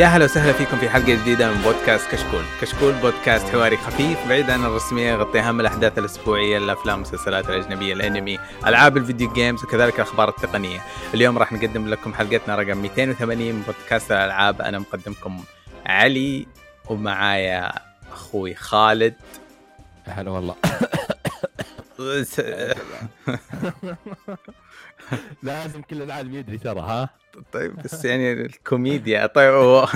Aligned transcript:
يا 0.00 0.06
هلا 0.06 0.24
وسهلا 0.24 0.52
فيكم 0.52 0.78
في 0.78 0.88
حلقة 0.88 1.14
جديدة 1.14 1.52
من 1.52 1.62
بودكاست 1.62 2.10
كشكول. 2.10 2.42
كشكول 2.60 2.92
بودكاست 2.92 3.48
حواري 3.48 3.76
خفيف 3.76 4.28
بعيد 4.28 4.50
عن 4.50 4.64
الرسمية 4.64 5.12
يغطي 5.12 5.40
أهم 5.40 5.60
الأحداث 5.60 5.98
الأسبوعية 5.98 6.58
الأفلام 6.58 6.94
والمسلسلات 6.94 7.50
الأجنبية 7.50 7.94
الأنمي 7.94 8.38
ألعاب 8.66 8.96
الفيديو 8.96 9.32
جيمز 9.32 9.64
وكذلك 9.64 9.94
الأخبار 9.94 10.28
التقنية. 10.28 10.80
اليوم 11.14 11.38
راح 11.38 11.52
نقدم 11.52 11.88
لكم 11.88 12.14
حلقتنا 12.14 12.56
رقم 12.56 12.78
280 12.78 13.52
من 13.52 13.62
بودكاست 13.62 14.12
الألعاب. 14.12 14.62
أنا 14.62 14.78
مقدمكم 14.78 15.44
علي 15.86 16.46
ومعايا 16.88 17.72
أخوي 18.12 18.54
خالد. 18.54 19.14
هلا 20.06 20.30
والله. 20.30 20.54
لازم 25.42 25.82
كل 25.82 26.02
العالم 26.02 26.34
يدري 26.34 26.58
ترى 26.58 26.80
ها؟ 26.80 27.08
طيب 27.52 27.76
بس 27.76 28.04
يعني 28.04 28.32
الكوميديا. 28.32 29.26
طيب 29.26 29.54
أو, 29.54 29.86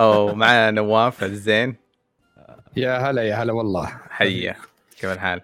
أو 0.00 0.34
معنا 0.34 0.70
نواف 0.70 1.24
الزين. 1.24 1.76
يا 2.76 2.98
هلا 2.98 3.22
يا 3.22 3.34
هلا 3.34 3.52
والله. 3.52 3.86
حيا. 4.10 4.56
كيف 5.00 5.12
الحال؟ 5.12 5.40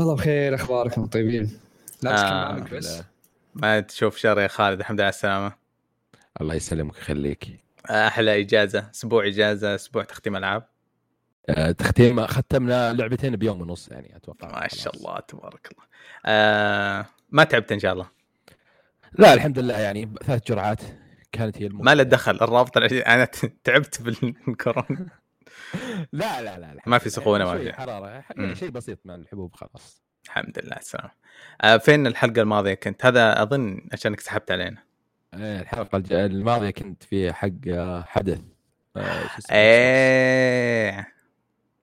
والله 0.00 0.14
بخير 0.14 0.54
أخباركم 0.54 1.06
طيبين؟ 1.06 1.60
لا 2.02 2.10
آه، 2.10 2.56
آه 2.56 2.60
بس. 2.72 3.02
ما 3.54 3.80
تشوف 3.80 4.16
شر 4.16 4.40
يا 4.40 4.48
خالد 4.48 4.80
الحمد 4.80 4.96
لله 4.98 5.04
على 5.04 5.14
السلامة. 5.14 5.52
الله 6.40 6.54
يسلمك 6.54 6.94
ويخليك. 6.94 7.64
أحلى 7.90 8.40
إجازة 8.40 8.90
أسبوع 8.94 9.26
إجازة 9.26 9.74
أسبوع 9.74 10.04
تختيم 10.04 10.36
ألعاب. 10.36 10.66
آه، 11.48 11.70
تختيم 11.70 12.26
ختمنا 12.26 12.92
لعبتين 12.92 13.36
بيوم 13.36 13.60
ونص 13.60 13.88
يعني 13.88 14.16
أتوقع. 14.16 14.60
ما 14.60 14.68
شاء 14.68 14.96
الله 14.96 15.20
تبارك 15.20 15.68
الله. 15.72 15.84
آه 16.26 17.06
ما 17.30 17.44
تعبت 17.44 17.72
إن 17.72 17.78
شاء 17.78 17.92
الله. 17.92 18.13
لا 19.18 19.34
الحمد 19.34 19.58
لله 19.58 19.78
يعني 19.78 20.14
ثلاث 20.24 20.42
جرعات 20.46 20.80
كانت 21.32 21.62
هي 21.62 21.68
ما 21.68 21.94
له 21.94 22.02
دخل 22.02 22.34
الرابط 22.34 22.76
أنا 22.76 23.24
تعبت 23.64 24.02
بالكورونا. 24.02 25.08
لا 26.12 26.42
لا 26.42 26.58
لا. 26.58 26.82
ما 26.86 26.98
في 26.98 27.10
سخونة 27.10 27.44
ما 27.44 27.58
في. 27.58 27.72
حرارة 27.72 28.08
يعني 28.08 28.54
شيء 28.54 28.70
بسيط 28.70 28.98
مع 29.04 29.14
الحبوب 29.14 29.56
خلاص. 29.56 30.02
الحمد 30.26 30.58
لله 30.58 30.76
السلام 30.76 31.10
آه 31.62 31.76
فين 31.76 32.06
الحلقة 32.06 32.42
الماضية 32.42 32.74
كنت؟ 32.74 33.06
هذا 33.06 33.42
أظن 33.42 33.88
عشانك 33.92 34.20
سحبت 34.20 34.50
علينا. 34.50 34.82
إيه، 35.34 35.60
الحلقة 35.60 36.02
الماضية 36.10 36.70
كنت 36.70 37.02
في 37.02 37.32
حق 37.32 37.48
آه، 37.68 38.02
حدث. 38.02 38.40
آه،؟ 38.96 39.28
إيه. 39.50 41.14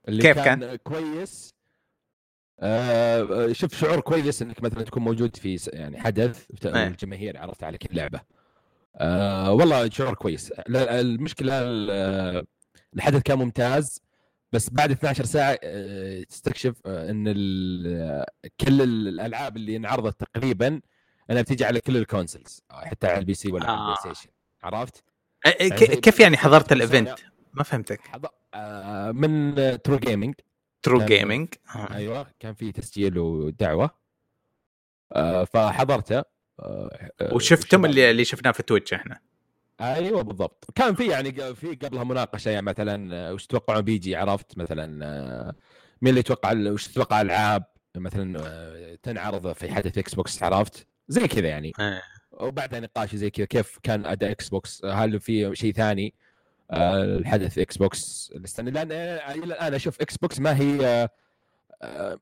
اللي 0.08 0.22
كيف 0.22 0.40
كان, 0.40 0.76
كويس. 0.76 1.54
آه 2.62 3.52
شوف 3.52 3.78
شعور 3.78 4.00
كويس 4.00 4.42
إنك 4.42 4.64
مثلا 4.64 4.84
تكون 4.84 5.04
موجود 5.04 5.36
في 5.36 5.60
يعني 5.74 6.00
حدث 6.00 6.46
إيه. 6.66 6.72
والجماهير 6.86 7.38
عرفت 7.38 7.64
على 7.64 7.78
كل 7.78 7.96
لعبه 7.96 8.22
آه 8.96 9.52
والله 9.52 9.90
شعور 9.90 10.14
كويس. 10.14 10.52
المشكلة 10.70 11.54
ال- 11.62 12.46
الحدث 12.96 13.22
كان 13.22 13.38
ممتاز 13.38 14.02
بس 14.52 14.70
بعد 14.70 14.92
12 14.92 15.26
ساعة 15.26 15.60
آه، 15.64 16.24
تستكشف 16.24 16.76
آه، 16.86 17.12
إن 17.12 17.24
كل 18.62 18.82
الألعاب 18.82 19.58
اللي 19.58 19.76
انعرضت 19.76 20.20
تقريبا 20.24 20.82
أنها 21.32 21.42
بتيجي 21.42 21.66
على 21.66 21.82
كل 21.82 21.98
ال 21.98 22.05
consoles 22.05 22.62
حتى 22.72 23.08
على 23.08 23.18
ال 23.20 23.34
PC 23.34 23.52
ولا 23.52 23.66
على 23.72 23.78
آه. 23.78 23.82
البلاي 23.82 24.14
ستيشن 24.16 24.30
عرفت؟ 24.64 25.04
إيه، 25.46 25.52
إيه، 25.62 25.70
كيف 26.02 26.20
يعني 26.20 26.38
حضرت 26.38 26.72
ال 26.72 26.78
event؟ 26.78 27.16
ما 27.54 27.64
فهمتك. 27.64 28.02
حض... 28.08 28.26
من 29.16 29.56
True 29.82 29.98
Gaming 29.98 30.36
True 30.82 31.06
Gaming 31.06 31.48
أيوه 31.92 32.28
كان 32.40 32.54
في 32.54 32.72
تسجيل 32.72 33.18
ودعوة. 33.18 33.92
آه 35.12 35.44
فحضرته. 35.44 36.24
آه 36.60 37.12
وشفتم 37.32 37.86
اللي 37.86 38.12
اللي 38.12 38.26
شفناه 38.26 38.52
في 38.52 38.64
تويتش 38.64 38.94
إحنا. 38.94 39.20
أيوه 39.82 40.22
بالضبط. 40.22 40.72
كان 40.76 40.96
في 40.96 41.08
يعني 41.08 41.56
في 41.56 41.76
قبلها 41.76 42.04
مناقشه 42.04 42.50
يعني 42.50 42.66
مثلا 42.66 43.16
آه، 43.16 43.34
وش 43.34 43.48
تتوقعون 43.48 43.82
بيجي 43.82 44.16
عرفت؟ 44.16 44.58
مثلا 44.58 45.06
آه، 45.06 45.56
مين 46.02 46.10
اللي 46.10 46.20
يتوقع 46.20 46.54
وش 46.54 46.88
تتوقع 46.88 47.22
العاب 47.22 47.64
مثلا 47.96 48.40
آه، 48.40 48.96
تنعرض 49.04 49.52
في 49.52 49.74
حدث 49.74 49.98
إكس 49.98 50.16
بوكس 50.16 50.44
عرفت؟ 50.44 50.88
زي 51.08 51.28
كذا 51.28 51.48
يعني. 51.48 51.72
إيه. 51.80 52.02
وبعدها 52.32 52.80
نقاش 52.80 53.16
زي 53.16 53.30
كذا 53.30 53.46
كيف 53.46 53.80
كان 53.84 54.06
أداء 54.06 54.32
إكس 54.32 54.50
بوكس 54.50 54.86
هل 54.86 55.20
في 55.20 55.56
شيء 55.56 55.74
ثاني؟ 55.74 56.14
آه، 56.14 56.21
الحدث 56.74 57.58
إكس 57.58 57.78
بوكس 57.78 58.32
السنة 58.36 58.72
لأن 58.72 58.92
إلى 58.92 59.44
الآن 59.44 59.74
أشوف 59.74 60.02
إكس 60.02 60.18
بوكس 60.18 60.40
ما 60.40 60.58
هي 60.58 60.86
آه، 60.86 61.10
آه، 61.82 62.20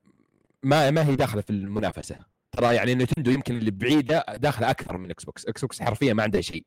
ما 0.62 0.90
ما 0.90 1.06
هي 1.06 1.16
داخلة 1.16 1.40
في 1.42 1.50
المنافسة. 1.50 2.16
ترى 2.52 2.74
يعني 2.74 2.94
نتندو 2.94 3.30
يمكن 3.30 3.56
اللي 3.58 3.70
بعيدة 3.70 4.24
داخلة 4.36 4.70
أكثر 4.70 4.96
من 4.98 5.10
إكس 5.10 5.24
بوكس 5.24 5.46
إكس 5.46 5.60
بوكس 5.60 5.82
حرفيا 5.82 6.12
ما 6.14 6.22
عندها 6.22 6.40
شيء. 6.40 6.64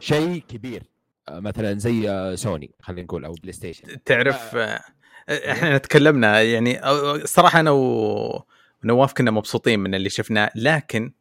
شيء 0.00 0.42
كبير. 0.48 0.82
آه، 1.28 1.40
مثلا 1.40 1.78
زي 1.78 2.36
سوني 2.36 2.70
خلينا 2.82 3.02
نقول 3.02 3.24
أو 3.24 3.32
بلاي 3.32 3.52
ستيشن 3.52 4.04
تعرف 4.04 4.56
آه، 4.56 4.80
إحنا 5.28 5.78
تكلمنا 5.78 6.42
يعني 6.42 6.80
أو- 6.80 7.24
صراحة 7.24 7.60
أنا 7.60 7.70
ونواف 7.70 9.12
كنا 9.12 9.30
مبسوطين 9.30 9.80
من 9.80 9.94
اللي 9.94 10.10
شفناه. 10.10 10.50
لكن 10.54 11.12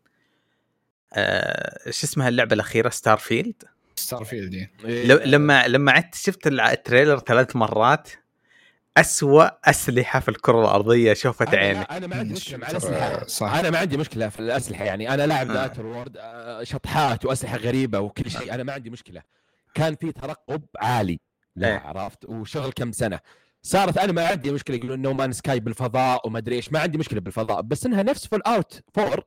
آه 1.14 1.90
شو 1.92 2.08
اسمها 2.08 2.30
اللعبة 2.30 2.54
الأخيرة؟ 2.54 2.90
ستار 2.90 3.18
فيلد 3.18 3.64
ستار 4.00 4.24
فيلد 4.24 4.50
دي 4.50 4.70
ل- 4.84 5.32
لما 5.32 5.68
لما 5.68 5.92
عدت 5.92 6.16
شفت 6.16 6.48
التريلر 6.48 7.20
ثلاث 7.20 7.56
مرات 7.56 8.10
أسوأ 8.98 9.70
أسلحة 9.70 10.20
في 10.20 10.30
الكرة 10.30 10.62
الأرضية 10.62 11.14
شوفت 11.14 11.56
عيني. 11.56 11.80
أنا 11.82 12.08
ما 12.08 12.16
عندي 12.16 12.34
مشكلة 12.34 12.58
مع 12.58 12.68
آه، 12.68 12.72
الاسلحه 12.72 13.28
صح. 13.28 13.54
أنا 13.54 13.70
ما 13.70 13.78
عندي 13.78 13.98
مشكلة 13.98 14.30
في 14.30 14.40
الأسلحة 14.40 14.84
يعني. 14.86 15.14
أنا 15.14 15.28
لاعب 15.28 15.52
آه. 15.52 15.72
وورد 15.80 16.18
آه، 16.18 16.64
شطحات 16.64 17.26
وأسلحة 17.26 17.58
غريبة 17.58 18.00
وكل 18.00 18.32
شيء. 18.32 18.54
أنا 18.54 18.64
ما 18.64 18.74
عندي 18.74 18.90
مشكلة. 18.90 19.22
كان 19.74 19.96
في 19.96 20.12
ترقب 20.12 20.62
عالي. 20.80 21.20
لا 21.56 21.68
إيه. 21.68 21.80
عرفت. 21.80 22.26
وشغل 22.26 22.72
كم 22.72 22.92
سنة. 22.92 23.20
صارت 23.62 23.98
أنا 23.98 24.12
ما 24.12 24.28
عندي 24.28 24.52
مشكلة 24.52 24.76
يقولون 24.76 25.02
No 25.02 25.14
Man's 25.14 25.32
Sky 25.32 25.60
بالفضاء 25.60 26.28
وما 26.28 26.38
أدري 26.38 26.56
إيش. 26.56 26.72
ما 26.72 26.80
عندي 26.80 26.98
مشكلة 26.98 27.20
بالفضاء. 27.20 27.62
بس 27.62 27.86
إنها 27.86 28.04
نفس 28.04 28.28
Fallout 28.28 28.82
4 28.94 29.24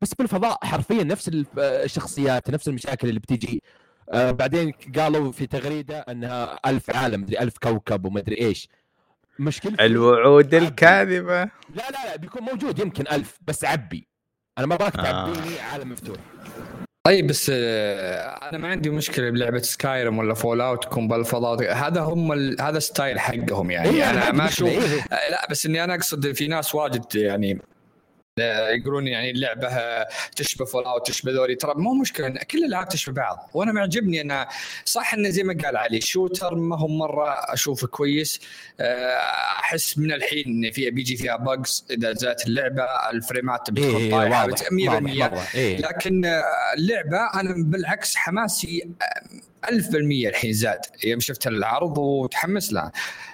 بس 0.00 0.14
بالفضاء 0.14 0.58
حرفيا 0.66 1.04
نفس 1.04 1.28
آه، 1.28 1.84
الشخصيات 1.84 2.50
نفس 2.50 2.68
المشاكل 2.68 3.08
اللي 3.08 3.20
بتيجي 3.20 3.62
آه 4.12 4.30
بعدين 4.30 4.72
قالوا 4.96 5.32
في 5.32 5.46
تغريدة 5.46 5.98
أنها 5.98 6.58
ألف 6.66 6.96
عالم 6.96 7.20
مدري 7.20 7.38
ألف 7.38 7.58
كوكب 7.58 8.04
ومدري 8.04 8.38
إيش. 8.38 8.68
مشكلة 9.38 9.74
الوعود 9.80 10.54
الكاذبة. 10.54 11.44
لا 11.44 11.50
لا 11.74 12.06
لا 12.06 12.16
بيكون 12.16 12.42
موجود 12.42 12.78
يمكن 12.78 13.04
ألف 13.12 13.38
بس 13.46 13.64
عبي. 13.64 14.08
أنا 14.58 14.66
ما 14.66 14.74
ابغاك 14.74 14.96
آه. 14.96 15.02
تعبيني 15.02 15.60
عالم 15.60 15.92
مفتوح. 15.92 16.16
طيب 17.04 17.26
بس 17.26 17.50
آه، 17.54 18.48
أنا 18.48 18.58
ما 18.58 18.68
عندي 18.68 18.90
مشكلة 18.90 19.30
بلعبة 19.30 19.58
سكايرم 19.58 20.18
ولا 20.18 20.34
فول 20.34 20.60
اوت 20.60 20.84
تكون 20.84 21.08
بالفضاء. 21.08 21.72
هذا 21.72 22.00
هم 22.00 22.32
ال... 22.32 22.60
هذا 22.60 22.78
ستايل 22.78 23.20
حقهم 23.20 23.70
يعني. 23.70 23.88
إيه، 23.88 24.10
أنا 24.10 24.32
ما 24.32 24.44
أشوف 24.48 24.68
إيه. 24.68 25.00
آه، 25.12 25.30
لا 25.30 25.46
بس 25.50 25.66
إني 25.66 25.84
أنا 25.84 25.94
أقصد 25.94 26.32
في 26.32 26.46
ناس 26.48 26.74
واجد 26.74 27.04
يعني 27.14 27.52
آه، 27.52 27.69
يقولون 28.38 29.06
يعني 29.06 29.30
اللعبة 29.30 29.68
تشبه 30.36 30.64
فول 30.64 30.84
اوت 30.84 31.06
تشبه 31.06 31.32
ذولي 31.32 31.54
ترى 31.54 31.74
مو 31.76 31.94
مشكلة 31.94 32.26
إن 32.26 32.38
كل 32.38 32.58
الألعاب 32.58 32.88
تشبه 32.88 33.12
بعض 33.12 33.50
وأنا 33.54 33.72
معجبني 33.72 34.20
انه 34.20 34.46
صح 34.84 35.14
انه 35.14 35.28
زي 35.28 35.42
ما 35.42 35.56
قال 35.64 35.76
علي 35.76 36.00
shooter 36.00 36.54
ما 36.54 36.78
هو 36.78 36.88
مرة 36.88 37.28
أشوفه 37.28 37.86
كويس 37.86 38.40
آه، 38.80 39.18
أحس 39.60 39.98
من 39.98 40.12
الحين 40.12 40.44
إن 40.46 40.70
في 40.70 40.90
بيجي 40.90 41.16
فيها 41.16 41.36
bugs 41.36 41.84
إذا 41.90 42.12
زادت 42.12 42.46
اللعبة 42.46 42.84
الفريمات 43.12 43.68
إيه 43.68 43.74
بتكون 43.74 44.02
إيه، 44.02 44.10
طايحة 44.10 44.46
واضح 44.46 44.66
100% 44.66 44.72
واضح 44.72 45.00
مرة. 45.02 45.46
إيه. 45.54 45.78
لكن 45.78 46.24
آه، 46.24 46.42
اللعبة 46.78 47.40
أنا 47.40 47.54
بالعكس 47.56 48.16
حماسي 48.16 48.90
آه، 49.02 49.59
ألف 49.68 49.88
بالمية 49.88 50.28
الحين 50.28 50.52
زاد. 50.52 50.78
يوم 51.04 51.20
شفت 51.20 51.46
العرض 51.46 51.98
وتحمس 51.98 52.72
لها 52.72 52.92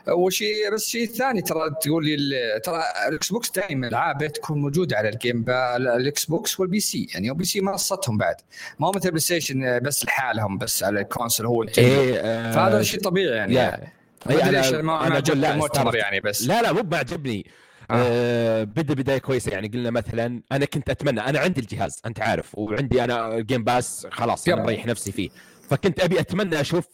وشيء 0.08 0.74
بس 0.74 0.86
شيء 0.88 1.06
ثاني 1.06 1.42
ترى 1.42 1.70
تقول 1.82 2.06
لي 2.06 2.16
ترى 2.64 2.82
الإكس 3.08 3.32
بوكس 3.32 3.50
دائما 3.50 3.88
العابه 3.88 4.26
تكون 4.26 4.58
موجودة 4.60 4.96
على 4.96 5.08
ال 5.08 5.15
game 5.15 5.42
pa- 5.42 5.76
الإكس 5.76 6.24
بوكس 6.24 6.60
وال 6.60 6.80
PC 6.80 7.06
يعني 7.14 7.30
ال 7.30 7.44
PC 7.44 7.60
منصتهم 7.60 8.18
بعد. 8.18 8.34
ما 8.78 8.86
هو 8.86 8.92
مثل 8.92 9.08
بلاي 9.08 9.20
ستيشن 9.20 9.78
بس 9.80 10.04
لحالهم 10.04 10.58
بس 10.58 10.82
على 10.82 11.00
ال 11.00 11.06
console 11.06 11.46
هو. 11.46 11.62
إيه 11.62 12.16
آه، 12.20 12.52
فهذا 12.52 12.82
شيء 12.82 13.00
طبيعي 13.00 13.36
يعني. 13.36 13.60
إيه، 13.60 13.92
أدري 14.26 14.42
أنا- 14.42 14.46
ليش 14.46 14.72
ما 14.72 15.22
لا، 15.34 15.52
المؤتمر 15.52 15.66
استغربت. 15.66 15.94
يعني 15.94 16.20
بس. 16.20 16.46
لا 16.46 16.62
لا 16.62 16.72
مو 16.72 16.82
معجبني 16.92 17.46
آه. 17.90 18.64
بدأ 18.64 18.94
بداية 18.94 19.18
كويسة 19.18 19.52
يعني. 19.52 19.68
قلنا 19.68 19.90
مثلا 19.90 20.42
أنا 20.52 20.64
كنت 20.64 20.90
أتمنى 20.90 21.20
أنا 21.20 21.38
عندي 21.38 21.60
الجهاز 21.60 22.00
أنت 22.06 22.20
عارف 22.20 22.58
وعندي 22.58 23.04
أنا 23.04 23.40
Game 23.40 23.64
Pass 23.64 24.06
خلاص 24.10 24.48
أنا. 24.48 24.62
مريح 24.62 24.86
نفسي 24.86 25.12
فيه. 25.12 25.28
فكنت 25.70 26.00
أبي 26.00 26.20
أتمنى 26.20 26.60
أشوف 26.60 26.86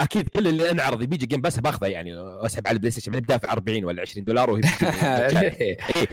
أكيد 0.00 0.28
كل 0.28 0.48
اللي 0.48 0.70
انعرض 0.70 1.02
بيجي 1.02 1.26
Game 1.26 1.40
Pass 1.40 1.60
باخذه 1.60 1.86
يعني 1.86 2.16
واسحب 2.16 2.66
على 2.66 2.74
البلاي 2.74 2.90
ستيشن 2.90 3.12
بدافع 3.12 3.52
40 3.52 3.84
ولا 3.84 4.02
20 4.02 4.24
دولار 4.24 4.50
وهي. 4.50 4.60
إيه. 5.40 5.78
إيه. 5.96 6.08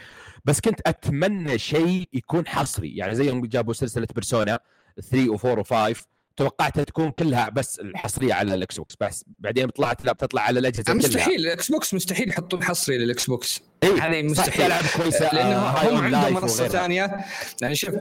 بس 0.45 0.61
كنت 0.61 0.79
أتمنى 0.85 1.57
شيء 1.57 2.09
يكون 2.13 2.47
حصري 2.47 2.95
يعني 2.95 3.15
زي 3.15 3.27
يوم 3.27 3.45
جابوا 3.45 3.73
سلسلة 3.73 4.07
بيرسونا 4.15 4.59
3 5.01 5.37
و4 5.37 5.63
و5 5.63 6.01
توقعتها 6.37 6.83
تكون 6.83 7.11
كلها 7.11 7.49
بس 7.49 7.79
الحصرية 7.79 8.33
على 8.33 8.53
الإكس 8.53 8.77
بوكس 8.77 8.95
بس 8.99 9.25
بعدين 9.39 9.69
طلعت 9.69 10.05
لا 10.05 10.11
بتطلع 10.11 10.41
على 10.41 10.59
الأجهزة 10.59 10.93
مستحيل 10.93 11.39
الإكس 11.39 11.71
بوكس 11.71 11.93
مستحيل 11.93 12.29
يحطون 12.29 12.63
حصري 12.63 12.97
للإكس 12.97 13.25
بوكس 13.25 13.61
إيه، 13.83 14.07
هذه 14.07 14.33
صح، 14.33 14.41
مستحيل 14.41 14.69
لأنه 14.69 15.55
آه، 15.55 15.89
هم 15.89 15.97
عندهم 15.97 16.33
منصة. 16.33 16.67
ثانية 16.67 17.25
يعني 17.61 17.75
شوف 17.75 17.95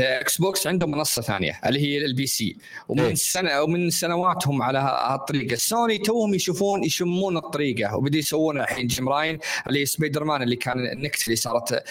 إكس 0.00 0.38
بوكس 0.38 0.66
عندهم 0.66 0.90
منصة 0.90 1.22
ثانية 1.22 1.60
اللي 1.66 1.80
هي 1.80 2.04
ال 2.04 2.26
PC 2.26 2.56
ومن 2.88 3.00
إيه. 3.00 3.14
سنه 3.14 3.62
ومن 3.62 3.90
سنواتهم 3.90 4.62
على 4.62 4.78
هالطريقة. 4.78 5.56
سوني 5.56 5.98
توهم 5.98 6.34
يشوفون 6.34 6.84
يشمون 6.84 7.36
الطريقة. 7.36 7.96
وبدوا 7.96 8.18
يسوون 8.18 8.60
الحين 8.60 8.86
جيم 8.86 9.08
راين 9.08 9.38
اللي 9.66 9.86
سبايدر 9.86 10.24
مان 10.24 10.42
اللي 10.42 10.56
كان 10.56 10.86
النكت 10.86 11.24
اللي 11.24 11.36
صارت 11.36 11.72
آه، 11.72 11.82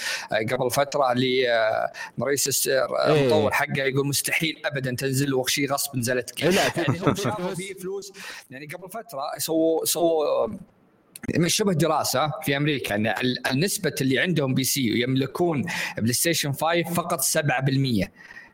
قبل 0.51 0.71
فترة 0.71 1.11
اللي 1.11 1.49
آه، 1.49 1.91
مريس 2.17 2.67
إيه. 2.67 2.85
المطور 2.85 3.51
حقه 3.51 3.83
يقول 3.83 4.07
مستحيل 4.07 4.61
ابدا 4.65 4.95
تنزل 4.95 5.33
وشي 5.33 5.65
غصب 5.65 5.95
نزلت. 5.97 6.43
إيه، 6.43 6.49
لا 6.49 6.61
يعني 6.77 6.99
هم 6.99 7.15
شافوا 7.15 7.55
فيه 7.55 7.73
فلوس. 7.73 8.11
يعني 8.49 8.65
قبل 8.65 8.89
فترة 8.89 9.21
سووا 9.37 9.85
سووا 9.85 10.47
شبه 11.47 11.73
دراسة 11.73 12.31
في 12.43 12.57
أمريكا 12.57 12.95
أن 12.95 13.07
ال- 13.07 13.47
النسبة 13.47 13.95
اللي 14.01 14.19
عندهم 14.19 14.53
PC 14.53 14.91
ويملكون 14.91 15.65
بلاي 15.97 16.13
ستيشن 16.13 16.51
5 16.51 16.83
فقط 16.93 17.21
7% 17.21 18.07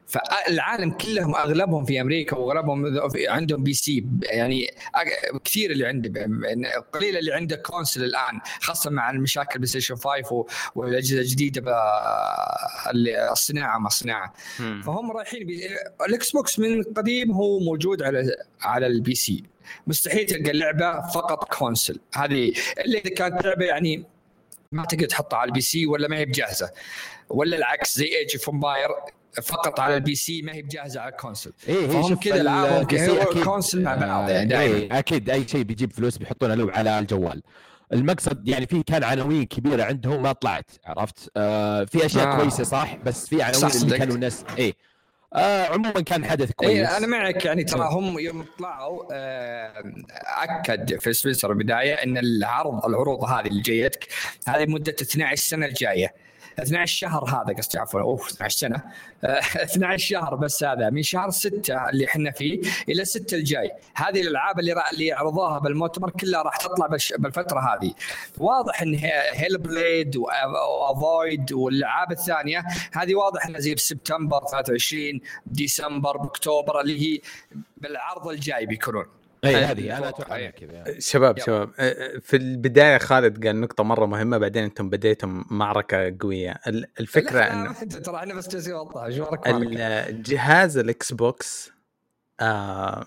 فالعالم 0.08 0.92
كلهم 0.92 1.36
أغلبهم 1.36 1.86
في 1.86 2.02
أمريكا 2.02 2.38
وأغلبهم 2.38 2.86
عندهم 3.28 3.64
PC 3.64 4.06
يعني 4.24 4.68
كثير 5.44 5.72
اللي 5.72 5.86
عنده 5.88 6.22
قليل 6.94 7.18
اللي 7.18 7.34
عنده 7.34 7.56
console 7.56 8.04
الآن 8.04 8.40
خاصة 8.62 8.90
مع 8.90 9.10
المشاكل 9.10 9.60
بلاي 9.60 9.68
ستيشن 9.68 9.96
5 9.96 10.34
و- 10.34 10.48
والأجهزة 10.76 11.20
الجديدة 11.22 11.62
الصناعة 13.32 13.78
ما 13.80 13.90
صناعة 13.90 14.34
مم. 14.60 14.82
فهم 14.86 15.12
رايحين. 15.12 15.48
الاكس 16.08 16.32
بوكس 16.32 16.60
من 16.60 16.84
قديم 16.84 17.32
هو 17.32 17.60
موجود 17.60 18.04
على 18.04 18.36
على 18.62 18.88
ال 18.88 19.16
PC 19.16 19.44
مستحيل 19.88 20.26
تلقى 20.26 20.52
اللعبة 20.52 21.08
فقط 21.08 21.54
console 21.54 22.00
هذه 22.16 22.54
الا 22.86 23.00
إذا 23.00 23.10
كانت 23.16 23.46
لعبة 23.46 23.66
يعني 23.66 24.04
ما 24.72 24.86
تقدر 24.86 25.06
تحطها 25.06 25.38
على 25.38 25.48
ال 25.48 25.62
PC 25.62 25.86
ولا 25.86 26.08
ما 26.08 26.18
هي 26.18 26.26
بجاهزة. 26.26 26.72
ولا 27.30 27.58
العكس 27.58 27.98
زي 27.98 28.06
Age 28.06 28.30
of 28.36 28.50
Empires 28.50 28.90
فقط 29.44 29.80
على 29.80 29.96
ال 29.96 30.16
PC 30.16 30.42
ما 30.42 30.54
هي 30.54 30.62
بجاهزة 30.62 31.02
على 31.02 31.12
ال 31.12 31.17
console 31.17 31.54
إيه 31.68 31.88
فهم 31.88 32.10
شوف 32.10 32.20
كذا 32.20 32.36
ال- 32.36 32.42
العابهم. 32.42 33.44
كونسل 33.44 33.82
مع 33.84 33.96
بعض 33.96 34.30
يعني 34.30 34.60
إيه 34.60 35.00
أكيد 35.00 35.30
أي 35.30 35.48
شيء 35.48 35.62
بيجيب 35.64 35.94
فلوس 35.94 36.18
بيحطونه 36.18 36.54
له 36.56 36.72
على 36.72 37.00
الجوال. 37.00 37.42
المقصد 37.94 38.48
يعني 38.48 38.68
في 38.68 38.84
كان 38.84 39.04
عناوين 39.04 39.44
كبيرة 39.46 39.84
عندهم 39.84 40.24
ما 40.24 40.32
طلعت 40.32 40.72
عرفت؟ 40.86 41.32
آه 41.38 41.84
في 41.84 42.06
أشياء 42.06 42.28
آه. 42.28 42.38
كويسة 42.38 42.64
صح؟ 42.64 42.96
بس 42.96 43.28
في 43.30 43.42
عناوين 43.42 43.72
اللي. 43.84 43.98
كانوا 43.98 44.16
الناس 44.16 44.44
إيه 44.58 44.74
آه 45.36 45.66
عموما 45.66 46.02
كان 46.02 46.26
حدث 46.26 46.52
كويس 46.52 46.90
اي 46.90 46.98
أنا 46.98 47.08
معك 47.08 47.46
يعني 47.46 47.64
ترى 47.64 47.88
هم 47.92 48.20
يوم 48.20 48.46
طلعوا 48.60 49.04
آه، 49.12 49.84
أكد 50.44 51.00
فيل 51.00 51.14
سبنسر 51.14 51.52
البدايه 51.52 51.94
إن 51.94 52.18
العرض 52.18 52.86
العروض 52.86 53.24
هذه 53.24 53.48
اللي 53.48 53.62
جايتك 53.62 54.08
هذه 54.48 54.66
مدة 54.66 54.96
12 55.02 55.36
سنة 55.36 55.66
الجاية. 55.66 56.25
12 56.60 56.86
شهر 56.98 57.24
هذا 57.30 57.56
قصدي 57.58 57.80
عفوا 57.80 58.02
أوف 58.02 58.30
12 58.32 58.58
سنة. 58.58 58.82
آه، 59.24 59.40
12 59.40 59.98
شهر 59.98 60.36
بس 60.36 60.64
هذا 60.64 60.90
من 60.90 61.04
شهر 61.04 61.30
6 61.30 61.90
اللي 61.90 62.06
إحنا 62.06 62.32
فيه 62.32 62.62
إلى 62.90 63.06
6 63.06 63.34
الجاي. 63.38 63.72
هذه 63.96 64.22
الألعاب 64.22 64.60
اللي 64.60 64.76
اللي 64.94 65.12
عرضوها 65.12 65.60
بالمؤتمر 65.60 66.10
كلها 66.10 66.42
راح 66.42 66.58
تطلع 66.58 66.88
بالفترة 67.18 67.60
هذه. 67.60 67.94
واضح 68.38 68.82
إن 68.82 68.96
هي- 68.96 69.32
Hellblade 69.34 69.58
و 69.58 70.18
Avowed 70.18 71.52
والألعاب 71.54 72.12
الثانية 72.12 72.64
هذه 72.94 73.16
واضح 73.16 73.46
إنها 73.46 73.60
زي 73.60 73.76
بسبتمبر 73.76 74.42
23 74.52 75.22
ديسمبر 75.46 76.18
بأكتوبر 76.18 76.82
اللي 76.82 77.02
هي 77.16 77.22
بالعرض 77.78 78.28
الجاي 78.28 78.66
بيكونون. 78.66 79.06
اي 79.46 79.56
هذه 79.56 79.98
أنا 79.98 80.10
أتوقع 80.10 80.36
إيه. 80.36 80.50
كذا 80.50 80.72
يعني. 80.74 81.02
شباب 81.02 81.38
يلا. 81.38 81.46
شباب 81.46 81.70
أه، 81.80 82.20
في 82.22 82.38
البداية 82.38 82.98
خالد 82.98 83.46
قال 83.48 83.62
نقطة 83.62 83.84
مرة 83.84 84.06
مهمة 84.06 84.38
بعدين 84.38 84.64
أنتم 84.64 84.90
بديتم 84.90 85.46
معركة 85.50 86.18
قوية 86.20 86.56
ال- 86.68 86.88
الفكرة 87.00 87.42
أنت- 87.74 88.02
ترى 88.06 88.24
أنا 88.24 88.34
بس 88.34 88.50
جالس 88.50 88.68
أوضح. 88.70 89.04
الجهاز 90.10 90.78
الإكس 90.78 91.12
بوكس 91.14 91.72
آه 92.40 93.06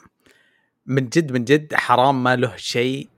من 0.87 1.09
جد 1.09 1.33
من 1.33 1.45
جد 1.45 1.75
حرام 1.75 2.23
ما 2.23 2.37
له 2.37 2.57
شيء 2.57 3.09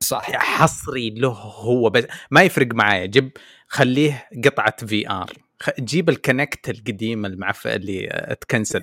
صح 0.00 0.30
حصري 0.32 1.10
له 1.10 1.28
هو 1.28 1.90
بس 1.90 2.04
ما 2.30 2.42
يفرق 2.42 2.74
معايا 2.74 3.06
جيب 3.06 3.30
خليه 3.68 4.28
قطعة 4.44 4.86
VR 4.86 5.32
جيب 5.80 6.08
الكينكت 6.08 6.68
القديم 6.68 7.26
المعفن 7.26 7.70
اللي 7.70 8.08
آه، 8.10 8.32
ات 8.32 8.39
cancel 8.39 8.82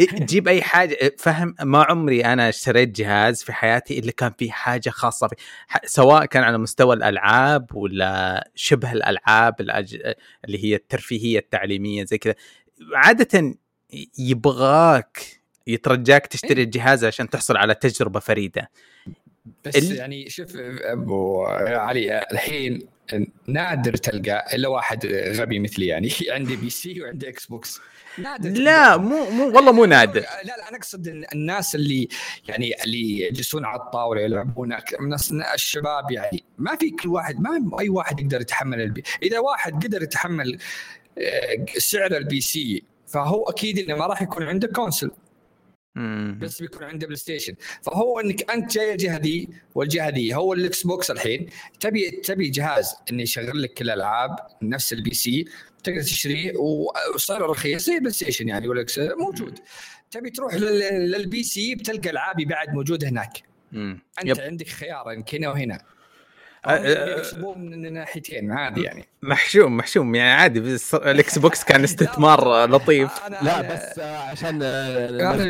جيب 0.00 0.48
أي 0.48 0.62
حاجة 0.62 1.14
فهم 1.18 1.54
ما 1.62 1.82
عمري 1.82 2.24
أنا 2.24 2.48
اشتريت 2.48 2.96
جهاز 2.96 3.42
في 3.42 3.52
حياتي 3.52 3.98
إلا 3.98 4.12
كان 4.12 4.32
فيه 4.38 4.50
حاجة 4.50 4.90
خاصة 4.90 5.28
فيه. 5.28 5.36
سواء 5.84 6.24
كان 6.24 6.42
على 6.42 6.58
مستوى 6.58 6.94
الألعاب 6.96 7.74
ولا 7.74 8.50
شبه 8.54 8.92
الألعاب 8.92 9.60
الأج... 9.60 10.14
اللي 10.44 10.64
هي 10.64 10.74
الترفيهية 10.74 11.38
التعليمية 11.38 12.04
زي 12.04 12.18
كذا. 12.18 12.34
عادة 12.94 13.54
يبغاك 14.18 15.18
يترجاك 15.66 16.26
تشتري 16.26 16.62
الجهاز 16.62 17.04
عشان 17.04 17.30
تحصل 17.30 17.56
على 17.56 17.74
تجربة 17.74 18.20
فريدة. 18.20 18.70
بس 19.64 19.76
ال- 19.76 19.96
يعني 19.96 20.30
شوف 20.30 20.52
أبو 20.82 21.44
علي 21.46 22.22
الحين 22.32 22.86
نادر 23.46 23.96
تلقى 23.96 24.44
إلا 24.56 24.68
واحد 24.68 25.06
غبي 25.06 25.58
مثلي 25.58 25.86
يعني 25.86 26.10
عنده 26.30 26.54
PC 26.54 27.02
وعنده 27.02 27.28
Xbox 27.28 27.80
نادر 28.18 28.50
لا. 28.50 28.96
مو 28.96 29.30
مو 29.30 29.56
والله 29.56 29.72
مو 29.72 29.84
نادر 29.84 30.20
لا 30.20 30.42
لا 30.56 30.68
أنا 30.68 30.76
أقصد 30.76 31.06
الناس 31.34 31.74
اللي 31.74 32.08
يعني 32.48 32.84
اللي 32.84 33.20
يجلسون 33.20 33.64
على 33.64 33.80
الطاولة 33.80 34.20
يلعبون 34.20 34.76
الناس 35.00 35.32
الشباب 35.54 36.10
يعني 36.10 36.44
ما 36.58 36.76
في 36.76 36.90
كل 36.90 37.08
واحد 37.08 37.40
ما 37.40 37.80
أي 37.80 37.88
واحد 37.88 38.20
يقدر 38.20 38.40
يتحمل 38.40 38.80
البي 38.80 39.02
إذا 39.22 39.38
واحد 39.38 39.84
قدر 39.84 40.02
يتحمل 40.02 40.58
آه، 41.18 41.64
سعر 41.78 42.16
ال 42.16 42.40
PC 42.40 42.82
فهو 43.06 43.42
أكيد 43.44 43.78
إنه 43.78 43.94
ما 43.98 44.06
راح 44.06 44.22
يكون 44.22 44.42
عنده 44.42 44.68
console. 44.68 45.10
بس 46.38 46.62
بيكون 46.62 46.84
عنده 46.84 47.06
PlayStation. 47.06 47.54
فهو 47.82 48.20
إنك 48.20 48.50
أنت 48.50 48.72
جاي 48.72 48.92
الجهة 48.92 49.16
ذي 49.18 49.48
والجهة 49.74 50.08
ذي 50.08 50.34
هو 50.34 50.52
ال 50.52 50.82
Xbox 50.86 51.10
الحين. 51.10 51.46
تبي 51.80 52.10
تبي 52.10 52.48
جهاز 52.48 52.94
إنه 53.10 53.22
يشغل 53.22 53.62
لك 53.62 53.74
كل 53.74 53.84
الألعاب 53.84 54.36
نفس 54.62 54.92
ال 54.92 55.14
PC 55.14 55.44
تقدر 55.84 56.02
تشتريه 56.02 56.56
وصار 57.14 57.42
رخيص 57.50 57.86
زي 57.86 57.94
ال 57.94 58.12
PlayStation 58.12 58.48
يعني 58.48 58.68
وال 58.68 58.88
X 58.88 58.98
موجود. 58.98 59.58
تبي 60.10 60.30
تروح 60.30 60.54
لل- 60.54 61.10
لل 61.10 61.42
PC 61.42 61.74
بتلقى 61.74 62.10
ألعابي 62.10 62.44
بعد 62.44 62.74
موجودة 62.74 63.08
هناك. 63.08 63.42
مم. 63.72 64.00
أنت 64.18 64.28
yep. 64.28 64.40
عندك 64.40 64.68
خيار 64.68 65.22
هنا 65.32 65.48
وهنا. 65.48 65.78
أه، 66.66 66.70
أه، 66.70 67.18
يكسبون 67.18 67.58
من 67.70 67.92
ناحيتين 67.92 68.52
عادي 68.52 68.82
يعني. 68.82 69.04
محشوم 69.22 69.76
محشوم 69.76 70.14
يعني 70.14 70.30
عادي 70.42 70.60
بس 70.60 70.94
ال 70.94 71.38
Xbox 71.38 71.64
كان 71.64 71.84
استثمار 71.90 72.66
لطيف. 72.66 73.10
أنا- 73.10 73.42
لا 73.44 73.74
بس 73.74 73.98
عشان 73.98 74.62
أنا 74.62 75.44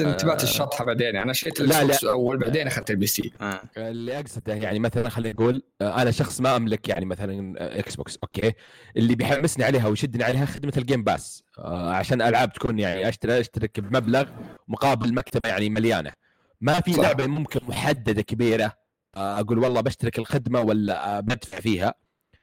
انتبهت 0.00 0.42
الشطحة 0.42 0.84
بعدين. 0.84 1.16
أنا 1.16 1.32
شريت 1.32 1.60
لا، 1.60 1.64
الإكس 1.82 1.82
لا. 1.82 1.86
box 1.86 2.04
أول 2.04 2.38
بعدين 2.38 2.66
أخذت 2.66 2.90
ال 2.90 3.06
PC. 3.06 3.32
آه. 3.40 3.60
اللي 3.76 4.18
أقصده 4.18 4.54
يعني 4.54 4.78
مثلا 4.78 5.08
خلينا 5.08 5.34
نقول 5.34 5.62
آه، 5.80 6.02
أنا 6.02 6.10
شخص 6.10 6.40
ما 6.40 6.56
أملك 6.56 6.88
يعني 6.88 7.04
مثلا 7.04 7.54
Xbox 7.78 8.18
okay؟ 8.22 8.52
اللي 8.96 9.14
بيحمسني 9.14 9.64
عليها 9.64 9.88
ويشدني 9.88 10.24
عليها 10.24 10.46
خدمة 10.46 10.72
ال 10.76 10.82
Game 10.82 11.04
Pass 11.04 11.44
عشان 11.68 12.22
ألعاب 12.22 12.52
تكون 12.52 12.78
يعني 12.78 13.08
أشتري 13.08 13.40
اشترك 13.40 13.80
بمبلغ 13.80 14.24
مقابل 14.68 15.14
مكتبة 15.14 15.48
يعني 15.48 15.70
مليانة. 15.70 16.12
ما 16.60 16.80
في. 16.80 16.90
لعبة 16.92 17.26
ممكن 17.26 17.60
محددة 17.68 18.22
كبيرة 18.22 18.81
أقول 19.14 19.58
والله 19.58 19.80
بشترك 19.80 20.18
الخدمة 20.18 20.60
ولا 20.60 21.16
آه، 21.18 21.20
بدفع 21.20 21.60
فيها. 21.60 21.94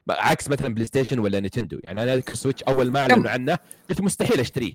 عكس 0.10 0.50
مثلا 0.50 0.74
PlayStation 0.74 1.20
ولا 1.20 1.40
Nintendo. 1.40 1.80
يعني 1.84 2.04
أنا 2.04 2.14
أذكر 2.14 2.36
Switch 2.36 2.64
أول 2.64 2.92
ما 2.92 3.00
أعلنوا 3.00 3.30
عنه 3.30 3.58
قلت 3.90 4.02
مستحيل 4.02 4.40
أشتريه. 4.40 4.74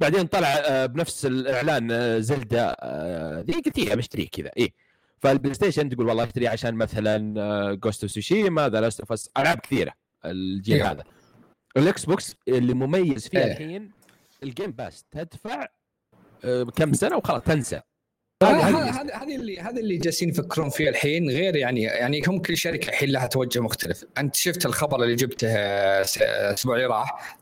بعدين 0.00 0.26
طلع 0.26 0.48
آه، 0.48 0.86
بنفس 0.86 1.26
الإعلان 1.26 1.90
آه، 1.90 2.18
Zelda 2.18 2.76
آه، 2.80 3.40
ذي 3.40 3.52
قلت 3.52 3.78
إيه 3.78 3.94
بشتريه 3.94 4.28
كذا. 4.28 4.50
إيه. 4.56 4.72
فال 5.18 5.54
PlayStation 5.54 5.88
تقول 5.88 6.08
والله 6.08 6.24
اشتري 6.24 6.48
عشان 6.48 6.74
مثلا 6.74 7.74
Ghost 7.74 8.02
of 8.02 8.12
Tsushima 8.12 8.68
The 8.68 8.80
Last 8.80 9.00
of 9.00 9.12
Us 9.12 9.30
ألعاب 9.38 9.58
كثيرة 9.58 9.92
الجيل 10.24 10.76
إيه. 10.76 10.90
هذا. 10.90 11.04
ال 11.76 12.04
Xbox 12.04 12.36
اللي 12.48 12.74
مميز 12.74 13.28
فيه 13.28 13.38
إيه. 13.38 13.52
الحين 13.52 13.90
ال 14.42 14.48
Game 14.48 14.72
Pass 14.72 15.04
تدفع 15.10 15.66
آه، 16.44 16.62
كم 16.62 16.92
سنة؟ 16.92 17.16
وخلاص 17.16 17.42
تنسى. 17.42 17.80
هذه- 18.42 19.00
هذا 19.00 19.14
هذه- 19.14 19.36
اللي 19.36 19.60
هذا 19.60 19.80
اللي 19.80 19.96
جالسين 19.96 20.28
يفكرون 20.28 20.70
فيه 20.70 20.88
الحين 20.88 21.30
غير 21.30 21.56
يعني 21.56 21.82
يعني 21.82 22.22
هم 22.28 22.38
كل 22.38 22.56
شركة 22.56 22.88
الحين 22.88 23.08
لها 23.10 23.26
توجه 23.26 23.60
مختلف، 23.60 24.04
أنت 24.18 24.36
شفت 24.36 24.66
الخبر 24.66 25.02
اللي 25.02 25.14
جبته 25.14 25.48
الأسبوع 25.48 26.76
اللي 26.76 26.86
راح 26.86 27.36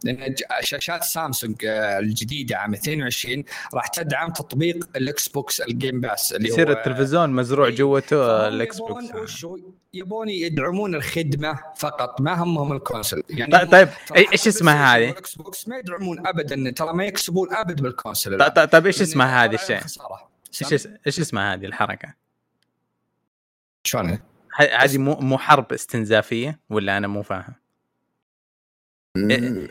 شاشات 0.61 1.05
سامسونج 1.05 1.65
آه، 1.65 1.99
الجديدة 1.99 2.57
عام 2.57 2.75
22 2.75 3.45
راح 3.75 3.87
تدعم 3.87 4.33
تطبيق 4.33 4.89
ال 4.97 5.29
Xbox 5.29 5.61
ال 5.61 5.69
Game 5.69 6.01
Pass 6.01 6.33
اللي 6.33 6.49
يصير 6.49 6.69
هو 6.69 6.73
التلفزيون 6.79 7.31
مزروع. 7.31 7.71
جوته 7.71 8.49
ال 8.49 8.63
X 8.63 8.77
يبون 8.81 9.07
box 9.07 9.47
يبون 9.95 10.29
يدعمون 10.29 10.95
الخدمة 10.95 11.59
فقط 11.77 12.21
ما 12.21 12.43
همهم 12.43 12.73
ال 12.73 12.79
console 12.79 13.23
يعني 13.31 13.53
طيب- 13.53 13.89
طيب 14.09 14.27
إيش 14.33 14.49
اسمها 14.49 14.97
هذه؟ 14.97 15.09
وال 15.09 15.35
Xbox 15.35 15.69
ما 15.69 15.79
يدعمون 15.79 16.27
ابدا 16.27 16.71
ترى 16.71 16.93
ما 16.93 17.05
يكسبون 17.05 17.55
أبد 17.55 17.81
بال 17.83 17.95
console 17.95 18.39
طيب- 18.39 18.53
طيب 18.55 18.69
طيب 18.69 18.87
إيش 18.87 19.03
اسمها 19.03 19.45
هذه 19.45 19.55
الشيء؟ 19.55 19.79
خسارة. 19.81 20.34
إيش 20.63 20.89
إيش 21.07 21.21
اسمها 21.21 21.55
هذه 21.55 21.67
الحركة؟ 21.67 22.15
شلون 23.85 24.11
ه- 24.57 24.63
هذه 24.85 24.99
مو 24.99 25.15
مو 25.15 25.39
حرب 25.39 25.73
استنزافية 25.73 26.61
ولا 26.71 26.97
أنا 26.97 27.07
مو 27.07 27.23
فاهم؟ 27.23 27.55
م- 29.17 29.69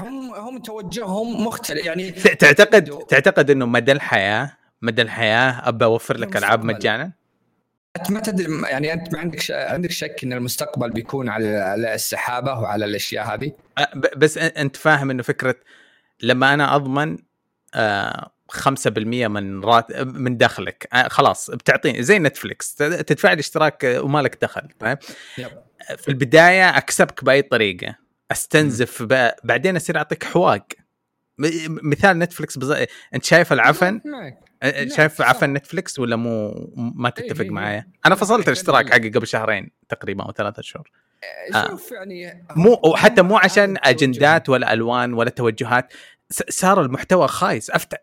هم 0.00 0.34
هم 0.34 0.58
توجههم 0.58 1.46
مختلف 1.46 1.84
يعني 1.86 2.10
تعتقد 2.10 2.98
تعتقد 3.08 3.50
إنه 3.50 3.66
مدى 3.66 3.92
الحياة 3.92 4.56
مدى 4.82 5.02
الحياة 5.02 5.68
أبى 5.68 5.84
أوفر 5.84 6.16
لك 6.16 6.36
ألعاب 6.36 6.60
المستقبل. 6.60 6.78
مجانا 6.78 7.12
أنت 7.96 8.10
ما 8.10 8.20
تدري 8.20 8.62
يعني 8.70 8.92
أنت 8.92 9.12
ما 9.14 9.20
عندك. 9.20 9.50
عندك 9.50 9.90
شك 9.90 10.16
إن 10.24 10.32
المستقبل 10.32 10.90
بيكون 10.90 11.28
على 11.28 11.56
على 11.56 11.94
السحابة 11.94 12.52
وعلى 12.60 12.84
الأشياء 12.84 13.34
هذه 13.34 13.52
ب- 13.94 14.18
بس 14.18 14.38
أنت 14.38 14.76
فاهم 14.76 15.10
إنه 15.10 15.22
فكرة 15.22 15.54
لما 16.22 16.54
أنا 16.54 16.76
أضمن 16.76 17.18
آه، 17.74 18.30
5% 18.52 18.88
من 19.28 19.64
رات 19.64 19.96
من 19.96 20.36
دخلك 20.36 20.88
آه، 20.92 21.08
خلاص 21.08 21.50
بتعطيني 21.50 22.02
زي 22.02 22.18
نتفلكس 22.18 22.74
تدفع 22.74 23.32
لي 23.32 23.40
اشتراك 23.40 23.84
آه، 23.84 24.00
وما 24.02 24.22
لك 24.22 24.38
دخل 24.42 24.68
فاهم. 24.80 24.96
في 25.96 26.08
البداية 26.08 26.76
أكسبك 26.78 27.24
بأي 27.24 27.42
طريقة 27.42 27.94
أستنزف 28.32 29.02
ب... 29.02 29.30
بعدين 29.44 29.76
أصير 29.76 29.96
أعطيك 29.96 30.24
حواق 30.24 30.66
م- 31.38 31.88
مثال 31.90 32.18
Netflix 32.18 32.58
بز... 32.58 32.70
أنت 33.14 33.24
شايف 33.24 33.52
العفن 33.52 34.00
شايف. 34.96 35.22
عفن 35.22 35.52
Netflix 35.52 35.98
ولا 35.98 36.16
مو 36.16 36.54
ما 36.76 37.10
تتفق 37.10 37.40
إيه، 37.40 37.42
إيه. 37.48 37.50
معايا 37.50 37.88
أنا 38.06 38.14
فصلت 38.14 38.46
الاشتراك. 38.48 38.90
حقي 38.90 39.08
قبل 39.08 39.26
شهرين 39.26 39.70
تقريبا 39.88 40.24
أو 40.24 40.32
ثلاثة 40.32 40.62
شهور 40.62 40.90
آه. 41.54 41.68
شوف 41.68 41.92
يعني 41.92 42.46
مو 42.56 42.80
وحتى 42.84 43.22
مو 43.22 43.36
عشان. 43.38 43.76
أجندات 43.82 44.48
ولا 44.48 44.72
ألوان 44.72 45.14
ولا 45.14 45.30
توجهات 45.30 45.92
صار 46.48 46.82
المحتوى 46.82 47.28
خايس 47.28 47.70
أفتح 47.70 47.98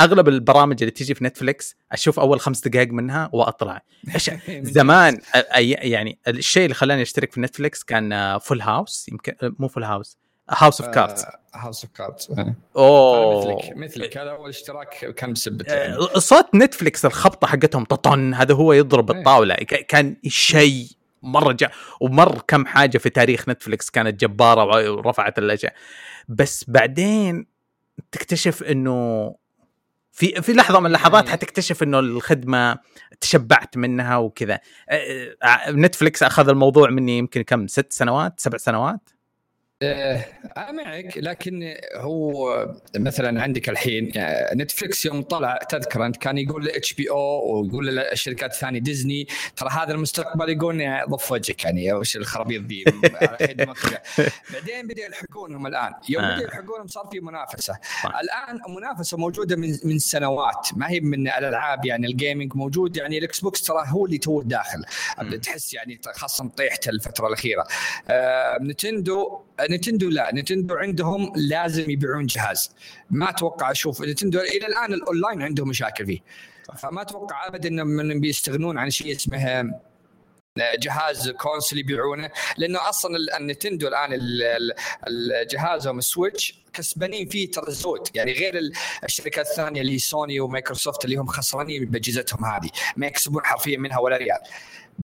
أغلب 0.00 0.28
البرامج 0.28 0.76
اللي 0.80 0.90
تيجي 0.90 1.14
في 1.14 1.24
Netflix 1.24 1.76
أشوف 1.92 2.20
أول 2.20 2.40
خمس 2.40 2.68
دقائق 2.68 2.92
منها 2.92 3.30
وأطلع. 3.32 3.82
زمان 4.76 5.20
يعني 5.60 6.18
الشيء 6.28 6.64
اللي 6.64 6.74
خلاني 6.74 7.02
أشترك 7.02 7.32
في 7.32 7.40
نتفلكس 7.40 7.84
كان 7.84 8.38
فول 8.38 8.60
هاوس 8.60 9.08
يمكن 9.08 9.34
مو 9.58 9.68
فول 9.68 9.84
هاوس 9.84 10.18
هاوس 10.50 10.80
اوف 10.80 10.90
كاردز 10.90 11.24
هاوس 11.54 11.84
اوف 11.84 11.92
كاردز 11.92 12.28
أوه. 12.76 13.58
مثلك 13.58 13.76
مثلك. 13.76 14.18
هذا 14.18 14.30
أول 14.30 14.48
اشتراك 14.48 15.14
كان 15.16 15.32
بسبته 15.32 15.74
يعني. 15.74 15.94
آه، 15.94 16.18
صوت 16.18 16.54
Netflix 16.54 17.04
الخبطة 17.04 17.46
حقتهم 17.46 17.84
ططن 17.84 18.34
هذا 18.34 18.54
هو 18.54 18.72
يضرب 18.72 19.10
إيه. 19.10 19.18
الطاولة. 19.18 19.54
كان 19.88 20.16
شيء 20.26 20.86
مرة 21.22 21.52
جا 21.52 21.70
ومر 22.00 22.42
كم 22.48 22.66
حاجة 22.66 22.98
في 22.98 23.10
تاريخ 23.10 23.48
Netflix 23.48 23.90
كانت 23.90 24.20
جبارة 24.20 24.92
ورفعت 24.92 25.38
الأشياء. 25.38 25.74
بس 26.28 26.64
بعدين 26.68 27.46
تكتشف 28.12 28.62
إنه 28.62 29.34
في 30.16 30.42
في 30.42 30.52
لحظة 30.52 30.80
من 30.80 30.86
اللحظات 30.86 31.24
يعني- 31.24 31.32
حتكتشف 31.32 31.82
إنه 31.82 31.98
الخدمة 31.98 32.78
تشبعت 33.20 33.76
منها 33.76 34.16
وكذا. 34.16 34.60
آه، 34.88 35.36
آه، 35.42 35.70
Netflix 35.70 36.22
أخذ 36.22 36.48
الموضوع 36.48 36.90
مني 36.90 37.18
يمكن 37.18 37.42
كم 37.42 37.66
ست 37.66 37.92
سنوات 37.92 38.40
سبع 38.40 38.58
سنوات؟ 38.58 39.10
أنا 39.82 40.72
معك 40.72 41.18
لكن 41.18 41.74
هو 41.94 42.66
مثلا 42.96 43.42
عندك 43.42 43.68
الحين 43.68 44.12
آه، 44.16 44.54
Netflix 44.54 45.06
يوم 45.06 45.22
طلع 45.22 45.58
تذكر 45.68 46.06
أنت 46.06 46.16
كان 46.16 46.38
يقول 46.38 46.68
HBO 46.68 47.62
ويقول 47.62 47.86
للشركات 47.86 48.52
الثانية 48.52 48.80
ديزني 48.80 49.26
ترى 49.56 49.68
هذا 49.70 49.92
المستقبل 49.92 50.48
يقول 50.48 51.04
ضف 51.08 51.32
وجهك 51.32 51.64
يعني 51.64 51.92
وش 51.92 52.16
الخرابيط 52.16 52.62
ذي. 52.62 52.84
بعدين 54.52 54.86
بدأ 54.86 55.04
يلحقونهم 55.04 55.66
الآن 55.66 55.92
يوم 56.08 56.24
آه. 56.24 56.36
بدأ 56.36 56.44
يلحقونهم 56.44 56.86
صار 56.86 57.06
في 57.12 57.20
منافسة 57.20 57.78
صح. 58.02 58.18
الآن 58.18 58.60
المنافسه 58.68 59.16
موجودة 59.16 59.56
من 59.56 59.78
من 59.84 59.98
سنوات 59.98 60.68
ما 60.76 60.90
هي 60.90 61.00
من 61.00 61.28
الألعاب 61.28 61.86
يعني 61.86 62.06
ال 62.06 62.13
gaming 62.13 62.56
موجود 62.56 62.96
يعني 62.96 63.18
ال 63.18 63.40
Xbox 63.40 63.62
ترى 63.62 63.84
هو 63.86 64.06
اللي 64.06 64.18
تو 64.18 64.42
داخل. 64.42 64.84
تحس 65.42 65.74
يعني 65.74 66.00
خاصة 66.14 66.48
طيحت 66.48 66.88
الفترة 66.88 67.26
الأخيرة 67.26 67.64
آه، 68.10 68.58
Nintendo 68.62 69.45
Nintendo 69.60 70.08
لا. 70.08 70.30
Nintendo 70.34 70.74
عندهم 70.74 71.32
لازم 71.36 71.90
يبيعون 71.90 72.26
جهاز. 72.26 72.70
ما 73.10 73.30
أتوقع 73.30 73.70
أشوف 73.70 74.02
Nintendo 74.02 74.40
إلى 74.40 74.66
الآن 74.66 74.94
الأونلاين 74.94 75.42
عندهم 75.42 75.68
مشاكل 75.68 76.06
فيه. 76.06 76.18
فما 76.78 77.02
أتوقع 77.02 77.46
ابدا 77.46 77.68
انهم 77.68 78.20
بيستغنون 78.20 78.78
عن 78.78 78.90
شيء 78.90 79.16
اسمه 79.16 79.72
جهاز 80.78 81.30
console 81.30 81.78
يبيعونه. 81.78 82.30
لأنه 82.56 82.88
أصلا 82.88 83.16
ال- 83.16 83.32
ال 83.34 83.40
Nintendo 83.40 83.88
الآن 83.88 84.12
ال- 84.12 84.42
ال- 84.42 84.72
ال- 85.08 85.46
جهازهم 85.48 85.98
ال 85.98 86.06
Switch 86.06 86.54
كسبانين 86.72 87.28
فيه 87.28 87.50
ترى 87.50 87.72
زود 87.72 88.08
يعني 88.14 88.32
غير 88.32 88.58
ال- 88.58 88.72
الشركات 89.04 89.46
الثانية 89.46 89.80
اللي 89.80 89.98
Sony 89.98 90.40
و 90.40 90.46
Microsoft 90.46 91.04
اللي 91.04 91.16
هم 91.16 91.26
خسرانين 91.26 91.84
بأجهزتهم 91.84 92.44
هذه. 92.44 92.70
ما 92.96 93.06
يكسبون 93.06 93.44
حرفيا 93.44 93.78
منها 93.78 93.98
ولا 93.98 94.16
ريال. 94.16 94.38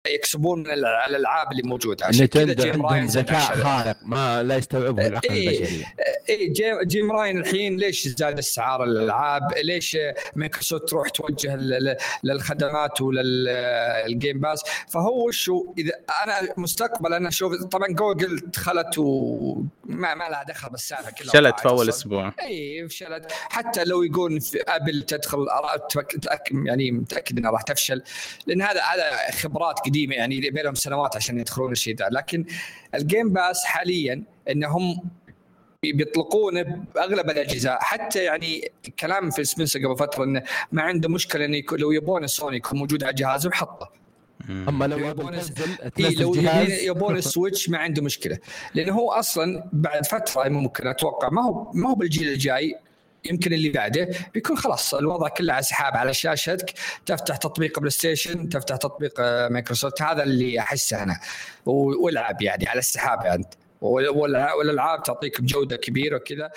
يكسبون 0.07 0.59
من 0.61 0.71
الع- 0.71 1.07
الألعاب 1.07 1.53
اللي 1.53 1.63
موجودة 1.63 2.07
عشان 2.07 2.25
Nintendo 2.25 2.63
Jim 2.63 2.73
عندهم 2.73 2.87
راين 2.87 3.07
ذكاء 3.07 3.41
خارق 3.57 3.97
ما 4.03 4.43
لا 4.43 4.57
يستوعبه 4.57 5.07
العقل 5.07 5.29
إيه. 5.31 5.59
البشري 5.59 5.87
اي 6.29 6.49
Jim, 6.49 6.83
Jim 6.83 7.13
Ryan 7.13 7.39
الحين 7.39 7.77
ليش 7.77 8.09
زاد 8.09 8.39
اسعار 8.39 8.85
الألعاب؟ 8.85 9.43
ليش 9.65 9.97
مايكروسوفت 10.37 10.89
تروح 10.89 11.09
توجه 11.09 11.57
لل- 11.57 11.97
للخدمات 12.25 13.01
ولل 13.01 13.61
Game 13.61 14.41
Pass؟ 14.41 14.63
فهو 14.89 15.27
وشو 15.29 15.75
إذا 15.79 15.93
أنا 16.25 16.55
مستقبل 16.57 17.15
أنا 17.15 17.29
أشوف 17.29 17.65
طبعا 17.65 17.89
جوجل 17.89 18.37
دخلت 18.37 18.99
وما 18.99 20.15
ما 20.15 20.29
لها 20.29 20.45
دخل 20.49 20.71
بالسالفة 20.71 21.11
كلها 21.11 21.33
شلت 21.33 21.61
في 21.61 21.69
أول. 21.69 21.89
أسبوع 21.89 22.33
اي 22.43 22.89
فشلت 22.89 23.33
حتى 23.33 23.85
لو 23.85 24.03
يقول 24.03 24.41
في 24.41 24.63
Apple 24.69 25.03
تدخل 25.03 25.47
يعني 26.53 26.91
متأكد 26.91 27.39
إنها 27.39 27.51
راح 27.51 27.63
تفشل 27.63 28.03
لأن 28.47 28.63
هذا 28.63 28.81
هذا 28.83 29.31
خبرات 29.33 29.80
قديمة 29.87 30.15
يعني 30.15 30.51
بينهم 30.51 30.75
سنوات 30.75 31.17
عشان 31.17 31.39
يدخلون 31.39 31.73
الشيء 31.73 31.97
ذا 31.97 32.09
لكن 32.13 32.45
ال 32.95 33.02
Game 33.02 33.33
Pass 33.33 33.65
حاليا 33.65 34.23
إنهم 34.51 35.01
بيطلقونه 35.83 36.63
بأغلب 36.95 37.31
الاجهزه 37.31 37.79
حتى 37.81 38.25
يعني 38.25 38.73
كلام 38.99 39.31
Phil 39.31 39.45
Spencer 39.45 39.87
قبل 39.87 39.97
فترة 39.97 40.25
إنه 40.25 40.43
ما 40.73 40.83
عنده 40.83 41.09
مشكلة 41.09 41.45
إنه 41.45 41.57
يكون 41.57 41.79
لو 41.79 41.93
يبون 41.93 42.27
سوني 42.27 42.57
يكون 42.57 42.79
موجود 42.79 43.05
على 43.05 43.13
جهازه 43.13 43.51
حطه 43.51 43.91
مم. 44.49 44.69
أما 44.69 44.85
لو 44.85 44.99
يبون 44.99 45.35
إيه 45.99 46.17
لو 46.17 46.35
يبون 46.83 47.17
ال 47.17 47.24
Switch 47.24 47.69
ما 47.71 47.79
عنده 47.79 48.03
مشكلة. 48.03 48.39
لأنه 48.75 48.93
هو 48.93 49.13
أصلا 49.13 49.69
بعد 49.73 50.07
فترة 50.07 50.49
ممكن 50.49 50.87
أتوقع 50.87 51.29
ما 51.29 51.43
هو 51.43 51.73
ما 51.73 51.91
هو 51.91 51.95
بالجيل 51.95 52.29
الجاي 52.29 52.77
يمكن 53.25 53.53
اللي 53.53 53.69
بعده 53.69 54.09
بيكون 54.35 54.57
خلاص 54.57 54.95
الوضع 54.95 55.29
كله 55.29 55.53
على 55.53 55.63
سحاب 55.63 55.97
على 55.97 56.15
شاشتك 56.15 56.73
تفتح 57.07 57.37
تطبيق 57.37 57.79
بلاي 57.79 57.91
ستيشن 57.91 58.49
تفتح 58.49 58.77
تطبيق 58.77 59.13
آه، 59.21 59.49
مايكروسوفت 59.49 60.03
هذا 60.03 60.23
اللي 60.23 60.61
أحسه 60.61 61.03
أنا. 61.03 61.21
والعب 61.67 62.43
يعني 62.43 62.69
على 62.69 62.79
السحاب 62.79 63.43
والع- 63.83 64.55
والألعاب 64.59 65.03
تعطيك 65.03 65.41
بجوده 65.41 65.77
كبيرة 65.77 66.17
وكذا. 66.17 66.51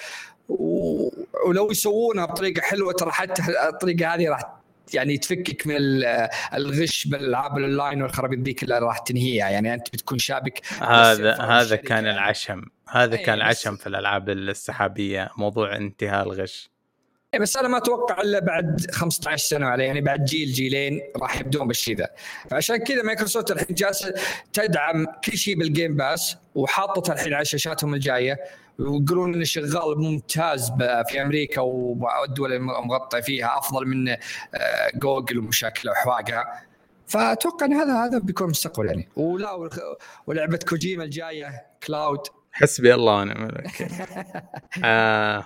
ولو 0.50 1.72
يسوونها 1.72 2.25
بطريقة 2.25 2.62
حلوة 2.62 2.93
ترى 2.93 3.12
حتى 3.12 3.41
الطريقة 3.70 4.13
هذه 4.13 4.29
راح 4.29 4.41
يعني 4.93 5.17
تفكك 5.17 5.67
من 5.67 5.75
ال- 5.77 6.29
الغش 6.53 7.08
بالألعاب 7.08 7.58
الأونلاين 7.58 8.01
والخرابيط 8.01 8.39
ذي 8.39 8.53
كلها 8.53 8.79
راح 8.79 8.98
تنهيها. 8.98 9.50
يعني 9.50 9.74
أنت 9.74 9.88
بتكون 9.93 10.17
شابك. 10.20 10.62
هذا 10.82 11.34
هذا 11.41 11.75
كان 11.75 12.05
يعني. 12.05 12.17
العشم. 12.17 12.62
هذا 12.90 13.16
إيه، 13.16 13.25
كان 13.25 13.36
العشم 13.36 13.75
في 13.75 13.88
الألعاب 13.88 14.30
السحابية 14.30 15.30
موضوع 15.38 15.75
انتهاء 15.75 16.24
الغش. 16.24 16.70
إيه 17.34 17.40
بس 17.40 17.58
أنا 17.58 17.68
ما 17.68 17.78
أتوقع 17.78 18.22
إلا 18.22 18.40
بعد 18.40 18.92
15 18.92 19.48
سنة 19.48 19.66
عليه 19.66 19.86
يعني 19.86 20.02
بعد 20.02 20.25
جيل 20.25 20.52
جيلين 20.52 21.02
راح 21.18 21.40
يبدون 21.40 21.68
بالشيء 21.68 21.98
ذا. 21.98 22.10
فعشان 22.50 22.78
كذا 22.78 23.04
مايكروسوفت 23.04 23.52
الحين 23.52 23.75
جالسة 23.75 24.13
تدعم 24.54 25.06
كل 25.06 25.38
شيء 25.38 25.58
بال 25.60 25.72
Game 25.72 25.96
Pass 25.96 26.38
وحاطته 26.56 27.13
الحين 27.13 27.34
على 27.34 27.46
شاشاتهم 27.46 27.94
الجاية 27.94 28.40
ويقولون 28.80 29.34
انه 29.34 29.44
شغال 29.44 30.00
ممتاز 30.00 30.72
في 31.08 31.22
أمريكا 31.22 31.62
والدول 31.62 32.54
المغطى 32.54 33.22
فيها 33.22 33.58
أفضل 33.58 33.86
من 33.88 34.10
آه، 34.10 34.18
جوجل 34.96 35.38
ومشاكلها 35.38 35.94
وحواقها 35.94 36.63
فأتوقع 37.08 37.66
إن 37.66 37.74
هذا 37.74 38.06
هذا 38.06 38.20
بيكون 38.20 38.50
مستقبل 38.50 38.86
يعني. 38.86 39.10
ولا 39.16 39.70
ولعبه 40.28 40.60
كوجيما 40.70 41.04
الجاية 41.04 41.66
cloud. 41.88 42.20
حسبي 42.54 42.94
الله 42.94 43.16
ونعم 43.16 43.46
الوكيل 43.46 43.90
آه 44.84 45.46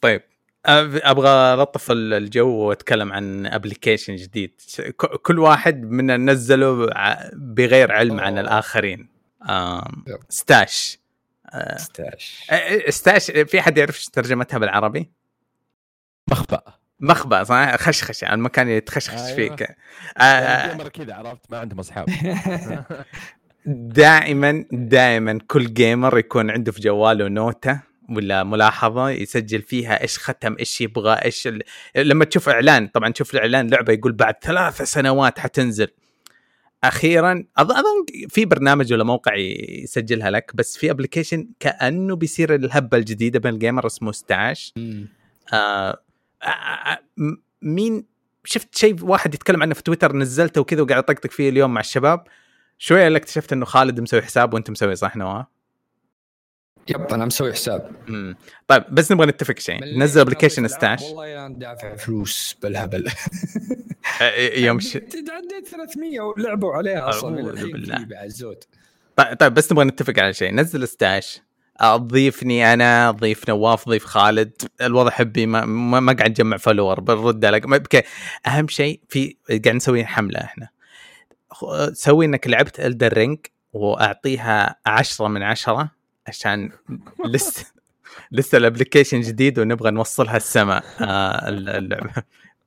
طيب. 0.00 0.22
أبغى 0.66 1.54
ألطف 1.54 1.90
ال- 1.90 2.14
الجو 2.14 2.48
وأتكلم 2.48 3.12
عن 3.12 3.46
application 3.46 4.16
جديد. 4.16 4.60
ك- 4.78 5.16
كل 5.16 5.38
واحد 5.38 5.82
منا 5.82 6.16
نزله 6.16 6.88
بغير 7.32 7.92
علم 7.92 8.20
عن 8.20 8.32
أوه. 8.32 8.40
الآخرين. 8.40 9.08
آم، 9.48 10.04
yep. 10.08 10.18
Stash 10.28 10.98
آه، 11.50 11.76
16 11.76 12.44
آه، 12.50 12.90
Stash 12.90 13.30
في 13.30 13.60
أحد 13.60 13.78
يعرف 13.78 14.08
ترجمتها 14.08 14.58
بالعربي؟ 14.58 15.10
مخبأ. 16.30 16.62
مخبأ 17.00 17.44
صح؟ 17.44 17.76
خشخش 17.76 18.24
المكان 18.24 18.68
اللي 18.68 18.80
تخشخش 18.80 19.20
أيوة. 19.20 19.34
فيك. 19.56 19.76
آه، 20.18 20.72
gamer 20.72 20.88
كذا 20.88 21.14
عرفت؟ 21.14 21.50
ما 21.50 21.58
عندهم 21.58 21.78
أصحاب. 21.78 22.06
دائما 23.66 24.64
دائما 24.72 25.38
كل 25.46 25.74
gamer 25.74 26.18
يكون 26.18 26.50
عنده 26.50 26.72
في 26.72 26.80
جواله 26.80 27.28
نوتة 27.28 27.80
ولا 28.10 28.44
ملاحظة 28.44 29.10
يسجل 29.10 29.62
فيها 29.62 30.02
إيش 30.02 30.18
ختم 30.18 30.56
إيش 30.58 30.80
يبغى 30.80 31.12
إيش 31.14 31.46
ال... 31.46 31.62
لما 31.96 32.24
تشوف 32.24 32.48
إعلان 32.48 32.86
طبعا 32.88 33.12
تشوف 33.12 33.34
الإعلان 33.34 33.70
لعبة 33.70 33.92
يقول 33.92 34.12
بعد 34.12 34.34
ثلاث 34.42 34.82
سنوات 34.82 35.38
حتنزل. 35.38 35.88
أخيرا 36.84 37.44
أظن 37.58 38.06
في 38.28 38.44
برنامج 38.44 38.92
ولا 38.92 39.04
موقع 39.04 39.34
يسجلها 39.82 40.30
لك 40.30 40.50
بس 40.54 40.76
في 40.76 40.90
application 40.90 41.48
كأنه 41.60 42.16
بيصير 42.16 42.54
الهبة 42.54 42.98
الجديدة 42.98 43.38
بين 43.38 43.54
ال 43.54 43.59
gamer 43.59 43.86
اسمه 43.86 44.12
Stash 44.12 44.74
آه 45.52 46.00
آه 46.42 46.46
آه 46.46 46.98
مين 47.62 48.04
شفت 48.44 48.78
شيء 48.78 49.04
واحد 49.04 49.34
يتكلم 49.34 49.62
عنه 49.62 49.74
في 49.74 49.82
تويتر 49.82 50.16
نزلته 50.16 50.60
وكذا 50.60 50.82
وقاعد 50.82 51.02
اطقطق 51.02 51.30
فيه 51.30 51.48
اليوم 51.48 51.74
مع 51.74 51.80
الشباب؟ 51.80 52.24
شوية 52.78 53.06
الا 53.06 53.16
اكتشفت 53.16 53.52
إنه 53.52 53.64
خالد 53.64 54.00
مسوي 54.00 54.22
حساب 54.22 54.54
وأنت 54.54 54.70
مسوي 54.70 54.96
صح 54.96 55.16
نواف؟ 55.16 55.46
yep 56.88 57.00
أنا 57.00 57.24
مسوي 57.24 57.52
حساب. 57.52 57.90
مم. 58.08 58.36
طيب 58.68 58.84
بس 58.90 59.12
نبغى 59.12 59.26
نتفق 59.26 59.58
شيء. 59.58 59.98
نزل 59.98 60.20
application 60.20 60.68
Stash. 60.68 61.02
والله 61.02 61.46
أنا 61.46 61.54
دافع 61.58 61.96
فلوس 61.96 62.56
بالهبل. 62.62 63.06
آه، 64.22 64.58
يوم 64.58 64.80
ش... 64.80 64.96
عديت 64.96 65.68
300 65.68 66.20
ولعبوا 66.20 66.74
عليها 66.74 67.08
أصلا 67.08 67.42
بالله. 67.52 68.08
طيب 69.16 69.36
طيب 69.38 69.54
بس 69.54 69.72
نبغى 69.72 69.84
نتفق 69.84 70.18
على 70.18 70.32
شيء. 70.32 70.54
نزل 70.54 70.88
Stash. 70.88 71.42
ضيفني 71.84 72.72
أنا 72.72 73.10
ضيف 73.10 73.48
نواف 73.48 73.88
ضيف 73.88 74.04
خالد. 74.04 74.52
الوضع 74.80 75.10
حبي 75.10 75.46
ما, 75.46 75.64
ما, 75.64 76.00
ما 76.00 76.12
قاعد 76.12 76.30
نجمع 76.30 76.56
follower 76.56 77.00
بنرد 77.00 77.46
بك... 77.46 78.04
أهم 78.46 78.68
شيء 78.68 79.00
في 79.08 79.36
قاعد 79.48 79.68
نسوي 79.68 80.04
حملة 80.04 80.40
إحنا. 80.40 80.68
سوي 81.92 82.24
إنك 82.24 82.48
لعبت 82.48 82.80
Elden 82.80 83.12
Ring 83.12 83.38
وأعطيها 83.72 84.76
عشرة 84.86 85.28
من 85.28 85.42
عشرة 85.42 85.90
عشان 86.26 86.70
لسه 87.34 87.66
لسه 88.32 88.58
ال 88.58 88.63
application 88.63 89.20
جديد 89.20 89.58
ونبغى 89.58 89.90
نوصلها 89.90 90.36
السماء. 90.36 90.84
آه 91.00 91.48
اللعبه 91.48 92.10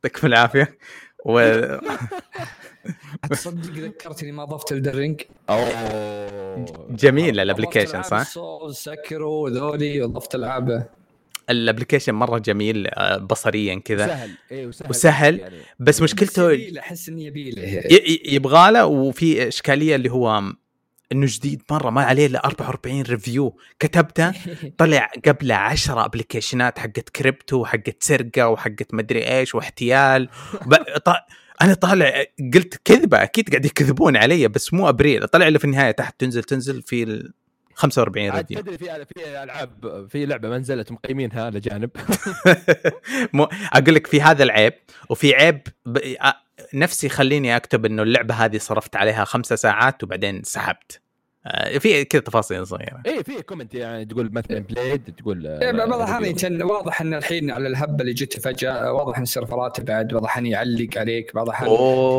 يعطيكم 0.04 0.28
العافية. 0.28 0.78
و... 1.26 1.40
تصدق 3.30 3.72
ذكرتني 3.72 4.32
ما 4.32 4.46
ضفت 4.46 4.72
Elden 4.72 4.99
Ring 4.99 5.22
اوه 5.50 6.90
جميل 6.90 7.40
ال 7.40 7.45
application 7.45 8.04
صح؟ 8.04 8.24
سكرو 8.72 9.48
ذولي 9.48 10.02
وضفت 10.02 10.36
العابه 10.36 10.99
ال 11.50 11.55
application 11.55 12.14
مرة 12.14 12.38
جميل 12.40 12.88
آه، 12.88 13.18
بصريا 13.18 13.76
كذا 13.86 14.08
سهل 14.08 14.30
إيه 14.52 14.68
وسهل 14.68 14.90
وسهل. 14.90 15.40
يعني. 15.40 15.56
بس 15.80 16.02
مشكلته 16.02 16.52
ي- 16.52 16.80
أحس 16.80 17.10
إني 17.10 17.26
يبيله 17.26 17.64
ي- 17.64 18.22
يبغى 18.26 18.72
له 18.72 18.86
وفي 18.86 19.48
إشكالية 19.48 19.96
اللي 19.96 20.12
هو 20.12 20.44
إنه 21.12 21.26
جديد 21.30 21.62
مرة 21.72 21.90
ما 21.90 22.04
عليه 22.04 22.26
إلا 22.26 22.46
44 22.46 23.02
review 23.02 23.58
كتبته 23.80 24.32
طلع 24.78 25.10
قبله 25.28 25.56
10 25.56 26.06
application 26.06 26.73
ات 26.73 26.80
حقت 26.80 27.10
كريبتو 27.10 27.58
وحقت 27.58 28.04
سرقة 28.04 28.48
وحقت 28.48 28.94
مدري 28.94 29.28
إيش 29.40 29.56
واحتيال. 29.56 30.30
أنا 31.62 31.74
طالع 31.74 32.24
قلت 32.54 32.82
كذبة 32.86 33.24
أكيد 33.24 33.50
قاعد 33.50 33.66
يكذبون 33.66 34.18
علي 34.18 34.48
بس 34.48 34.74
مو 34.74 34.90
أبريل 34.90 35.28
طلع 35.28 35.48
لي 35.48 35.60
في 35.60 35.66
النهاية 35.66 35.92
تحت 35.92 36.20
تنزل 36.20 36.44
تنزل 36.44 36.82
في 36.82 37.04
ال 37.04 37.34
45 37.80 38.30
عاد 38.30 38.40
review 38.40 38.62
تدري 38.62 38.78
في 38.78 39.06
في 39.06 39.44
العاب 39.44 40.08
في 40.10 40.26
لعبة 40.26 40.50
ما 40.50 40.58
نزلت 40.58 40.92
مقيمينها 40.92 41.50
لجانب 41.50 41.90
أقول 43.74 43.96
لك 43.96 44.08
في 44.08 44.22
هذا 44.22 44.44
العيب 44.44 44.74
وفي 45.10 45.36
عيب 45.36 45.62
ب... 45.86 46.00
نفسي 46.74 47.08
يخليني 47.08 47.56
أكتب 47.56 47.86
إنه 47.86 48.04
اللعبة 48.04 48.34
هذه 48.34 48.58
صرفت 48.58 48.96
عليها 48.96 49.24
خمسة 49.24 49.56
ساعات 49.56 50.04
وبعدين 50.04 50.44
سحبت. 50.44 51.02
في 51.80 52.06
كذا 52.06 52.22
تفاصيل 52.22 52.68
صغيرة. 52.68 53.02
إيه 53.06 53.24
في 53.24 53.42
comment 53.42 53.74
يعني 53.76 54.06
تقول 54.06 54.30
مثلا 54.34 54.60
played 54.60 55.14
تقول 55.18 55.48
إيه، 55.48 55.72
بعض 55.72 55.94
الأحيان. 55.94 56.36
يتن- 56.36 56.62
واضح 56.64 57.02
إن 57.02 57.14
الحين 57.14 57.52
على 57.52 57.68
الهبه 57.68 58.02
اللي 58.02 58.14
جت 58.14 58.40
فجأة 58.40 58.94
واضح 58.94 59.18
إن 59.18 59.24
ال 59.24 59.31
server 59.31 59.74
ات 59.74 59.82
بعد 59.82 60.14
واضح 60.14 60.38
انه 60.38 60.50
يعلق 60.50 60.90
عليك 60.98 61.36
بعض 61.36 61.46
الأحيان 61.46 61.70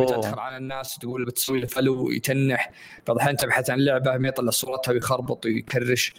تدخل 0.07 0.39
على 0.39 0.57
الناس 0.57 0.99
تقول 0.99 1.25
بتسوي 1.25 1.61
له 1.61 1.67
فلو 1.67 2.11
يتنح 2.11 2.71
بعض 3.07 3.17
الأحيان 3.17 3.37
تبحث 3.37 3.71
عن 3.71 3.79
لعبة 3.81 4.17
ما 4.17 4.29
يطلع 4.29 4.51
صورتها 4.51 4.93
ويخربط 4.93 5.47
ويكرش. 5.47 6.15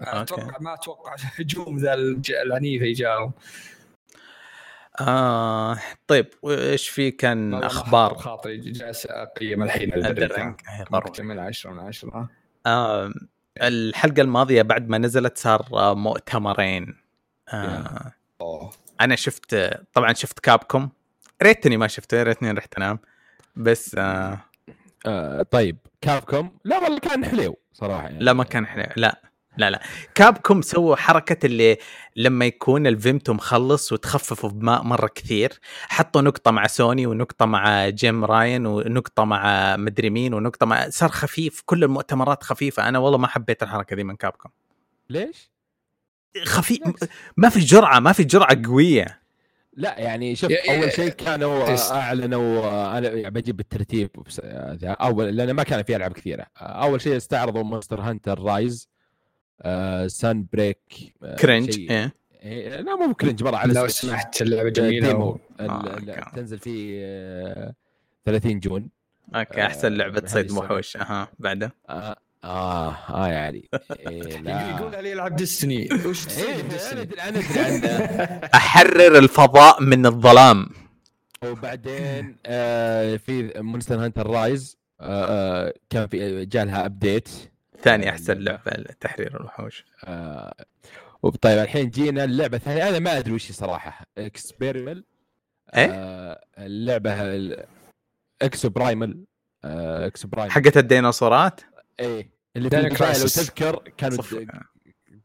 أتوقع 0.00 0.56
ما 0.60 0.74
أتوقع 0.74 1.14
هجوم 1.38 1.76
ذا 1.76 1.94
الج- 1.94 2.32
العنيف 2.32 2.82
يجاهم 2.82 3.32
آه 5.00 5.78
طيب 6.06 6.26
وإيش 6.42 6.88
في 6.88 7.10
كان 7.10 7.54
أخبار؟ 7.54 8.14
خاطري 8.14 8.56
جالس 8.56 9.06
اقيم 9.06 9.62
الحين 9.62 9.92
مكتمل 10.90 11.38
10 11.38 11.70
من 11.70 11.78
10 11.78 12.28
آه 12.66 13.12
الحلقة 13.62 14.20
الماضية 14.22 14.62
بعد 14.62 14.88
ما 14.88 14.98
نزلت 14.98 15.38
صار 15.38 15.94
مؤتمرين. 15.94 16.96
آه 17.48 18.12
أوه. 18.40 18.70
أنا 19.00 19.16
شفت 19.16 19.54
طبعا 19.94 20.12
شفت 20.12 20.38
Capcom 20.38 20.88
ريتني 21.42 21.76
ما 21.76 21.86
شفته 21.86 22.22
ريتني 22.22 22.50
رحت 22.50 22.74
أنام. 22.74 22.98
بس 23.56 23.94
آه 23.98 24.38
آه 25.06 25.42
طيب 25.42 25.76
Capcom؟ 26.00 26.58
لا 26.64 26.78
والله 26.78 26.98
كان 26.98 27.24
حلو 27.24 27.58
صراحة 27.72 28.02
يعني. 28.02 28.18
لا 28.18 28.32
ما 28.32 28.44
كان 28.44 28.66
حلو 28.66 28.86
لا. 28.96 29.29
لا 29.56 29.70
لا. 29.70 29.80
Capcom 30.14 30.62
سووا 30.62 30.96
حركة 30.96 31.46
اللي 31.46 31.78
لما 32.16 32.44
يكون 32.44 32.86
الفيمتو 32.86 33.32
مخلص 33.32 33.92
وتخففوا 33.92 34.50
بماء 34.50 34.82
مرة 34.82 35.06
كثير 35.14 35.52
حطوا 35.88 36.20
نقطة 36.22 36.50
مع 36.50 36.66
سوني 36.66 37.06
ونقطة 37.06 37.46
مع 37.46 37.88
Jim 37.88 38.24
Ryan 38.24 38.66
ونقطة 38.66 39.24
مع 39.24 39.76
مدري 39.76 40.10
مين 40.10 40.34
ونقطة 40.34 40.66
مع 40.66 40.88
صار 40.88 41.08
خفيف 41.08 41.62
كل 41.66 41.84
المؤتمرات 41.84 42.42
خفيفة. 42.42 42.88
أنا 42.88 42.98
والله 42.98 43.18
ما 43.18 43.26
حبيت 43.26 43.62
الحركة 43.62 43.96
دي 43.96 44.04
من 44.04 44.16
Capcom 44.16 44.50
ليش؟ 45.10 45.50
خفيف 46.44 46.80
ما 47.36 47.48
في 47.48 47.60
جرعة 47.60 48.00
ما 48.00 48.12
في 48.12 48.24
جرعة 48.24 48.62
قوية. 48.66 49.20
لا 49.72 49.98
يعني 49.98 50.36
شوف 50.36 50.50
أول 50.52 50.92
شيء 50.92 51.08
كانوا. 51.08 51.76
أعلنوا 51.90 52.98
أنا 52.98 53.08
يعني 53.08 53.30
بجيب 53.30 53.56
بالترتيب 53.56 54.10
آه، 54.42 54.74
ذا. 54.74 54.90
أول 54.90 55.36
لأن 55.36 55.50
ما 55.50 55.62
كان 55.62 55.82
في 55.82 55.96
ألعاب 55.96 56.12
كثيرة. 56.12 56.46
آه، 56.56 56.64
أول 56.64 57.00
شيء 57.00 57.16
استعرضوا 57.16 57.62
Monster 57.62 58.00
Hunter 58.00 58.42
Rise. 58.42 58.88
Sunbreak 60.08 60.78
آه، 61.22 61.36
cringe 61.36 61.70
شيء- 61.70 61.90
إيه. 61.90 62.14
إيه، 62.42 62.80
لا 62.80 62.96
مو 62.96 63.14
cringe 63.14 63.42
مرة 63.42 63.56
على 63.56 63.72
لو. 63.74 63.88
سمحت 63.88 64.42
اللعبة 64.42 64.68
جميلة 64.68 65.14
و... 65.14 65.38
آه، 65.60 65.64
ال- 65.96 66.10
okay. 66.10 66.30
تنزل 66.36 66.58
في 66.58 67.00
آه، 67.04 67.74
30 68.24 68.60
June. 68.60 68.88
آه، 69.34 69.46
لعبة 69.88 70.18
هذه 70.18 70.26
صيد. 70.26 70.50
وحوش 70.50 70.96
أها 70.96 71.28
بعده. 71.38 71.72
آه, 71.88 72.16
آه 72.44 72.90
آه 73.10 73.26
يعني. 73.28 73.68
إيه 74.08 74.22
لا. 74.42 74.70
يقول 74.70 74.94
علي 74.94 75.10
يلعب 75.10 75.36
Destiny 75.36 75.88
وش؟ 76.06 76.26
أنا 76.92 77.00
أدري 77.02 77.20
عنه. 77.20 77.40
أحرر 78.54 79.18
الفضاء 79.18 79.82
من 79.82 80.06
الظلام. 80.06 80.68
وبعدين 81.44 82.36
آه 82.46 83.16
في 83.16 83.52
Monster 83.56 84.04
Hunter 84.04 84.26
Rise 84.26 84.78
آه 85.00 85.24
آه 85.68 85.74
كان 85.90 86.06
في 86.06 86.44
جالها 86.46 86.86
update 86.86 87.28
ثاني 87.82 88.10
أحسن 88.10 88.32
اللعبة. 88.32 88.62
لعبة 88.70 88.94
تحرير 89.00 89.40
الوحوش. 89.40 89.84
آه 90.04 90.54
طيب 91.42 91.58
الحين 91.58 91.90
جينا 91.90 92.24
اللعبة 92.24 92.56
الثانية 92.56 92.88
أنا 92.88 92.98
ما 92.98 93.18
أدري 93.18 93.32
وش 93.34 93.48
هي 93.50 93.54
صراحة. 93.54 94.06
Exoprimal 94.18 95.04
إيه؟ 95.76 95.90
آه 95.92 96.40
اللعبة 96.58 97.22
ال- 97.22 97.64
Exoprimal 98.42 99.24
آه 99.64 100.06
Exoprimal 100.06 100.52
حقت 100.52 100.76
الديناصورات؟ 100.76 101.60
إيه. 102.00 102.30
اللي 102.56 102.70
في 102.70 102.76
لو. 102.76 103.26
تذكر 103.44 103.82
كانوا 103.96 104.16
صفر. 104.16 104.46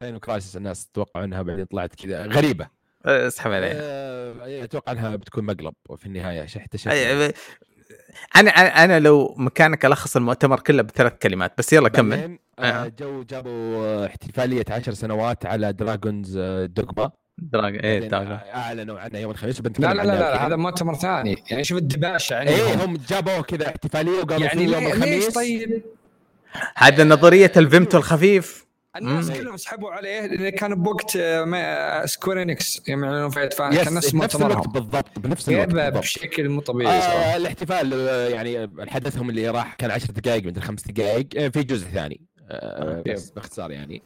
Dino 0.02 0.20
Crisis 0.20 0.58
الناس 0.58 0.88
توقعوا 0.88 1.26
إنها 1.26 1.42
بعدين 1.42 1.66
طلعت 1.66 1.96
كذا. 1.96 2.26
غريبة. 2.26 2.68
اسحب 3.06 3.52
عليه 3.52 3.72
آه 3.74 4.64
أتوقع 4.64 4.92
إنها 4.92 5.16
بتكون 5.16 5.44
مقلب 5.46 5.74
وفي 5.90 6.06
النهاية 6.06 6.46
شحت 6.46 6.76
شحت 6.76 6.94
أي- 6.96 7.36
أنا 8.36 8.50
أنا 8.84 9.00
لو 9.00 9.36
مكانك 9.38 9.86
ألخص 9.86 10.16
المؤتمر 10.16 10.60
كله 10.60 10.82
بثلاث 10.82 11.14
كلمات 11.22 11.54
بس 11.58 11.74
يلا 11.74 11.90
كمل. 11.90 12.40
آه. 12.60 12.64
آه. 12.64 12.92
جو 13.00 13.24
جابوا 13.24 14.06
احتفالية 14.06 14.66
عشر 14.70 14.94
سنوات 14.94 15.46
على 15.46 15.74
Dragon's 15.74 16.38
Dogma 16.66 17.12
دراج 17.38 17.86
إيه 17.86 18.00
دراج 18.00 18.28
أعلنوا 18.54 19.00
عنها 19.00 19.20
يوم 19.20 19.32
الخميس 19.32 19.62
بنتكلم 19.62 19.88
لا 19.88 19.94
لا 19.94 20.04
لا, 20.04 20.20
لا. 20.20 20.48
هذا 20.48 20.56
مؤتمر 20.56 20.96
ثاني. 20.96 21.44
يعني 21.52 21.64
شوف 21.64 21.78
الدباشه 21.78 22.42
إيه 22.42 22.72
عندهم 22.72 22.90
هم 22.90 22.98
جابوا 23.10 23.42
كذا 23.42 23.68
احتفالية 23.68 24.20
وقالوا 24.20 24.46
يعني 24.46 24.64
يوم 24.64 24.88
الخميس. 24.88 25.28
طيب؟ 25.28 25.84
هذا 26.76 27.04
نظرية 27.04 27.52
الفيمتو 27.58 27.98
الخفيف. 27.98 28.65
الناس. 28.98 29.32
كلهم 29.32 29.58
سحبوا 29.58 29.92
عليه 29.92 30.26
لأنه 30.26 30.50
كان 30.50 30.76
بوقت 30.84 31.18
ما- 31.18 32.06
سكوير 32.06 32.42
انكس 32.42 32.82
يوم 32.90 33.04
ادفان 33.04 33.74
يس 33.74 33.84
كان 33.84 33.94
نفس 33.94 34.14
الوقت 34.14 34.36
مؤتمرهم. 34.36 34.72
بالضبط 34.72 35.20
بنفس 35.20 35.50
الوقت 35.50 35.68
بالضبط. 35.68 35.98
بشكل 35.98 36.50
مو 36.50 36.62
طبيعي 36.62 37.02
صراحة. 37.02 37.16
آه 37.16 37.36
الاحتفال 37.36 37.94
آه، 37.94 38.28
يعني 38.30 38.70
حدثهم 38.92 39.30
اللي 39.30 39.50
راح 39.50 39.74
كان 39.76 39.92
10 39.92 40.12
دقائق 40.12 40.44
من 40.44 40.62
خمس 40.62 40.88
دقائق 40.88 41.28
آه، 41.38 41.48
في 41.48 41.64
جزء 41.64 41.88
ثاني 41.88 42.22
آه 42.50 43.04
بس 43.08 43.30
باختصار 43.30 43.72
يعني. 43.72 44.04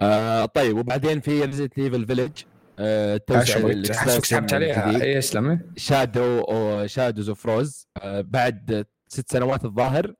آه 0.00 0.44
طيب 0.44 0.78
وبعدين 0.78 1.20
في 1.20 1.44
Resident 1.44 1.78
Evil 1.78 2.06
Village 2.06 2.30
آه 2.78 3.16
توسع 3.16 3.72
سحبت 4.20 4.52
عليها. 4.54 5.02
اي 5.02 5.18
اسمه 5.18 5.60
Shadow 5.76 6.40
أو 6.40 6.86
Shadows 6.86 7.28
of 7.28 7.46
Rose 7.46 7.86
بعد 8.04 8.86
ست 9.08 9.32
سنوات 9.32 9.64
الظاهر 9.64 10.14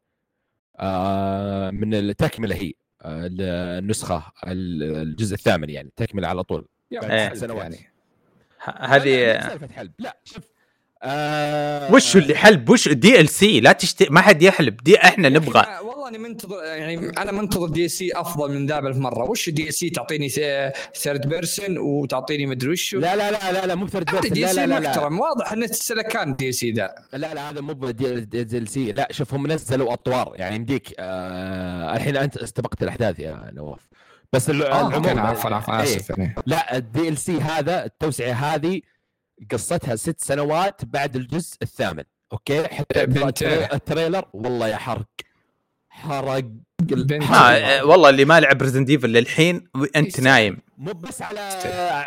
آه 0.81 1.71
من 1.71 1.95
التكملة 1.95 2.57
هي. 2.57 2.69
آه 2.71 2.80
النسخة 3.05 4.33
الجزء 4.47 5.35
الثامن 5.35 5.71
يعني 5.71 5.93
تكملة 5.97 6.29
على 6.29 6.43
طول. 6.43 6.67
إيه. 6.93 7.29
ست 7.29 7.37
سنوات. 7.37 7.63
يعني. 7.63 7.93
هذه 8.81 9.41
سالفة 9.49 9.69
حلب 9.69 9.93
لا 9.99 10.21
شوف 10.25 10.45
آه 11.03 11.93
وش 11.93 12.17
اللي 12.17 12.35
حلب؟ 12.35 12.71
وش 12.71 12.89
DLC 12.89 13.61
لا 13.61 13.73
تشتري 13.73 14.09
ما 14.11 14.21
حد 14.21 14.43
يحلب. 14.43 14.77
دي 14.77 14.99
إحنا 14.99 15.29
نبغى. 15.29 15.67
والله 15.83 16.09
اني 16.09 16.19
منتظر 16.19 16.65
يعني 16.65 17.09
أنا 17.19 17.33
منتظر 17.33 17.69
DLC 17.69 18.11
أفضل 18.15 18.53
من 18.53 18.67
ذا 18.67 18.81
مره 18.81 19.25
وش 19.25 19.49
DLC 19.49 19.91
تعطيني 19.91 20.29
third 20.95 21.27
person 21.29 21.79
وتعطيني 21.79 22.47
مدري 22.47 22.71
وش؟ 22.71 22.95
لا 22.95 23.17
لا 23.17 23.31
لا 23.31 23.53
لا 23.53 23.67
لا 23.67 23.75
مو 23.75 23.87
third 23.87 24.11
هذا 24.11 24.21
person 24.21 24.35
DLC 24.35 24.67
محترم 24.67 25.21
واضح 25.21 25.53
انه 25.53 25.67
سلكان 25.67 26.37
DLC 26.37 26.73
ذا. 26.73 26.95
لا 27.13 27.35
لا 27.35 27.51
هذا 27.51 27.61
مو 27.61 27.73
ب 27.73 28.59
DLC 28.59 28.93
لا 28.93 29.09
شوف 29.11 29.35
هم 29.35 29.47
نزلوا 29.47 29.93
أطوار. 29.93 30.33
يعني 30.37 30.57
يمديك 30.57 30.95
آه 30.99 31.97
الحين 31.97 32.17
أنت 32.17 32.37
استبقت 32.37 32.83
الأحداث 32.83 33.19
يا 33.19 33.51
نواف. 33.53 33.81
بس 34.33 34.51
آه 34.51 34.53
العموم 34.53 34.95
أوكي 34.95 35.11
عفوا 35.11 35.51
عفوا 35.51 35.77
إيه. 35.77 35.83
آسف 35.83 36.11
يعني. 36.11 36.35
لا 36.47 36.77
ال 36.77 37.19
DLC 37.19 37.41
هذا 37.41 37.85
التوسعة 37.85 38.33
هذه 38.33 38.81
قصتها 39.53 39.97
ست 39.97 40.21
سنوات 40.21 40.85
بعد 40.85 41.17
الجزء 41.17 41.57
الثامن. 41.63 42.05
أوكي؟ 42.33 42.65
حتى 42.65 43.07
بنت- 43.07 43.43
ال 43.43 43.48
trai- 43.48 43.73
ال 43.75 43.81
trailer 43.81 44.25
والله 44.33 44.69
يا 44.69 44.77
حرق. 44.77 45.07
حرق 45.89 46.45
بنت- 46.81 47.23
حرق. 47.23 47.61
ما 47.61 47.83
والله 47.83 48.09
اللي 48.09 48.25
ما 48.25 48.41
لعب 48.41 48.63
Resident 48.63 48.91
Evil 48.91 49.09
للحين 49.09 49.65
أنت. 49.97 50.21
نايم. 50.21 50.59
مو 50.79 50.93
بس 50.93 51.23
على 51.23 51.41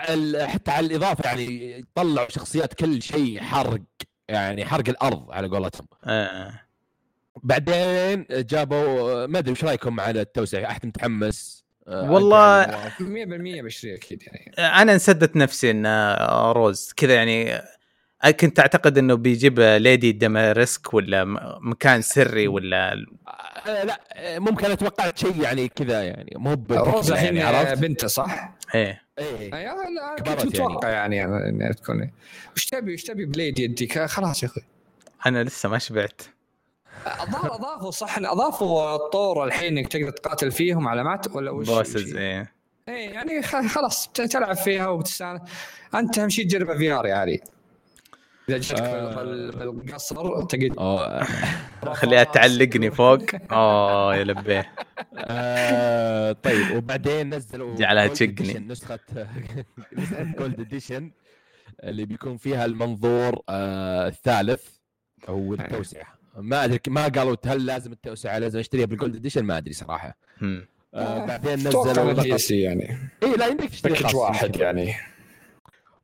ال- 0.09 0.47
حتى 0.49 0.71
على 0.71 0.87
الإضافة 0.87 1.23
يعني 1.29 1.79
يطلعوا 1.79 2.29
شخصيات 2.29 2.73
كل 2.73 3.01
شيء 3.01 3.41
حرق. 3.41 3.81
يعني 4.29 4.65
حرق 4.65 4.89
الأرض 4.89 5.31
على 5.31 5.47
قولتهم. 5.47 5.87
آه. 6.05 6.59
بعدين 7.43 8.25
جابوا 8.29 9.25
ما 9.25 9.39
أدري 9.39 9.51
إيش 9.51 9.63
رأيكم 9.63 9.99
على 9.99 10.21
التوسعه 10.21 10.65
أحد 10.65 10.85
متحمس؟ 10.85 11.62
والله- 11.87 12.63
أنت 12.63 12.73
يعني 13.01 13.25
100% 13.59 13.61
بشتري 13.61 13.95
أكيد 13.95 14.23
يعني. 14.27 14.53
أنا 14.81 14.93
انسدت 14.93 15.35
نفسي 15.35 15.71
إن 15.71 15.85
آه، 15.85 16.51
روز 16.51 16.93
كذا 16.97 17.13
يعني 17.15 17.53
آه، 18.23 18.31
كنت 18.39 18.59
أعتقد 18.59 18.97
إنه 18.97 19.15
بيجيب 19.15 19.59
Lady 19.59 20.11
Dimitrescu 20.11 20.93
ولا 20.93 21.25
م- 21.25 21.37
مكان 21.61 22.01
سري 22.01 22.47
ولا 22.47 22.93
آه، 23.67 23.83
لا 23.83 23.99
آه، 24.13 24.39
ممكن 24.39 24.71
اتوقعت 24.71 25.17
شيء 25.17 25.41
يعني 25.41 25.67
كذا 25.67 26.03
يعني 26.03 26.33
مو 26.37 26.49
روز 26.49 26.59
بتكفى 26.59 27.11
الحين 27.13 27.35
يعني 27.37 27.57
عرفت؟ 27.57 27.81
بنته 27.81 28.07
صح؟ 28.07 28.53
إيه. 28.75 29.01
إيه. 29.19 29.49
لا 29.49 30.15
كبرت 30.17 30.43
كنت 30.43 30.45
متوقع 30.61 30.89
يعني 30.89 31.15
يعني 31.15 31.49
انها 31.49 31.71
تكون 31.71 32.11
وش 32.55 32.65
تبي 32.65 32.93
وش 32.93 33.03
تبي 33.03 33.25
بليد 33.25 33.59
يديك 33.59 33.99
خلاص 34.05 34.43
يا 34.43 34.47
أخوي. 34.47 34.63
أنا 35.25 35.43
لسه 35.43 35.69
ما 35.69 35.77
شبعت. 35.77 36.21
اضاف 37.05 37.45
أضافوا 37.45 37.91
صح 37.91 38.17
أضافوا 38.17 38.95
الطور 38.95 39.43
الحين 39.45 39.77
إنك 39.77 39.87
تقدر 39.87 40.09
تقاتل 40.11 40.51
فيهم 40.51 40.87
علامات 40.87 41.35
ولا 41.35 41.51
وش 41.51 41.67
bosses 41.67 42.15
إيه. 42.15 42.53
إيه 42.89 43.09
يعني 43.09 43.41
خ- 43.43 43.65
خلاص 43.67 44.07
تلعب 44.07 44.55
فيها 44.55 44.87
وتستانس. 44.87 45.41
أنت 45.95 46.19
أهم 46.19 46.29
شيء 46.29 46.45
تجربها 46.45 46.77
VR 46.77 47.05
يا 47.05 47.15
علي. 47.15 47.39
إذا 48.49 48.57
جتك 48.57 48.79
آه. 48.81 49.15
بال- 49.15 49.71
بالقصر 49.71 50.41
تقعد. 50.45 51.23
خليها 51.93 52.23
تعلقني 52.23 52.91
فوق. 52.91 53.19
اوه 53.51 54.15
يا 54.15 54.23
لبيه. 54.23 54.71
آه 55.17 56.31
طيب 56.31 56.75
وبعدين 56.77 57.35
نزلوا 57.35 57.75
جعلها 57.75 58.07
تشقني. 58.07 58.53
نسخه 58.59 58.99
Gold 60.37 60.59
Edition 60.59 61.11
اللي 61.83 62.05
بيكون 62.05 62.37
فيها 62.37 62.65
المنظور 62.65 63.39
آه 63.49 64.07
الثالث 64.07 64.63
أو 65.29 65.53
التوسعة. 65.53 66.22
ما 66.37 66.63
أدري 66.63 66.79
ما 66.87 67.07
قالوا 67.07 67.35
هل 67.45 67.65
لازم 67.65 67.91
التوسعة 67.91 68.37
لازم 68.37 68.59
أشتريها 68.59 68.85
بال 68.85 68.95
Gold 68.95 69.15
Edition 69.15 69.43
ما 69.43 69.57
أدري 69.57 69.73
صراحة. 69.73 70.17
آه 70.93 71.25
بعدين 71.25 71.53
نزلوا 71.53 71.91
انها 71.91 72.23
هي 72.23 72.29
لقط... 72.29 72.37
سي 72.39 72.61
يعني 72.61 72.97
إي 73.23 73.35
لا 73.35 73.47
يمديك 73.47 73.69
تشتري. 73.69 74.15
واحد 74.17 74.55
يعني 74.55 74.93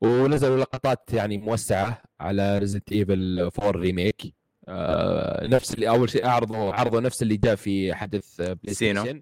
ونزلوا 0.02 0.58
لقطات 0.58 1.14
يعني 1.14 1.38
موسعة 1.38 2.02
على 2.20 2.58
Resident 2.58 2.92
Evil 2.92 3.40
4 3.60 3.72
remake 3.82 4.22
آه 4.68 5.48
نفس 5.48 5.74
اللي 5.74 5.90
أول 5.90 6.10
شيء 6.10 6.28
عرضوا 6.28 6.74
عرضوا 6.74 7.02
نفس 7.02 7.22
اللي 7.22 7.38
جاء 7.38 7.56
في 7.56 7.94
حدث 7.94 8.42
Play. 8.42 8.74
Station. 8.74 9.22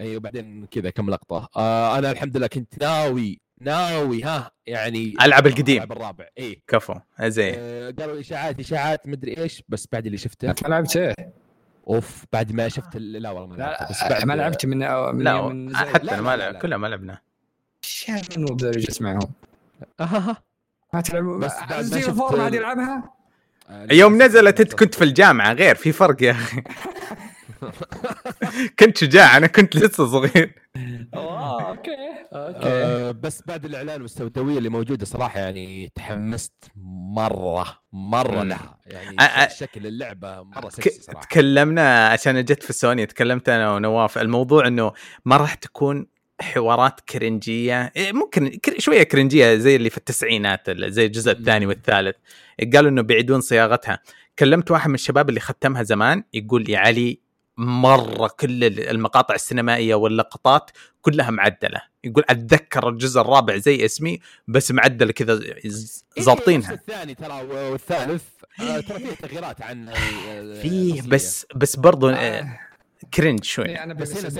إي 0.00 0.16
وبعدين 0.16 0.66
كذا 0.66 0.90
كم 0.90 1.10
لقطة 1.10 1.48
آه 1.56 1.98
أنا 1.98 2.10
الحمد 2.10 2.36
لله 2.36 2.46
كنت 2.46 2.82
ناوي 2.82 3.40
ناوي 3.60 4.22
ها 4.22 4.50
يعني 4.66 5.14
ألعب 5.22 5.46
القديم. 5.46 5.76
العب 5.76 5.92
الرابع 5.92 6.28
اي 6.38 6.62
كفو 6.68 6.94
زين 7.22 7.54
آه 7.58 7.90
قالوا 7.98 8.20
إشاعات 8.20 8.60
إشاعات 8.60 9.08
مدري 9.08 9.38
إيش 9.38 9.62
بس 9.68 9.88
بعد 9.92 10.06
اللي 10.06 10.18
شفته 10.18 10.50
انت 10.50 10.62
ما 10.62 10.68
لعبت 10.68 10.96
إيه؟ 10.96 11.14
أوف 11.88 12.24
بعد 12.32 12.52
ما 12.52 12.68
شفت 12.68 12.96
لا 12.96 13.30
والله 13.30 13.46
ما 13.46 13.54
لا 13.56 13.62
لعبته، 13.62 13.88
بس 13.90 14.00
بعد 14.10 14.24
ما 14.24 14.32
لعبت 14.32 14.66
من 14.66 14.76
من 15.14 15.22
لا 15.22 15.42
من 15.48 15.76
حتى 15.76 16.04
لا، 16.06 16.20
ما 16.20 16.36
لعب. 16.36 16.54
كلها 16.54 16.78
ما 16.78 16.86
لعبنا 16.86 17.18
شو 17.82 18.12
مو 18.36 18.46
بدرجة 18.46 18.94
معهم. 19.00 19.32
ما 20.94 21.00
تلعب 21.00 21.24
بس 21.24 21.52
بعد 21.60 21.72
ما 21.74 21.82
زي 21.82 22.02
شفت 22.02 22.16
ما 22.34 22.42
عاد 22.42 22.54
يلعبها 22.54 23.10
آه، 23.70 23.86
يوم 23.92 24.22
نزلت 24.22 24.60
أنت 24.60 24.74
كنت 24.74 24.94
في. 24.94 25.04
الجامعة 25.04 25.52
غير 25.52 25.74
في 25.74 25.92
فرق 25.92 26.22
يا 26.22 26.30
أخي 26.30 26.62
كنت 28.78 28.96
شجاع 28.98 29.36
أنا 29.36 29.46
كنت 29.46 29.76
لسه 29.76 30.06
صغير. 30.06 30.54
آه 31.14 31.68
أوكي. 31.68 31.90
أوكي. 32.32 32.58
آه 32.68 33.10
بس 33.10 33.42
بعد 33.46 33.64
الإعلان 33.64 34.02
والسوداوية 34.02 34.58
اللي 34.58 34.68
موجودة 34.68 35.04
صراحة 35.06 35.40
يعني 35.40 35.92
تحمست 35.94 36.52
مرة 37.14 37.78
مرة. 37.92 38.42
لها. 38.42 38.78
يعني 38.86 39.50
شكل 39.50 39.86
اللعبة 39.86 40.42
مرة 40.42 40.68
سكسي 40.68 41.02
صراحة. 41.02 41.20
تكلمنا 41.26 42.08
عشان 42.08 42.44
جت 42.44 42.62
في 42.62 42.72
سوني 42.72 43.06
تكلمت 43.06 43.48
أنا 43.48 43.74
ونواف. 43.74 44.18
الموضوع 44.18 44.66
إنه 44.66 44.92
ما 45.24 45.36
راح 45.36 45.54
تكون 45.54 46.06
حوارات 46.40 47.00
كرنجية. 47.00 47.92
إيه، 47.96 48.12
ممكن 48.12 48.58
شوية 48.78 49.02
كرنجية 49.02 49.54
زي 49.54 49.76
اللي 49.76 49.90
في 49.90 49.96
التسعينات 49.98 50.68
ال- 50.68 50.92
زي 50.92 51.06
الجزء 51.06 51.32
الثاني. 51.32 51.66
والثالث. 51.66 52.16
قالوا 52.74 52.90
إنه 52.90 53.02
بيعيدون 53.02 53.40
صياغتها. 53.40 53.98
كلمت 54.38 54.70
واحد 54.70 54.88
من 54.88 54.94
الشباب 54.94 55.28
اللي 55.28 55.40
ختمها 55.40 55.82
زمان 55.82 56.24
يقول 56.34 56.62
لي 56.64 56.76
علي 56.76 57.23
مرة 57.56 58.28
كل 58.40 58.64
ال- 58.64 58.88
المقاطع 58.88 59.34
السينمائية 59.34 59.94
واللقطات 59.94 60.70
كلها 61.02 61.30
معدلة. 61.30 61.80
يقول 62.04 62.24
أتذكر 62.28 62.88
الجزء 62.88 63.20
الرابع 63.20 63.56
زي 63.56 63.84
اسمي 63.84 64.20
بس 64.48 64.70
معدل 64.72 65.10
كذا 65.10 65.42
إيه، 65.42 65.70
ظابطينها. 66.20 66.72
الثاني 66.72 67.14
ترى 67.14 67.42
والثالث. 67.42 68.22
آه، 68.60 68.80
ترى 68.80 68.98
فيه 68.98 69.14
تغييرات 69.14 69.62
عن 69.62 69.88
ال- 69.88 70.56
فيه. 70.62 71.02
بس 71.02 71.46
بس 71.54 71.76
برضو 71.76 72.08
آه، 72.08 72.14
آه. 72.14 72.58
cringe 73.14 73.44
شوي. 73.44 73.64
إيه، 73.64 73.82
أنا 73.82 73.94
بس 73.94 74.26
بس. 74.26 74.36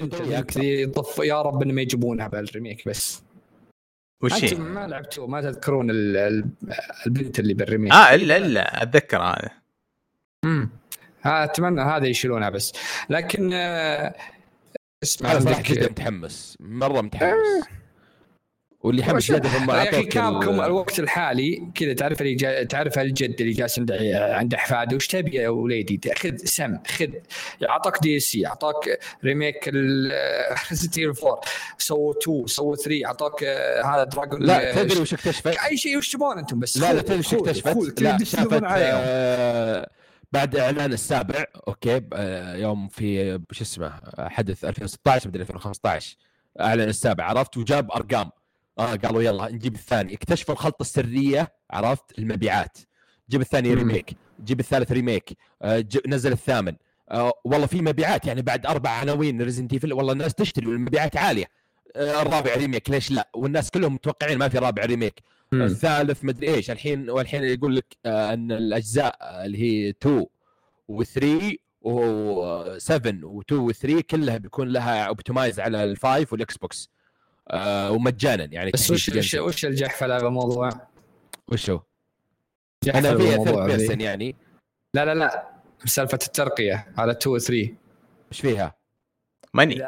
يضف 0.57 1.19
يا 1.19 1.43
رب 1.43 1.63
انه 1.63 1.75
ما 1.75 1.83
يجيبونها 1.83 2.29
بال 2.29 2.44
remake 2.44 2.89
بس. 2.89 3.23
وش 4.23 4.45
هي؟ 4.45 4.55
ما 4.55 4.87
لعبتوا 4.87 5.27
ما 5.29 5.41
تذكرون 5.41 5.91
ال- 5.91 6.17
ال- 6.17 6.47
البنت 7.07 7.39
اللي 7.39 7.55
بال 7.55 7.63
remake. 7.63 7.93
آه 7.93 8.15
إلا 8.15 8.37
إلا 8.37 8.83
أتذكر 8.83 9.23
هذا. 9.23 9.51
امم 10.45 10.71
أتمنى 11.27 11.83
هذا 11.83 12.07
يشيلونها 12.07 12.51
بس. 12.51 12.73
لكن 13.11 13.51
آه، 13.53 14.15
اسمع 15.03 15.33
أنا 15.33 15.41
صراحة 15.41 15.63
جدا 15.63 15.89
متحمس. 15.91 16.57
مرة 16.61 17.01
متحمس. 17.01 17.65
واللي 18.81 19.03
يحمس 19.03 19.23
شوف، 19.23 19.37
زياده 19.37 19.59
هم 19.59 19.71
يا 19.71 19.83
أخي 19.83 19.97
اعطوك 19.97 20.09
Capcom 20.13 20.61
ال- 20.61 20.65
الوقت 20.65 20.99
الحالي 20.99 21.69
كذا 21.75 21.93
تعرف 21.93 22.21
اللي 22.21 22.35
جا... 22.35 22.63
تعرف 22.63 22.99
الجد 22.99 23.41
اللي 23.41 23.53
جالس 23.53 23.79
عند 23.79 23.93
عند 24.13 24.55
أحفاده؟ 24.55 24.97
وش 24.97 25.07
تبي 25.07 25.37
يا 25.37 25.49
وليدي؟ 25.49 26.01
خذ 26.17 26.37
سم 26.37 26.79
خذ. 26.87 27.09
أعطاك 27.69 28.03
DLC 28.03 28.47
أعطاك 28.47 28.99
remake 29.25 29.69
Resident 29.69 30.99
4 30.99 31.41
سووا 31.79 32.15
2 32.23 32.47
سووا 32.47 32.77
3 32.77 33.07
أعطاك 33.07 33.45
آه، 33.45 33.83
هذا 33.85 34.05
Dragon 34.05 34.43
لا 34.43 34.75
تدري 34.83 35.01
وش 35.01 35.15
اكتشفت؟ 35.15 35.57
أي 35.57 35.77
شيء 35.77 35.97
وش 35.99 36.13
تبون 36.13 36.39
أنتم 36.39 36.59
بس؟ 36.59 36.79
لا 36.79 36.93
لا 36.93 37.03
تدري 37.03 37.19
وش 37.19 37.35
اكتشفت؟ 37.35 38.01
لا 38.03 38.19
شافت. 38.25 38.63
آه 38.67 39.91
بعد 40.35 40.57
إعلان 40.57 40.93
السابع 40.93 41.45
أوكي 41.69 42.01
آه 42.13 42.57
يوم 42.57 42.89
في 42.89 43.39
شو 43.53 43.65
اسمه 43.65 43.87
آه، 43.87 44.29
حدث 44.29 44.65
2016 44.65 45.29
مدري 45.29 45.43
2015 45.43 46.17
اعلن 46.61 46.81
السابع 46.83 47.25
عرفت؟ 47.25 47.57
وجاب 47.57 47.91
أرقام. 47.93 48.31
آه 48.79 48.95
قالوا 48.95 49.23
يلا 49.23 49.49
نجيب 49.53 49.75
الثاني. 49.75 50.15
اكتشفوا 50.15 50.55
الخلطة 50.55 50.83
السرية 50.83 51.53
عرفت؟ 51.71 52.19
المبيعات. 52.19 52.79
جيب 53.31 53.41
الثاني. 53.41 53.75
remake. 53.75 54.17
جيب 54.45 54.61
الثالث 54.61 54.93
remake. 54.93 55.37
آه 55.63 55.81
ج- 55.81 56.09
نزل 56.09 56.33
الثامن. 56.33 56.77
آه 57.11 57.33
والله 57.45 57.67
في 57.67 57.81
مبيعات 57.83 58.27
يعني 58.27 58.43
بعد 58.43 58.67
أربع 58.67 58.91
عناوين 58.91 59.43
Resident 59.43 59.73
Evil 59.73 59.93
والله 59.93 60.13
الناس 60.13 60.35
تشتري 60.35 60.67
والمبيعات 60.67 61.17
عالية. 61.17 61.45
آه 61.45 61.49
الرابع 61.97 62.55
remake 62.55 62.91
ليش 62.91 63.11
لا 63.11 63.29
والناس 63.35 63.71
كلهم 63.71 63.95
متوقعين 63.95 64.39
ما 64.39 64.49
في 64.49 64.59
رابع 64.59 64.85
remake 64.85 65.21
مم. 65.53 65.63
الثالث 65.63 66.25
مدري 66.25 66.55
إيش 66.55 66.71
الحين 66.71 67.11
والحين 67.11 67.45
يقول 67.45 67.77
لك 67.77 67.97
آه، 68.07 68.33
أن 68.33 68.53
الأجزاء 68.53 69.17
اللي 69.45 69.59
هي 69.59 69.89
2 69.89 70.27
و3 70.93 71.55
و7 71.85 73.15
و2 73.25 73.73
و3 73.73 74.01
كلها 74.01 74.37
بيكون 74.37 74.69
لها 74.69 75.05
optimize 75.05 75.61
على 75.61 75.85
ال 75.85 75.94
five 75.94 76.33
وال 76.33 76.57
Xbox 76.57 76.91
آه 77.51 77.91
ومجانا 77.91 78.45
يعني 78.45 78.71
بس 78.71 78.91
وش 78.91 79.09
وش. 79.09 79.35
وش 79.35 79.65
الجحفله 79.65 80.19
بالموضوع؟ 80.19 80.71
وش 81.49 81.71
هو؟ 81.71 81.83
أنا 82.95 83.17
فيها 83.17 83.45
third. 83.45 83.67
person 83.67 84.01
يعني 84.01 84.37
لا 84.95 85.05
لا 85.05 85.15
لا 85.15 85.49
سالفة 85.85 86.19
الترقية 86.27 86.87
على 86.99 87.13
2 87.13 87.35
و 87.37 87.39
3 87.39 87.55
إيش 88.33 88.41
فيها؟ 88.41 88.75
ماني. 89.55 89.83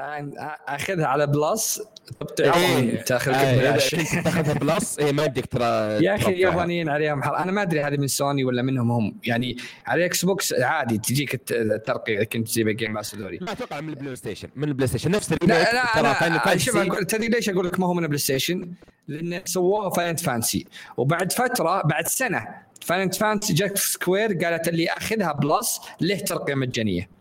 أخذها 0.68 1.06
على 1.06 1.26
Plus 1.26 1.82
طب 2.20 2.26
إيه. 2.40 3.02
تأخذ 3.02 3.32
آه، 3.32 3.76
تاخذها 4.24 4.54
Plus 4.54 4.98
اي 4.98 5.12
ما 5.12 5.24
يمديك 5.24 5.46
ترى 5.46 5.64
يا 6.04 6.14
أخي. 6.14 6.32
اليابانيين 6.32 6.88
عليهم 6.88 7.22
حر 7.22 7.36
أنا 7.36 7.52
ما 7.52 7.62
أدري 7.62 7.82
هذه 7.82 7.96
من 7.96 8.06
سوني 8.06 8.44
ولا 8.44 8.62
منهم 8.62 8.90
هم. 8.90 9.16
يعني 9.24 9.56
على 9.86 9.98
ال 9.98 10.24
Xbox 10.24 10.52
عادي 10.52 10.98
تجيك 10.98 11.34
الت- 11.34 11.52
الترقية 11.52 12.24
كنت 12.24 12.48
تجيب 12.48 12.68
ال 12.68 12.73
Game 12.73 12.94
Pass 12.94 13.14
هذولي 13.14 13.38
ما 13.42 13.52
أتوقع 13.52 13.80
من 13.80 13.88
ال 13.88 14.16
PlayStation. 14.16 14.48
من 14.56 14.68
ال 14.68 14.86
PlayStation. 14.88 15.10
نفس 15.10 15.32
لا 15.32 15.38
لا 15.46 15.98
أنا 15.98 16.56
شوف 16.56 16.76
أقول- 16.76 17.06
تدري 17.06 17.28
ليش 17.28 17.48
أقول 17.48 17.66
لك 17.66 17.80
ما 17.80 17.86
هو 17.86 17.94
من 17.94 18.06
PlayStation؟ 18.06 18.72
لأن 19.08 19.40
سووها 19.44 19.90
Final 19.90 20.18
Fantasy 20.18 20.66
وبعد 20.96 21.32
فترة 21.32 21.82
بعد 21.82 22.06
سنة 22.08 22.46
Final 22.80 23.12
Fantasy 23.12 23.52
جت 23.54 23.78
Square 23.78 24.32
قالت 24.44 24.68
اللي 24.68 24.88
أخذها 24.88 25.32
Plus 25.32 25.80
له 26.00 26.16
ترقيه 26.18 26.54
مجانية؟ 26.54 27.15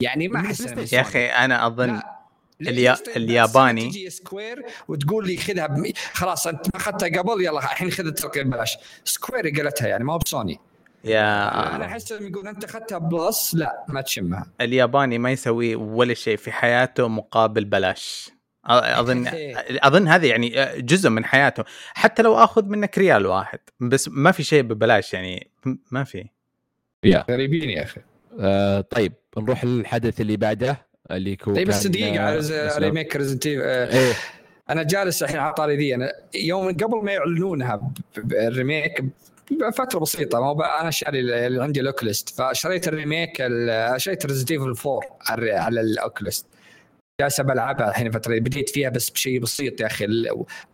يعني 0.00 0.28
ما 0.28 0.40
أحس. 0.40 0.92
يا 0.92 1.00
أخي 1.00 1.26
أنا 1.26 1.66
أظن 1.66 1.86
لا. 1.94 2.70
اليا- 2.70 2.96
الياباني- 3.16 3.90
تجي 3.90 4.10
Square 4.10 4.64
وتقول 4.88 5.26
لي 5.26 5.36
خذها 5.36 5.66
بمي... 5.66 5.92
خلاص 6.12 6.46
أنت 6.46 6.66
ما 6.74 6.80
أخذتها 6.80 7.08
قبل؟ 7.22 7.44
يلا 7.44 7.58
الحين 7.58 7.90
خذ 7.90 8.06
الترقيه 8.06 8.42
ببلاش 8.42 8.76
Square 9.04 9.48
قالتها 9.48 9.88
يعني 9.88 10.04
ما 10.04 10.12
هو 10.12 10.18
بسوني. 10.18 10.60
يا 11.04 11.76
أنا 11.76 11.84
أحس 11.84 12.12
لما 12.12 12.28
يقول 12.28 12.48
أنت 12.48 12.64
أخذتها 12.64 12.98
Plus؟ 12.98 13.54
لا 13.54 13.84
ما 13.88 14.00
تشمها. 14.00 14.46
الياباني 14.60 15.18
ما 15.18 15.30
يسوي 15.30 15.74
ولا 15.74 16.14
شيء 16.14 16.36
في 16.36 16.52
حياته 16.52 17.08
مقابل 17.08 17.64
بلاش. 17.64 18.30
أ- 18.30 18.70
اظن 18.70 19.26
أخي. 19.26 19.54
أظن 19.70 20.08
هذا 20.08 20.26
يعني 20.26 20.48
جزء 20.78 21.10
من 21.10 21.24
حياته. 21.24 21.64
حتى 21.94 22.22
لو 22.22 22.34
آخذ 22.34 22.64
منك 22.64 22.98
ريال 22.98 23.26
واحد 23.26 23.58
بس 23.80 24.08
ما 24.12 24.32
في 24.32 24.42
شيء 24.42 24.62
ببلاش 24.62 25.14
يعني 25.14 25.50
ما 25.90 26.04
في. 26.04 26.24
يا 27.04 27.24
غريبين 27.30 27.70
يا 27.70 27.82
أخي. 27.82 28.00
آه 28.40 28.80
طيب 28.80 29.12
نروح 29.38 29.64
للحدث 29.64 30.20
اللي 30.20 30.36
بعده 30.36 30.86
اللي 31.10 31.36
هو 31.48 31.54
طيب 31.54 31.68
بس 31.68 31.86
دقيقة 31.86 32.20
على 32.20 32.36
رز- 32.36 32.50
أسلم. 32.52 32.84
remake 32.84 33.16
Resident 33.16 33.46
إيه 33.46 34.12
أنا 34.70 34.82
جالس 34.82 35.22
الحين 35.22 35.36
على 35.38 35.54
طاري 35.54 35.76
ذي 35.76 35.94
أنا 35.94 36.12
يوم 36.34 36.68
قبل 36.68 37.04
ما 37.04 37.12
يعلنونها 37.12 37.90
ال 38.32 38.42
remake 38.42 39.04
فتره 39.74 39.98
بسيطة 39.98 40.54
ما 40.54 40.80
أنا 40.80 40.90
شاري 40.90 41.20
اللي 41.46 41.62
عندي 41.62 41.80
ال 41.80 41.87
Oculus 41.87 42.28
فشريت 42.42 42.88
ال 42.88 42.95
remake 42.95 43.36
ال- 43.40 44.00
شريت 44.00 44.26
Resident 44.26 44.50
Evil 44.50 44.74
4 44.86 45.00
على 45.26 45.52
على 45.52 45.80
ال 45.80 45.89
Oculus 45.89 46.46
جالس 47.20 47.40
بلعبها 47.40 47.88
الحين 47.88 48.10
فترة 48.10 48.38
بديت 48.38 48.70
فيها 48.70 48.88
بس 48.90 49.10
بشيء 49.10 49.40
بسيط 49.40 49.80
يا 49.80 49.86
أخي 49.86 50.06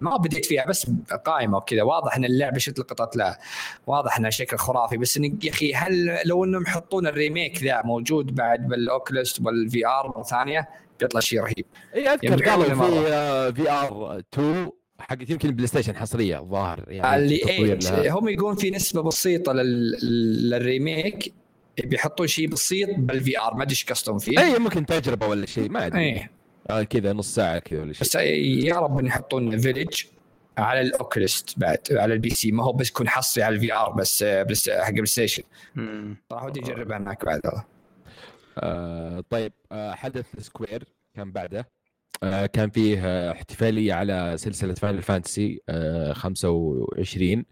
ما 0.00 0.16
بديت 0.16 0.44
فيها 0.46 0.66
بس 0.66 0.90
قائمة 1.24 1.56
وكذا 1.58 1.82
واضح 1.82 2.16
إن 2.16 2.24
اللعبة 2.24 2.58
شفت 2.58 2.78
لقطات 2.78 3.16
لا 3.16 3.38
واضح 3.86 4.18
إنها 4.18 4.30
شكل 4.30 4.56
خرافي 4.56 4.96
بس 4.96 5.16
إن 5.16 5.38
يا 5.42 5.50
أخي 5.50 5.74
هل 5.74 6.18
لو 6.24 6.44
إنهم 6.44 6.62
يحطون 6.62 7.06
ال 7.06 7.14
remake 7.14 7.62
ذا 7.62 7.82
موجود 7.84 8.34
بعد 8.34 8.68
بال 8.68 8.83
Oculus 8.83 9.26
وال 9.26 9.40
VR 9.40 10.08
مرة 10.16 10.22
ثانية 10.22 10.68
بيطلع 11.00 11.20
شيء 11.20 11.40
رهيب 11.40 11.64
إي 11.94 12.08
أذكر 12.08 12.32
يبيعون 12.32 12.62
قالوا. 12.64 13.50
في 13.50 13.62
VR 13.62 14.18
2 14.34 14.70
حقت 14.98 15.30
يمكن 15.30 15.48
ال 15.48 15.66
PlayStation 15.66 15.96
حصرية 15.96 16.40
الظاهر 16.40 16.84
يعني 16.88 17.16
اللي 17.16 17.74
لها. 17.74 18.10
هم 18.10 18.28
يقولون 18.28 18.56
في 18.56 18.70
نسبة 18.70 19.02
بسيطة 19.02 19.52
لل... 19.52 20.50
لل 20.50 20.71
remake 20.71 21.34
بيحطون 21.78 22.26
شيء 22.26 22.48
بسيط 22.48 22.88
بال 22.98 23.38
VR. 23.38 23.54
ما 23.54 23.62
أدري 23.62 23.70
إيش 23.70 23.84
قصدهم 23.84 24.18
فيه 24.18 24.38
اي 24.38 24.58
ممكن 24.58 24.86
تجربة 24.86 25.26
ولا 25.26 25.46
شيء 25.46 25.70
ما 25.70 25.86
أدري. 25.86 26.00
إيه. 26.00 26.30
آه 26.70 26.82
كذا 26.82 27.12
نص 27.12 27.34
ساعة 27.34 27.58
كذا 27.58 27.80
ولا 27.80 27.92
شيء. 27.92 28.02
بس 28.02 28.14
يا 28.14 28.78
رب 28.78 28.98
إن 28.98 29.06
يحطون 29.06 29.58
Village 29.58 30.02
على 30.58 30.80
ال 30.80 30.91
Oculus 30.91 31.58
بعد 31.58 31.78
على 31.90 32.14
ال 32.14 32.30
PC. 32.30 32.52
ما 32.52 32.64
هو 32.64 32.72
بس 32.72 32.88
يكون 32.88 33.08
حصري 33.08 33.44
على 33.44 33.54
ال 33.54 33.74
VR 33.74 33.90
بس 33.92 34.22
بس 34.22 34.70
حق 34.70 34.86
ال 34.86 35.06
PlayStation. 35.06 35.42
صراحة 36.30 36.46
ودي 36.46 36.60
اجربها 36.60 36.96
هناك 36.96 37.24
بعد. 37.24 37.40
والله 37.44 37.64
آه 38.58 39.24
طيب 39.30 39.52
آه 39.72 39.94
حدث 39.94 40.26
Square 40.38 40.84
كان 41.14 41.32
بعده. 41.32 41.68
آه 42.22 42.46
كان 42.46 42.70
فيه 42.70 43.30
احتفالية 43.30 43.92
على 43.92 44.34
سلسلة 44.36 44.74
Final 44.74 45.02
Fantasy 45.02 45.60
آه 45.68 46.12
25 46.12 47.44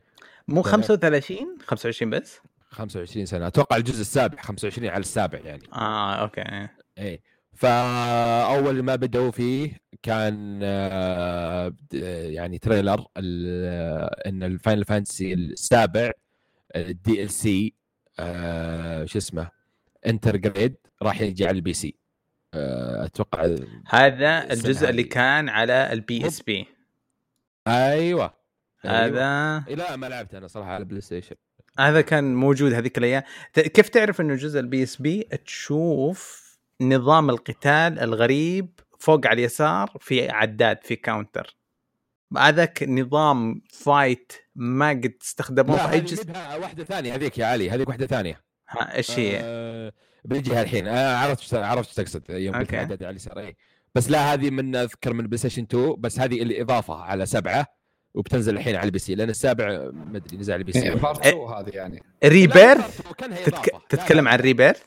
مو 0.49 0.61
لا. 0.61 0.63
35 0.63 1.59
25 1.67 2.11
بس؟ 2.11 2.41
25 2.71 3.27
سنة. 3.27 3.47
أتوقع 3.47 3.77
الجزء 3.77 4.01
السابع 4.01 4.43
25 4.43 4.89
على 4.89 5.01
السابع 5.01 5.39
يعني. 5.39 5.63
آه 5.73 6.15
okay 6.14 6.69
إيه. 6.99 7.21
فأول 7.53 8.83
ما 8.83 8.97
بدأوا 8.97 9.31
فيه 9.31 9.73
كان 10.03 10.61
آه، 10.63 11.73
يعني 12.23 12.59
trailer 12.59 13.07
ال- 13.17 14.11
إن 14.27 14.43
ال 14.43 14.50
Final 14.50 14.85
Fantasy 14.85 15.35
السابع 15.35 16.11
ال 16.77 17.31
DLC 17.31 17.75
شو 19.05 19.19
اسمه 19.19 19.49
Intergrade 20.07 20.77
راح 21.03 21.21
يجي 21.21 21.47
على 21.47 21.57
ال 21.57 21.73
PC 21.73 21.97
آه، 22.55 23.05
أتوقع 23.05 23.57
هذا 23.89 24.53
الجزء 24.53 24.91
اللي. 24.91 25.03
كان 25.05 25.49
على 25.49 25.93
ال 25.93 26.27
PSP 26.27 26.66
أيوه. 27.69 28.35
هذا 28.81 29.65
إيه، 29.69 29.75
لا 29.75 29.97
ما 29.97 30.07
لعبت 30.07 30.35
أنا 30.35 30.47
صراحة 30.47 30.71
على 30.71 30.83
ال 30.83 31.01
PlayStation 31.01 31.37
هذا 31.79 32.01
كان 32.01 32.35
موجود 32.35 32.73
هذيك 32.73 32.99
الأيام. 32.99 33.23
كيف 33.55 33.89
تعرف 33.89 34.21
إنه 34.21 34.35
جزء 34.35 34.61
ال 34.61 34.83
PSP 34.83 35.23
تشوف 35.23 36.51
نظام 36.81 37.31
القتال 37.31 37.99
الغريب 37.99 38.81
فوق 38.99 39.27
على 39.27 39.41
اليسار 39.41 39.97
في 40.01 40.31
عداد 40.31 40.79
في 40.83 40.97
counter 40.97 41.57
هذاك 42.37 42.83
نظام 42.83 43.63
fight 43.71 44.33
ما 44.55 44.91
قد 44.91 45.15
استخدموه 45.23 45.87
في 45.87 45.93
أي 45.93 46.01
جزء. 46.01 46.31
واحدة 46.61 46.85
ثانية 46.85 47.15
هذيك 47.15 47.39
يا 47.39 47.47
علي 47.47 47.71
هذيك 47.71 47.89
واحدة 47.89 48.07
ثانية. 48.07 48.41
ها، 48.69 48.97
إيش 48.97 49.19
هي؟ 49.19 49.41
آه 49.43 49.93
بنجيها 50.25 50.63
الحين. 50.63 50.89
آه 50.89 51.17
عرفت 51.17 51.55
عرفت 51.55 51.99
إيش 51.99 52.11
تقصد 52.11 52.31
يوم 52.31 52.55
قلت 52.57 52.75
على 52.75 53.11
اليسار 53.11 53.39
إيه. 53.39 53.57
بس 53.95 54.11
لا 54.11 54.35
هذه 54.35 54.51
من 54.51 54.77
أذكر 54.77 55.13
من 55.13 55.27
PlayStation 55.27 55.62
2 55.63 55.95
بس 55.99 56.21
هذه 56.21 56.43
الإضافة 56.43 56.95
على 56.95 57.27
سبعة. 57.27 57.80
وبتنزل 58.14 58.57
الحين 58.57 58.77
على 58.77 58.87
ال 58.87 58.99
PC 58.99 59.14
لأن 59.14 59.31
السابع 59.31 59.90
ما 59.92 60.16
أدري 60.16 60.37
نزل 60.37 60.53
على 60.53 60.61
ال 60.61 60.73
PC. 60.73 60.90
part 60.90 61.27
2 61.27 61.38
هذه 61.38 61.70
يعني. 61.70 62.03
Rebirth 62.25 63.01
تتك... 63.44 63.75
لا، 63.75 63.81
تتكلم 63.88 64.25
لا. 64.25 64.31
عن 64.31 64.38
Rebirth؟ 64.38 64.83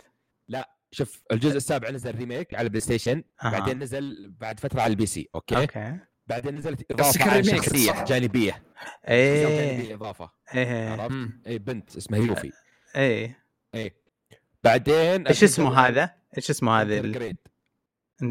شوف 0.91 1.23
الجزء 1.31 1.57
السابع 1.57 1.89
نزل 1.89 2.15
remake 2.15 2.53
على 2.53 2.65
ال 2.65 2.82
PlayStation 2.82 3.23
أها. 3.43 3.51
بعدين 3.51 3.79
نزل 3.79 4.33
بعد 4.39 4.59
فترة 4.59 4.81
على 4.81 4.91
ال 4.91 5.06
PC 5.06 5.29
okay, 5.36 5.58
okay. 5.58 5.97
بعدين 6.27 6.55
نزلت 6.55 6.91
إضافة 6.91 7.41
شخصية؟ 7.41 8.03
جانبية. 8.03 8.63
إيه. 9.07 9.47
جانبية 9.47 9.95
إضافة. 9.95 10.29
إيه. 10.55 10.89
عرفت؟ 10.89 11.12
مم. 11.12 11.41
اي 11.47 11.57
بنت 11.57 11.97
اسمها 11.97 12.19
Yuffie. 12.19 12.51
إيه. 12.95 13.45
اي 13.75 13.93
بعدين 14.63 15.27
إيش 15.27 15.43
اسمه 15.43 15.79
هذا؟ 15.79 16.09
إيش 16.38 16.49
اسمه 16.49 16.81
هذا؟ 16.81 16.99
ال... 16.99 17.36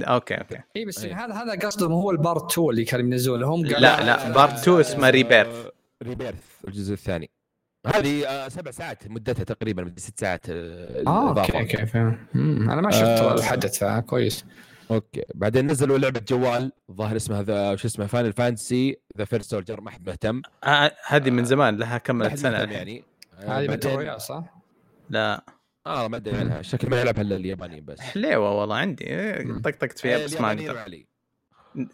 okay 0.02 0.34
okay 0.34 0.58
إي 0.76 0.84
بس 0.84 1.04
إيه. 1.04 1.24
هذا 1.24 1.34
هذا 1.34 1.54
قصدهم 1.66 1.92
هو 1.92 2.10
ال 2.10 2.19
part 2.19 2.52
2 2.52 2.68
اللي 2.68 2.84
كانوا 2.84 3.06
ينزلون 3.06 3.42
هم 3.42 3.64
لا، 3.66 3.78
لا، 4.04 4.32
part 4.32 4.52
2 4.58 4.80
اسمه 4.80 5.10
Rebirth. 5.10 5.66
Rebirth 6.02 6.44
الجزء 6.68 6.92
الثاني 6.92 7.30
هذه 7.86 8.26
آه، 8.26 8.48
سبع 8.48 8.70
ساعات 8.70 9.08
مدتها 9.08 9.44
تقريبا 9.44 9.84
مدة 9.84 10.00
ست 10.00 10.20
ساعات 10.20 10.50
آه، 10.50 11.02
آه. 11.06 11.28
okay 11.28 11.60
okay 11.60 11.86
فاهم 11.86 12.18
أنا 12.70 12.80
ما 12.80 12.90
شفت 12.90 13.02
آه. 13.04 13.34
الحدث 13.34 13.78
فكويس 13.84 14.44
okay 14.90 15.22
بعدين 15.34 15.66
نزلوا 15.66 15.98
لعبة 15.98 16.20
جوال 16.28 16.72
الظاهر 16.90 17.16
اسمها 17.16 17.42
ذا 17.42 17.76
شو 17.76 17.88
اسمه 17.88 18.06
Final 18.06 18.32
Fantasy 18.32 18.96
The 19.18 19.24
First 19.24 19.50
Soldier 19.50 19.80
ما 19.80 19.90
حد 19.90 20.06
مهتم 20.08 20.42
آه 20.64 20.92
هذه 21.06 21.30
من 21.30 21.44
زمان 21.44 21.76
لها 21.76 22.00
حد 22.08 22.34
سنة. 22.34 22.58
يعني 22.58 23.04
آه، 23.40 23.60
هذه 23.60 23.80
royale 23.84 24.20
صح؟ 24.20 24.44
لا 25.10 25.44
آه 25.86 26.08
ما 26.08 26.16
أدري 26.16 26.36
عنها 26.36 26.62
شكل 26.72 26.90
ما 26.90 27.00
يلعبها 27.00 27.22
إلا 27.22 27.36
اليابانيين 27.36 27.84
بس. 27.84 28.00
حليوة 28.00 28.60
والله 28.60 28.76
عندي. 28.76 29.04
إيه،. 29.06 29.52
طقطقت 29.52 29.98
فيها 29.98 30.16
آه، 30.16 30.24
بس 30.24 30.40
ما 30.40 30.48
أقدر. 30.48 31.04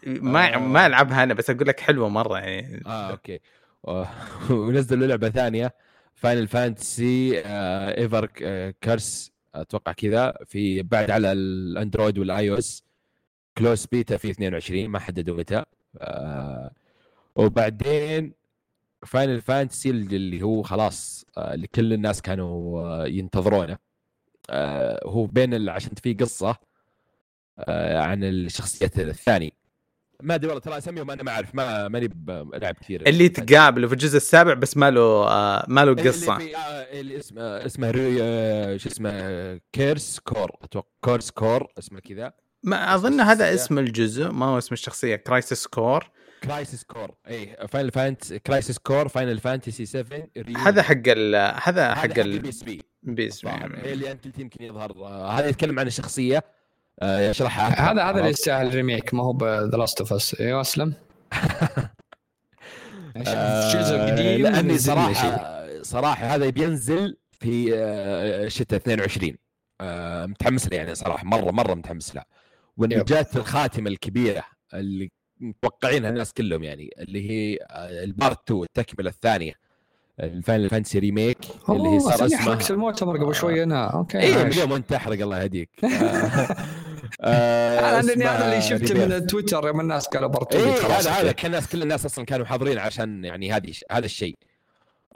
ما 0.05 0.55
آه. 0.55 0.57
ما 0.57 0.85
ألعبها 0.85 1.23
أنا 1.23 1.33
بس 1.33 1.49
أقول 1.49 1.67
لك 1.67 1.79
حلوة 1.79 2.09
مرة 2.09 2.39
يعني. 2.39 2.83
آه 2.85 3.11
okay. 3.11 3.39
آه، 3.87 4.07
ونزلوا 4.51 5.07
لعبة 5.07 5.29
ثانية 5.29 5.73
Final 6.15 6.47
Fantasy 6.47 7.41
Ever 7.45 8.25
Crisis 8.83 9.31
أتوقع 9.55 9.91
كذا. 9.91 10.33
في 10.45 10.81
بعد 10.81 11.11
على 11.11 11.31
ال 11.31 12.17
Android 12.19 12.49
وال 12.51 12.57
iOS. 12.57 12.83
closed 13.57 13.85
beta 13.85 14.17
في 14.17 14.31
22 14.31 14.87
ما 14.87 14.99
حددوا 14.99 15.37
متى. 15.37 15.63
آه، 15.97 16.71
وبعدين 17.35 18.33
Final 19.05 19.41
Fantasy 19.41 19.89
اللي 19.89 20.41
هو 20.41 20.61
خلاص 20.61 21.25
آه، 21.37 21.53
اللي 21.53 21.67
كل 21.67 21.93
الناس 21.93 22.21
كانوا 22.21 22.81
آه، 22.81 23.07
ينتظرونه. 23.07 23.77
آه، 24.49 24.99
هو 25.05 25.25
بين 25.25 25.69
عشان 25.69 25.91
في 26.03 26.13
قصة 26.13 26.55
عن 27.67 28.23
الشخصية 28.23 28.91
الثاني 28.97 29.53
ما 30.23 30.35
أدري 30.35 30.47
والله 30.47 30.61
ترى 30.61 30.77
أساميهم 30.77 31.11
أنا 31.11 31.23
ما 31.23 31.31
أعرف 31.31 31.55
ما 31.55 31.87
ماني 31.87 32.07
بلعب 32.07 32.75
كثير. 32.75 33.07
اللي 33.07 33.29
تقابله 33.29 33.87
في 33.87 33.93
الجزء 33.93 34.17
السابع 34.17 34.53
بس 34.53 34.77
ما 34.77 34.91
له 34.91 35.01
آه 35.01 35.65
ما 35.67 35.85
له 35.85 35.91
اللي 35.91 36.09
قصة. 36.09 36.33
آه، 36.33 36.99
اللي 36.99 37.17
اسمه 37.17 37.41
اسمه 37.41 37.91
شو 38.77 38.89
اسمه 38.89 39.59
كيرس 39.71 40.19
كور. 40.19 40.51
أتوقع 40.61 40.87
كورس 41.01 41.31
كور 41.31 41.67
اسمه 41.79 41.99
كذا. 41.99 42.33
ما 42.63 42.95
أظن 42.95 43.19
هذا. 43.21 43.53
اسم 43.53 43.79
الجزء 43.79 44.31
ما 44.31 44.45
هو 44.45 44.57
اسم 44.57 44.73
الشخصية 44.73 45.15
كرايسيس 45.15 45.67
كور 45.67 46.09
كرايسيس 46.43 46.83
كور 46.83 47.11
اي 47.27 47.67
فاينل 47.67 47.91
فانت 47.91 48.33
كرايسيس 48.33 48.77
كور 48.77 49.07
فاينل 49.07 49.39
فانتسي 49.39 49.85
7 49.85 50.27
هذا 50.57 50.81
حق 50.81 51.01
ال 51.07 51.35
هذا 51.63 51.95
حق 51.95 52.03
البي 52.03 52.21
ال 52.21 52.49
اس 52.49 52.63
بي 52.63 52.81
بيس 53.03 53.45
اللي 53.45 54.11
انت 54.11 54.39
يمكن 54.39 54.63
يظهر. 54.63 54.91
آه، 54.91 55.31
هذا 55.31 55.47
يتكلم 55.47 55.79
عن 55.79 55.87
الشخصية. 55.87 56.43
آه، 57.01 57.31
اشرحها 57.31 57.91
هذا 57.91 58.03
هذا 58.03 58.19
اللي 58.19 58.29
يستاهل 58.29 58.75
ريميك 58.75 59.13
ما 59.13 59.23
هو 59.23 59.37
ذا 59.43 59.77
لاست 59.77 59.99
اوف 59.99 60.13
اس 60.13 60.41
أيوه 60.41 60.61
أسلم. 60.61 60.93
جزء 63.75 63.97
قديم 63.97 64.41
لأني 64.41 64.77
صراحة 64.77 65.59
صراحة 65.81 66.25
هذا 66.25 66.49
بينزل 66.49 67.17
في 67.31 67.75
آه، 67.75 68.47
شتاء 68.47 68.79
22 68.79 69.37
آه، 69.81 70.25
متحمس 70.25 70.67
له 70.67 70.77
يعني 70.77 70.95
صراحة. 70.95 71.25
مره 71.25 71.51
مرة 71.51 71.73
متحمس 71.73 72.15
له. 72.15 72.23
وان 72.77 73.03
جات 73.03 73.37
الخاتمة 73.37 73.89
الكبيرة 73.89 74.43
اللي 74.73 75.11
متوقعينها 75.39 76.09
الناس 76.09 76.33
كلهم 76.33 76.63
يعني 76.63 76.89
اللي 76.99 77.29
هي 77.29 77.57
ال 78.03 78.13
part 78.13 78.51
2 78.51 78.63
التكملة 78.63 79.09
الثانية 79.09 79.53
ال 80.19 80.27
Final 80.27 80.69
Fantasy 80.69 80.99
Remake 80.99 81.37
اللي 81.69 81.89
هي 81.89 81.99
صار 81.99 82.25
اسمها 82.25 82.59
المؤتمر 82.69 83.23
قبل 83.23 83.35
شوي 83.35 83.63
أنا. 83.63 83.87
okay 83.87 84.19
اي 84.19 84.41
اليوم 84.41 84.73
انت 84.73 84.89
تحرق 84.89 85.21
الله 85.21 85.43
يهديك. 85.43 85.69
آه 87.21 87.79
أنا 87.99 87.99
هذا 87.99 88.45
اللي 88.45 88.61
شفته 88.61 89.07
من 89.07 89.27
تويتر 89.27 89.67
يوم 89.67 89.79
الناس 89.79 90.07
قالوا 90.07 90.29
برتولي 90.29 90.63
إيه 90.63 90.71
هذا 90.71 91.11
هذا 91.11 91.31
كل 91.31 91.47
الناس 91.47 91.67
كل 91.67 91.83
الناس 91.83 92.05
أصلا 92.05 92.25
كانوا 92.25 92.45
حاضرين 92.45 92.77
عشان 92.77 93.25
يعني 93.25 93.51
هذه 93.51 93.73
هذا 93.91 94.05
الشيء. 94.05 94.37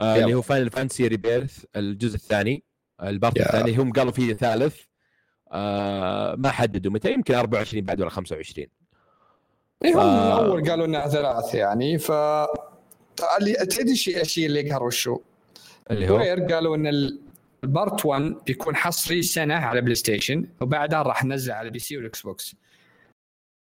آه 0.00 0.16
اللي 0.16 0.34
هو 0.34 0.42
Final 0.42 0.70
Fantasy 0.70 1.06
Rebirth 1.06 1.64
الجزء 1.76 2.14
الثاني 2.14 2.62
ال 3.02 3.10
part 3.10 3.40
الثاني 3.40 3.76
هم 3.76 3.92
قالوا 3.92 4.12
فيه 4.12 4.34
ثالث. 4.34 4.76
آه 5.52 6.34
ما 6.34 6.50
حددوا 6.50 6.92
متى 6.92 7.12
يمكن 7.12 7.34
24 7.34 7.84
بعد 7.84 8.00
ولا 8.00 8.10
25 8.10 8.66
اي 9.84 9.92
هم 9.92 9.96
من 9.96 10.32
اول 10.32 10.70
قالوا 10.70 10.86
إنها 10.86 11.08
ثلاث 11.08 11.54
يعني 11.54 11.98
ف 11.98 12.12
اللي 13.38 13.54
تدري 13.54 13.92
الشيء 13.92 14.20
الشيء 14.20 14.46
اللي 14.46 14.60
يقهر 14.60 14.82
وشو 14.82 15.20
اللي 15.90 16.08
هو؟ 16.08 16.18
قالوا 16.50 16.76
إن 16.76 16.86
ال 17.64 17.72
part 17.72 18.06
1 18.06 18.22
بيكون 18.46 18.76
حصري 18.76 19.22
سنة 19.22 19.54
على 19.54 19.80
بلاي 19.80 19.94
ستيشن 19.94 20.46
وبعدها 20.60 21.02
راح 21.02 21.24
ننزل 21.24 21.52
على 21.52 21.66
ال 21.66 21.78
PC 21.78 21.96
والإكس 21.96 22.22
بوكس. 22.22 22.54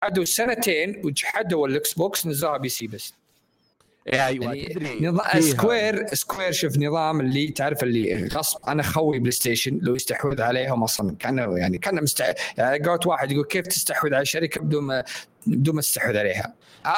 قعدوا 0.03 0.25
سنتين 0.25 1.03
وجحدوا 1.05 1.69
الإكس 1.69 1.95
بوكس 1.95 2.27
نزلوها 2.27 2.57
PC 2.57 2.87
بس. 2.87 3.15
أيوه 4.13 4.55
يعني 4.55 5.07
نظام 5.07 5.41
Square 5.41 6.07
Square 6.15 6.53
شوف 6.53 6.79
نظام 6.79 7.21
اللي 7.21 7.49
تعرف 7.49 7.83
اللي 7.83 8.29
غصب 8.29 8.69
أنا 8.69 8.83
خوي 8.83 9.19
بلاي 9.19 9.31
ستيشن 9.31 9.79
لو 9.83 9.95
يستحوذ 9.95 10.43
عليهم 10.43 10.83
أصلا 10.83 11.17
كأنه 11.17 11.59
يعني 11.59 11.79
كأنه 11.79 12.01
مستع 12.01 12.33
يعني 12.59 12.79
قلت 12.79 13.07
واحد 13.07 13.33
يقول 13.33 13.45
كيف 13.45 13.67
تستحوذ 13.67 14.15
على 14.15 14.25
شركة 14.25 14.61
بدون 14.61 14.85
ما 14.85 15.05
بدون 15.47 15.75
ما 15.75 15.81
تستحوذ 15.81 16.17
عليها. 16.17 16.55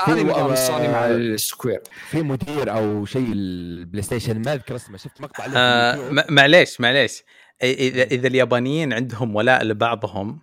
هذا 0.06 0.22
نظام 0.22 0.54
سوني 0.54 0.88
مع 0.88 1.06
ال 1.06 1.16
Square. 1.16 1.80
في 2.10 2.22
مدير 2.22 2.72
أو 2.72 3.04
شيء 3.04 3.32
البلاي 3.32 4.02
ستيشن 4.02 4.42
ما 4.42 4.52
أذكر 4.52 4.76
اسمه 4.76 4.96
شفت 4.96 5.20
مقطع 5.20 5.46
آه 5.56 6.24
معليش 6.28 6.80
معليش. 6.80 7.22
اذا 7.62 8.02
إذا 8.02 8.28
اليابانيين 8.28 8.92
عندهم 8.92 9.36
ولاء 9.36 9.64
لبعضهم 9.64 10.38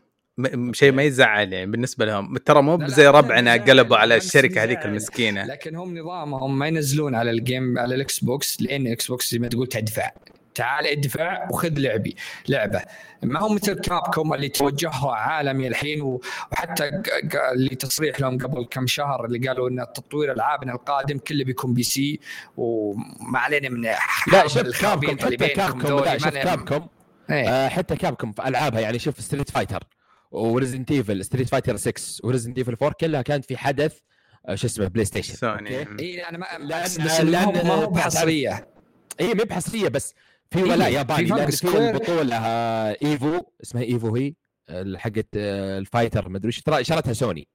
شيء 0.72 0.92
ما 0.92 1.04
يزعل 1.04 1.54
يعني 1.54 1.72
بالنسبة 1.72 2.06
لهم. 2.06 2.38
ترى 2.38 2.62
مو 2.62 2.88
زي 2.88 3.08
ربعنا 3.08 3.54
قلبوا 3.54 3.98
على 3.98 4.16
الشركة 4.16 4.64
هذيك 4.64 4.86
المسكينة. 4.86 5.46
لكن 5.46 5.76
هم 5.76 5.98
نظامهم 5.98 6.60
ما 6.60 6.68
ينزلون 6.68 7.16
على 7.16 7.32
ال 7.32 7.41
game 7.41 7.80
على 7.80 7.96
الإكس 7.96 8.20
بوكس 8.20 8.62
لأن 8.62 8.88
الاكس 8.88 9.08
بوكس 9.08 9.32
زي 9.32 9.40
ما 9.40 9.48
تقول 9.48 9.68
تدفع. 9.68 10.12
تعال 10.60 10.88
ادفع 10.88 11.48
وخذ 11.50 11.80
لعبي 11.80 12.16
لعبة. 12.50 12.82
ما 13.24 13.40
هو 13.40 13.50
مثل 13.50 13.74
Capcom 13.74 14.34
اللي 14.34 14.50
توجهوا 14.50 15.16
عالمي 15.16 15.68
الحين 15.68 16.02
وحتى 16.02 16.92
اللي 17.54 17.76
تصريح 17.76 18.20
لهم 18.20 18.38
قبل 18.38 18.66
كم 18.66 18.88
شهر 18.88 19.26
اللي 19.26 19.48
قالوا 19.48 19.70
إن 19.70 19.86
تطوير 19.96 20.32
ألعابنا 20.32 20.74
القادم 20.74 21.18
كله 21.18 21.44
بيكون 21.44 21.74
PC. 21.74 22.20
وما 22.58 23.40
علينا 23.40 23.70
من 23.70 23.82
لا 24.32 24.48
شوف 24.48 24.82
Capcom 24.82 25.20
حتى 25.20 25.48
Capcom 25.48 26.18
شوف 26.18 26.28
Capcom. 26.28 26.88
إيه. 27.30 27.50
آه 27.50 27.70
حتى 27.70 27.96
كابكوم 27.96 28.32
في 28.32 28.48
ألعابها 28.48 28.80
يعني 28.80 29.00
شوف 29.00 29.20
Street 29.22 29.50
Fighter 29.50 29.84
و 30.32 30.38
Resident 30.38 30.92
Evil 30.92 31.26
Street 31.26 31.50
Fighter 31.50 31.78
6 31.78 31.94
و 32.24 32.27
Resident 32.27 32.58
Evil 32.58 32.74
4 32.82 32.94
كلها 33.00 33.22
كانت 33.22 33.46
في 33.46 33.58
حدث 33.58 33.98
آه، 34.48 34.56
شو 34.56 34.68
اسمه 34.68 34.88
بلاي 34.88 35.06
ستيشن 35.06 35.36
سوني 35.36 36.00
اي 36.00 36.30
أنا 36.30 36.38
ما 36.38 36.48
بس 36.84 37.00
لأن 37.00 37.68
ما 37.68 37.74
هو 37.74 37.88
بحصريه 37.88 38.68
اي 39.20 39.34
ما 39.34 39.44
بحصريه 39.44 39.88
بس. 39.88 40.14
في 40.52 40.64
ولاء 40.64 40.88
إيه 40.88 40.96
ياباني 40.96 41.28
لأن 41.28 41.50
في 41.52 41.78
البطوله 41.78 42.38
Evo 43.04 43.42
اسمها 43.64 43.84
Evo 43.84 44.16
هي 44.16 44.34
حقت 44.96 45.28
آه، 45.38 45.78
ال 45.78 45.84
fighter 45.84 46.30
ما 46.30 46.38
أدري 46.38 46.48
إيش 46.48 46.62
ترى 46.62 46.84
شرتها 46.84 47.14
سوني. 47.14 47.48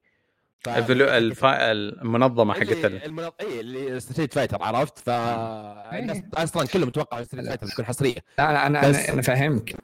ف... 0.61 0.69
الفا... 0.69 1.73
المنظمة 1.73 2.55
حقت 2.55 2.85
المنظ... 2.85 3.31
اي 3.41 3.61
اللي 3.61 4.01
Street 4.01 4.35
Fighter 4.35 4.63
عرفت؟ 4.63 4.99
ف 4.99 5.09
الناس 5.09 6.23
أصلا 6.35 6.67
كلهم 6.67 6.91
توقعوا 6.91 7.25
Street 7.25 7.47
Fighter 7.47 7.67
تكون 7.67 7.85
حصرية. 7.85 8.19
لا 8.39 8.51
أنا 8.51 8.67
أنا 8.67 8.89
بس... 8.89 9.09
أنا 9.09 9.23
فاهمك 9.23 9.75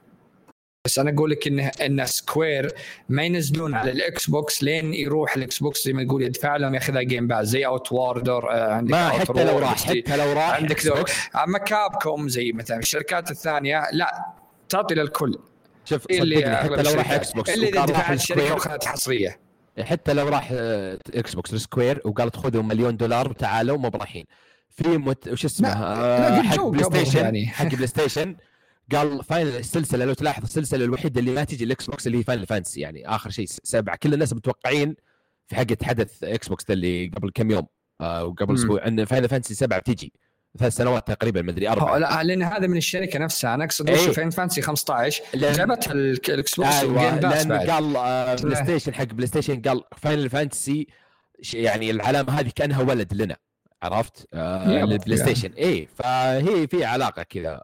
بس 0.84 0.98
أنا 0.98 1.10
أقول 1.10 1.30
لك 1.30 1.46
ان 1.46 1.60
إن 1.60 2.06
Square 2.06 2.72
ما 3.08 3.22
ينزلون 3.22 3.74
على 3.74 3.90
الإكس 3.90 4.30
بوكس 4.30 4.62
لين 4.62 4.94
يروح 4.94 5.36
الإكس 5.36 5.58
بوكس 5.58 5.84
زي 5.84 5.92
ما 5.92 6.02
يقول 6.02 6.22
يدفع 6.22 6.56
لهم 6.56 6.74
ياخذها 6.74 7.02
Game 7.02 7.26
Pass 7.26 7.46
زي 7.46 7.66
Outriders 7.66 8.50
آه 8.50 8.72
عندك 8.72 8.90
ما 8.90 9.08
حتى 9.08 9.44
لو 9.44 9.58
راح 9.58 9.84
حتى 9.84 10.16
لو 10.16 10.32
راح 10.32 10.50
عندك 10.50 10.86
لو 10.86 11.04
أما 11.44 11.58
Capcom 11.58 12.28
زي 12.28 12.52
مثلا 12.52 12.78
الشركات 12.78 13.30
الثانية 13.30 13.82
لا 13.92 14.24
تعطي 14.68 14.94
للكل. 14.94 15.38
شوف 15.84 16.06
اللي 16.10 16.56
حتى 16.56 16.82
لو 16.82 16.92
راح 16.92 17.10
إكس 17.12 17.32
بوكس 17.32 17.50
اللي 17.50 17.68
إذا 17.68 17.84
دفعت 17.84 18.14
الشركة 18.14 18.54
وأخذت 18.54 18.84
حصرية. 18.84 19.40
حتى 19.80 20.12
لو 20.12 20.28
راح 20.28 20.48
إكس 21.14 21.34
بوكس 21.34 21.54
Square 21.54 22.00
وقالت 22.04 22.36
خذوا 22.36 22.62
مليون 22.62 22.96
دولار 22.96 23.28
وتعالوا 23.28 23.78
مو 23.78 23.88
برايحين 23.88 24.24
في 24.70 24.88
مت... 24.88 25.28
وش 25.28 25.44
اسمه؟ 25.44 25.68
آه 25.68 26.42
حق 26.42 26.66
بلاي 26.66 26.84
ستيشن 26.84 27.24
يعني. 27.24 27.46
حق 27.46 27.66
بلاي 27.66 27.86
ستيشن 27.86 28.36
قال 28.92 29.24
Final 29.24 29.56
السلسلة 29.56 30.04
لو 30.04 30.12
تلاحظ 30.12 30.42
السلسلة 30.42 30.84
الوحيدة 30.84 31.20
اللي 31.20 31.30
ما 31.30 31.44
تجي 31.44 31.64
الإكس 31.64 31.86
بوكس 31.86 32.06
اللي 32.06 32.18
هي 32.18 32.22
Final 32.22 32.46
Fantasy 32.46 32.80
يعني 32.80 33.08
آخر 33.08 33.30
شيء 33.30 33.46
سبعة. 33.46 33.96
كل 33.96 34.14
الناس 34.14 34.32
متوقعين 34.32 34.96
في 35.46 35.56
حقه 35.56 35.76
حدث 35.82 36.24
إكس 36.24 36.48
بوكس 36.48 36.70
اللي 36.70 37.10
قبل 37.16 37.30
كم 37.34 37.50
يوم 37.50 37.66
آه 38.00 38.24
وقبل 38.24 38.54
أسبوع 38.54 38.86
إن 38.86 39.04
Final 39.04 39.28
Fantasy 39.28 39.54
سبعة 39.54 39.80
بتجي 39.80 40.12
ثلاث 40.58 40.74
سنوات 40.74 41.08
تقريبا 41.08 41.42
ما 41.42 41.50
أدري 41.50 41.68
أربع 41.68 41.96
لا 41.96 42.22
لأن 42.22 42.42
هذا 42.42 42.66
من 42.66 42.76
الشركة 42.76 43.18
نفسها. 43.18 43.54
أنا 43.54 43.64
أقصد 43.64 43.90
إيه؟ 43.90 43.96
Final 43.96 44.30
Fantasy 44.30 44.62
15 44.62 45.22
جابتها 45.34 45.92
الاكس 45.92 46.54
بوكس 46.54 46.68
أيوة 46.68 47.20
لأن 47.20 47.52
قال 47.52 47.96
آه 47.96 48.34
بلاي 48.34 48.64
ستيشن 48.64 48.94
حق 48.94 49.04
بلاي 49.04 49.26
ستيشن 49.26 49.62
قال 49.62 49.82
Final 49.96 50.30
Fantasy 50.30 50.86
يعني 51.54 51.90
العلامة 51.90 52.40
هذه 52.40 52.52
كأنها 52.56 52.82
ولد 52.82 53.14
لنا 53.14 53.36
عرفت؟ 53.82 54.26
آه 54.34 54.84
للبلاي 54.84 55.16
ستيشن 55.16 55.52
اي 55.52 55.88
فهي 55.94 56.66
في 56.66 56.84
علاقة 56.84 57.22
كذا. 57.22 57.62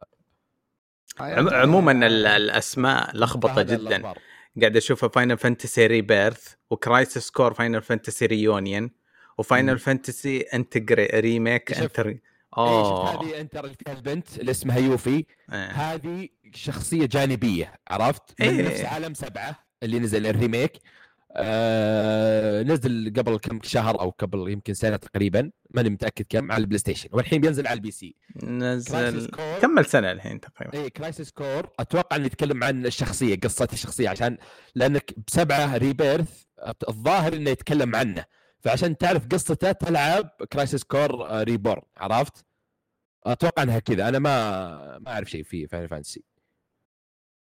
عموما 1.21 1.93
الأسماء 2.07 3.17
لخبطة 3.17 3.63
جدا. 3.63 4.15
قاعد 4.61 4.77
اشوفها 4.77 5.09
Final 5.09 5.39
Fantasy 5.39 5.87
Rebirth 5.87 6.55
و 6.71 6.79
Crisis 6.79 7.31
Core 7.31 7.55
Final 7.55 7.83
Fantasy 7.83 8.27
Reunion 8.27 8.91
و 9.39 9.45
Final 9.45 9.79
Fantasy 9.79 10.41
Intergrade 10.41 11.07
Remake 11.07 11.73
Inter 11.73 12.19
اوه 12.59 13.11
هذه 13.11 13.41
Inter 13.41 13.65
اللي 13.65 13.77
فيها 13.85 13.95
البنت 13.95 14.39
اللي 14.39 14.51
اسمها 14.51 14.79
Yuffie. 14.79 15.25
آه. 15.51 15.67
هذه 15.67 16.29
شخصية 16.55 17.07
جانبية 17.07 17.73
عرفت؟ 17.89 18.23
من 18.41 18.49
إيه. 18.49 18.63
نفس 18.67 18.85
عالم 18.85 19.15
سبعة 19.15 19.67
اللي 19.83 19.99
نزل 19.99 20.27
ال 20.27 20.33
remake 20.33 20.73
آه 21.39 22.63
نزل 22.63 23.13
قبل 23.17 23.39
كم 23.39 23.61
شهر 23.63 24.01
أو 24.01 24.11
قبل 24.11 24.51
يمكن 24.51 24.75
سنة 24.75 24.97
تقريبا 24.97 25.51
ماني 25.71 25.91
متأكد 25.91 26.27
كم 26.29 26.53
على 26.53 26.61
البلاي 26.61 26.79
ستيشن. 26.79 27.09
والحين 27.13 27.41
بينزل 27.41 27.67
على 27.67 27.77
ال 27.77 27.91
PC. 27.91 28.17
نزل 28.43 29.31
كمل 29.63 29.87
سنة 29.87 30.13
الحين 30.13 30.41
تقريبا. 30.41 30.79
اي 30.79 30.91
Crisis 30.91 31.31
Core 31.31 31.71
أتوقع 31.81 32.17
إنه 32.17 32.27
يتكلم 32.27 32.65
عن 32.65 32.87
الشخصية 32.87 33.41
قصة 33.41 33.69
الشخصية 33.73 34.09
عشان 34.09 34.39
لأنك 34.75 35.15
بسبعة 35.27 35.77
Rebirth 35.77 36.43
الظاهر 36.89 37.33
إنه 37.33 37.51
يتكلم 37.51 37.97
عنه. 37.97 38.25
فعشان 38.61 38.99
تعرف 38.99 39.27
قصته 39.27 39.73
تلعب 39.73 40.31
Crisis 40.53 40.85
Core 40.85 41.43
Reborn 41.43 41.83
عرفت؟ 41.97 42.45
أتوقع 43.25 43.63
إنها 43.63 43.79
كذا. 43.79 44.09
أنا 44.09 44.19
ما 44.19 44.99
ما 44.99 45.11
أعرف 45.13 45.31
شيء 45.31 45.43
في 45.43 45.67
Final 45.67 45.89
Fantasy 45.89 46.25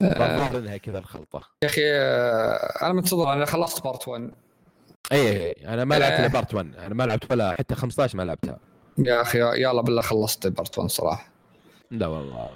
انها 0.03 0.76
كذا 0.76 0.99
الخلطة. 0.99 1.42
يا 1.62 1.68
أخي 1.68 1.82
آه، 1.84 2.55
أنا 2.82 2.92
منتظر 2.92 3.32
أنا 3.32 3.44
خلصت 3.44 3.84
part 3.84 4.09
1 4.09 4.30
اي 5.12 5.53
أنا 5.53 5.84
ما 5.84 5.99
لعبت 5.99 6.20
إلا 6.20 6.26
part 6.26 6.55
1 6.55 6.74
أنا 6.76 6.94
ما 6.94 7.03
لعبت 7.05 7.30
ولا 7.30 7.53
حتى 7.53 7.74
15 7.74 8.18
ما 8.18 8.22
لعبتها. 8.22 8.59
يا 8.99 9.20
أخي 9.22 9.38
يلا 9.38 9.82
بالله 9.82 10.03
خلصت 10.03 10.46
بارت 10.46 10.78
1 10.78 10.90
صراحة. 10.90 11.32
لا 11.90 12.07
والله 12.07 12.51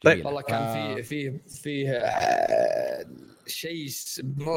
طيب 0.00 0.26
والله 0.26 0.42
كان 0.42 0.72
في 0.72 0.98
آه. 0.98 1.02
في 1.02 1.38
في 1.48 1.90
آه، 1.90 3.06
شيء 3.46 3.88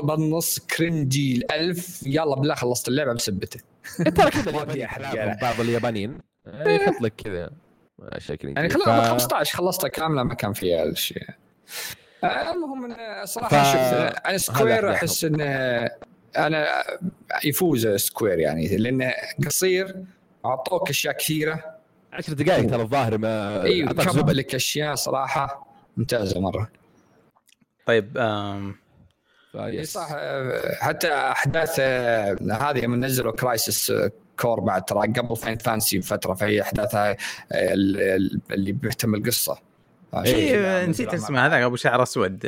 بالنص 0.04 0.60
كرنجي 0.60 1.36
الالف 1.38 2.04
يلا 2.08 2.36
بالله 2.36 2.56
خلصت 2.56 2.88
اللعبة 2.88 3.14
بسبته 3.14 3.60
ترى 3.98 4.32
كذا 4.32 4.52
بعض 5.42 5.60
اليابانيين. 5.60 6.20
يحط 6.48 7.02
لك 7.02 7.14
كذا. 7.16 7.50
اشياء 8.00 8.38
يعني 8.46 8.70
ف... 8.70 8.90
15 8.90 9.58
خلصتها 9.58 9.88
كاملة 9.88 10.24
ما 10.24 10.34
كان 10.34 10.54
فيها 10.54 10.84
الشيء 10.84 11.28
المهم 12.52 12.96
صراحة 13.26 13.64
ف... 13.64 13.66
شوف 13.68 13.78
أنا 14.26 14.38
سكوير 14.38 14.92
أحس 14.94 15.24
انه 15.24 15.46
أنا 16.38 16.84
يفوز 17.44 17.88
سكوير 17.88 18.40
يعني 18.40 18.78
لأنه 18.78 19.14
قصير 19.46 19.96
أعطوك 20.46 20.90
أشياء 20.90 21.14
كثيرة. 21.18 21.76
10 22.14 22.34
دقائق 22.34 22.70
ترى 22.70 22.82
الظاهر 22.82 23.18
ما 23.18 23.64
إيوه 23.64 23.92
لك 24.32 24.56
أشياء 24.56 24.96
صراحة 24.96 25.68
ممتازة 25.98 26.40
مرة. 26.40 26.70
طيب 27.86 28.18
آم... 28.18 28.76
اي 29.56 29.78
فيس. 29.78 29.94
صح 29.94 30.10
حتى 30.80 31.14
أحداث 31.14 31.76
آه، 31.80 32.38
هذه 32.52 32.80
لما 32.80 32.98
نزلوا 33.08 33.32
كرايسس 33.32 33.94
كور 34.40 34.60
بعد 34.60 34.86
ترى 34.86 35.00
قبل 35.08 35.36
فاين 35.36 35.58
فانسي 35.58 35.98
بفترة 35.98 36.34
فهي 36.34 36.62
أحداثها 36.62 37.12
ال- 37.52 38.02
ال- 38.02 38.42
اللي 38.52 38.72
بيهتم 38.72 39.16
القصة 39.16 39.58
اي 40.16 40.50
كذا 40.52 40.80
إيه، 40.80 40.86
نسيت 40.86 41.14
اسمه 41.14 41.46
هذا 41.46 41.66
أبو 41.66 41.76
شعر 41.76 42.04
أسود 42.04 42.46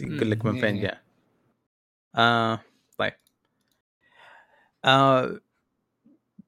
يقول 0.00 0.30
لك 0.30 0.44
من. 0.44 0.60
فين 0.60 0.80
جاء 0.80 1.02
آه 2.16 2.60
طيب 2.98 3.12
آه 4.84 5.40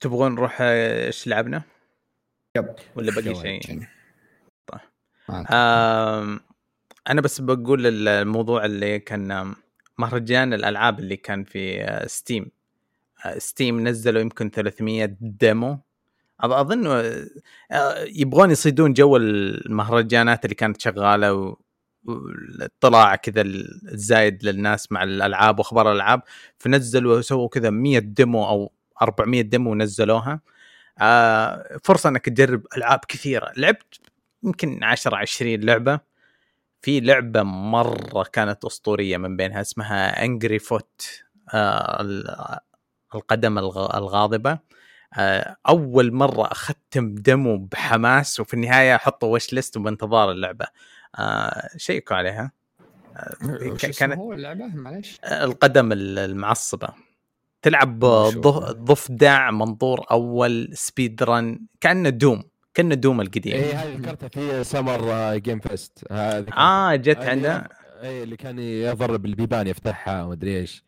تبغون 0.01 0.33
نروح 0.33 0.59
آه، 0.61 1.07
إيش 1.07 1.27
لعبنا؟ 1.27 1.63
Yep. 2.57 2.75
ولا 2.97 3.13
باقي 3.13 3.35
شيء؟ 3.35 3.87
طيب. 4.67 4.81
أنا 7.09 7.21
بس 7.21 7.41
بقول 7.41 8.09
الموضوع 8.09 8.65
اللي 8.65 8.99
كان 8.99 9.55
مهرجان 9.99 10.53
الألعاب 10.53 10.99
اللي 10.99 11.17
كان 11.17 11.45
في 11.45 11.83
آه، 11.85 12.07
Steam 12.07 12.51
آه، 13.25 13.39
Steam 13.39 13.89
نزلوا 13.89 14.21
يمكن 14.21 14.51
300 14.51 15.17
demo 15.21 15.81
أظن 16.45 16.87
آه، 16.87 17.27
آه، 17.73 18.05
يبغون 18.05 18.51
يصيدون 18.51 18.93
جو 18.93 19.17
المهرجانات 19.17 20.45
اللي 20.45 20.55
كانت 20.55 20.81
شغالة 20.81 21.57
والاطلاع 22.05 23.17
كذا 23.17 23.41
الزايد 23.43 24.45
للناس 24.45 24.93
مع 24.93 25.03
الألعاب 25.03 25.59
وأخبار 25.59 25.93
الألعاب 25.93 26.23
فنزلوا 26.59 27.19
وسووا 27.19 27.49
كذا 27.49 27.71
100 27.71 27.99
demo 27.99 28.49
أو 28.49 28.73
400 29.03 29.41
demo 29.43 29.75
نزلوها. 29.75 30.41
آه، 31.01 31.79
فرصة 31.85 32.09
إنك 32.09 32.25
تجرب 32.29 32.63
ألعاب 32.77 33.01
كثيرة. 33.09 33.53
لعبت 33.57 34.01
يمكن 34.43 34.85
10 34.85 35.17
20 35.17 35.61
لعبة. 35.61 36.01
في 36.83 37.01
لعبة 37.01 37.43
مرة 37.43 38.23
كانت 38.33 38.65
أسطورية 38.65 39.17
من 39.17 39.37
بينها 39.37 39.61
اسمها 39.61 40.25
Anger 40.25 40.59
Foot 40.59 41.23
القدم 43.15 43.59
الغ- 43.59 43.97
الغاضبة. 43.99 44.51
آه، 44.51 44.61
أول 45.69 46.13
مرة 46.13 46.53
أختم 46.53 47.15
demo 47.15 47.59
بحماس 47.59 48.41
وفي 48.41 48.55
النهاية 48.55 48.95
أحطه 48.97 49.27
wishlist 49.27 49.77
وبانتظار 49.77 50.31
اللعبة. 50.31 50.67
آه، 51.19 51.69
شيكوا 51.77 52.17
عليها. 52.17 52.53
آه، 53.17 53.77
كانت 53.99 54.19
هو 54.19 54.33
اللعبة؟ 54.33 54.67
معلش 54.67 55.19
القدم 55.25 55.93
ال- 55.93 56.19
المعصبة. 56.19 56.89
تلعب 57.63 57.99
ضفدع 58.85 59.51
منظور 59.51 60.07
أول 60.11 60.71
speedrun 60.75 61.61
كأنه 61.81 62.09
Doom 62.09 62.43
كأنه 62.75 62.95
Doom 62.95 63.21
القديم. 63.21 63.53
اي 63.55 63.73
هذه 63.73 63.97
ذكرتها 63.97 64.29
في 64.29 64.65
Summer 64.65 65.35
Game 65.37 65.61
Fest 65.61 66.05
آه 66.11 66.95
جت 66.97 67.17
عنده 67.17 67.69
اي 68.03 68.23
اللي 68.23 68.37
كان 68.37 68.59
يضرب 68.59 69.25
البيبان 69.25 69.67
يفتحها 69.67 70.25
ومدري 70.25 70.59
إيش. 70.59 70.85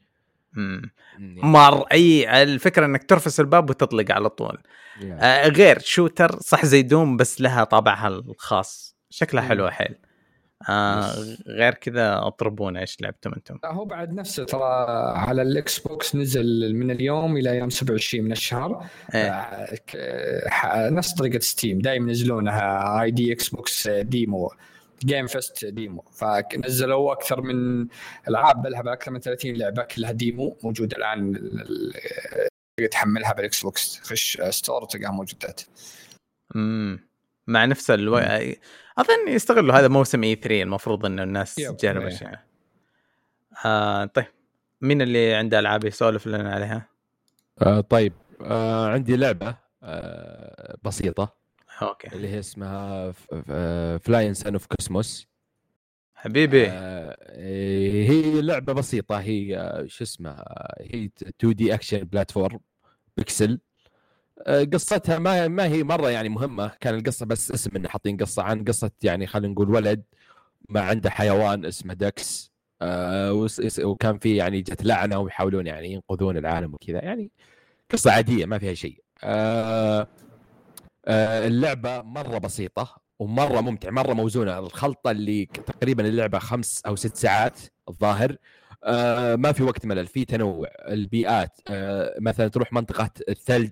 مم. 0.54 0.82
مم. 1.18 1.52
مر 1.52 1.82
إي 1.92 2.42
الفكرة 2.42 2.86
إنك 2.86 3.04
ترفس 3.04 3.40
الباب 3.40 3.70
وتطلق 3.70 4.12
على 4.12 4.28
طول 4.28 4.58
يا. 5.00 5.18
آه 5.20 5.48
غير 5.48 5.78
shooter 5.78 6.38
صح 6.40 6.64
زي 6.64 6.82
Doom 6.82 7.16
بس 7.16 7.40
لها 7.40 7.64
طابعها 7.64 8.08
الخاص 8.08 8.96
شكلها. 9.10 9.42
حلوة 9.42 9.70
حيل 9.70 9.94
آه. 10.68 11.14
غير 11.46 11.74
كذا 11.74 12.18
اطربونا 12.18 12.80
إيش 12.80 12.96
لعبتم 13.00 13.32
أنتم 13.32 13.58
لا 13.62 13.72
هو 13.72 13.84
بعد 13.84 14.12
نفسه 14.14 14.44
ترى 14.44 14.84
على 15.16 15.42
ال 15.42 15.78
Xbox 15.78 16.16
نزل 16.16 16.74
من 16.76 16.90
اليوم 16.90 17.36
إلى 17.36 17.56
يوم 17.56 17.70
27 17.70 18.24
من 18.24 18.32
الشهر 18.32 18.86
إيه. 19.14 19.30
آه، 19.96 20.90
نفس 20.90 21.14
طريقة 21.14 21.38
Steam 21.38 21.78
دائما 21.78 22.08
ينزلونها 22.08 23.02
ID 23.02 23.32
Xbox 23.32 23.88
demo 23.88 24.50
game 25.06 25.26
fest 25.26 25.64
demo. 25.64 26.02
فنزلوا 26.02 27.12
أكثر 27.12 27.40
من 27.40 27.86
ألعاب 28.28 28.62
بلها 28.62 28.92
أكثر 28.92 29.10
من 29.10 29.20
30 29.20 29.52
لعبة 29.52 29.82
كلها 29.82 30.12
demo 30.12 30.58
موجودة 30.62 30.96
الآن 30.96 31.52
تحملها 32.90 33.32
بال 33.32 33.62
Xbox 33.62 34.00
تخش 34.00 34.40
store 34.50 34.84
تلقاها 34.84 35.12
موجودات 35.12 35.60
امم 36.56 37.08
مع 37.46 37.64
نفس 37.64 37.90
ألو... 37.90 38.18
أظن 38.98 39.28
يستغلوا 39.28 39.74
هذا 39.74 39.88
موسم 39.88 40.22
E3 40.22 40.62
المفروض 40.62 41.06
انه 41.06 41.22
الناس 41.22 41.54
تجرب 41.54 42.02
إيه. 42.02 42.08
اشياء 42.08 42.44
آه 43.64 44.04
طيب. 44.04 44.26
مين 44.80 45.02
اللي 45.02 45.34
عنده 45.34 45.58
ألعاب 45.58 45.84
يسولف 45.84 46.26
لنا 46.26 46.54
عليها؟ 46.54 46.88
آه 47.62 47.80
طيب. 47.80 48.12
آه 48.40 48.88
عندي 48.88 49.16
لعبة 49.16 49.56
آه 49.82 50.76
بسيطة. 50.82 51.41
أوكي. 51.82 52.08
اللي 52.16 52.28
هي 52.28 52.38
اسمها 52.38 53.12
Flynn 53.98 54.34
Son 54.34 54.52
of 54.52 54.66
Crimson 54.66 55.26
حبيبي. 56.14 56.66
آه 56.68 57.16
هي 58.10 58.40
لعبة 58.40 58.72
بسيطة. 58.72 59.16
هي 59.20 59.74
شو 59.86 60.04
اسمها؟ 60.04 60.44
هي 60.80 61.10
2D 61.22 61.74
action 61.74 61.98
platform 61.98 62.60
pixel 63.16 63.60
قصتها 64.72 65.18
ما 65.18 65.48
ما 65.48 65.66
هي 65.66 65.82
مرة 65.82 66.10
يعني 66.10 66.28
مهمة. 66.28 66.72
كان 66.80 66.94
القصة 66.94 67.26
بس 67.26 67.50
اسم 67.50 67.76
إنه 67.76 67.88
حاطين 67.88 68.16
قصة 68.16 68.42
عن 68.42 68.64
قصة 68.64 68.90
يعني 69.02 69.26
خلينا 69.26 69.52
نقول 69.52 69.70
ولد 69.70 70.02
ما 70.68 70.80
عنده 70.80 71.10
حيوان 71.10 71.64
اسمه 71.64 71.94
Dex 71.94 72.52
آه، 72.82 73.46
وكان 73.80 74.18
في 74.18 74.36
يعني 74.36 74.60
جت 74.62 74.84
لعنة 74.84 75.18
ويحاولون 75.18 75.66
يعني 75.66 75.92
ينقذون 75.92 76.36
العالم 76.36 76.74
وكذا. 76.74 77.04
يعني 77.04 77.30
قصة 77.90 78.12
عادية 78.12 78.46
ما 78.46 78.58
فيها 78.58 78.74
شيء. 78.74 79.02
آه، 79.24 80.08
اللعبة 81.08 82.02
مرة 82.02 82.38
بسيطة 82.38 83.02
ومرة 83.18 83.60
ممتع 83.60 83.90
مرة 83.90 84.12
موزونة. 84.12 84.58
الخلطة 84.58 85.10
اللي 85.10 85.46
تقريبا 85.46 86.06
اللعبة 86.08 86.38
خمس 86.38 86.82
أو 86.86 86.96
ست 86.96 87.16
ساعات 87.16 87.60
الظاهر. 87.88 88.36
آه، 88.84 89.36
ما 89.36 89.52
في 89.52 89.62
وقت 89.62 89.86
ملل 89.86 90.06
في 90.06 90.24
تنوع. 90.24 90.68
البيئات 90.88 91.60
آه، 91.68 92.14
مثلا 92.20 92.48
تروح 92.48 92.72
منطقة 92.72 93.10
الثلج 93.28 93.70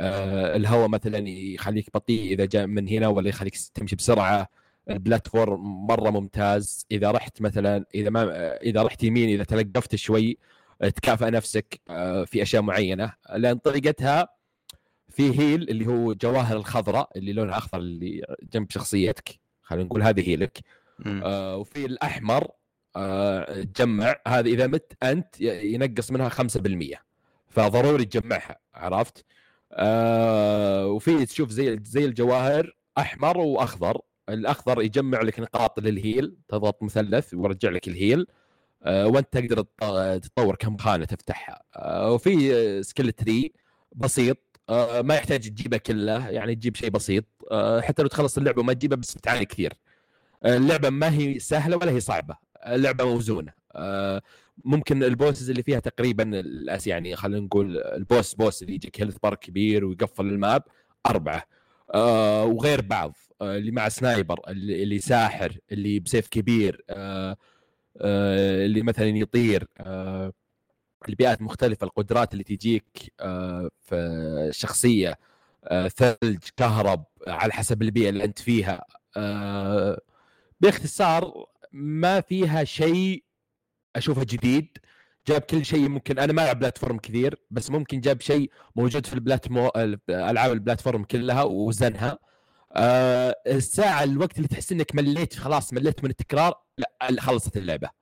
آه، 0.00 0.56
الهواء 0.56 0.88
مثلا 0.88 1.28
يخليك 1.28 1.90
بطيء 1.94 2.32
إذا 2.32 2.44
جاء 2.44 2.66
من 2.66 2.88
هنا 2.88 3.08
ولا 3.08 3.28
يخليك 3.28 3.56
تمشي 3.74 3.96
بسرعة. 3.96 4.48
البلاتفورم 4.90 5.86
مرة 5.86 6.10
ممتاز. 6.10 6.86
إذا 6.90 7.10
رحت 7.10 7.42
مثلا 7.42 7.84
إذا 7.94 8.10
ما 8.10 8.22
آه، 8.22 8.58
إذا 8.62 8.82
رحت 8.82 9.02
يمين 9.04 9.28
إذا 9.28 9.44
تلقفت 9.44 9.94
شوي 9.94 10.38
آه، 10.82 10.88
تكافئ 10.88 11.30
نفسك 11.30 11.80
آه، 11.90 12.24
في 12.24 12.42
أشياء 12.42 12.62
معينة. 12.62 13.12
لأن 13.36 13.58
طريقتها 13.58 14.28
في 15.12 15.40
heal 15.40 15.62
اللي 15.70 15.86
هو 15.86 16.12
جواهر 16.14 16.56
الخضراء 16.56 17.10
اللي 17.16 17.32
لونها 17.32 17.58
أخضر 17.58 17.78
اللي 17.78 18.36
جنب 18.52 18.70
شخصيتك. 18.70 19.40
خلينا 19.62 19.84
نقول 19.84 20.02
هذه 20.02 20.28
heal 20.28 20.52
ك 20.52 20.58
مم. 20.98 21.22
آه 21.24 21.56
وفي 21.56 21.86
الأحمر 21.86 22.48
آه 22.96 23.62
تجمع. 23.62 24.16
هذا 24.28 24.48
إذا 24.48 24.66
مت 24.66 24.92
أنت 25.02 25.40
ينقص 25.40 26.10
منها 26.10 26.28
5% 26.28 27.02
فضروري 27.48 28.04
تجمعها 28.04 28.56
عرفت؟ 28.74 29.24
آه 29.72 30.86
وفي 30.86 31.26
تشوف 31.26 31.50
زي 31.50 31.78
زي 31.84 32.04
الجواهر 32.04 32.76
أحمر 32.98 33.38
وأخضر. 33.38 33.98
الأخضر 34.28 34.82
يجمع 34.82 35.22
لك 35.22 35.40
نقاط 35.40 35.80
لل 35.80 35.99
heal 35.99 36.36
تضغط 36.48 36.82
مثلث 36.82 37.34
ويرجع 37.34 37.70
لك 37.70 37.88
ال 37.88 37.96
heal 37.96 38.26
آه 38.82 39.06
وأنت 39.06 39.32
تقدر 39.38 39.62
تط- 39.62 40.24
تطور 40.24 40.56
كم 40.56 40.76
خانة 40.76 41.04
تفتحها. 41.04 41.62
آه 41.76 42.12
وفي 42.12 42.54
آه، 42.54 42.80
skill 42.80 43.12
tree 43.12 43.52
بسيط. 43.92 44.38
آه 44.68 45.02
ما 45.02 45.14
يحتاج 45.14 45.48
تجيبه 45.48 45.76
كله 45.76 46.28
يعني 46.28 46.54
تجيب 46.54 46.76
شيء 46.76 46.90
بسيط. 46.90 47.24
آه 47.50 47.80
حتى 47.80 48.02
لو 48.02 48.08
تخلص 48.08 48.38
اللعبة 48.38 48.60
وما 48.60 48.72
تجيبها 48.72 48.96
بس 48.96 49.14
بتعاني 49.14 49.44
كثير. 49.44 49.72
اللعبة 50.44 50.90
ما 50.90 51.12
هي 51.14 51.38
سهلة 51.38 51.76
ولا 51.76 51.90
هي 51.90 52.00
صعبة. 52.00 52.36
اللعبة 52.66 53.04
موزونة. 53.04 53.52
آه، 53.76 54.22
ممكن 54.64 55.04
ال 55.04 55.11
bosses 55.11 55.50
اللي 55.50 55.62
فيها 55.62 55.80
تقريبا 55.80 56.40
الأس 56.40 56.86
يعني 56.86 57.16
خلينا 57.16 57.40
نقول 57.46 57.78
ال 57.78 57.89
boss 57.89 58.34
boss 58.34 58.62
اللي 58.62 58.74
يجيك 58.74 59.00
health 59.00 59.16
bar 59.22 59.34
كبير 59.34 59.84
ويقفل 59.84 60.26
ال 60.26 60.35
map 60.35 60.62
أربعة. 61.06 61.42
آه، 61.94 62.44
وغير 62.44 62.80
بعض. 62.80 63.16
آه، 63.42 63.56
اللي 63.56 63.70
مع 63.70 63.88
sniper 63.88 64.40
اللي 64.48 64.98
ساحر 64.98 65.58
اللي 65.72 66.00
بسيف 66.00 66.28
كبير. 66.28 66.84
آه، 66.90 67.36
آه، 68.00 68.64
اللي 68.66 68.82
مثلا 68.82 69.06
يطير. 69.06 69.66
آه، 69.78 70.32
البيئات 71.08 71.42
مختلفة 71.42 71.84
القدرات 71.84 72.32
اللي 72.32 72.44
تجيك 72.44 73.12
آه، 73.20 73.70
في 73.80 73.94
الشخصيه 74.48 75.18
آه، 75.64 75.88
ثلج 75.88 76.38
كهرب 76.56 77.04
على 77.28 77.52
حسب 77.52 77.82
البيئة 77.82 78.08
اللي 78.08 78.24
أنت 78.24 78.38
فيها 78.38 78.84
آه، 79.16 80.00
باختصار 80.60 81.46
ما 81.72 82.20
فيها 82.20 82.64
شيء 82.64 83.24
أشوفه 83.96 84.24
جديد. 84.24 84.78
جاب 85.28 85.40
كل 85.40 85.64
شيء 85.64 85.88
ممكن 85.88 86.18
أنا 86.18 86.32
ما 86.32 86.42
ألعب 86.44 86.58
بلاتفورم 86.58 86.98
كثير 86.98 87.42
بس 87.50 87.70
ممكن 87.70 88.00
جاب 88.00 88.20
شيء 88.20 88.50
موجود 88.76 89.06
في 89.06 89.14
البلاتمو 89.14 89.70
العاب 90.10 90.52
البلاتفورم 90.52 91.04
كلها 91.04 91.42
ووزنها. 91.42 92.18
الساعة 93.46 94.04
الوقت 94.04 94.36
اللي 94.36 94.48
تحس 94.48 94.72
إنك 94.72 94.94
مليت 94.94 95.34
خلاص 95.34 95.72
مليت 95.72 96.04
من 96.04 96.10
التكرار 96.10 96.54
لا 96.78 97.20
خلصت 97.20 97.56
اللعبة. 97.56 98.01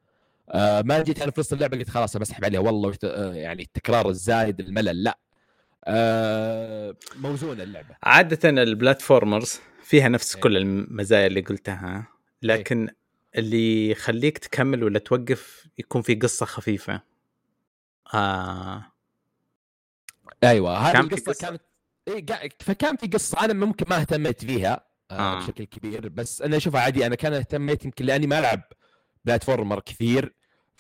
آه 0.51 0.83
ما 0.83 1.03
جيت 1.03 1.23
أنا 1.23 1.31
في 1.31 1.41
نص 1.41 1.53
اللعبة 1.53 1.79
قلت 1.79 1.91
خلاص 1.91 2.17
بسحب 2.17 2.45
عليها 2.45 2.61
والله 2.61 2.95
آه 3.05 3.35
يعني 3.35 3.63
التكرار 3.63 4.09
الزايد 4.09 4.61
الملل 4.61 5.03
لا 5.05 5.19
آه 5.85 6.97
موزونة 7.17 7.63
اللعبة 7.63 7.97
عادة 8.03 8.49
البلاتفورمرز 8.51 9.61
فيها 9.83 10.09
نفس 10.09 10.35
إيه. 10.35 10.43
كل 10.43 10.57
المزايا 10.57 11.27
اللي 11.27 11.41
قلتها 11.41 12.07
لكن 12.43 12.89
اللي 13.37 13.91
يخليك 13.91 14.39
تكمل 14.39 14.85
ولا 14.85 14.99
توقف 14.99 15.67
يكون 15.79 16.03
في 16.03 16.15
قصة 16.15 16.47
خفيفة 16.47 17.03
آه 18.15 18.93
أيوه 20.45 20.77
هذه 20.79 21.01
القصة 21.01 21.33
قصة؟ 21.33 21.47
كانت 21.49 21.63
إيه 22.09 22.27
قا- 22.27 22.49
فكان 22.61 22.97
في 22.97 23.07
قصة 23.07 23.45
أنا 23.45 23.53
ممكن 23.53 23.87
ما 23.91 24.01
اهتميت 24.01 24.45
فيها 24.45 24.87
آه. 25.11 25.15
آه. 25.15 25.39
بشكل 25.39 25.65
كبير 25.65 26.09
بس 26.09 26.43
أنا 26.43 26.57
أشوفها 26.57 26.81
عادي 26.81 27.07
أنا 27.07 27.15
كان 27.15 27.33
اهتميت 27.33 27.85
يمكن 27.85 28.05
لأني 28.05 28.27
ما 28.27 28.39
ألعب 28.39 28.61
platformer 29.25 29.81
كثير 29.81 30.35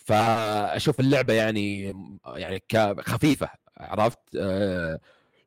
فأشوف 0.04 1.00
اللعبة 1.00 1.32
يعني 1.34 1.94
يعني 2.26 2.62
خفيفة 3.00 3.48
عرفت 3.76 4.18
آه 4.38 5.00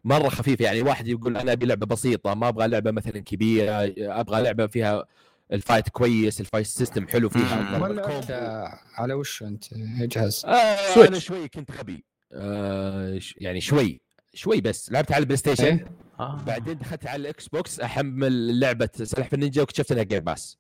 مرة 0.04 0.30
خفيفة 0.30 0.66
يعني 0.66 0.82
واحد 0.82 1.08
يقول 1.08 1.38
أنا 1.38 1.52
أبي 1.52 1.66
لعبة 1.66 1.86
بسيطة 1.86 2.34
ما 2.34 2.48
أبغى 2.48 2.68
لعبة 2.68 2.92
مثلا 2.92 3.20
كبيرة 3.20 3.94
أبغى 3.98 4.42
لعبة 4.42 4.68
فيها 4.68 5.06
ال 5.54 5.60
fight 5.60 5.90
كويس 5.90 6.42
ال 6.42 6.46
fight 6.46 6.66
system 6.66 7.08
حلو 7.08 7.30
فيها 7.30 7.80
ولا. 7.82 8.18
أنت 8.20 8.68
على 8.96 9.14
وش 9.14 9.44
أنت 9.44 9.74
جهاز؟ 10.00 10.46
آه 10.46 10.76
Switch. 10.94 11.10
أنا 11.10 11.20
شوي 11.20 11.48
كنت 11.48 11.72
غبي 11.72 12.06
آه 12.34 13.20
يعني 13.38 13.62
شوي 13.62 14.02
شوي 14.34 14.62
بس 14.62 14.92
لعبت 14.92 15.12
على 15.12 15.22
ال 15.22 15.38
PlayStation 15.38 15.66
إيه؟ 15.66 15.86
آه. 16.20 16.44
بعدين 16.48 16.78
دخلت 16.78 17.08
على 17.08 17.22
ال 17.22 17.48
Xbox 17.48 17.80
أحمل 17.80 18.60
لعبة 18.60 18.90
سلاحف 18.96 19.34
النينجا 19.34 19.62
واكتشفت 19.62 19.92
إنها 19.92 20.04
Game 20.04 20.20
Pass 20.20 20.58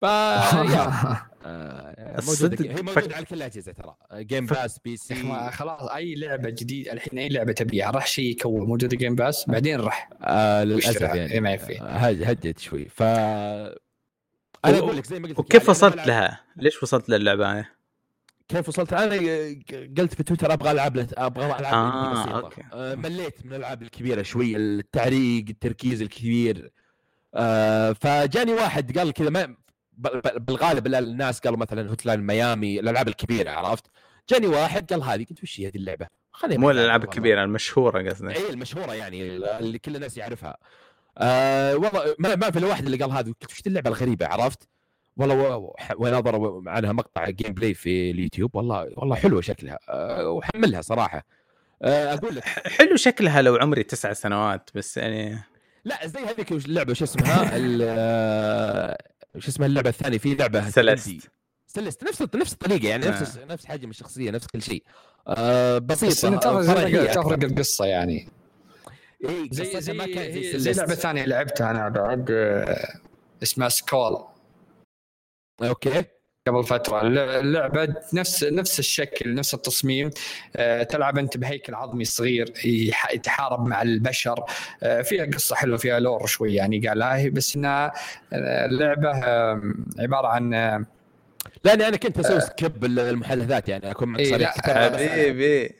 ف 0.00 0.04
آه، 1.48 2.18
الصدق 2.18 2.60
موجودة 2.60 2.78
هي 2.78 2.82
موجودة 2.82 3.16
على 3.16 3.24
كل 3.24 3.36
الأجهزة 3.36 3.72
ترى. 3.72 3.94
Game 4.14 4.46
Pass 4.46 4.78
PC 4.78 5.50
خلاص 5.50 5.82
أي 5.90 6.14
لعبة 6.14 6.50
جديدة 6.50 6.92
الحين 6.92 7.18
أي 7.18 7.28
لعبة 7.28 7.52
تبيها 7.52 7.90
راح 7.90 8.06
شيء 8.06 8.30
يكون 8.30 8.66
موجودة 8.66 8.96
Game 8.96 9.14
Pass 9.14 9.44
بعدين 9.48 9.80
راح. 9.80 10.10
آه 10.22 10.64
للأسف. 10.64 11.00
يعني. 11.00 11.32
إيه 11.32 11.40
ما 11.40 11.52
يفي. 11.52 11.80
آه، 11.80 11.84
هد- 11.84 12.22
هديت 12.22 12.58
شوي. 12.58 12.84
ف 12.88 13.02
أنا 13.02 14.78
أقول 14.78 14.96
لك 14.96 15.06
زي 15.06 15.18
ما 15.18 15.28
قلت 15.28 15.38
وكيف 15.38 15.60
يعني 15.62 15.70
وصلت 15.70 16.06
لها؟ 16.06 16.40
ليش 16.56 16.82
وصلت 16.82 17.08
للعبة 17.08 17.52
هاي؟ 17.56 17.64
كيف 18.48 18.68
وصلت؟ 18.68 18.92
أنا 18.92 19.14
قلت 19.98 20.14
في 20.14 20.22
تويتر 20.22 20.52
أبغى 20.52 20.70
العاب 20.70 20.96
لت- 20.96 21.14
أبغى 21.18 21.46
العاب 21.46 21.74
آه، 21.74 22.12
بسيطه 22.22 22.40
أوكي. 22.40 22.62
آه 22.72 22.94
مليت 22.94 23.46
من 23.46 23.52
الألعاب 23.52 23.82
الكبيرة 23.82 24.22
شوي 24.22 24.56
التعريق 24.56 25.44
التركيز 25.48 26.02
الكبير 26.02 26.70
آه 27.34 27.92
فجاني 27.92 28.52
واحد 28.52 28.98
قال 28.98 29.12
كذا 29.12 29.30
ما 29.30 29.56
بالغالب 30.36 30.86
ال- 30.86 30.94
الناس 30.94 31.40
قالوا 31.40 31.58
مثلا 31.58 31.90
Hotline 31.90 32.20
Miami 32.20 32.80
الألعاب 32.80 33.08
الكبيرة 33.08 33.50
عرفت؟ 33.50 33.86
جاني 34.30 34.46
واحد 34.46 34.92
قال 34.92 35.02
هذه 35.02 35.26
قلت 35.30 35.42
وش 35.42 35.60
هي 35.60 35.66
هذه 35.68 35.76
اللعبة؟ 35.76 36.06
خليني 36.32 36.58
مو 36.60 36.70
الألعاب. 36.70 37.04
الكبيرة 37.04 37.44
المشهورة 37.44 38.10
قصدي 38.10 38.34
اي 38.36 38.50
المشهورة 38.50 38.94
يعني 38.94 39.36
اللي 39.36 39.78
كل 39.78 39.96
الناس 39.96 40.16
يعرفها. 40.16 40.56
آه 41.18 41.74
والله 41.76 42.14
ما, 42.18 42.34
ما 42.34 42.50
في 42.50 42.58
الا 42.58 42.66
واحد 42.66 42.84
اللي 42.84 42.96
قال 42.96 43.10
هذه 43.10 43.26
قلت 43.26 43.44
وش 43.52 43.62
اللعبة 43.66 43.90
الغريبة 43.90 44.26
عرفت؟ 44.26 44.68
والله 45.16 45.74
ونظر 45.96 46.62
عنها 46.66 46.92
مقطع 46.92 47.30
gameplay 47.30 47.74
في 47.74 48.10
اليوتيوب 48.10 48.56
والله 48.56 48.88
والله 48.96 49.16
حلوة 49.16 49.40
شكلها. 49.40 49.78
أه 49.88 50.30
وحملها 50.30 50.80
صراحة. 50.80 51.26
أه 51.82 52.14
أقول 52.14 52.36
لك. 52.36 52.44
حلو 52.44 52.96
شكلها 52.96 53.42
لو 53.42 53.56
عمري 53.56 53.82
تسع 53.82 54.12
سنوات 54.12 54.70
بس 54.74 54.96
يعني 54.96 55.38
لا 55.84 56.06
زي 56.06 56.20
هذيك 56.20 56.52
اللعبة 56.52 56.90
وش 56.90 57.02
اسمها؟ 57.02 57.50
آه، 59.36 59.38
وش 59.38 59.48
اسمها 59.48 59.68
اللعبة 59.68 59.88
الثانية 59.90 60.18
في 60.18 60.34
لعبة 60.34 60.70
Celeste. 60.70 61.30
Celeste 61.66 62.04
نفس 62.04 62.22
نفس 62.34 62.52
الطريقة 62.52 62.88
يعني 62.88 63.06
نفس 63.06 63.36
آه. 63.36 63.44
نفس 63.44 63.66
حجم 63.66 63.90
الشخصية 63.90 64.30
نفس 64.30 64.46
كل 64.46 64.62
شيء 64.62 64.82
أه 65.28 65.78
بسيطة 65.78 66.10
بس 66.10 66.24
انه 66.24 66.38
تفرق. 66.38 67.44
القصة 67.44 67.84
يعني 67.84 68.28
إيه، 69.24 69.48
زي 69.52 69.80
زي 69.80 69.92
ما 69.92 70.06
كانت 70.06 70.56
زي. 70.56 70.72
لعبة 70.72 70.94
ثانية 70.94 71.24
لعبتها 71.24 71.70
أنا 71.70 71.88
بعد 71.88 72.30
آه، 72.30 73.00
اسمها 73.42 73.68
Skul 73.68 74.24
أوكي 75.62 76.04
قبل 76.46 76.64
فترة. 76.64 77.00
اللعبة 77.40 77.94
نفس 78.12 78.44
نفس 78.44 78.78
الشكل 78.78 79.34
نفس 79.34 79.54
التصميم. 79.54 80.10
آه، 80.56 80.82
تلعب 80.82 81.18
أنت 81.18 81.36
بهيكل 81.36 81.74
عظمي 81.74 82.04
صغير 82.04 82.52
يح- 82.64 83.10
يتحارب 83.14 83.66
مع 83.66 83.82
البشر. 83.82 84.44
آه، 84.82 85.02
فيها 85.02 85.24
قصة 85.24 85.56
حلوة 85.56 85.76
فيها 85.76 86.00
lore 86.00 86.26
شوي 86.26 86.54
يعني 86.54 86.88
قالها 86.88 87.16
هي 87.16 87.30
بس 87.30 87.56
إنها 87.56 87.92
آه، 88.32 88.66
لعبة 88.66 89.10
آه، 89.10 89.60
عبارة 89.98 90.28
عن 90.28 90.50
لاني 91.64 91.88
أنا 91.88 91.96
كنت 91.96 92.18
أسوي 92.18 92.40
skip 92.40 92.84
المحادثات 92.84 93.68
يعني 93.68 93.90
أكون 93.90 94.08
معك 94.08 94.20
إيه، 94.20 94.30
صريح 94.30 94.48
لا، 94.48 94.54
كنت 94.56 94.68
أبغى 94.68 95.04
بس- 95.04 95.10
حبيبي 95.10 95.70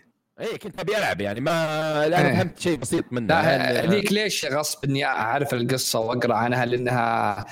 اي 0.40 0.58
كنت 0.62 0.80
أبي 0.80 0.98
ألعب 0.98 1.20
يعني 1.20 1.40
ما 1.40 2.04
إيه. 2.04 2.10
فهمت 2.10 2.58
شيء 2.58 2.76
بسيط 2.76 3.04
لا 3.12 3.20
لأن- 3.20 3.84
هذيك 3.84 4.12
ليش 4.12 4.44
غصب 4.46 4.84
إني 4.84 5.04
أعرف 5.04 5.54
القصة 5.54 5.98
وأقرأ 6.00 6.34
عنها؟ 6.34 6.64
لأنها 6.64 7.46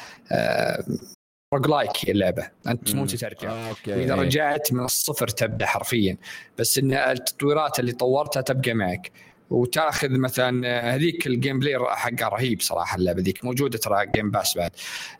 roguelike 1.55 2.11
اللعبة. 2.11 2.51
أنت 2.67 2.89
تموت 2.89 3.09
مم. 3.09 3.15
وترجع 3.15 3.51
آه، 3.51 3.75
واذا 3.87 4.15
إيه. 4.15 4.21
رجعت 4.21 4.73
من 4.73 4.85
الصفر 4.85 5.29
تبدأ 5.29 5.67
حرفيا. 5.67 6.17
بس 6.59 6.79
إن 6.79 6.93
التطويرات 6.93 7.81
اللي 7.81 7.93
طورتها 7.93 8.41
تبقى 8.41 8.75
معك. 8.75 9.13
وتاخذ 9.51 10.11
مثلا 10.11 10.95
هذيك 10.95 11.27
ال 11.27 11.59
gameplay 11.59 11.79
حقها 11.79 12.29
رهيب 12.29 12.61
صراحة 12.61 12.97
اللعبة 12.97 13.23
ذيك. 13.23 13.45
موجودة 13.45 13.79
ترى 13.79 14.07
Game 14.07 14.31
Pass 14.31 14.57
بعد. 14.57 14.71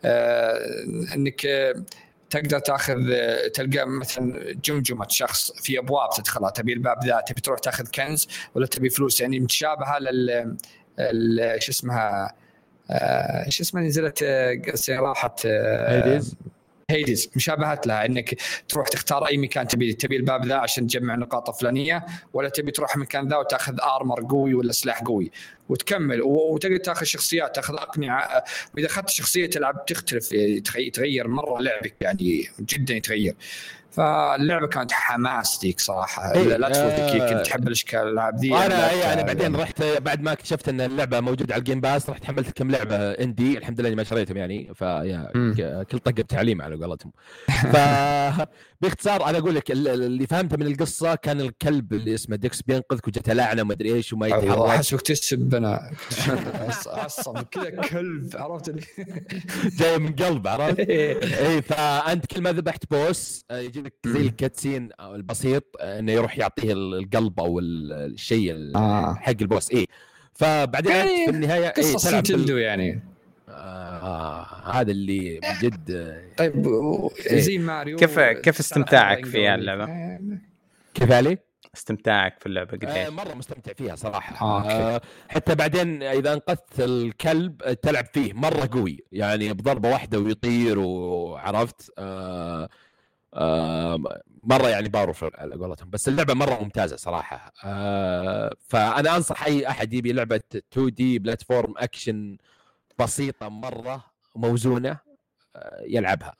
آه 0.05 0.59
إنك 1.15 1.45
آه، 1.45 1.83
تقدر 2.29 2.59
تاخذ 2.59 3.11
آه، 3.11 3.47
تلقى 3.47 3.87
مثلا 3.87 4.53
جمجمة 4.65 5.07
شخص 5.09 5.51
في 5.51 5.79
أبواب 5.79 6.09
تدخلها. 6.17 6.49
تبي 6.49 6.73
الباب 6.73 7.05
ذا 7.05 7.21
تبي 7.27 7.41
تروح 7.41 7.59
تاخذ 7.59 7.87
كنز 7.87 8.27
ولا 8.55 8.67
تبي 8.67 8.89
فلوس. 8.89 9.21
يعني 9.21 9.39
متشابهة 9.39 9.99
لل 9.99 10.57
شو 11.59 11.71
اسمها 11.71 12.35
آه، 12.91 13.49
شو 13.49 13.63
اسمها 13.63 13.83
نزلت 13.83 14.23
آه، 14.23 14.61
راحت 14.89 15.41
آه، 15.45 16.05
Hades؟ 16.05 16.35
Hades 16.89 17.29
مشابهات 17.35 17.87
لها 17.87 18.05
إنك 18.05 18.35
تروح 18.69 18.87
تختار 18.87 19.27
أي 19.27 19.37
مكان 19.37 19.67
تبي 19.67 19.93
تبي 19.93 20.15
الباب 20.17 20.45
ذا 20.45 20.55
عشان 20.55 20.87
تجمع 20.87 21.15
نقاط 21.15 21.59
فلانية 21.59 22.05
ولا 22.33 22.49
تبي 22.49 22.71
تروح 22.71 22.95
المكان 22.95 23.27
ذا 23.27 23.37
وتأخذ 23.37 23.73
armor 23.81 24.21
قوي 24.29 24.53
ولا 24.53 24.71
سلاح 24.71 24.99
قوي 25.03 25.31
وتكمل 25.69 26.21
وتقدر 26.21 26.77
تأخذ 26.77 27.05
شخصيات 27.05 27.55
تأخذ 27.55 27.73
أقنعة 27.73 28.43
واذا 28.75 28.87
أخذت 28.87 29.09
شخصية 29.09 29.45
تلعب 29.45 29.85
تختلف 29.85 30.31
يتغي- 30.31 30.87
يتغير 30.87 31.27
مرة 31.27 31.61
لعبك 31.61 31.93
يعني 32.01 32.47
جدا 32.59 32.93
يتغير. 32.95 33.35
فاللعبة 33.95 34.67
كانت 34.67 34.91
حماس 34.91 35.59
ذيك 35.61 35.79
صراحة 35.79 36.33
إيه، 36.33 36.57
لا, 36.57 36.69
تفوتك 36.69 37.21
آه. 37.21 37.33
كنت 37.37 37.45
تحب 37.45 37.67
الأشكال 37.67 37.99
الألعاب 37.99 38.35
ذي 38.39 38.53
أنا 38.55 38.89
اي 38.89 39.13
أنا 39.13 39.21
بعدين. 39.21 39.55
رحت 39.55 39.83
بعد 39.83 40.21
ما 40.21 40.31
اكتشفت 40.31 40.69
إن 40.69 40.81
اللعبة 40.81 41.19
موجودة 41.19 41.53
على 41.53 41.59
ال 41.59 41.63
Game 41.63 41.81
Pass 41.81 42.09
رحت 42.09 42.25
حملت 42.25 42.51
كم 42.57 42.71
لعبة 42.71 42.95
indie 43.11 43.57
الحمد 43.57 43.79
لله 43.79 43.87
إني 43.89 43.95
ما 43.95 44.03
شريتهم 44.03 44.37
يعني 44.37 44.71
فيا 44.73 45.83
كل 45.91 45.99
طقة 45.99 46.21
تعليم 46.29 46.61
على 46.61 46.75
قولتهم 46.75 47.11
ف 47.47 47.77
باختصار 48.81 49.29
أنا 49.29 49.37
أقول 49.37 49.55
لك 49.55 49.71
ال- 49.71 49.87
اللي 49.87 50.27
فهمته 50.27 50.57
من 50.57 50.67
القصة 50.67 51.15
كان 51.15 51.41
الكلب 51.41 51.93
اللي 51.93 52.13
اسمه 52.13 52.35
ديكس 52.35 52.61
بينقذك 52.61 53.07
وجته 53.07 53.33
لعنة 53.33 53.61
وما 53.61 53.73
أدري 53.73 53.93
إيش 53.93 54.13
وما 54.13 54.27
يتحرك 54.27 54.57
احسبك 54.69 55.01
تسب 55.01 55.55
أنا 55.55 55.91
عصب 56.87 57.37
كذا 57.43 57.69
كلب 57.69 58.29
عرفت 58.35 58.75
جاي 59.79 59.97
من 59.97 60.13
قلب 60.15 60.47
عرفت؟ 60.47 60.79
اي 60.89 61.61
فأنت 61.61 62.25
كل 62.25 62.41
ما 62.41 62.51
ذبحت 62.51 62.83
boss 62.91 63.45
آه، 63.51 63.61
لك 63.85 63.93
زي. 64.05 64.21
ال 64.27 64.34
cutscene 64.34 64.89
أو 64.99 65.15
البسيط 65.15 65.63
آه، 65.79 65.99
إنه 65.99 66.11
يروح 66.11 66.37
يعطيه 66.37 66.73
ال- 66.73 66.93
القلب 66.95 67.39
أو 67.39 67.59
ال- 67.59 67.91
الشيء 67.93 68.51
ال- 68.51 68.75
آه. 68.75 69.13
حق 69.15 69.33
البوس 69.41 69.71
اي 69.71 69.87
فبعدين 70.33 70.91
يعني 70.91 71.25
في 71.25 71.31
النهاية 71.31 71.63
إيه 71.65 71.71
قصة 71.95 72.09
تلعب 72.09 72.23
بال- 72.23 72.33
Nintendo 72.35 72.57
يعني 72.57 73.01
آه 73.49 74.45
هذا 74.71 74.91
اللي 74.91 75.39
من 75.43 75.69
جد 75.69 75.91
آه، 75.91 76.23
طيب 76.37 76.67
إيه. 77.31 77.39
زي 77.39 77.57
ماريو 77.57 77.97
كيف- 77.97 78.19
كيف 78.19 78.59
استمتاعك 78.59 79.25
في؟ 79.25 79.49
آه، 79.49 80.19
كيف 80.93 81.11
علي؟ 81.11 81.37
استمتاعك 81.75 82.39
في 82.39 82.45
اللعبة 82.45 82.71
قد 82.71 82.85
آه؟ 82.85 83.09
مرة 83.09 83.33
مستمتع 83.33 83.73
فيها 83.73 83.95
صراحة 83.95 84.45
آه،. 84.45 84.69
آه 84.71 85.01
حتى 85.29 85.55
بعدين 85.55 86.03
إذا 86.03 86.33
أنقذت 86.33 86.79
الكلب 86.79 87.73
تلعب 87.81 88.05
فيه 88.13 88.33
مرة 88.33 88.69
قوي 88.71 89.03
يعني 89.11 89.53
بضربة 89.53 89.89
واحدة 89.89 90.19
ويطير 90.19 90.79
وعرفت 90.79 91.91
آه 91.97 92.69
مرة 94.43 94.69
يعني 94.69 94.89
powerful 94.89 95.29
على 95.35 95.55
قولتهم 95.55 95.89
بس 95.89 96.07
اللعبة 96.07 96.33
مرة 96.33 96.63
ممتازة 96.63 96.95
صراحة. 96.95 97.53
آه 97.63 98.55
فأنا 98.67 99.15
أنصح 99.15 99.43
أي 99.45 99.67
أحد 99.69 99.93
يبي 99.93 100.13
لعبة 100.13 100.41
2D 100.55 101.19
platform 101.19 101.73
action 101.77 102.37
بسيطة 102.99 103.49
مرة 103.49 104.05
موزونة 104.35 104.97
آه 105.55 105.81
يلعبها. 105.87 106.35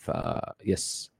ف 0.00 0.10
yes 0.64 1.12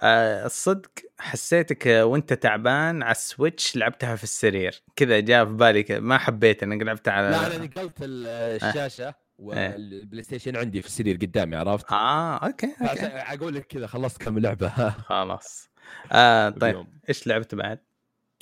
آه 0.00 0.46
الصدق 0.46 0.90
حسيتك 1.18 1.86
آه، 1.86 2.04
وأنت 2.04 2.32
تعبان 2.32 3.02
على 3.02 3.12
ال 3.12 3.21
Switch 3.21 3.76
لعبتها 3.76 4.16
في 4.16 4.24
السرير. 4.24 4.82
كذا 4.96 5.20
جاء 5.20 5.44
في 5.44 5.52
بالي 5.52 6.00
ما 6.00 6.18
حبيت 6.18 6.62
إنك 6.62 6.82
لعبتها 6.82 7.12
على 7.12 7.30
لا 7.30 7.46
أنا 7.46 7.64
نقلت 7.64 8.02
ال- 8.02 8.26
الشاشة. 8.62 9.14
وال 9.42 10.22
PlayStation 10.22 10.56
عندي 10.56 10.80
في 10.82 10.88
السرير 10.88 11.16
قدامي 11.16 11.56
عرفت؟ 11.56 11.92
آه 11.92 12.36
okay 12.36 12.74
عشان 12.80 13.04
okay 13.04 13.16
أقول 13.16 13.54
لك 13.54 13.66
كذا 13.66 13.86
خلصت 13.86 14.22
كم 14.22 14.38
لعبة. 14.38 14.68
خلاص. 15.08 15.68
آه 16.12 16.48
طيب 16.50 16.70
اليوم. 16.74 16.86
إيش 17.08 17.26
لعبت 17.26 17.54
بعد؟ 17.54 17.78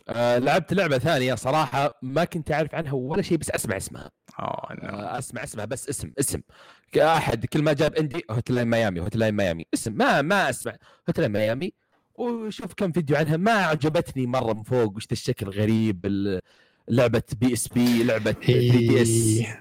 آه 0.09 0.38
لعبت 0.38 0.72
لعبة 0.74 0.98
ثانية 0.98 1.34
صراحة 1.34 1.98
ما 2.03 2.24
كنت 2.24 2.53
أعرف 2.53 2.74
عنها 2.74 2.92
ولا 2.92 3.22
شيء 3.22 3.38
بس 3.38 3.51
أسمع 3.51 3.76
اسمها. 3.76 4.11
oh 4.41 4.74
no. 4.74 4.88
آه، 4.88 5.18
أسمع 5.18 5.44
اسمع 5.44 5.64
بس 5.64 5.88
اسم 5.88 6.12
اسم. 6.18 6.40
أحد 6.98 7.46
كل 7.46 7.62
ما 7.62 7.72
جاب 7.72 7.94
indie 7.95 8.24
Hotline 8.30 8.68
Miami 8.68 9.01
Hotline 9.01 9.34
Miami. 9.34 9.66
اسم 9.74 9.92
ما 9.92 10.22
ما 10.22 10.51
أسمع. 10.51 10.76
Hotline 11.09 11.32
Miami. 11.32 11.72
وشوف 12.14 12.74
كم 12.74 12.92
فيديو 12.92 13.16
عنها 13.16 13.36
ما 13.36 13.53
عجبتني 13.53 14.26
مرة 14.26 14.53
من 14.53 14.62
فوق. 14.62 14.96
وش 14.96 15.07
الشكل 15.12 15.48
غريب 15.48 16.40
لعبة 16.88 17.22
PSP 17.41 18.03
لعبة 18.05 18.32
3DS. 18.32 19.09
إيه. 19.09 19.61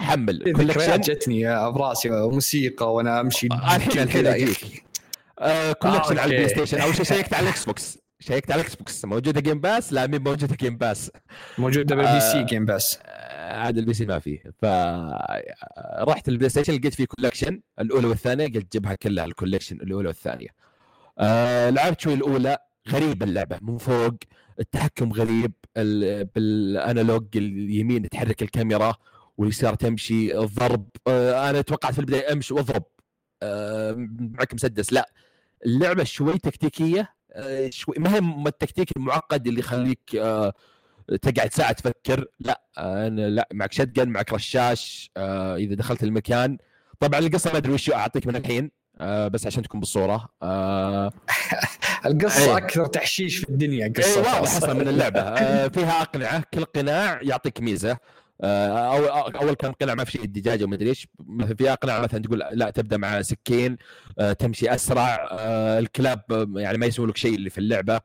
حمل 0.00 0.52
collection 0.52 1.00
جتني 1.00 1.70
براسي 1.70 2.10
موسيقى 2.10 2.94
وأنا 2.94 3.20
أمشي 3.20 3.46
الحين 3.46 4.02
الحين. 4.26 4.54
آه، 5.38 5.72
collection 5.72 6.16
آه، 6.18 6.20
على 6.22 6.30
ال 6.36 6.38
Play. 6.38 6.48
Station. 6.48 6.80
أول 6.80 6.94
شيء 6.94 7.04
شيكت 7.04 7.34
على 7.34 7.42
ال 7.48 7.64
Xbox. 7.64 7.98
شيكت 8.20 8.50
على 8.52 8.60
ال 8.60 8.74
Xbox. 8.76 9.04
موجودة 9.04 9.40
Game 9.40 9.60
Pass 9.60 9.92
لا 9.92 10.06
مين 10.06 10.22
موجودة 10.22 10.56
Game 10.60 10.76
Pass 10.76 11.10
موجودة 11.58 11.96
بال 11.96 12.20
PC 12.20 12.38
آه. 12.40 12.42
Game 12.42 12.66
آه، 12.70 12.78
عاد 13.58 13.78
ال 13.78 13.94
PC 13.94 14.06
ما 14.06 14.18
فيه. 14.18 14.42
ف 14.62 14.64
رحت 16.08 16.28
ال 16.28 16.48
PlayStation 16.48 16.72
لقيت 16.74 16.94
فيه 16.94 17.04
collection 17.04 17.60
الأولى 17.80 18.06
والثانية 18.06 18.46
قلت 18.46 18.72
جيبها 18.72 18.94
كلها 18.94 19.24
ال 19.24 19.29
collection 19.29 19.76
الأولى 19.76 20.08
والثانية. 20.08 20.48
آه 21.18 21.70
لعبت 21.70 22.00
شوي 22.00 22.14
الأولى. 22.14 22.58
غريبه 22.88 23.26
اللعبة 23.26 23.58
من 23.62 23.78
فوق. 23.78 24.14
التحكم 24.60 25.12
غريب. 25.12 25.52
ال- 25.76 26.24
بال 26.24 26.49
analog 26.49 27.26
اليمين 27.36 28.08
تحرك 28.08 28.42
الكاميرا. 28.42 28.94
واليسار 29.38 29.74
تمشي 29.74 30.38
الضرب 30.38 30.88
آه 31.08 31.50
أنا 31.50 31.60
توقعت 31.60 31.92
في 31.92 31.98
البداية 31.98 32.32
أمشي 32.32 32.54
وأضرب. 32.54 32.82
آه 33.42 33.94
معك 34.18 34.54
مسدس. 34.54 34.92
لا 34.92 35.10
اللعبة 35.66 36.04
شوي 36.04 36.38
تكتيكية 36.38 37.14
آه 37.32 37.70
شوي 37.70 37.94
ما 37.98 38.14
هي 38.14 38.18
التكتيك 38.46 38.96
المعقد 38.96 39.46
اللي 39.46 39.60
يخليك 39.60 40.00
آه 40.16 40.52
تقعد 41.22 41.52
ساعة 41.54 41.72
تفكر. 41.72 42.24
لا 42.40 42.62
أنا 42.78 43.28
لا 43.28 43.48
معك 43.52 43.72
شتقن 43.72 44.08
معك 44.08 44.32
رشاش 44.32 45.10
آه 45.16 45.56
إذا 45.56 45.74
دخلت 45.74 46.02
المكان. 46.02 46.58
طبعا 47.00 47.20
القصة 47.20 47.52
ما 47.52 47.56
أدري 47.58 47.72
وش 47.72 47.90
أعطيك 47.90 48.26
من 48.26 48.36
الحين 48.36 48.70
آه 49.00 49.28
بس 49.28 49.46
عشان 49.46 49.62
تكون 49.62 49.80
بالصورة. 49.80 50.28
آه 50.42 51.12
القصة 52.06 52.44
إيه. 52.50 52.56
أكثر 52.56 52.86
تحشيش 52.86 53.36
في 53.38 53.48
الدنيا 53.50 53.92
قصة 53.96 54.18
واضح 54.18 54.32
خلاص. 54.38 54.56
أصلا 54.56 54.74
من 54.74 54.88
اللعبة. 54.88 55.20
آه 55.40 55.68
فيها 55.68 56.02
أقنعة 56.02 56.44
كل 56.54 56.64
قناع 56.64 57.20
يعطيك 57.22 57.60
ميزة. 57.60 57.98
اول 58.44 59.08
أول 59.34 59.54
كم 59.54 59.72
قناع 59.72 59.94
ما 59.94 60.04
في 60.04 60.12
شيء 60.12 60.24
الدجاجه 60.24 60.64
وما 60.64 60.74
أدري 60.74 60.88
إيش. 60.88 61.08
في 61.58 61.72
اقنعه 61.72 62.00
مثلا 62.00 62.22
تقول 62.22 62.38
لا 62.52 62.70
تبدأ 62.70 62.96
مع 62.96 63.22
سكين 63.22 63.76
آه 64.18 64.32
تمشي 64.32 64.74
أسرع. 64.74 65.28
آه 65.30 65.78
الكلاب 65.78 66.22
آه، 66.30 66.60
يعني 66.60 66.78
ما 66.78 66.86
يسوي 66.86 67.06
لك 67.06 67.16
شيء 67.16 67.34
اللي 67.34 67.50
في 67.50 67.58
اللعبة. 67.58 68.00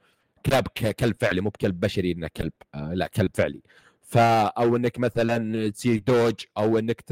كلاب 0.45 0.67
كلب 0.99 1.15
فعلي 1.21 1.41
مو 1.41 1.49
بكلب 1.49 1.79
بشري 1.79 2.11
إنه 2.11 2.29
كلب. 2.37 2.51
آه 2.75 2.93
لا 2.93 3.07
كلب 3.07 3.31
فعلي. 3.33 3.61
فا 4.01 4.43
أو 4.45 4.75
إنك 4.75 4.99
مثلا 4.99 5.69
تصير 5.69 6.03
dog 6.07 6.33
أو 6.57 6.77
إنك 6.79 7.03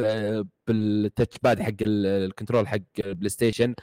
بال 0.67 0.87
touch 0.87 1.37
pad 1.43 1.61
حق 1.61 1.69
ال- 1.81 2.05
ال 2.25 2.30
control 2.30 2.67
حق 2.67 2.77
ال 3.05 3.29
PlayStation 3.29 3.75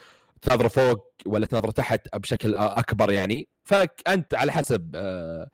تنظر 0.42 0.68
فوق 0.68 1.06
ولا 1.26 1.46
تنظر 1.46 1.70
تحت 1.70 2.16
بشكل 2.16 2.54
أكبر 2.54 3.12
يعني. 3.12 3.48
فانت 3.64 4.34
على 4.34 4.52
حسب 4.52 4.90
آه، 4.94 5.48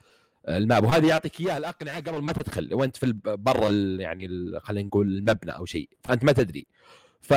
ال 0.48 0.56
map. 0.56 0.84
وهذه 0.84 1.07
يعطيك 1.09 1.40
إياها 1.40 1.59
الأقنعة 1.59 2.01
قبل 2.01 2.22
ما 2.22 2.32
تدخل. 2.32 2.74
وانت 2.74 2.97
في 2.97 3.12
برا 3.24 3.70
يعني 4.01 4.28
خلينا 4.61 4.86
نقول 4.88 5.07
المبنى 5.09 5.51
أو 5.51 5.64
شيء. 5.64 5.88
فأنت 6.05 6.24
ما 6.24 6.32
تدري. 6.32 6.66
ف 7.22 7.32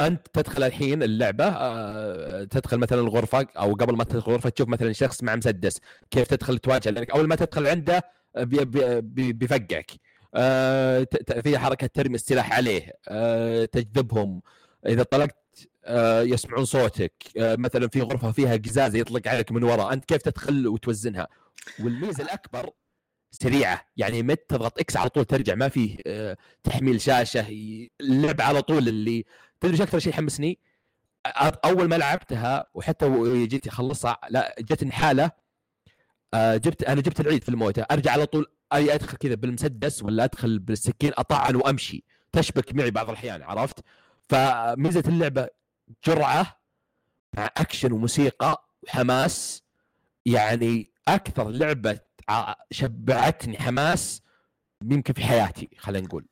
أنت 0.00 0.26
تدخل 0.32 0.62
الحين 0.62 1.02
اللعبة 1.02 1.44
آه، 1.44 2.44
تدخل 2.44 2.78
مثلا 2.78 3.00
الغرفة 3.00 3.46
أو 3.58 3.74
قبل 3.74 3.96
ما 3.96 4.04
تدخل 4.04 4.18
الغرفة 4.30 4.48
تشوف 4.50 4.68
مثلا 4.68 4.92
شخص 4.92 5.22
مع 5.22 5.36
مسدس. 5.36 5.80
كيف 6.10 6.28
تدخل 6.28 6.58
تواجه 6.58 6.90
لانك 6.90 7.10
أول 7.10 7.28
ما 7.28 7.34
تدخل 7.36 7.66
عنده 7.66 8.02
بي- 8.38 8.64
بي- 8.64 9.00
بي- 9.00 9.32
بيفقعك. 9.32 9.90
آه، 10.34 11.06
في 11.42 11.58
حركة 11.58 11.86
ترمي 11.86 12.14
السلاح 12.14 12.52
عليه. 12.56 12.92
آه، 13.08 13.64
تجذبهم. 13.64 14.42
إذا 14.86 15.02
طلقت 15.02 15.36
يسمعون 16.22 16.64
صوتك. 16.64 17.12
آه، 17.38 17.56
مثلا 17.56 17.88
في 17.88 18.00
غرفة 18.02 18.32
فيها 18.32 18.56
قزازة 18.56 18.98
يطلق 18.98 19.28
عليك 19.28 19.52
من 19.52 19.62
وراء 19.62 19.92
أنت 19.92 20.04
كيف 20.04 20.22
تدخل 20.22 20.66
وتوزنها؟ 20.68 21.28
والميزة 21.80 22.24
الأكبر 22.24 22.70
سريعة 23.30 23.86
يعني 23.96 24.22
مت 24.22 24.40
تضغط 24.48 24.78
X 24.80 24.96
على 24.96 25.08
طول 25.08 25.24
ترجع 25.24 25.54
ما 25.54 25.68
فيه 25.68 25.96
آه، 26.06 26.36
تحميل 26.64 27.00
شاشة 27.00 27.46
اللعب 28.00 28.40
على 28.40 28.62
طول 28.62 28.88
اللي 28.88 29.24
تدري 29.60 29.82
أكثر 29.82 29.98
شيء 29.98 30.12
حمسني 30.12 30.58
أ- 31.28 31.56
أول 31.64 31.88
ما 31.88 31.94
لعبتها 31.94 32.66
وحتى 32.74 33.46
جيت 33.46 33.66
أخلصها 33.66 34.18
لا 34.30 34.54
جتني 34.60 34.92
حاله 34.92 35.30
آه، 36.34 36.56
جبت 36.56 36.82
أنا 36.82 37.00
جبت 37.00 37.20
العيد 37.20 37.42
في 37.42 37.48
الموتى 37.48 37.84
أرجع 37.90 38.12
على 38.12 38.26
طول 38.26 38.46
أي 38.72 38.94
أدخل 38.94 39.16
كذا 39.16 39.34
بالمسدس 39.34 40.02
ولا 40.02 40.24
أدخل 40.24 40.58
بالسكين 40.58 41.12
اطعن 41.18 41.56
وأمشي 41.56 42.04
تشبك 42.32 42.74
معي 42.74 42.90
بعض 42.90 43.08
الأحيان 43.10 43.42
عرفت؟ 43.42 43.80
فميزة 44.28 45.02
اللعبة 45.08 45.48
جرعة 46.06 46.60
مع 47.36 47.50
أكشن 47.56 47.92
وموسيقى 47.92 48.68
وحماس. 48.82 49.62
يعني 50.26 50.92
أكثر 51.08 51.50
لعبة 51.50 52.00
شبعتني 52.70 53.58
حماس 53.58 54.22
يمكن 54.84 55.12
في 55.12 55.22
حياتي 55.22 55.68
خلينا 55.78 56.06
نقول. 56.06 56.26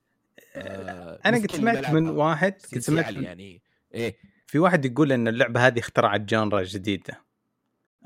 آه، 0.56 1.20
أنا 1.26 1.36
مثل 1.36 1.46
قد 1.46 1.56
سمعت 1.56 1.90
من 1.90 2.08
واحد 2.08 2.54
قد 2.72 2.78
سمعت 2.78 3.12
من 3.12 3.24
يعني 3.24 3.62
إيه. 3.94 4.16
في 4.46 4.58
واحد 4.58 4.84
يقول 4.84 5.12
إن 5.12 5.28
اللعبة 5.28 5.66
هذه 5.66 5.78
اخترعت 5.78 6.20
جانرا 6.20 6.62
جديدة. 6.62 7.24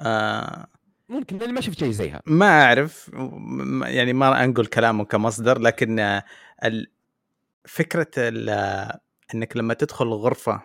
آه 0.01 0.67
ممكن 1.09 1.39
لأني 1.39 1.53
ما 1.53 1.61
شفت 1.61 1.79
شيء 1.79 1.91
زيها. 1.91 2.23
ما 2.27 2.65
أعرف 2.65 3.11
يعني 3.83 4.13
ما 4.13 4.45
أنقل 4.45 4.67
كلامه 4.67 5.05
كمصدر 5.05 5.59
لكن 5.59 5.99
آه، 5.99 6.25
فكرة 7.65 8.11
آه، 8.19 9.01
إنك 9.35 9.57
لما 9.57 9.75
تدخل 9.75 10.07
غرفة 10.07 10.63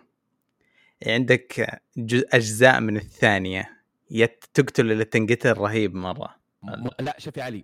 عندك 1.08 1.80
جزء 1.97 2.28
أجزاء 2.34 2.80
من 2.80 2.97
الثانية 2.97 3.70
يا 4.12 4.30
تقتل 4.54 4.91
ولا 4.91 5.04
تنقتل 5.04 5.54
رهيب 5.58 5.95
مرة. 5.95 6.36
م- 6.64 6.88
لا 7.00 7.16
شوف 7.18 7.38
يا 7.38 7.43
علي. 7.43 7.64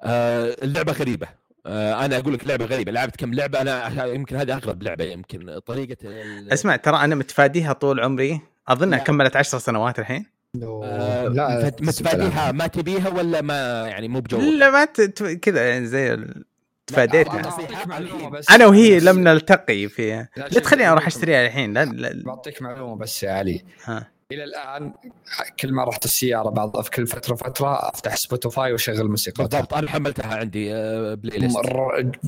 آه 0.00 0.56
اللعبة 0.62 0.92
غريبة. 0.92 1.28
آه 1.66 2.04
أنا 2.04 2.18
أقول 2.18 2.34
لك 2.34 2.46
لعبة 2.46 2.64
غريبة. 2.64 2.92
لعبت 2.92 3.16
كم 3.16 3.34
لعبة 3.34 3.60
أنا 3.60 4.04
يمكن 4.04 4.36
هذه 4.36 4.52
أغرب 4.54 4.82
لعبة 4.82 5.04
يمكن 5.04 5.58
طريقة 5.58 5.96
ال- 6.04 6.52
اسمع 6.52 6.76
ترى 6.76 6.96
أنا 6.96 7.14
متفاديها 7.14 7.72
طول 7.72 8.00
عمري. 8.00 8.40
اظنها 8.68 8.98
لا. 8.98 9.04
كملت 9.04 9.36
عشر 9.36 9.58
سنوات 9.58 9.98
الحين. 9.98 10.26
آه 10.62 11.28
لا 11.28 11.66
مت- 11.66 11.82
متفاديها 11.82 12.52
ما 12.52 12.66
تبيها 12.66 13.08
ولا 13.08 13.40
ما 13.40 13.88
يعني 13.88 14.08
مو 14.08 14.20
بجو 14.20 14.40
لا 14.40 14.70
ما 14.70 14.84
ت- 14.84 15.00
ت- 15.00 15.22
كذا 15.22 15.68
يعني 15.68 15.86
زي 15.86 16.14
ال- 16.14 16.44
تفاديتها 16.92 17.42
بعطيك 17.42 17.86
معلومة 17.86 18.28
بس 18.30 18.50
أنا 18.50 18.66
وهي 18.66 19.00
لم 19.00 19.18
نلتقي 19.28 19.88
فيها 19.88 20.28
لا، 20.36 20.48
تخليني 20.48 20.88
أروح. 20.88 21.06
أشتريها 21.06 21.46
الحين 21.46 21.72
لا, 21.74 21.84
لا 21.84 22.22
بعطيك 22.24 22.62
معلومة 22.62 22.96
بس 22.96 23.22
يا 23.22 23.32
علي 23.32 23.64
ها. 23.84 24.08
إلى 24.32 24.44
الآن 24.44 24.92
كل 25.60 25.72
ما 25.72 25.84
رحت 25.84 26.04
السيارة 26.04 26.50
بعض 26.50 26.80
في 26.80 26.90
كل 26.90 27.06
فترة 27.06 27.34
فترة 27.34 27.88
أفتح 27.88 28.16
Spotify 28.16 28.72
وأشغل 28.72 29.08
موسيقى 29.08 29.44
بالضبط 29.44 29.74
أنا 29.74 29.90
حملتها 29.90 30.34
عندي 30.34 30.68
playlist 31.16 31.58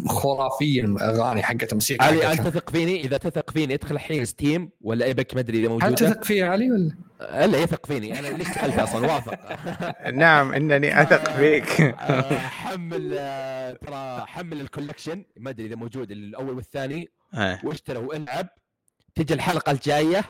خرافيه 0.09 0.83
الأغاني 0.85 1.43
حقت 1.43 1.71
الموسيقى 1.73 2.07
علي. 2.07 2.33
انت 2.33 2.41
تثق 2.41 2.71
فيني 2.71 3.01
إذا 3.05 3.17
تثق 3.17 3.51
فيني 3.51 3.75
أدخل 3.75 3.95
الحين 3.95 4.25
Steam 4.25 4.71
ولا 4.81 5.05
Epic 5.05 5.35
ما 5.35 5.41
أدري 5.41 5.59
إذا 5.59 5.67
هل 5.67 5.71
موجوده 5.71 5.95
تثق 5.95 6.25
فيه 6.25 6.41
يا 6.41 6.47
علي 6.47 6.71
ولا؟ 6.71 6.91
ألا 7.25 7.59
يثق 7.59 7.87
فيني 7.87 8.19
أنا 8.19 8.27
ليش 8.29 8.49
دخلت 8.49 8.79
أصلا؟ 8.79 9.13
واثق. 9.15 9.39
نعم 10.23 10.53
إنني 10.53 11.03
أثق 11.03 11.31
فيك. 11.39 11.81
آه، 11.81 12.39
حمل 12.63 13.15
آه، 13.19 13.73
ترى 13.73 14.27
حمل 14.27 14.61
ال 14.61 14.67
collection 14.67 15.25
ما 15.37 15.51
أدري 15.51 15.67
إذا 15.67 15.75
موجود 15.77 16.11
الأول 16.11 16.55
والثاني. 16.57 17.09
آه. 17.35 17.59
واشترى 17.65 17.99
وألعب. 17.99 18.49
تجي 19.15 19.35
الحلقة 19.35 19.73
الجاية 19.73 20.25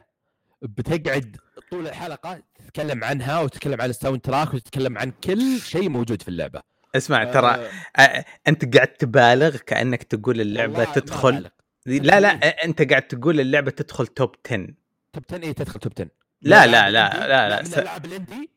بتقعد 0.63 1.37
طول 1.71 1.87
الحلقة 1.87 2.43
تتكلم 2.67 3.05
عنها 3.05 3.41
وتتكلم 3.41 3.81
عن 3.81 3.91
ال 3.91 4.21
soundtrack 4.21 4.55
وتتكلم 4.55 4.99
عن 4.99 5.13
كل 5.25 5.61
شيء 5.61 5.89
موجود 5.89 6.23
في 6.23 6.29
اللعبة. 6.29 6.61
اسمع 6.97 7.25
ترى 7.25 7.69
آه، 7.97 8.25
أنت 8.49 8.77
قاعد 8.77 8.89
تبالغ 8.89 9.57
كأنك 9.57 10.03
تقول 10.03 10.41
اللعبة 10.41 10.85
تدخل. 10.85 11.51
لا 11.87 12.21
لا 12.21 12.29
أنت 12.65 12.91
قاعد 12.91 13.03
تقول 13.03 13.41
اللعبة 13.41 13.71
تدخل 13.71 14.07
top 14.07 14.35
10 14.47 14.67
top 15.13 15.25
10 15.31 15.45
اي 15.47 15.53
تدخل 15.53 15.81
top 15.81 15.93
10 15.99 16.09
لا، 16.45 16.67
من 16.67 16.73
لا، 16.73 16.91
لا، 16.91 17.27
لا، 17.29 17.49
لا، 17.49 17.59
من 17.63 17.65
س- 17.65 17.79
ألعاب 17.79 18.05
ال 18.05 18.12
indie 18.12 18.51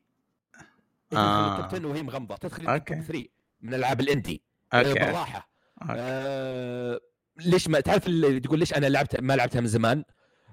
آه. 1.13 1.51
ال 1.59 1.61
top 1.61 1.65
10 1.75 1.87
وهي 1.87 2.03
مغمضه 2.03 2.35
تدخل. 2.35 2.69
ال 2.69 2.77
top 2.77 3.01
3 3.01 3.25
من 3.61 3.73
ألعاب 3.73 3.99
ال 3.99 4.06
indie 4.06 4.41
آه، 4.73 4.77
okay. 4.77 4.93
بالراحة. 4.93 5.49
okay. 5.81 5.93
آه 5.97 6.99
ليش 7.37 7.67
ما 7.67 7.79
تعرف 7.79 8.07
اللي 8.07 8.39
تقول 8.39 8.59
ليش 8.59 8.73
أنا 8.73 8.85
لعبت 8.85 9.19
ما 9.21 9.33
لعبتها 9.35 9.61
من 9.61 9.67
زمان؟ 9.67 10.03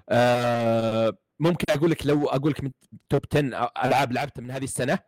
آه 0.09 1.17
ممكن 1.39 1.65
أقول 1.73 1.91
لك 1.91 2.05
لو 2.07 2.27
أقول 2.27 2.51
لك 2.51 2.63
من 2.63 2.71
top 3.09 3.21
10 3.33 3.71
ألعاب 3.85 4.11
لعبتها 4.11 4.41
من 4.41 4.51
هذه 4.51 4.63
السنة 4.63 4.99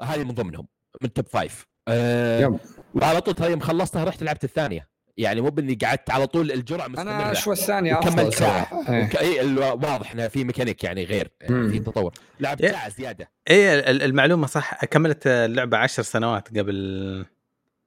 هذه 0.00 0.24
من 0.24 0.30
ضمنهم 0.34 0.66
من 1.02 1.12
top 1.12 1.26
5 1.28 1.66
آه. 1.88 2.58
وعلى 2.94 3.20
طول 3.20 3.34
ترى 3.34 3.50
يوم 3.50 3.60
خلصتها 3.60 4.04
رحت 4.04 4.22
لعبت 4.22 4.44
الثانية. 4.44 4.88
يعني 5.18 5.40
مو 5.40 5.48
بإني 5.50 5.74
قعدت 5.74 6.10
على 6.10 6.26
طول 6.26 6.52
الجرعه 6.52 6.86
مستمره 6.88 7.10
أنا 7.12 7.34
شوي 7.34 7.52
الثانية 7.52 7.98
افضل 7.98 8.32
ساعه 8.34 8.84
إيه. 8.88 9.10
إيه 9.20 9.54
واضح 9.58 10.12
انها 10.12 10.28
في 10.28 10.44
ميكانيك 10.44 10.84
يعني 10.84 11.04
غير 11.04 11.30
يعني. 11.40 11.68
في 11.70 11.78
تطور. 11.78 12.14
لعبت 12.40 12.60
يا- 12.60 12.70
ساعة 12.72 12.88
زيادة. 12.88 13.30
اي 13.50 13.78
ال- 13.90 14.02
المعلومة 14.02 14.46
صح 14.46 14.84
كملت 14.84 15.26
اللعبة 15.26 15.76
عشر 15.78 16.02
سنوات 16.02 16.58
قبل 16.58 17.26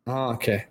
آه 0.08 0.32
okay. 0.32 0.52
إيه، 0.52 0.70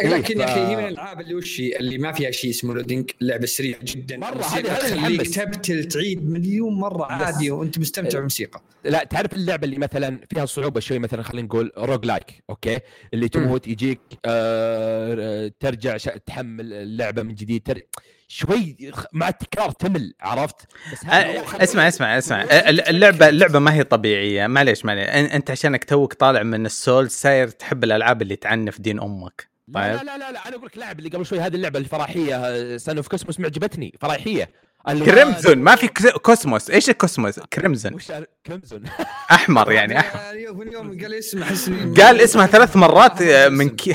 لكن 0.00 0.40
يا 0.40 0.44
أخي 0.44 0.60
هي 0.60 0.76
من 0.76 0.84
الألعاب 0.84 1.20
اللي 1.20 1.34
وش 1.34 1.60
هي؟ 1.60 1.76
اللي 1.76 1.98
ما 1.98 2.12
فيها 2.12 2.30
شيء 2.30 2.50
اسمه 2.50 2.74
loading 2.74 3.10
لعبة 3.20 3.46
سريعة 3.46 3.80
جدا. 3.84 4.16
مرة، 4.16 4.30
الموسيقى 4.32 4.70
هذه- 4.70 4.96
تخليك. 4.96 5.34
تبتل 5.34 5.84
تعيد 5.84 6.30
مليون 6.30 6.74
مرة 6.74 7.04
عادي 7.12 7.50
وأنت 7.50 7.78
مستمتع 7.78 8.14
بالموسيقى. 8.18 8.62
لا 8.84 9.04
تعرف 9.04 9.32
اللعبة 9.32 9.64
اللي 9.64 9.78
مثلا 9.78 10.18
فيها 10.34 10.46
صعوبة 10.46 10.80
شوي 10.80 10.98
مثلا 10.98 11.22
خلينا 11.22 11.46
نقول 11.46 11.72
roguelike 11.78 12.44
okay؟ 12.50 12.78
اللي 13.14 13.28
تموت 13.28 13.68
يجيك 13.68 14.00
آه 14.24 15.52
ترجع. 15.60 15.96
تحمل 16.26 16.72
اللعبة 16.72 17.22
من 17.22 17.34
جديد 17.34 17.62
تر... 17.62 17.80
شوي 18.28 18.76
مع 19.12 19.28
التكرار 19.28 19.70
تمل 19.70 20.14
عرفت؟ 20.20 20.56
بس 20.92 20.98
خلي- 20.98 21.62
اسمع 21.64 21.88
اسمع 21.88 22.18
اسمع. 22.18 22.42
ال- 22.42 22.80
اللعبه 22.88 23.28
اللعبة 23.28 23.58
ما 23.58 23.74
هي 23.74 23.84
طبيعية. 23.84 24.46
معليش 24.46 24.84
معليش. 24.84 25.08
أنت 25.08 25.50
عشانك 25.50 25.84
توك 25.84 26.12
طالع 26.14 26.42
من 26.42 26.66
السول 26.66 27.10
ساير 27.10 27.48
تحب 27.48 27.84
الألعاب 27.84 28.22
اللي 28.22 28.36
تعنف 28.36 28.80
دين 28.80 29.00
أمك. 29.00 29.51
طيب. 29.74 29.84
لا 29.84 30.02
لا 30.02 30.18
لا 30.18 30.32
لا 30.32 30.48
أنا 30.48 30.56
أقول 30.56 30.66
لك 30.66 30.78
لاعب 30.78 30.98
اللي 30.98 31.10
قبل 31.10 31.26
شوي 31.26 31.40
هذه 31.40 31.54
اللعبة 31.54 31.78
الفراحيه 31.78 32.76
سان 32.76 32.96
اوف 32.96 33.08
كوسموس 33.08 33.40
معجبتني 33.40 33.94
فراحيه 34.00 34.48
كريمزون 34.88 35.58
ما 35.58 35.76
في 35.76 35.88
كوسموس 36.22 36.70
إيش 36.70 36.90
الكوسموس 36.90 37.40
كريمزون 37.40 37.94
وش؟ 37.94 38.12
كريمزون 38.46 38.84
أحمر 39.30 39.72
يعني 39.72 39.98
أحمر. 40.00 40.20
يعني 40.20 40.42
يوم 40.42 41.00
قال 41.02 41.14
اسم 41.14 41.42
أحس 41.42 41.68
إني- 41.68 42.00
قال 42.00 42.20
اسمها 42.20 42.46
ثلاث 42.46 42.76
مرات 42.76 43.22
آه، 43.22 43.48
من 43.48 43.68
كي 43.68 43.94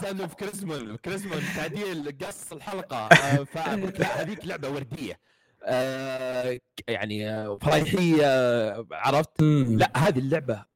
سان 0.00 0.20
اوف 0.20 0.34
كريسمون 0.34 0.96
كريسمون 0.96 1.40
تعديل 1.56 2.14
قص 2.26 2.52
الحلقة 2.52 2.96
آه، 2.96 3.44
فأقول 3.44 3.82
لك 3.86 4.00
لا 4.00 4.22
هذيك 4.22 4.46
لعبة 4.46 4.68
وردية 4.68 5.18
آه، 5.64 6.58
يعني 6.88 7.30
آه، 7.30 7.58
فرايحيه 7.62 8.20
آه، 8.24 8.86
عرفت. 8.92 9.42
لا 9.68 9.90
هذه 9.96 10.18
اللعبة 10.18 10.71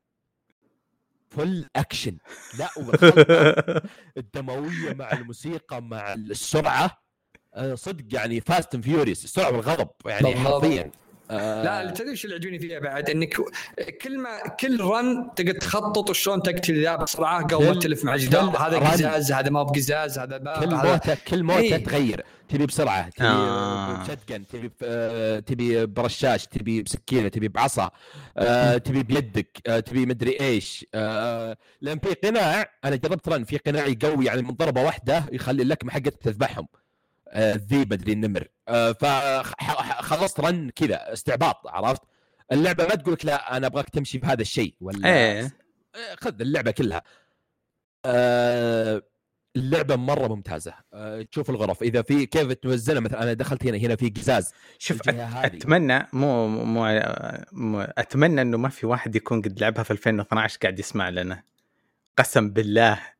full 1.30 1.66
action 1.76 2.18
لا 2.58 2.68
الدموية 4.16 4.94
مع 4.94 5.12
الموسيقى 5.12 5.82
مع 5.82 6.14
السرعة. 6.14 7.06
آه، 7.54 7.74
صدق 7.74 8.04
يعني 8.14 8.40
Fast 8.40 8.74
and 8.74 8.84
Furious 8.84 9.24
السرعه 9.24 9.52
والغضب 9.52 9.88
يعني. 10.06 10.36
حرفيا. 10.36 10.90
آه، 11.30 11.62
لا 11.84 11.90
تدري 11.90 12.10
إيش 12.10 12.24
اللي 12.24 12.36
يعجبني 12.36 12.58
فيها 12.58 12.78
بعد 12.78 13.10
إنك 13.10 13.36
كل 14.02 14.18
ما 14.18 14.48
كل 14.60 14.80
run 14.80 15.30
تقدر 15.36 15.52
تخطط 15.52 16.10
وشلون 16.10 16.42
تقتل 16.42 16.82
ذا 16.82 16.96
بسرعة 16.96 17.42
قبل 17.46 17.72
كل- 17.72 17.78
تلف 17.78 18.04
مع 18.04 18.14
الجدار 18.14 18.50
كل 18.52 18.58
هذا 18.58 18.80
run. 18.80 18.92
قزاز 18.92 19.32
هذا 19.32 19.50
ما 19.50 19.62
بقزاز 19.62 20.18
هذا 20.18 20.36
باب 20.36 20.64
كل 20.64 20.74
موتة 20.74 21.16
كل 21.28 21.42
موتة 21.42 21.60
إيه. 21.60 21.84
تغير 21.84 22.24
تبي 22.48 22.66
بسرعة 22.66 23.08
تبي 23.08 23.26
آه. 23.26 24.02
بشتقن 24.02 24.46
تبي 24.46 24.70
آه، 24.82 25.38
تبي 25.38 25.86
برشاش 25.86 26.46
تبي 26.46 26.82
بسكينه 26.82 27.28
تبي 27.28 27.48
بعصا 27.48 27.90
آه، 28.38 28.76
تبي 28.78 29.02
بيدك 29.02 29.58
آه، 29.66 29.80
تبي 29.80 30.06
مدري 30.06 30.40
إيش 30.40 30.86
آه، 30.94 31.56
لأن 31.80 31.98
في 31.98 32.14
قناع 32.28 32.70
أنا 32.84 32.96
جربت 32.96 33.28
رن 33.28 33.44
في 33.44 33.56
قناع 33.56 33.86
يقوي 33.86 34.24
يعني 34.26 34.42
من 34.42 34.50
ضربة 34.50 34.82
واحدة 34.82 35.24
يخلي 35.32 35.62
اللكمة 35.62 35.90
حقتك 35.92 36.16
تذبحهم 36.22 36.66
آه، 37.28 37.54
الذيب 37.54 37.92
مدري 37.92 38.12
النمر. 38.12 38.48
فخلصت 39.00 40.40
رن 40.40 40.70
كذا 40.70 41.12
استعباط 41.12 41.66
عرفت؟ 41.66 42.02
اللعبة 42.52 42.84
ما 42.84 42.94
تقول 42.94 43.14
لك 43.14 43.24
لا 43.24 43.56
أنا 43.56 43.66
أبغاك 43.66 43.88
تمشي 43.88 44.18
بهذا 44.18 44.40
الشيء 44.42 44.74
ولا 44.80 45.08
إيه. 45.08 45.42
آه، 45.42 46.14
خذ 46.20 46.40
اللعبة 46.40 46.70
كلها. 46.70 47.02
آه، 48.04 49.02
اللعبة 49.56 49.96
مرة 49.96 50.28
ممتازة. 50.28 50.74
آه، 50.94 51.22
تشوف 51.22 51.50
الغرف. 51.50 51.82
إذا 51.82 52.02
في 52.02 52.26
كيف 52.26 52.52
توزنها 52.52 53.00
مثلا 53.00 53.22
أنا 53.22 53.32
دخلت 53.32 53.66
هنا 53.66 53.76
هنا 53.76 53.96
في 53.96 54.08
قزاز. 54.08 54.52
شوف. 54.78 55.08
أتمنى 55.08 56.06
مو 56.12 56.48
مو 56.48 56.86
مو 57.52 57.80
أتمنى 57.80 58.42
إنه 58.42 58.58
ما 58.58 58.68
في 58.68 58.86
واحد 58.86 59.16
يكون 59.16 59.42
قد 59.42 59.60
لعبها 59.60 59.82
في 59.82 59.90
2012 59.90 60.58
قاعد 60.62 60.78
يسمع 60.78 61.08
لنا. 61.08 61.42
قسم 62.16 62.50
بالله. 62.50 63.15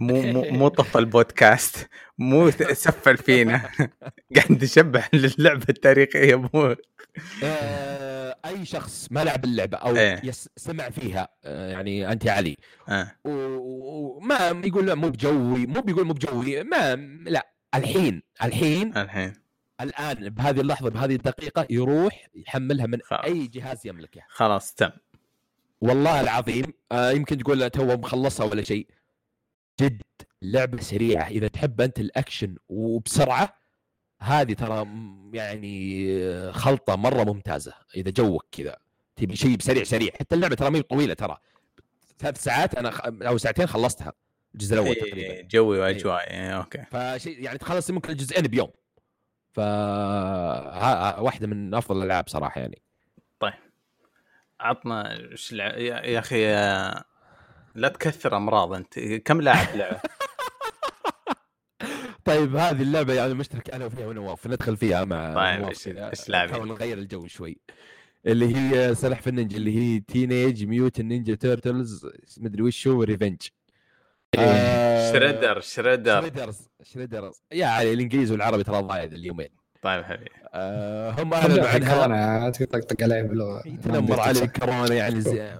مو 0.00 0.22
مو 0.22 0.42
مو 0.42 0.68
طفى 0.68 0.98
البودكاست. 0.98 1.88
مو 2.18 2.50
سفل 2.50 3.16
فينا. 3.16 3.70
قاعد 4.36 4.64
نشبه 4.64 5.04
للعبة 5.12 5.66
التاريخية 5.68 6.34
مو. 6.34 6.76
آه، 7.44 8.36
أي 8.44 8.64
شخص 8.64 9.08
ما 9.10 9.24
لعب 9.24 9.44
اللعبة 9.44 9.78
أو 9.78 9.96
إيه. 9.96 10.20
يس 10.24 10.48
سمع 10.56 10.90
فيها 10.90 11.28
آه، 11.44 11.70
يعني 11.70 12.12
انت 12.12 12.28
علي. 12.28 12.56
آه. 12.88 13.10
وما 13.24 14.62
يقول 14.64 14.86
لا 14.86 14.94
مو 14.94 15.08
بجوي 15.08 15.66
مو 15.66 15.80
بيقول 15.80 16.06
مو 16.06 16.12
بجوي 16.12 16.62
ما 16.62 16.96
لا. 17.26 17.50
الحين 17.74 18.22
الحين 18.44 18.96
الحين. 18.96 19.32
الآن 19.80 20.28
بهذه 20.28 20.60
اللحظة 20.60 20.90
بهذه 20.90 21.14
الدقيقة 21.14 21.66
يروح 21.70 22.26
يحملها 22.34 22.86
من 22.86 22.98
خلاص. 23.02 23.24
أي 23.24 23.46
جهاز 23.46 23.86
يملكه. 23.86 24.20
خلاص 24.28 24.74
تم. 24.74 24.90
والله 25.80 26.20
العظيم 26.20 26.64
آه 26.92 27.10
يمكن 27.10 27.38
تقول 27.38 27.70
تو 27.70 27.96
مخلصها 27.96 28.46
ولا 28.46 28.62
شيء. 28.62 28.86
جد 30.44 30.54
لعبة 30.56 30.80
سريعة. 30.80 31.28
إذا 31.28 31.48
تحب 31.48 31.80
أنت 31.80 32.00
الأكشن 32.00 32.56
وبسرعة 32.68 33.56
هذه 34.20 34.52
ترى 34.52 34.86
يعني 35.32 36.06
آه، 36.22 36.50
خلطة 36.50 36.96
مرة 36.96 37.24
ممتازة. 37.24 37.72
إذا 37.96 38.10
جوك 38.10 38.46
كذا 38.52 38.76
تبي 39.16 39.36
شيء 39.36 39.60
سريع 39.60 39.84
سريع. 39.84 40.10
حتى 40.20 40.34
اللعبة 40.34 40.54
ترى 40.54 40.70
ما 40.70 40.80
طويلة 40.80 41.14
ترى. 41.14 41.36
ثلاث 42.18 42.42
ساعات 42.42 42.74
أنا. 42.74 42.90
أو 43.28 43.38
ساعتين 43.38 43.66
خلصتها 43.66 44.12
الجزء 44.54 44.74
الأول 44.74 44.94
تقريبا. 44.94 45.16
إيه، 45.16 45.48
جوي 45.48 45.78
واجوائي 45.78 46.30
إيه، 46.30 46.56
أوكي. 46.56 46.84
فشيء 46.90 47.42
يعني 47.42 47.58
تخلص 47.58 47.90
ممكن 47.90 48.10
الجزئين 48.12 48.46
بيوم. 48.46 48.70
ف 49.52 49.58
واحدة 51.18 51.46
من 51.46 51.74
أفضل 51.74 51.98
الألعاب 51.98 52.28
صراحة 52.28 52.60
يعني. 52.60 52.82
عطنا 54.60 55.12
إيش 55.32 55.52
لع... 55.52 55.66
يا 55.66 56.00
يا 56.00 56.18
أخي 56.18 56.42
يا- 56.42 57.04
لا 57.74 57.88
تكثر 57.88 58.36
أمراض 58.36 58.72
أنت. 58.72 58.98
كم 58.98 59.40
لاعب 59.40 59.76
لعبه 59.76 60.00
طيب 62.24 62.56
هذه 62.56 62.82
اللعبة 62.82 63.12
يعني 63.12 63.34
مشترك 63.34 63.70
أنا 63.70 63.84
وفيها 63.84 64.06
ونواف 64.06 64.46
ندخل 64.46 64.76
فيها 64.76 65.04
مع 65.04 65.34
طيب،؟ 65.34 65.68
نحاول 66.50 66.68
نغير 66.68 66.98
الجو 66.98 67.26
شوي. 67.26 67.58
اللي 68.26 68.56
هي 68.56 68.94
سلاحف 68.94 69.28
النينجا 69.28 69.56
اللي 69.56 69.78
هي 69.78 70.00
Teenage 70.00 70.64
Mutant 70.64 71.06
Ninja 71.06 71.34
Turtles 71.34 72.06
مدري 72.38 72.62
وش 72.62 72.88
هو 72.88 73.02
Revenge 73.02 73.36
آه، 74.38 75.12
Shredder 75.12 75.60
Shredder. 75.60 76.20
Shredder's 76.20 76.68
Shredder's. 76.82 77.42
يا 77.52 77.66
علي 77.66 77.92
الإنجليزي 77.92 78.32
والعربي 78.32 78.64
ترى 78.64 78.82
ضايع 78.82 79.04
اليومين. 79.04 79.48
طيب 79.82 80.04
حبيبي. 80.04 80.30
آه، 80.54 81.10
هم 81.10 81.34
أعلنوا 81.34 81.68
عنها. 81.68 81.94
كورونا 81.94 82.50
تطقطق 82.50 83.02
عليه 83.02 83.22
باللغة 83.22 83.62
تنمر 83.82 84.20
علي 84.20 84.46
كورونا 84.46 84.94
يعني 84.94 85.20
زي 85.20 85.58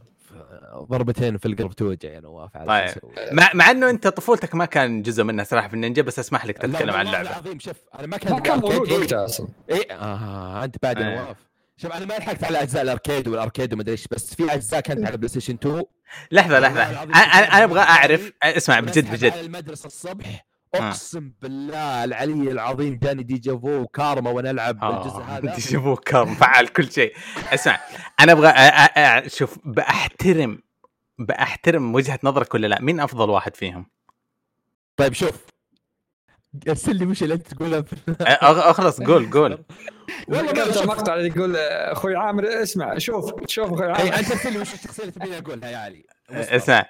ضربتين 0.90 1.38
في 1.38 1.46
القلب 1.46 1.72
توجع 1.72 2.08
يا 2.08 2.20
نواف 2.20 2.56
عاد 2.56 2.92
طيب. 2.92 3.02
مع, 3.32 3.50
مع 3.54 3.70
إنه 3.70 3.90
أنت 3.90 4.08
طفولتك 4.08 4.54
ما 4.54 4.64
كان 4.64 5.02
جزء 5.02 5.24
منها 5.24 5.44
سلاحف 5.44 5.68
في 5.68 5.74
النينجا 5.74 6.02
بس 6.02 6.18
أسمح 6.18 6.46
لك 6.46 6.58
تتكلم 6.58 6.90
عن 6.90 7.06
اللعبة. 7.06 7.30
العظيم 7.30 7.58
شوف 7.58 7.76
أنا 7.98 8.06
ما 8.06 8.16
كان 8.16 8.32
ما 8.32 8.40
كان 8.40 8.58
موجود 8.58 8.88
إيه، 8.88 8.98
وقتها 8.98 9.24
أصلا. 9.24 9.48
إيه 9.70 9.92
آه 9.92 10.64
أنت 10.64 10.76
بعد 10.82 10.98
إيه. 10.98 11.14
نواف 11.14 11.36
شوف 11.76 11.92
أنا 11.92 12.04
ما 12.06 12.14
لحقت 12.14 12.44
على 12.44 12.62
أجزاء 12.62 12.82
ال 12.82 12.89
arcade 12.89 13.28
وال 13.28 13.39
arcade 13.39 13.72
وما 13.72 13.82
أدري 13.82 13.92
إيش 13.92 14.08
بس 14.08 14.34
في 14.34 14.54
أجزاء 14.54 14.80
كانت 14.80 15.06
على 15.06 15.16
بلاي 15.16 15.28
ستيشن 15.28 15.54
2 15.54 15.82
لحظة 16.30 16.58
لحظة. 16.60 16.82
أنا 17.02 17.64
أبغى 17.64 17.80
أعرف 17.80 18.32
أسمع 18.42 18.80
بجد 18.80 19.10
بجد. 19.12 19.32
المدرسة 19.32 19.86
الصبح. 19.86 20.26
آه. 20.26 20.53
اقسم 20.78 21.32
بالله 21.42 22.04
العلي 22.04 22.50
العظيم 22.50 22.98
جاني 23.02 23.22
déjà 23.22 23.52
vu 23.58 23.68
وكارما 23.80 24.30
وأنا 24.30 24.50
العب 24.50 24.84
الجزء 24.84 25.16
آه، 25.16 25.22
هذا. 25.22 25.58
شوفوا 25.72 25.96
كرم 25.96 26.34
فعل 26.34 26.66
كل 26.68 26.92
شيء. 26.92 27.12
اسمع 27.52 27.80
أنا 28.20 28.32
أبغى 28.32 29.28
شوف 29.28 29.58
بأحترم 29.64 30.58
بأحترم 31.18 31.94
وجهة 31.94 32.18
نظرك 32.24 32.54
ولا 32.54 32.66
لا؟ 32.66 32.80
مين 32.80 33.00
أفضل 33.00 33.30
واحد 33.30 33.56
فيهم؟ 33.56 33.86
طيب 34.96 35.12
شوف. 35.12 35.44
ارسل 36.68 36.96
لي 36.96 37.06
وش 37.06 37.22
اللي 37.22 37.34
أنت 37.34 37.54
تقوله. 37.54 37.82
في- 37.82 37.96
أ- 37.96 38.24
أخ- 38.24 38.42
اخلص 38.42 39.00
قول 39.00 39.30
قول. 39.30 39.52
والله 40.28 40.64
شوف. 40.72 40.82
المقطع 40.82 41.14
اللي 41.14 41.28
يقول 41.28 41.56
أخوي 41.56 42.16
عامر 42.16 42.62
اسمع 42.62 42.98
شوف 42.98 43.32
شوف 43.48 43.72
أخوي 43.72 43.86
إي 43.86 43.92
عامر. 43.92 44.18
أنت 44.18 44.30
ارسل 44.32 44.52
لي 44.52 44.58
وش 44.58 44.74
الشخصية 44.74 45.02
اللي 45.02 45.12
تبيني 45.12 45.38
أقولها 45.38 45.70
يا 45.70 45.76
علي. 45.78 46.04
إسمع 46.30 46.86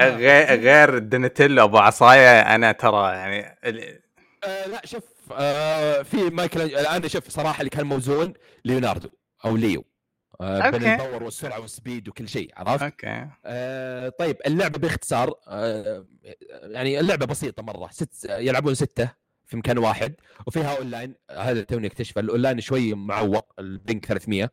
غير 0.00 0.60
غير 0.66 0.98
دوناتيلو 0.98 1.64
أبو 1.64 1.78
عصاية 1.78 2.40
أنا 2.40 2.72
ترى 2.72 3.12
يعني 3.14 3.58
ال- 3.64 4.00
آه 4.44 4.66
لا 4.66 4.82
شوف 4.86 5.02
آه 5.32 6.02
في 6.02 6.16
مايكل 6.16 6.60
أنا 6.60 7.08
شوف 7.08 7.28
صراحة 7.30 7.58
اللي 7.60 7.70
كان 7.70 7.86
موزون 7.86 8.32
ليوناردو 8.64 9.08
أو 9.44 9.56
ليو. 9.56 9.84
آه 10.40 10.70
بين 10.70 10.74
okay. 10.88 10.92
ال 11.04 11.07
power 11.07 11.22
والسرعة 11.22 11.60
وال 11.60 11.74
speed 11.74 12.08
وكل 12.08 12.28
شيء 12.28 12.50
عرفت؟ 12.56 12.82
okay. 12.82 13.26
آه 13.44 14.08
طيب 14.08 14.36
اللعبة 14.46 14.78
باختصار 14.78 15.34
آه 15.48 16.06
يعني 16.62 17.00
اللعبة 17.00 17.26
بسيطة 17.26 17.62
مرة 17.62 17.88
ست 17.92 18.24
يلعبون 18.30 18.74
ستة 18.74 19.10
في 19.46 19.56
مكان 19.56 19.78
واحد 19.78 20.14
وفيها 20.46 20.76
أونلاين. 20.78 21.14
هذا 21.30 21.62
توني 21.62 21.86
اكتشفه 21.86 22.20
الأونلاين 22.20 22.60
شوي 22.60 22.94
معوق 22.94 23.52
البلينك 23.58 24.06
300 24.06 24.50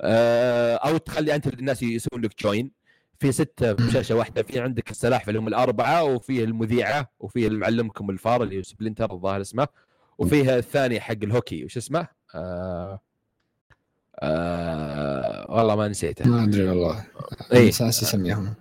آه 0.00 0.74
أو 0.76 0.96
تخلي 0.96 1.34
أنت 1.34 1.46
الناس 1.46 1.82
يسوون 1.82 2.22
لك 2.22 2.42
join 2.42 2.77
في 3.18 3.32
ستة 3.32 3.72
بشاشه 3.72 4.14
واحدة 4.14 4.42
في 4.42 4.60
عندك 4.60 4.90
السلاحف 4.90 5.28
اللي 5.28 5.40
هم 5.40 5.48
الأربعة 5.48 6.04
وفيه 6.04 6.44
المذيعة 6.44 7.10
وفيه 7.20 7.46
اللي 7.46 7.58
معلمكم 7.58 8.10
الفار 8.10 8.42
اللي 8.42 8.58
هو 8.58 8.62
Splinter 8.62 9.12
الظاهر 9.12 9.40
اسمه. 9.40 9.68
وفيها 10.18 10.58
الثاني 10.58 11.00
حق 11.00 11.16
الهوكي 11.22 11.64
وش 11.64 11.76
اسمه؟ 11.76 12.06
آه 12.34 13.00
آه 14.20 15.46
والله 15.48 15.76
ما 15.76 15.88
نسيته. 15.88 16.28
ما 16.28 16.44
أدري 16.44 16.68
والله. 16.68 17.04
اي 17.52 17.68
أساس 17.68 18.02
يسميهم 18.02 18.54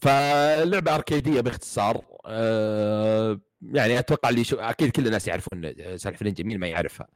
فاللعبة 0.00 0.94
أركيدية 0.94 1.40
باختصار. 1.40 2.00
آه 2.26 3.40
يعني 3.62 3.98
أتوقع 3.98 4.28
اللي 4.28 4.44
شو 4.44 4.56
أكيد 4.56 4.90
كل 4.90 5.06
الناس 5.06 5.28
يعرفون 5.28 5.72
سالفة 5.96 6.20
النينجا 6.20 6.44
مين 6.44 6.58
ما 6.58 6.66
يعرفها. 6.66 7.08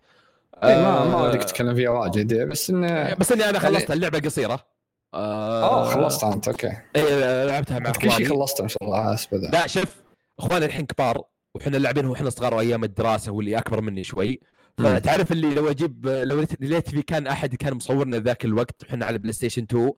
إيه 0.64 0.76
ما 0.76 1.04
ما 1.04 1.22
ودك 1.22 1.44
تتكلم 1.44 1.74
فيها 1.74 1.90
واجد 1.90 2.48
بس 2.48 2.70
إنه 2.70 3.14
بس 3.14 3.32
إني 3.32 3.48
أنا 3.48 3.58
خلصت 3.58 3.90
اللعبة 3.90 4.18
قصيرة. 4.18 4.75
آه 5.16 5.84
خلصتها 5.84 6.34
أنت 6.34 6.48
okay. 6.48 6.72
إيه 6.96 7.44
لعبتها 7.44 7.78
مع 7.78 7.90
كل 7.90 8.10
شيء 8.12 8.28
خلصته 8.28 8.62
ما 8.62 8.68
شاء 8.68 8.84
الله 8.84 9.14
اسبه 9.14 9.38
لا 9.38 9.66
شوف 9.66 9.96
إخواني 10.38 10.64
الحين 10.64 10.86
كبار 10.86 11.22
وحنا 11.54 11.76
لاعبين 11.76 12.06
وإحنا 12.06 12.30
صغار 12.30 12.54
وأيام 12.54 12.84
الدراسة 12.84 13.32
واللي 13.32 13.58
أكبر 13.58 13.80
مني 13.80 14.04
شوي. 14.04 14.40
فتعرف 14.78 15.32
اللي 15.32 15.54
لو 15.54 15.70
أجيب 15.70 16.06
لو 16.06 16.46
ليت 16.60 16.88
في 16.90 17.02
كان 17.02 17.26
أحد 17.26 17.54
كان 17.54 17.74
مصورنا 17.74 18.18
ذاك 18.18 18.44
الوقت 18.44 18.84
وحنا 18.84 19.06
على 19.06 19.18
بلاي 19.18 19.32
ستيشن 19.32 19.62
2 19.62 19.92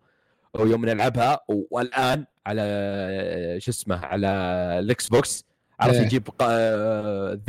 ويوم 0.55 0.85
نلعبها 0.87 1.41
والآن 1.71 2.27
على 2.47 2.62
شو 3.59 3.71
اسمه 3.71 4.07
على 4.07 4.29
ال 4.79 5.09
Xbox 5.09 5.45
عرف 5.81 5.95
إيه. 5.95 6.01
يجيب 6.01 6.29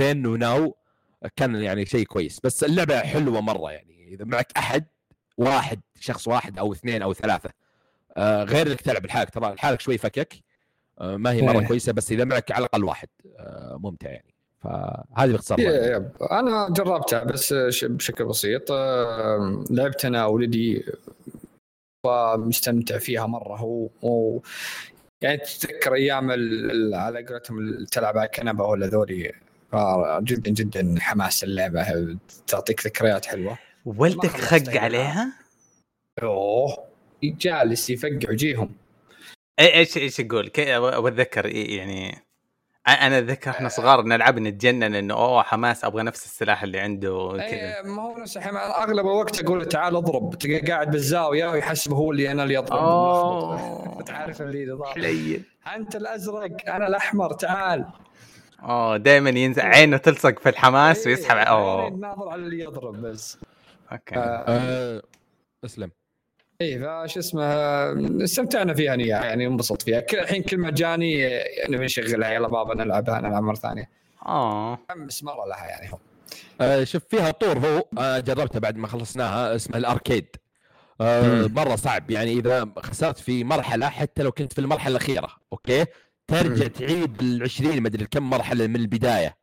then 0.02 0.26
و 0.26 0.39
now 0.39 0.78
كان 1.36 1.56
يعني 1.56 1.86
شيء 1.86 2.06
كويس. 2.06 2.40
بس 2.44 2.64
اللعبة 2.64 3.00
حلوة 3.00 3.42
مرة 3.42 3.72
يعني 3.72 4.14
إذا 4.14 4.26
معك 4.26 4.52
أحد 4.58 4.86
واحد 5.38 5.82
شخص 6.00 6.28
واحد 6.28 6.60
أو 6.60 6.74
اثنين 6.74 7.02
أو 7.02 7.14
ثلاثة. 7.14 7.50
آه 8.20 8.44
غير 8.44 8.68
إنك 8.68 8.82
تلعب 8.82 9.06
لحالك 9.06 9.30
ترى 9.30 9.54
لحالك 9.54 9.82
شوي 9.82 9.98
فكك. 9.98 10.34
آه 11.00 11.18
ما 11.18 11.32
هي 11.32 11.42
مرة 11.42 11.60
إيه. 11.60 11.68
كويسة 11.68 11.94
بس 11.94 12.12
إذا 12.12 12.24
معك 12.24 12.52
على 12.52 12.66
الأقل 12.66 12.84
واحد. 12.84 13.08
آه 13.38 13.80
ممتع 13.84 14.10
يعني. 14.10 14.34
فهذه 14.64 15.32
باختصار 15.32 15.58
أنا 16.32 16.68
جربتها 16.70 17.24
بس 17.24 17.54
بشكل 17.84 18.26
بسيط. 18.26 18.72
لعبت 19.72 20.06
أنا 20.06 20.26
ولدي 20.26 20.86
ومستمتع 22.06 22.98
فيها 22.98 23.26
مرة. 23.26 23.56
هو 23.56 23.90
و... 24.02 24.42
يعني 25.22 25.38
تتذكر 25.38 25.94
أيام 25.94 26.32
على 26.94 27.26
قولتهم 27.30 27.86
تلعب 27.86 28.18
على 28.18 28.26
الكنبة 28.26 28.66
ولا 28.66 28.88
ذولي. 28.88 29.32
جدا 30.22 30.52
جدا 30.52 30.96
حماس 31.00 31.44
اللعبة 31.44 32.18
تعطيك 32.48 32.86
ذكريات 32.86 33.26
حلوة. 33.26 33.58
ولدك 33.86 34.30
خق 34.30 34.78
عليها؟ 34.78 35.34
أوه. 36.24 36.89
جالس 37.24 37.90
يفقع 37.90 38.30
وجيهم 38.30 38.70
إيش 39.60 39.98
إيش 39.98 40.20
أقول؟ 40.20 40.52
أتذكر 40.58 41.46
يعني 41.46 42.30
أنا 42.88 43.18
أتذكر 43.18 43.52
إحنا 43.52 43.70
صغار 43.70 44.02
نلعب 44.02 44.40
نتجنن 44.40 44.96
إنه 44.96 45.14
أوه 45.14 45.44
حماس 45.44 45.86
أبغى 45.86 46.04
نفس 46.04 46.26
السلاح 46.26 46.64
اللي 46.64 46.80
عنده 46.80 47.30
كذا 47.32 47.46
إيه 47.46 47.82
ما 47.82 48.02
هو 48.02 48.18
نفس 48.18 48.38
اغلب 48.38 49.06
الوقت 49.06 49.44
أقول 49.44 49.66
تعال 49.66 49.96
اضرب 49.96 50.36
تلقى 50.40 50.60
قاعد 50.60 50.92
بالزاوية 50.92 51.48
ويحسب 51.48 51.94
هو 51.94 52.12
اللي 52.12 52.32
أنا 52.32 52.44
اللي 52.44 52.58
أضرب. 52.58 52.80
أوه. 52.80 54.02
تعرف 54.08 54.42
اللي 54.42 54.86
حليل 54.86 55.44
أنت 55.76 55.96
الأزرق 55.96 56.70
أنا 56.70 56.88
الأحمر 56.88 57.34
تعال. 57.34 57.86
أوه 58.64 58.98
دائما 58.98 59.30
ينزل 59.30 59.62
عينه 59.62 59.98
تلصق 59.98 60.40
في 60.40 60.50
الحماس 60.50 61.08
ويسحب. 61.08 61.38
أوه. 61.38 61.90
ناظر 61.90 62.30
على 62.30 62.42
اللي 62.42 62.64
يضرب 62.64 63.02
بس. 63.02 63.38
أوكي. 63.92 64.16
آه 64.16 65.02
أسلم. 65.66 65.92
إيه 66.62 67.04
فش 67.06 67.18
اسمه 67.18 67.44
استمتعنا 68.24 68.74
فيها 68.74 68.94
أنا 68.94 69.04
يعني 69.04 69.48
انبسطت 69.48 69.82
فيها. 69.82 70.00
كل 70.00 70.18
الحين 70.20 70.44
كل 70.44 70.58
ما 70.58 70.72
جاني 70.72 71.20
يعني 71.20 71.78
بنشغلها 71.78 72.32
يلا 72.32 72.48
بابا 72.48 72.76
نلعبها 72.76 73.22
نلعب 73.22 73.44
مره 73.44 73.56
ثانية 73.56 73.90
آه. 74.26 74.74
متحمس 74.74 75.24
مره 75.24 75.46
لها 75.48 75.66
يعني 75.68 75.92
هو. 75.94 75.98
آه 76.62 76.84
شوف 76.84 77.04
فيها 77.10 77.32
طور 77.32 77.58
هو 77.60 77.84
آه 77.98 78.20
جربتها 78.20 78.60
بعد 78.60 78.78
ما 78.78 78.88
خلصناها 78.88 79.56
اسمها 79.56 79.78
ال 79.78 79.85
arcade. 79.85 80.36
آه 81.02 81.48
مرة 81.48 81.76
صعب 81.76 82.12
يعني 82.12 82.34
إذا 82.34 82.70
خسرت 82.78 83.18
في 83.18 83.44
مرحلة 83.44 83.90
حتى 83.90 84.24
لو 84.24 84.32
كنت 84.32 84.54
في 84.54 84.60
المرحلة 84.60 84.92
الأخيرة 84.92 85.30
okay? 85.54 85.86
ترجع 86.28 86.68
تعيد 86.68 87.22
ال 87.22 87.44
20 87.44 87.82
مدري 87.84 88.06
كم 88.06 88.30
مرحلة 88.30 88.68
من 88.68 88.76
البداية. 88.76 89.38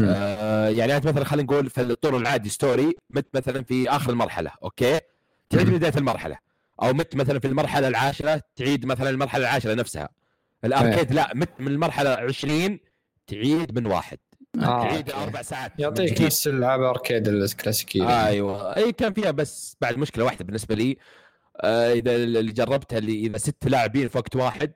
آه 0.00 0.68
يعني 0.68 0.96
أنت 0.96 1.06
مثلا 1.06 1.24
خلينا 1.24 1.52
نقول 1.52 1.70
في 1.70 1.80
الطور 1.80 2.16
العادي 2.16 2.48
story 2.48 2.94
مت 3.10 3.26
مثلا 3.34 3.64
في 3.64 3.90
آخر 3.90 4.10
المرحله 4.10 4.50
okay? 4.62 5.00
تعيد 5.50 5.70
بداية 5.70 5.92
المرحلة. 5.96 6.38
أو 6.82 6.92
مت 6.92 7.16
مثلا 7.16 7.38
في 7.38 7.46
المرحلة 7.46 7.88
العاشرة 7.88 8.42
تعيد 8.56 8.86
مثلا 8.86 9.10
المرحلة 9.10 9.44
العاشرة 9.44 9.74
نفسها. 9.74 10.08
ال 10.64 10.71
arcade 10.71 11.12
لا 11.12 11.32
مت 11.34 11.50
من 11.58 11.68
المرحلة 11.68 12.10
20 12.10 12.78
تعيد 13.26 13.78
من 13.78 13.86
واحد. 13.86 14.18
آه 14.62 14.88
تعيد 14.88 15.10
أربع 15.10 15.42
ساعات. 15.42 15.72
يعطيك 15.78 16.20
نفس 16.20 16.48
العاب 16.48 16.82
arcade 16.82 17.28
الكلاسيكية. 17.28 18.02
آه 18.02 18.26
أيوه. 18.26 18.76
إي 18.76 18.92
كان 18.92 19.12
فيها 19.12 19.30
بس 19.30 19.76
بعد 19.80 19.98
مشكلة 19.98 20.24
واحدة 20.24 20.44
بالنسبة 20.44 20.74
لي. 20.74 20.96
آه 21.60 21.92
إذا 21.92 22.14
اللي 22.14 22.52
جربتها 22.52 22.98
اللي 22.98 23.26
إذا 23.26 23.38
ست 23.38 23.68
لاعبين 23.68 24.08
في 24.08 24.18
وقت 24.18 24.36
واحد 24.36 24.72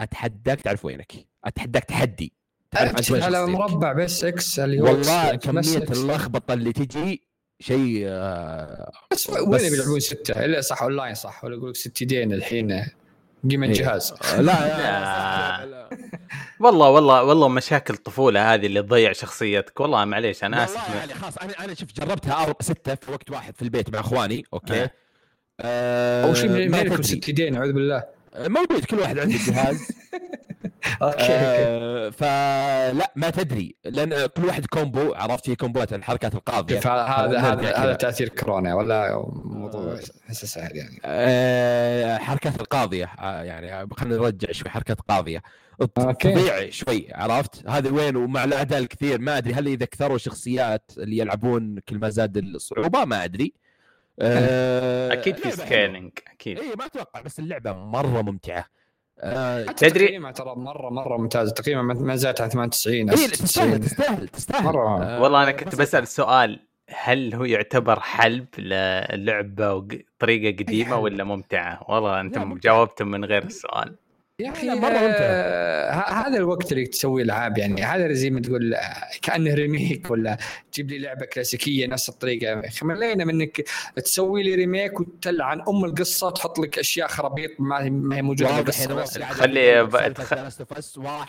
أتحداك 0.00 0.60
تعرف 0.60 0.84
وينك. 0.84 1.12
أتحداك 1.44 1.84
تحدي. 1.84 2.32
على 2.76 3.46
مربع 3.46 3.92
بس 3.92 4.24
X 4.24 4.58
اللي 4.58 4.80
والله 4.80 5.34
كمية 5.34 5.76
اللخبطة 5.76 6.54
اللي 6.54 6.72
تجي 6.72 7.22
شيء 7.66 8.04
آه 8.06 8.92
بس 9.10 9.30
وين 9.30 9.70
بيلعبون 9.70 10.00
ستة؟ 10.00 10.44
الا 10.44 10.60
صح 10.60 10.82
اون 10.82 10.96
لاين 10.96 11.14
صح. 11.14 11.44
ولا 11.44 11.56
يقول 11.56 11.70
لك 11.70 11.76
ست 11.76 12.02
يدين 12.02 12.32
الحين. 12.32 12.86
قيمة 13.50 13.66
الجهاز 13.66 14.14
إيه. 14.34 14.40
لا, 14.40 15.66
لا. 15.66 15.88
والله 16.60 16.90
والله 16.90 17.24
والله 17.24 17.48
مشاكل 17.48 17.94
الطفولة 17.94 18.54
هذه 18.54 18.66
اللي 18.66 18.82
تضيع 18.82 19.12
شخصيتك. 19.12 19.80
والله 19.80 20.04
معليش 20.04 20.44
أنا 20.44 20.64
أسف. 20.64 20.76
والله 20.76 20.96
يعني 20.96 21.14
خلاص 21.14 21.38
أنا 21.38 21.64
أنا 21.64 21.74
شفت 21.74 22.00
جربتها 22.00 22.54
ستة 22.60 22.94
في 22.94 23.12
وقت 23.12 23.30
واحد 23.30 23.56
في 23.56 23.62
البيت 23.62 23.90
مع 23.90 24.00
إخواني 24.00 24.44
okay? 24.52 24.82
آه. 24.82 24.90
آه 25.60 26.24
أول 26.24 26.36
شيء 26.36 26.68
ما 26.68 26.78
يكون 26.80 27.02
ست 27.02 27.28
يدين 27.28 27.56
أعوذ 27.56 27.72
بالله. 27.72 28.04
موجود 28.38 28.84
كل 28.84 28.98
واحد 28.98 29.18
عنده 29.18 29.36
جهاز. 29.46 29.78
okay 31.02 31.32
آه 31.32 32.10
فلا 32.10 33.12
ما 33.16 33.30
تدري. 33.30 33.76
لأن 33.84 34.26
كل 34.26 34.44
واحد 34.44 34.66
combo 34.66 35.14
عرفت 35.14 35.44
في 35.44 35.56
combo 35.56 35.86
ات 35.86 35.92
الحركات 35.92 36.34
القاضية. 36.34 36.78
هذا 36.78 37.38
هذا 37.38 37.76
هذا 37.76 37.92
تأثير 37.92 38.28
كورونا 38.28 38.74
ولا 38.74 39.24
موضوع 39.44 39.98
احسه 40.26 40.46
سهل 40.46 40.76
يعني. 40.76 41.00
آه 41.04 42.18
حركات 42.18 42.60
القاضية 42.60 43.04
آه، 43.04 43.42
يعني 43.42 43.88
خلينا 43.96 44.16
نرجع 44.16 44.52
شوي 44.52 44.70
حركات 44.70 45.00
قاضيه 45.00 45.42
تضيع 46.20 46.70
شوي 46.70 47.08
عرفت؟ 47.14 47.68
هذا 47.68 47.90
وين؟ 47.90 48.16
ومع 48.16 48.44
الأعداء 48.44 48.78
الكثير 48.78 49.20
ما 49.20 49.38
أدري 49.38 49.54
هل 49.54 49.66
إذا 49.66 49.86
كثروا 49.86 50.18
شخصيات 50.18 50.90
اللي 50.98 51.18
يلعبون 51.18 51.78
كل 51.78 51.98
ما 51.98 52.08
زاد 52.08 52.36
الصعوبة 52.36 53.04
ما 53.04 53.24
أدري. 53.24 53.54
آه 54.20 55.12
أكيد 55.12 55.36
في 55.36 55.50
scaling 55.50 56.12
أكيد. 56.32 56.58
اي 56.58 56.74
ما 56.78 56.86
أتوقع 56.86 57.20
بس 57.20 57.38
اللعبة 57.38 57.72
مرة 57.72 58.22
ممتعة. 58.22 58.64
آه 59.20 59.62
تدري 59.62 60.06
تقييمها 60.06 60.32
ترى 60.32 60.54
مره 60.56 60.90
مرة 60.90 61.16
ممتاز 61.16 61.52
تقييمها 61.52 61.82
ما 61.94 62.16
زالت 62.16 62.40
على 62.40 62.50
98 62.50 63.10
اي 63.10 63.16
تستاهل 63.28 63.80
تستاهل 63.80 64.28
تستاهل. 64.28 64.64
مرة. 64.64 65.02
آه 65.02 65.22
والله 65.22 65.42
أنا 65.42 65.52
كنت 65.52 65.74
بسأل 65.76 66.06
سؤال 66.08 66.60
هل 66.88 67.34
هو 67.34 67.44
يعتبر 67.44 68.00
حلب 68.00 68.46
للعبة 68.58 69.74
وطريقه 69.74 70.56
قديمة 70.62 70.98
ولا 70.98 71.24
ممتعة؟ 71.24 71.80
والله 71.88 72.20
أنتم 72.20 72.54
جاوبتم 72.58 73.08
من 73.08 73.24
غير 73.24 73.44
السؤال 73.44 73.94
يا 74.40 74.50
أخي 74.50 74.70
مرة 74.70 74.98
آه 74.98 75.92
هذا 75.92 76.36
الوقت 76.36 76.72
اللي 76.72 76.86
تسوي 76.86 77.22
العاب 77.22 77.58
يعني. 77.58 77.82
هذا 77.82 78.12
زي 78.12 78.30
ما 78.30 78.40
تقول 78.40 78.76
كأنه 79.22 79.54
remake 79.54 80.10
ولا 80.10 80.38
تجيب 80.72 80.90
لي 80.90 80.98
لعبة 80.98 81.26
كلاسيكية 81.26 81.86
نفس 81.86 82.08
الطريقة. 82.08 82.62
ملينا 82.82 83.24
منك 83.24 83.64
تسوي 83.96 84.42
لي 84.42 84.54
remake 84.54 85.00
وتلعن 85.00 85.60
أم 85.68 85.84
القصة 85.84 86.30
تحط 86.30 86.58
لك 86.58 86.78
أشياء 86.78 87.08
خرابيط 87.08 87.50
ما 87.58 87.84
هي 87.84 88.22
موجودة 88.22 88.52
في 88.52 88.60
القصة 88.60 89.24
خلي 89.24 89.82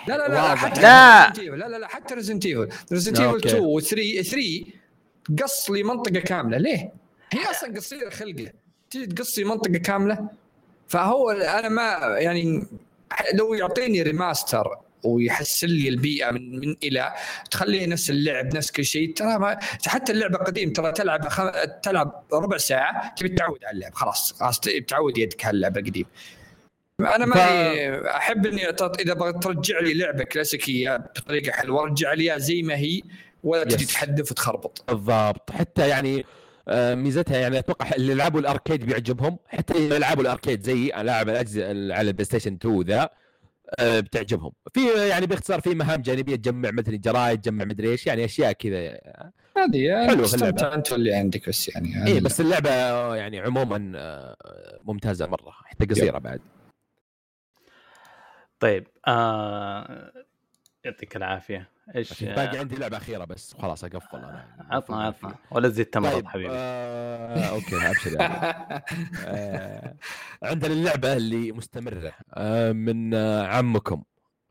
لا 0.07 0.17
لا 0.17 0.27
لا 0.27 0.55
حتى 0.55 0.81
لا! 0.81 1.33
لا 1.33 1.67
لا 1.67 1.77
لا 1.77 1.87
حتى 1.87 2.13
Resident 2.13 2.45
Evil 2.45 2.69
Resident 2.91 3.19
Evil 3.19 3.37
2 3.37 3.63
و 3.63 3.79
3 3.79 4.21
3 4.21 4.65
قص 5.43 5.69
لي 5.71 5.83
منطقة 5.83 6.19
كاملة. 6.19 6.57
ليه؟ 6.57 6.93
هي 7.33 7.51
أصلا 7.51 7.75
قصيرة 7.75 8.09
خلقه 8.09 8.51
تجي 8.89 9.05
تقصي 9.05 9.43
منطقة 9.43 9.77
كاملة. 9.77 10.29
فهو 10.87 11.31
أنا 11.31 11.69
ما 11.69 12.15
يعني 12.17 12.67
لو 13.33 13.53
يعطيني 13.53 14.01
ريماستر 14.01 14.77
ويحسن 15.03 15.67
لي 15.67 15.89
البيئة 15.89 16.31
من 16.31 16.59
من 16.59 16.75
إلى 16.83 17.13
تخليه 17.51 17.87
نفس 17.87 18.09
اللعب 18.09 18.55
نفس 18.55 18.71
كل 18.71 18.85
شيء 18.85 19.13
ترى 19.13 19.39
ما 19.39 19.59
حتى 19.87 20.11
اللعبة 20.11 20.37
قديم 20.37 20.73
ترى 20.73 20.91
تلعب 20.91 21.27
خم... 21.27 21.51
تلعب 21.83 22.23
ربع 22.33 22.57
ساعة 22.57 23.15
تبي 23.15 23.29
تعود 23.29 23.65
على 23.65 23.75
اللعب 23.75 23.93
خلاص 23.93 24.33
خلاص 24.33 24.59
تعود 24.59 25.17
يدك 25.17 25.45
على 25.45 25.55
اللعبة 25.55 25.79
القديم 25.79 26.05
أنا 26.99 27.25
ما 27.25 27.35
ف... 27.35 27.37
أحب 28.05 28.45
إني 28.45 28.69
إذا 28.99 29.13
بغيت 29.13 29.43
ترجع 29.43 29.79
لي 29.79 29.93
لعبة 29.93 30.23
كلاسيكية 30.23 30.97
بطريقة 30.97 31.51
حلوة 31.51 31.83
رجع 31.83 32.13
لي 32.13 32.39
زي 32.39 32.61
ما 32.61 32.75
هي 32.75 33.01
ولا 33.43 33.63
تجي 33.63 33.85
تحدف 33.85 34.31
وتخربط. 34.31 34.83
بالضبط. 34.87 35.51
حتى 35.51 35.89
يعني 35.89 36.25
ميزتها 36.69 37.37
يعني 37.37 37.59
أتوقع 37.59 37.89
اللي 37.95 38.13
لعبوا 38.13 38.39
ال 38.39 38.46
arcade 38.46 38.85
بيعجبهم. 38.85 39.37
حتى 39.47 39.77
اللي 39.77 39.99
لعبوا 39.99 40.21
ال 40.23 40.29
arcade 40.29 40.61
زي 40.61 40.87
لاعب 40.87 41.29
الأجهزة 41.29 41.65
على 41.93 42.01
ال 42.01 42.25
PlayStation 42.25 42.53
2 42.53 42.81
ذا 42.81 43.09
آه، 43.79 43.99
بتعجبهم. 43.99 44.51
في 44.73 45.07
يعني 45.09 45.25
باختصار 45.25 45.61
في 45.61 45.75
مهام 45.75 46.01
جانبية 46.01 46.35
تجمع 46.35 46.71
مثل 46.71 47.01
جرايد 47.01 47.41
تجمع 47.41 47.65
مدري 47.65 47.89
إيش 47.89 48.07
يعني 48.07 48.25
أشياء 48.25 48.51
كذا. 48.51 48.99
هذه 49.57 50.07
حلوة 50.07 50.27
في 50.27 50.35
اللعبة. 50.35 50.73
انت 50.73 50.91
اللي 50.93 51.13
عندك 51.13 51.49
بس 51.49 51.69
يعني 51.69 52.07
اي 52.07 52.19
بس 52.19 52.41
اللعبة 52.41 52.69
يعني 53.15 53.39
عموما 53.39 53.91
آه، 53.95 54.79
ممتازة 54.83 55.27
مرة 55.27 55.51
حتى 55.51 55.85
قصيرة 55.85 56.17
بعد. 56.17 56.41
طيب 58.59 58.87
آه... 59.07 60.11
يعطيك 60.85 61.15
العافية. 61.15 61.69
إيش 61.95 62.23
باقي 62.23 62.57
عندي 62.57 62.75
لعبة 62.75 62.97
أخيرة 62.97 63.25
بس. 63.25 63.55
خلاص 63.59 63.83
أقفل 63.83 64.17
أنا. 64.17 64.45
عطنا 64.71 65.03
عطنا. 65.03 65.35
ولا 65.51 65.69
تزيد 65.69 65.85
تمرض 65.85 66.13
طيب 66.13 66.27
حبيبي. 66.27 66.49
آه 66.51 67.49
okay 67.49 67.89
أبشر 67.89 68.13
يعني. 68.13 68.83
آه 69.25 69.95
عندنا 70.43 70.73
اللعبة 70.73 71.13
اللي 71.13 71.51
مستمرة 71.51 72.11
آه 72.33 72.71
من 72.71 73.13
آه 73.13 73.47
عمكم. 73.47 74.03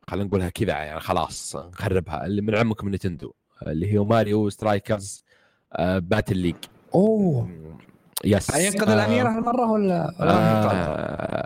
خلينا 0.09 0.27
نقولها 0.27 0.49
كذا 0.49 0.73
يعني 0.73 0.99
خلاص 0.99 1.55
نخربها. 1.55 2.25
اللي 2.25 2.41
من 2.41 2.55
عمكم 2.55 2.95
Nintendo 2.95 3.33
اللي 3.67 3.93
هي 3.93 3.99
Mario 3.99 4.49
Strikers 4.49 5.23
آه 5.73 5.99
Battle 5.99 6.37
League. 6.37 6.55
أوه. 6.95 7.49
yes. 8.25 8.55
ينقذ 8.55 8.89
الاميره 8.89 9.29
هالمره 9.29 9.71
ولا؟ 9.71 10.15
ولا 10.19 10.31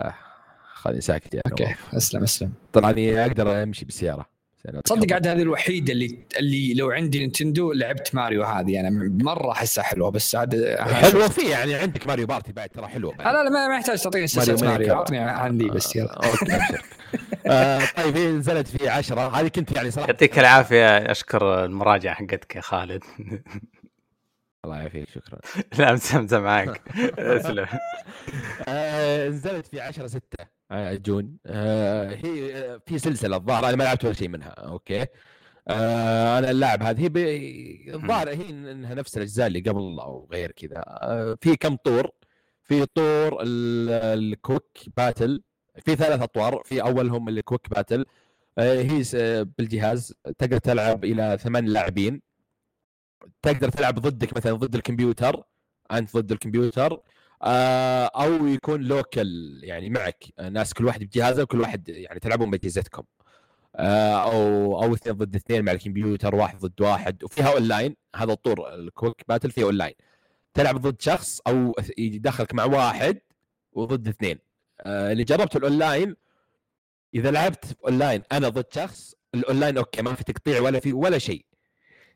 آه 0.06 0.14
خليني 0.74 1.00
ساكت 1.00 1.34
يا 1.34 1.42
okay 1.46 1.74
أسلم 1.94 2.22
أسلم. 2.22 2.52
طبعا 2.72 2.94
أقدر 2.98 3.62
أمشي 3.62 3.84
بالسيارة. 3.84 4.39
تصدق 4.84 5.12
عاد 5.14 5.26
هذه 5.26 5.42
الوحيده 5.42 5.92
اللي 5.92 6.18
اللي 6.38 6.74
لو 6.74 6.90
عندي 6.90 7.18
Nintendo 7.18 7.72
لعبت 7.72 8.14
ماريو 8.14 8.44
هذه. 8.44 8.80
أنا 8.80 8.90
مرة 9.24 9.52
أحسها 9.52 9.84
حلوة 9.84 10.10
بس 10.10 10.34
عاد 10.34 10.76
حلوة 10.80 11.28
في 11.28 11.50
يعني 11.50 11.74
عندك 11.74 12.06
Mario 12.06 12.26
Party 12.26 12.52
بعد 12.52 12.68
ترى 12.68 12.86
حلوة. 12.86 13.14
لا 13.18 13.44
لا 13.44 13.68
ما 13.68 13.76
يحتاج 13.76 14.02
تعطيني 14.02 14.26
سلسلة 14.26 14.70
ماريو. 14.70 14.94
أعطني 14.94 15.18
عندي 15.18 15.68
بس 15.68 15.96
يلا. 15.96 16.12
okay 16.12 16.58
آه 17.46 17.80
طيب 17.96 18.16
هي 18.16 18.32
نزلت 18.32 18.66
في 18.66 18.88
10 18.88 19.28
هذه 19.28 19.48
كنت 19.48 19.72
يعني 19.72 19.90
صراحة 19.90 20.08
يعطيك 20.08 20.38
العافية. 20.38 20.96
أشكر 20.96 21.64
المراجعة 21.64 22.14
حقتك 22.14 22.56
يا 22.56 22.60
خالد. 22.60 23.04
الله 24.64 24.76
يعافيك 24.76 25.08
شكرا. 25.08 25.38
لا 25.78 25.92
مسمزه 25.92 26.40
معك. 26.40 26.82
اسلم. 27.18 27.66
آه، 28.68 29.28
نزلت 29.28 29.66
في 29.66 29.80
10 29.80 30.06
6 30.06 30.20
آه، 30.40 30.48
June. 30.72 31.36
آه، 31.46 32.14
هي 32.14 32.80
في 32.86 32.98
سلسلة 32.98 33.36
الظاهر 33.36 33.68
أنا 33.68 33.76
ما 33.76 33.84
لعبت 33.84 34.04
ولا 34.04 34.14
شيء 34.14 34.28
منها. 34.28 34.48
okay. 34.48 35.06
أنا 35.70 36.50
اللاعب 36.50 36.82
هذه 36.82 37.06
الظاهر 37.94 38.28
هي 38.28 38.48
إنها 38.50 38.94
نفس 38.94 39.16
الأجزاء 39.16 39.46
اللي 39.46 39.60
قبل 39.60 40.00
أو 40.00 40.28
غير 40.32 40.52
كذا. 40.52 40.84
في 41.40 41.56
كم 41.56 41.76
طور؟ 41.76 42.10
في 42.62 42.86
طور 42.86 43.38
ال 43.42 43.63
Quick 43.63 44.66
Battle. 44.96 45.42
في 45.84 45.96
ثلاث 45.96 46.22
اطوار 46.22 46.62
في 46.64 46.82
أولهم 46.82 47.28
ال 47.28 47.35
Quick 47.35 47.70
Battle. 47.70 48.06
هي 48.58 49.02
بالجهاز 49.58 50.14
تقدر 50.38 50.58
تلعب 50.58 51.04
إلى 51.04 51.38
ثمان 51.40 51.64
لاعبين. 51.64 52.22
تقدر 53.42 53.68
تلعب 53.68 53.94
ضدك 53.98 54.36
مثلا 54.36 54.52
ضد 54.52 54.74
الكمبيوتر. 54.74 55.42
أنت 55.92 56.16
ضد 56.16 56.32
الكمبيوتر. 56.32 56.92
آه، 56.92 57.02
أو 57.42 58.46
يكون 58.46 58.80
local 58.82 59.60
يعني 59.62 59.90
معك. 59.90 60.24
ناس 60.50 60.74
كل 60.74 60.84
واحد 60.86 61.04
بجهازه 61.04 61.42
وكل 61.42 61.60
واحد 61.60 61.88
يعني 61.88 62.20
تلعبون 62.20 62.50
باجهزتكم 62.50 63.02
آه، 63.76 64.14
أو 64.32 64.82
أو 64.82 64.94
اثنين 64.94 65.16
ضد 65.16 65.34
اثنين 65.36 65.64
مع 65.64 65.72
الكمبيوتر 65.72 66.34
واحد 66.34 66.58
ضد 66.58 66.80
واحد. 66.80 67.24
وفيها 67.24 67.52
اونلاين 67.52 67.96
هذا 68.16 68.32
الطور 68.32 68.74
ال 68.74 68.82
Quick 68.82 69.24
Battle 69.28 69.50
فيه 69.50 69.64
اونلاين 69.64 69.94
تلعب 70.54 70.76
ضد 70.80 71.00
شخص 71.00 71.40
أو 71.46 71.74
يدخلك 71.98 72.54
مع 72.54 72.64
واحد 72.64 73.18
وضد 73.72 74.08
اثنين. 74.08 74.38
آه، 74.80 75.12
اللي 75.12 75.24
جربت 75.24 75.56
الاونلاين 75.56 76.16
إذا 77.14 77.30
لعبت 77.30 77.76
اونلاين 77.84 78.22
أنا 78.32 78.48
ضد 78.48 78.72
شخص 78.74 79.14
ال 79.34 79.40
online 79.40 79.78
okay 79.78 80.02
ما 80.02 80.14
في 80.14 80.24
تقطيع 80.24 80.60
ولا 80.60 80.80
في 80.80 80.92
ولا 80.92 81.18
شيء. 81.18 81.44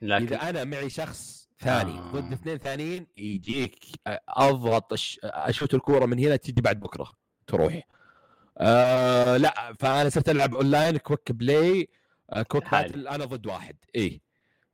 لكن 0.02 0.26
اذا 0.26 0.50
أنا 0.50 0.64
معي 0.64 0.90
شخص 0.90 1.43
ثاني 1.58 1.98
آه. 1.98 2.12
ضد 2.12 2.32
اثنين 2.32 2.58
ثانيين 2.58 3.06
يجيك 3.16 3.84
أضغط 4.28 4.92
أشوت 5.24 5.74
الكورة 5.74 6.06
من 6.06 6.18
هنا 6.18 6.36
تجي 6.36 6.62
بعد 6.62 6.80
بكرة 6.80 7.10
تروح. 7.46 7.82
آه 8.58 9.36
لا 9.36 9.74
فأنا 9.78 10.08
صرت 10.08 10.28
ألعب 10.28 10.54
online 10.54 10.96
quick 10.96 11.32
play 11.32 11.88
آه 12.30 12.42
Quick 12.42 12.70
Battle 12.70 13.08
أنا 13.08 13.24
ضد 13.24 13.46
واحد 13.46 13.76
اي 13.96 14.20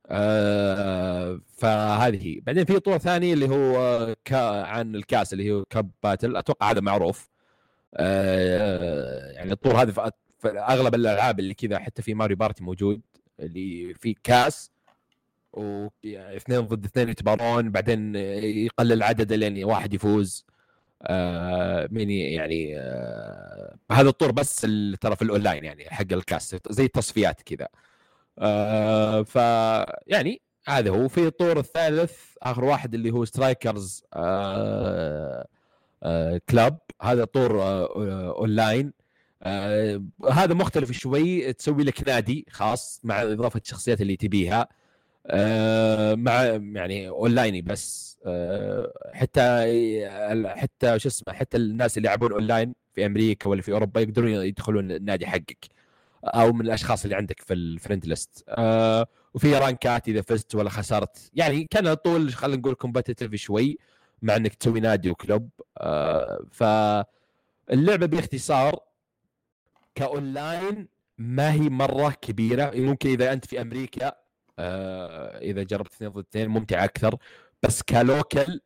آه 0.07 1.41
فهذه. 1.57 2.27
هي 2.27 2.39
بعدين 2.39 2.65
في 2.65 2.79
طور 2.79 2.97
ثاني 2.97 3.33
اللي 3.33 3.49
هو 3.49 4.15
كا 4.25 4.63
عن 4.65 4.95
الكاس 4.95 5.33
اللي 5.33 5.51
هو 5.51 5.65
Cup 5.65 5.91
Battle. 6.03 6.37
أتوقع 6.37 6.71
هذا 6.71 6.81
معروف. 6.81 7.29
آه 7.95 9.31
يعني 9.31 9.51
الطور 9.51 9.81
هذا 9.81 10.11
في 10.39 10.49
أغلب 10.49 10.95
الألعاب 10.95 11.39
اللي 11.39 11.53
كذا 11.53 11.79
حتى 11.79 12.01
في 12.01 12.13
Mario 12.13 12.35
Party 12.35 12.63
موجود 12.63 13.01
اللي 13.39 13.93
في 13.93 14.13
كاس. 14.23 14.71
واثنين 15.53 16.59
ضد 16.61 16.85
اثنين 16.85 17.09
يتبارون 17.09 17.69
بعدين 17.71 18.15
يقلل 18.15 18.91
العدد 18.91 19.33
لين 19.33 19.63
واحد 19.63 19.93
يفوز. 19.93 20.45
آه 21.03 21.87
مين 21.91 22.09
يعني 22.09 22.79
آه 22.79 23.75
هذا 23.91 24.09
الطور 24.09 24.31
بس 24.31 24.61
ترى 25.01 25.15
في 25.15 25.21
الأونلاين 25.21 25.63
يعني 25.65 25.89
حق 25.89 26.05
الكاس 26.11 26.55
زي 26.69 26.85
التصفيات 26.85 27.41
كذا. 27.41 27.67
آه 28.39 29.23
ف 29.23 29.35
يعني 30.07 30.41
هذا 30.67 30.89
هو. 30.89 31.07
في 31.07 31.27
الطور 31.27 31.59
الثالث 31.59 32.13
آخر 32.41 32.63
واحد 32.63 32.93
اللي 32.93 33.11
هو 33.11 33.25
Strikers 33.25 34.03
Club 36.49 36.77
هذا 37.01 37.25
طور 37.25 37.61
أونلاين. 38.39 38.93
هذا 40.31 40.53
مختلف 40.53 40.91
شوي 40.91 41.53
تسوي 41.53 41.83
لك 41.83 42.07
نادي 42.07 42.45
خاص 42.49 43.01
مع 43.03 43.21
إضافة 43.21 43.61
الشخصيات 43.63 44.01
اللي 44.01 44.15
تبيها. 44.15 44.67
آه، 45.27 46.15
مع 46.15 46.43
يعني 46.79 47.09
أونلايني 47.09 47.61
بس. 47.61 48.11
آه، 48.25 49.11
حتى 49.13 49.39
حتى 50.47 50.99
شو 50.99 51.09
اسمه 51.09 51.33
حتى 51.33 51.57
الناس 51.57 51.97
اللي 51.97 52.07
يلعبون 52.07 52.31
أونلاين 52.31 52.73
في 52.93 53.05
أمريكا 53.05 53.49
ولا 53.49 53.61
في 53.61 53.71
أوروبا 53.71 54.01
يقدرون 54.01 54.29
يدخلون 54.29 54.91
النادي 54.91 55.27
حقك 55.27 55.67
أو 56.25 56.53
من 56.53 56.61
الأشخاص 56.65 57.03
اللي 57.03 57.15
عندك 57.15 57.39
في 57.41 57.53
ال 57.53 57.60
friend 57.60 58.05
list 58.05 58.43
آه 58.49 59.07
وفي 59.33 59.55
rank 59.55 59.97
ات 59.97 60.07
إذا 60.07 60.21
فزت 60.21 60.55
ولا 60.55 60.69
خسرت. 60.69 61.31
يعني 61.33 61.67
كان 61.71 61.93
طور 61.93 62.33
خلينا 62.33 62.57
نقول 62.57 62.73
competitive 62.73 63.35
شوي 63.35 63.77
مع 64.21 64.35
إنك 64.35 64.53
تسوي 64.55 64.79
نادي 64.79 65.09
وكلوب. 65.11 65.49
آه 65.77 66.45
فاللعبه 66.51 68.05
باختصار 68.05 68.79
كأونلاين 69.95 70.87
ما 71.17 71.53
هي 71.53 71.69
مرة 71.69 72.09
كبيرة. 72.21 72.71
ممكن 72.75 73.09
إذا 73.09 73.33
أنت 73.33 73.45
في 73.45 73.61
أمريكا 73.61 74.11
آه 74.59 75.37
إذا 75.37 75.63
جربت 75.63 75.93
اثنين 75.93 76.11
ضد 76.11 76.25
اثنين 76.29 76.47
ممتعه 76.47 76.83
أكثر. 76.83 77.17
بس 77.63 77.81
كلوكل 77.81 78.61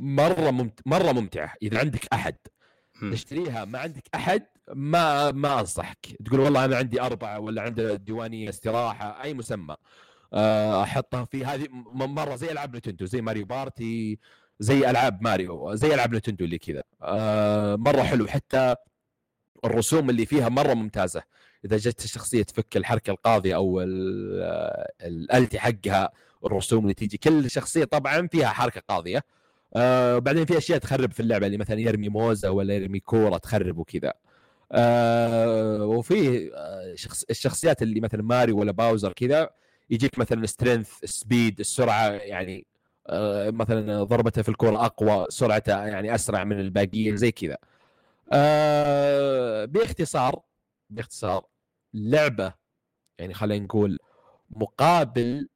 مرة 0.00 0.50
ممت... 0.50 0.80
مرة 0.86 1.12
ممتعة. 1.12 1.54
إذا 1.62 1.78
عندك 1.78 2.06
أحد 2.12 2.36
تشتريها 3.12 3.64
ما 3.64 3.78
عندك 3.78 4.02
أحد 4.14 4.46
ما 4.74 5.30
ما 5.30 5.60
أنصحك. 5.60 6.06
تقول 6.26 6.40
والله 6.40 6.64
أنا 6.64 6.76
عندي 6.76 7.00
أربعة 7.00 7.38
ولا 7.40 7.62
عندي 7.62 7.96
ديوانية 7.96 8.48
استراحة 8.48 9.22
أي 9.22 9.34
مسمى. 9.34 9.76
آه، 10.32 10.82
أحطها 10.82 11.24
في 11.24 11.44
هذه 11.44 11.68
مرة 11.92 12.36
زي 12.36 12.52
ألعاب 12.52 12.76
Nintendo 12.76 13.06
زي 13.06 13.20
Mario 13.20 13.44
Party 13.44 14.18
زي 14.58 14.90
ألعاب 14.90 15.22
ماريو 15.22 15.74
زي 15.74 15.94
ألعاب 15.94 16.14
Nintendo 16.14 16.44
اللي 16.44 16.58
كذا. 16.58 16.82
آه، 17.02 17.76
مرة 17.76 18.02
حلو. 18.02 18.26
حتى 18.26 18.74
الرسوم 19.64 20.10
اللي 20.10 20.26
فيها 20.26 20.48
مرة 20.48 20.74
ممتازة. 20.74 21.22
إذا 21.64 21.76
جت 21.76 22.04
الشخصيه 22.04 22.42
تفك 22.42 22.76
الحركة 22.76 23.10
القاضية 23.10 23.54
أو 23.56 23.80
ال 25.02 25.13
ulti 25.13 25.58
حقها 25.58 26.10
الرسوم 26.44 26.82
اللي 26.82 26.94
تيجي. 26.94 27.16
كل 27.18 27.50
شخصية 27.50 27.84
طبعا 27.84 28.26
فيها 28.26 28.48
حركة 28.48 28.82
قاضية. 28.88 29.24
آه 29.76 30.18
بعدين 30.18 30.44
في 30.44 30.58
أشياء 30.58 30.78
تخرب 30.78 31.12
في 31.12 31.20
اللعبة 31.20 31.46
اللي 31.46 31.58
مثلا 31.58 31.80
يرمي 31.80 32.08
موزة 32.08 32.50
ولا 32.50 32.74
يرمي 32.74 33.00
كورة 33.00 33.36
تخرب 33.38 33.78
وكذا. 33.78 34.12
آه 34.72 35.84
وفي 35.86 36.50
آه، 36.54 36.94
شخص 36.94 37.24
الشخصيات 37.30 37.82
اللي 37.82 38.00
مثلا 38.00 38.22
ماريو 38.22 38.58
ولا 38.60 38.72
Bowser 38.72 39.12
كذا 39.12 39.50
يجيك 39.90 40.18
مثلا 40.18 40.46
strength 40.46 40.90
speed 41.04 41.60
السرعة 41.60 42.08
يعني 42.08 42.66
آه 43.06 43.50
مثلا 43.50 44.02
ضربته 44.02 44.42
في 44.42 44.48
الكورة 44.48 44.84
أقوى 44.86 45.26
سرعته 45.28 45.86
يعني 45.86 46.14
أسرع 46.14 46.44
من 46.44 46.60
الباقيين 46.60 47.16
زي 47.16 47.32
كذا. 47.32 47.56
آه 48.32 49.64
باختصار 49.64 50.40
باختصار 50.90 51.46
لعبة 51.94 52.54
يعني 53.18 53.34
خلينا 53.34 53.64
نقول 53.64 53.98
مقابل 54.50 55.48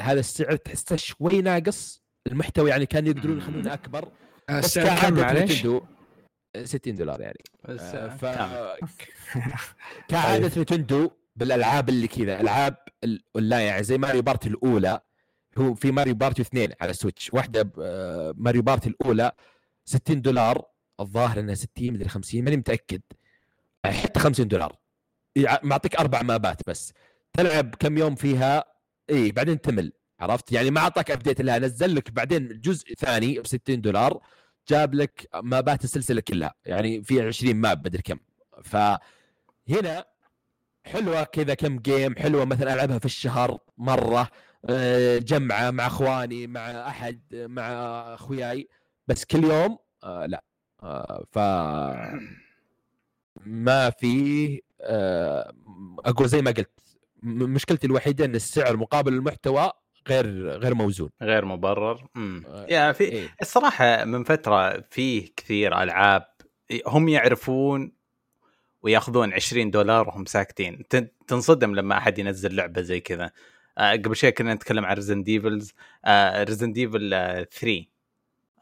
هذا 0.00 0.20
السعر 0.20 0.56
تحسه 0.56 0.96
شوي 0.96 1.42
ناقص 1.42 2.02
المحتوى 2.26 2.70
يعني 2.70 2.86
كان 2.86 3.06
يقدرون 3.06 3.38
يخلونه 3.38 3.74
أكبر 3.74 4.12
بس 4.50 4.78
كم 4.78 5.14
معلش 5.14 5.66
60 6.64 6.94
دولار 6.94 7.20
يعني. 7.20 7.38
آه، 7.66 8.08
ف 8.08 8.24
كعادة 10.10 10.48
طيب. 10.48 10.58
Nintendo 10.58 11.10
بالألعاب 11.36 11.88
اللي 11.88 12.08
كذا 12.08 12.40
ألعاب 12.40 12.76
الاونلاين 13.04 13.66
يعني 13.66 13.82
زي 13.82 13.98
Mario 13.98 14.22
Party 14.22 14.48
الأولى 14.48 15.00
هو 15.58 15.74
في 15.74 15.92
Mario 15.92 16.14
Party 16.14 16.42
اثنين 16.42 16.72
على 16.80 16.92
Switch 16.92 17.34
واحدة 17.34 17.72
آه، 17.80 18.34
Mario 18.36 18.62
Party 18.62 18.88
الأولى 18.88 19.32
60 19.84 20.22
دولار 20.22 20.64
الظاهر 21.00 21.40
إنها 21.40 21.54
60 21.54 21.92
مدري 21.92 22.08
50 22.08 22.44
ماني 22.44 22.56
متأكد. 22.56 23.00
حتى 23.86 24.20
50 24.20 24.48
دولار. 24.48 24.76
معطيك 25.62 25.96
أربع 25.96 26.22
map 26.22 26.57
ات 26.57 26.68
بس. 26.68 26.92
تلعب 27.32 27.74
كم 27.74 27.98
يوم 27.98 28.14
فيها؟ 28.14 28.64
إي 29.10 29.30
بعدين 29.32 29.60
تمل. 29.60 29.92
عرفت؟ 30.20 30.52
يعني 30.52 30.70
ما 30.70 30.80
أعطاك 30.80 31.10
update 31.10 31.40
لها. 31.40 31.58
نزل 31.58 31.94
لك 31.94 32.10
بعدين 32.10 32.60
جزء 32.60 32.94
ثاني 32.94 33.38
ب 33.40 33.46
60 33.46 33.80
دولار 33.80 34.20
جاب 34.68 34.94
لك 34.94 35.28
map 35.42 35.74
ات 35.74 35.84
السلسلة 35.84 36.20
كلها. 36.20 36.54
يعني 36.64 37.02
في 37.02 37.20
20 37.22 37.56
map 37.56 37.82
مدري 37.82 38.02
كم. 38.02 38.18
ف 38.64 38.76
هنا 39.70 40.04
حلوة 40.86 41.24
كذا 41.24 41.54
كم 41.54 41.78
جيم 41.78 42.16
حلوة 42.16 42.44
مثلا 42.44 42.74
ألعبها 42.74 42.98
في 42.98 43.04
الشهر 43.04 43.58
مرة. 43.78 44.28
آه، 44.70 45.18
جمعة 45.18 45.70
مع 45.70 45.86
أخواني 45.86 46.46
مع 46.46 46.88
أحد 46.88 47.20
مع 47.34 47.62
أخوياي. 48.14 48.68
بس 49.08 49.24
كل 49.24 49.44
يوم؟ 49.44 49.78
آه 50.04 50.26
لا. 50.26 50.44
آه 50.82 51.24
ف 51.32 51.38
ما 53.46 53.90
في 53.90 54.62
آه 54.80 55.52
أقول 56.04 56.28
زي 56.28 56.42
ما 56.42 56.50
قلت 56.50 56.70
مشكلتي 57.22 57.86
الوحيدة 57.86 58.24
إن 58.24 58.34
السعر 58.34 58.76
مقابل 58.76 59.14
المحتوى 59.14 59.70
غير 60.08 60.48
غير 60.48 60.74
موزون. 60.74 61.10
غير 61.22 61.44
مبرر. 61.44 62.06
امم 62.16 62.42
آه، 62.46 62.66
يا 62.70 62.92
في 62.92 63.04
إيه. 63.04 63.28
الصراحة 63.42 64.04
من 64.04 64.24
فترة 64.24 64.84
فيه 64.90 65.28
كثير 65.36 65.82
ألعاب 65.82 66.26
هم 66.86 67.08
يعرفون 67.08 67.92
ويأخذون 68.82 69.32
20 69.32 69.70
دولار 69.70 70.08
وهم 70.08 70.24
ساكتين. 70.24 70.88
تن- 70.88 71.08
تنصدم 71.26 71.74
لما 71.74 71.98
أحد 71.98 72.18
ينزل 72.18 72.54
لعبة 72.56 72.82
زي 72.82 73.00
كذا. 73.00 73.30
آه، 73.78 73.92
قبل 73.92 74.16
شوي 74.16 74.32
كنا 74.32 74.54
نتكلم 74.54 74.84
عن 74.84 74.94
Resident 74.96 75.22
Evil 75.22 75.72
Resident 76.36 76.72
Evil 76.72 77.10
3 77.50 77.84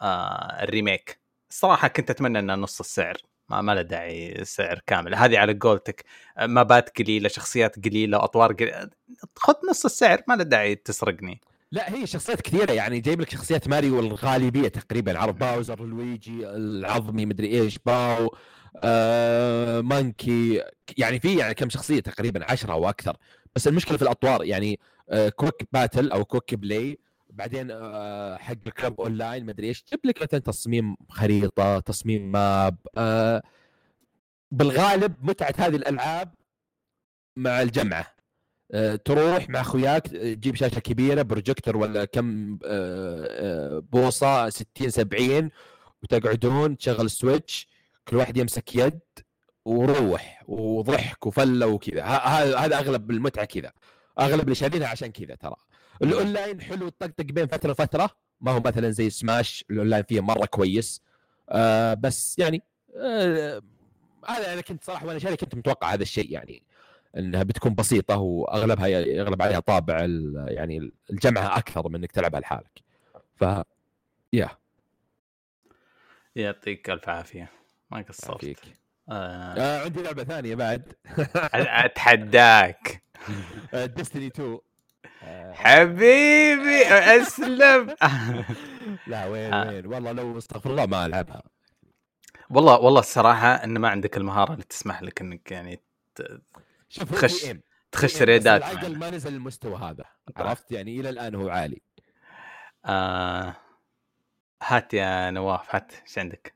آه، 0.02 0.62
ال 0.62 0.69
remake. 0.69 1.18
الصراحة 1.50 1.88
كنت 1.88 2.10
أتمنى 2.10 2.38
إنه 2.38 2.54
نص 2.54 2.80
السعر. 2.80 3.16
ما 3.48 3.60
ما 3.60 3.74
له 3.74 3.82
داعي 3.82 4.44
سعر 4.44 4.80
كامل. 4.86 5.14
هذه 5.14 5.38
على 5.38 5.58
قولتك. 5.60 6.04
مابات 6.40 6.98
قليلة 6.98 7.28
شخصيات 7.28 7.84
قليلة 7.84 8.24
أطوار 8.24 8.52
قليلة. 8.52 8.90
خذ 9.36 9.54
نص 9.70 9.84
السعر 9.84 10.22
ما 10.28 10.34
له 10.34 10.42
داعي 10.42 10.74
تسرقني. 10.74 11.40
لا 11.72 11.94
هي 11.94 12.06
شخصيات 12.06 12.40
كثيرة 12.40 12.72
يعني. 12.72 13.00
جايب 13.00 13.20
لك 13.20 13.30
شخصيات 13.30 13.68
ماريو 13.68 14.00
الغالبية 14.00 14.68
تقريبا. 14.68 15.18
عرف 15.18 15.36
باوزر 15.36 15.84
لويجي 15.84 16.46
العظمي 16.46 17.26
مدري 17.26 17.60
إيش 17.60 17.78
باو 17.78 18.36
آه 18.84 19.80
monkey. 19.80 20.62
يعني 20.98 21.20
في 21.20 21.36
يعني 21.36 21.54
كم 21.54 21.70
شخصية 21.70 22.00
تقريبا 22.00 22.52
عشرة 22.52 22.72
أو 22.72 22.88
أكثر. 22.88 23.16
بس 23.56 23.68
المشكلة 23.68 23.96
في 23.96 24.02
الأطوار. 24.02 24.44
يعني 24.44 24.80
آه 25.10 25.28
quick 25.28 25.68
battle 25.72 26.10
أو 26.10 26.24
quick 26.24 26.54
play 26.54 26.98
بعدين 27.36 27.70
آه 27.70 28.36
حق 28.36 28.56
ال 28.66 29.00
club 29.00 29.14
online 29.14 29.46
مدري 29.46 29.68
إيش 29.68 29.82
تجيب 29.82 30.00
لك 30.04 30.22
مثلا 30.22 30.40
تصميم 30.40 30.96
خريطة 31.10 31.80
تصميم 31.80 32.32
map 32.32 32.76
آه 32.98 33.42
بالغالب 34.50 35.14
متعة 35.22 35.54
هذه 35.58 35.76
الألعاب 35.76 36.34
مع 37.36 37.62
الجمعة. 37.62 38.16
آه، 38.72 38.96
تروح 38.96 39.48
مع 39.48 39.60
أخوياك 39.60 40.06
تجيب 40.06 40.54
شاشة 40.54 40.78
كبيرة 40.78 41.22
بروجيكتور 41.22 41.76
ولا 41.76 42.04
كم 42.04 42.58
بوصة 43.92 44.48
60 44.50 44.90
70 44.90 45.50
وتقعدون 46.02 46.76
تشغل 46.76 47.10
Switch 47.10 47.68
كل 48.08 48.16
واحد 48.16 48.36
يمسك 48.36 48.76
يد 48.76 49.00
وروح 49.64 50.42
وضحك 50.46 51.26
وفلة 51.26 51.66
وكذا. 51.66 52.04
هذا 52.04 52.78
أغلب 52.78 53.10
المتعة 53.10 53.44
كذا. 53.44 53.72
أغلب 54.20 54.42
اللي 54.44 54.54
شارينها 54.54 54.88
عشان 54.88 55.12
كذا 55.12 55.34
ترى. 55.34 55.56
الأونلاين 56.02 56.60
حلو 56.60 56.88
تطقطق 56.88 57.24
بين 57.24 57.46
فترة 57.46 57.72
لفترة. 57.72 58.10
ما 58.40 58.52
هو 58.52 58.60
مثلا 58.60 58.90
زي 58.90 59.10
Smash 59.10 59.64
ال 59.70 59.75
online 59.75 60.02
فيه 60.02 60.20
مرة 60.20 60.46
كويس. 60.46 61.02
آه 61.50 61.94
بس 61.94 62.38
يعني 62.38 62.62
آه 62.96 63.62
هذا 64.28 64.52
أنا 64.52 64.60
كنت 64.60 64.84
صراحة 64.84 65.06
وأنا 65.06 65.18
شاري 65.18 65.36
كنت 65.36 65.54
متوقع 65.54 65.92
هذا 65.94 66.02
الشيء 66.02 66.32
يعني 66.32 66.62
إنها 67.16 67.42
بتكون 67.42 67.74
بسيطة 67.74 68.16
وأغلبها 68.16 68.86
يغلب 68.86 69.42
عليها 69.42 69.60
طابع 69.60 69.98
يعني 70.48 70.92
الجمعه 71.10 71.58
أكثر 71.58 71.88
من 71.88 71.94
إنك 71.94 72.12
تلعبها 72.12 72.40
لحالك. 72.40 72.82
ف 73.36 73.44
يا 74.32 74.48
يعطيك 76.36 76.90
ألف 76.90 77.08
عافية. 77.08 77.50
ما 77.90 78.00
قصرت. 78.02 78.58
آه، 79.08 79.12
آه 79.58 79.84
عندي 79.84 80.02
لعبة 80.02 80.24
ثانية 80.24 80.54
بعد. 80.54 80.92
أتحداك. 81.84 83.02
ديستني 83.74 84.26
2 84.26 84.48
آه، 84.48 84.60
حبيبي 85.52 86.86
أسلم 86.86 87.86
لا 89.06 89.26
وين 89.26 89.54
آه. 89.54 89.68
وين 89.68 89.86
والله 89.86 90.12
لو 90.12 90.38
استغفر 90.38 90.70
الله 90.70 90.86
ما 90.86 91.06
ألعبها 91.06 91.42
والله 92.50 92.78
والله 92.78 93.00
الصراحة 93.00 93.64
إن 93.64 93.78
ما 93.78 93.88
عندك 93.88 94.16
المهارة 94.16 94.52
اللي 94.52 94.64
تسمح 94.64 95.02
لك 95.02 95.20
إنك 95.20 95.52
يعني 95.52 95.80
تخش-. 96.94 97.46
تخش 97.92 98.22
ريدات. 98.22 98.84
ما 98.84 99.10
نزل 99.10 99.34
المستوى 99.34 99.76
هذا 99.76 100.04
عرفت 100.36 100.72
يعني 100.72 101.00
إلى 101.00 101.10
الآن 101.10 101.34
هو 101.34 101.48
عالي 101.48 101.82
آه 102.84 103.56
هات 104.62 104.94
يا 104.94 105.30
نواف 105.30 105.74
هات 105.74 105.92
إيش 106.06 106.18
عندك؟ 106.18 106.55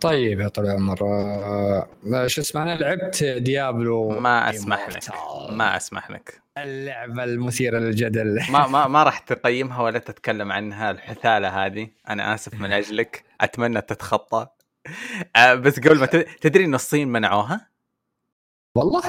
طيب 0.00 0.40
يا 0.40 0.48
طويل 0.48 0.70
العمر 0.70 0.98
آه، 1.02 2.26
شو 2.26 2.40
اسمه 2.40 2.62
أنا 2.62 2.74
لعبت 2.74 3.24
ديابلو 3.24 4.08
ما 4.08 4.50
أسمح 4.50 4.88
لك. 4.88 5.02
ما 5.50 5.76
أسمح 5.76 6.10
لك. 6.10 6.42
اللعبة 6.58 7.24
المثيرة 7.24 7.78
للجدل. 7.78 8.40
ما 8.50 8.66
ما 8.66 8.86
ما 8.88 9.02
راح 9.08 9.18
تقيمها 9.18 9.82
ولا 9.82 9.98
تتكلم 9.98 10.52
عنها 10.52 10.90
الحثالة 10.90 11.66
هذه. 11.66 11.88
أنا 12.08 12.34
آسف 12.34 12.54
من 12.54 12.72
أجلك 12.72 13.24
أتمنى 13.40 13.80
تتخطى. 13.80 14.46
آه 15.36 15.54
بس 15.54 15.80
قبل 15.80 15.98
ما 15.98 16.06
تدري 16.40 16.64
إن 16.64 16.74
الصين 16.74 17.08
منعوها؟ 17.08 17.68
والله؟ 18.74 19.02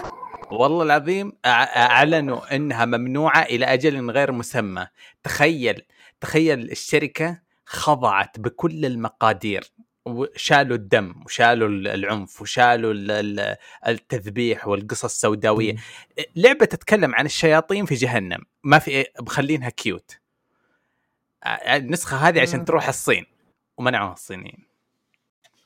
والله 0.52 0.84
العظيم 0.84 1.34
أعلنوا 1.46 2.56
إنها 2.56 2.86
ممنوعة 2.86 3.42
إلى 3.42 3.66
أجل 3.66 4.12
غير 4.12 4.32
مسمى. 4.32 4.88
تخيل 5.24 5.82
تخيل 6.22 6.72
الشركة 6.72 7.42
خضعت 7.66 8.40
بكل 8.40 8.86
المقادير. 8.86 9.72
وشالوا 10.12 10.76
الدم 10.78 11.16
وشالوا 11.26 11.68
ال- 11.68 11.88
العنف 11.88 12.42
وشالوا 12.42 12.94
ال- 12.94 13.12
ال- 13.12 13.56
التذبيح 13.88 14.68
والقصص 14.68 15.04
السوداوية. 15.06 15.76
لعبة 16.36 16.66
تتكلم 16.66 17.16
عن 17.16 17.26
الشياطين 17.26 17.86
في 17.86 17.96
جهنم. 17.96 18.40
ما 18.64 18.80
في 18.80 19.06
مخلينها 19.22 19.70
كيوت 19.70 20.20
ع- 21.44 21.76
النسخة 21.76 22.18
هذه 22.18 22.42
عشان. 22.42 22.66
تروح 22.66 22.88
الصين. 22.88 23.26
ومنعوها 23.78 24.14
الصينيين. 24.14 24.66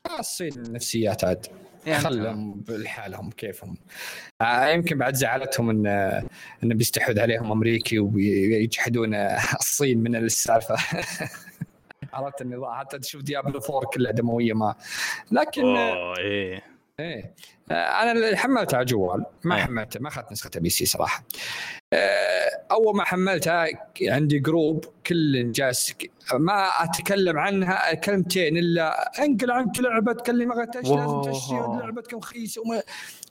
آه، 0.06 0.20
الصين 0.20 0.52
النفسيات 0.54 1.24
عاد. 1.24 1.48
يعني 1.86 2.04
خلهم 2.04 2.54
بالحالهم 2.54 3.30
كيفهم. 3.32 3.78
آه، 4.42 4.68
يمكن 4.68 4.98
بعد 4.98 5.16
زعلتهم 5.16 5.70
إن 5.70 5.88
انه 6.64 6.76
بيستحوذ 6.76 7.20
عليهم 7.20 7.52
أمريكي 7.52 8.00
ويجحدون 8.00 9.16
الصين 9.60 9.98
من 9.98 10.16
السالفة. 10.16 10.76
عرفت 12.14 12.42
النظام 12.42 12.80
حتى 12.80 13.00
تشوف 13.00 13.22
Diablo 13.22 13.60
4 13.70 13.86
كلها 13.94 14.12
دموية 14.12 14.54
ما. 14.54 14.76
لكن 15.32 15.66
أوه 15.66 16.18
إيه. 16.18 16.62
إيه. 17.00 17.34
أنا 17.72 18.12
اللي 18.12 18.38
حملتها 18.38 18.78
على 18.78 18.86
جوال. 18.86 19.26
ما 19.44 19.56
أيه. 19.56 19.62
حملتها 19.62 20.00
ما 20.00 20.08
أخذت 20.08 20.32
نسختها 20.32 20.60
PC 20.60 20.86
صراحة. 20.86 21.24
آه، 21.94 22.50
أول 22.72 22.96
ما 22.96 23.04
حملتها 23.04 23.68
عندي 24.02 24.40
group 24.40 24.86
كل 25.08 25.52
جالس 25.52 25.94
ما 26.34 26.68
أتكلم 26.84 27.38
عنها 27.38 27.94
كلمتين 27.94 28.58
إلا 28.58 29.12
أنقل 29.24 29.52
عنك 29.52 29.80
لعبة 29.80 30.14
كلمه 30.14 30.56
لازم. 30.56 31.22
تشتري 31.22 31.58
لعبتك 31.58 32.14
رخيصة. 32.14 32.62
وما 32.62 32.82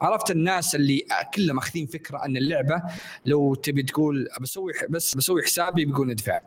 عرفت 0.00 0.30
الناس 0.30 0.74
اللي 0.74 1.06
كلهم 1.34 1.56
ماخذين 1.56 1.86
فكرة 1.86 2.24
أن 2.24 2.36
اللعبة 2.36 2.82
لو 3.26 3.54
تبي 3.54 3.82
تقول 3.82 4.28
بسوي 4.40 4.72
بس 4.88 5.14
بسوي 5.14 5.42
حسابي 5.42 5.84
بيقول 5.84 6.10
ادفع 6.10 6.40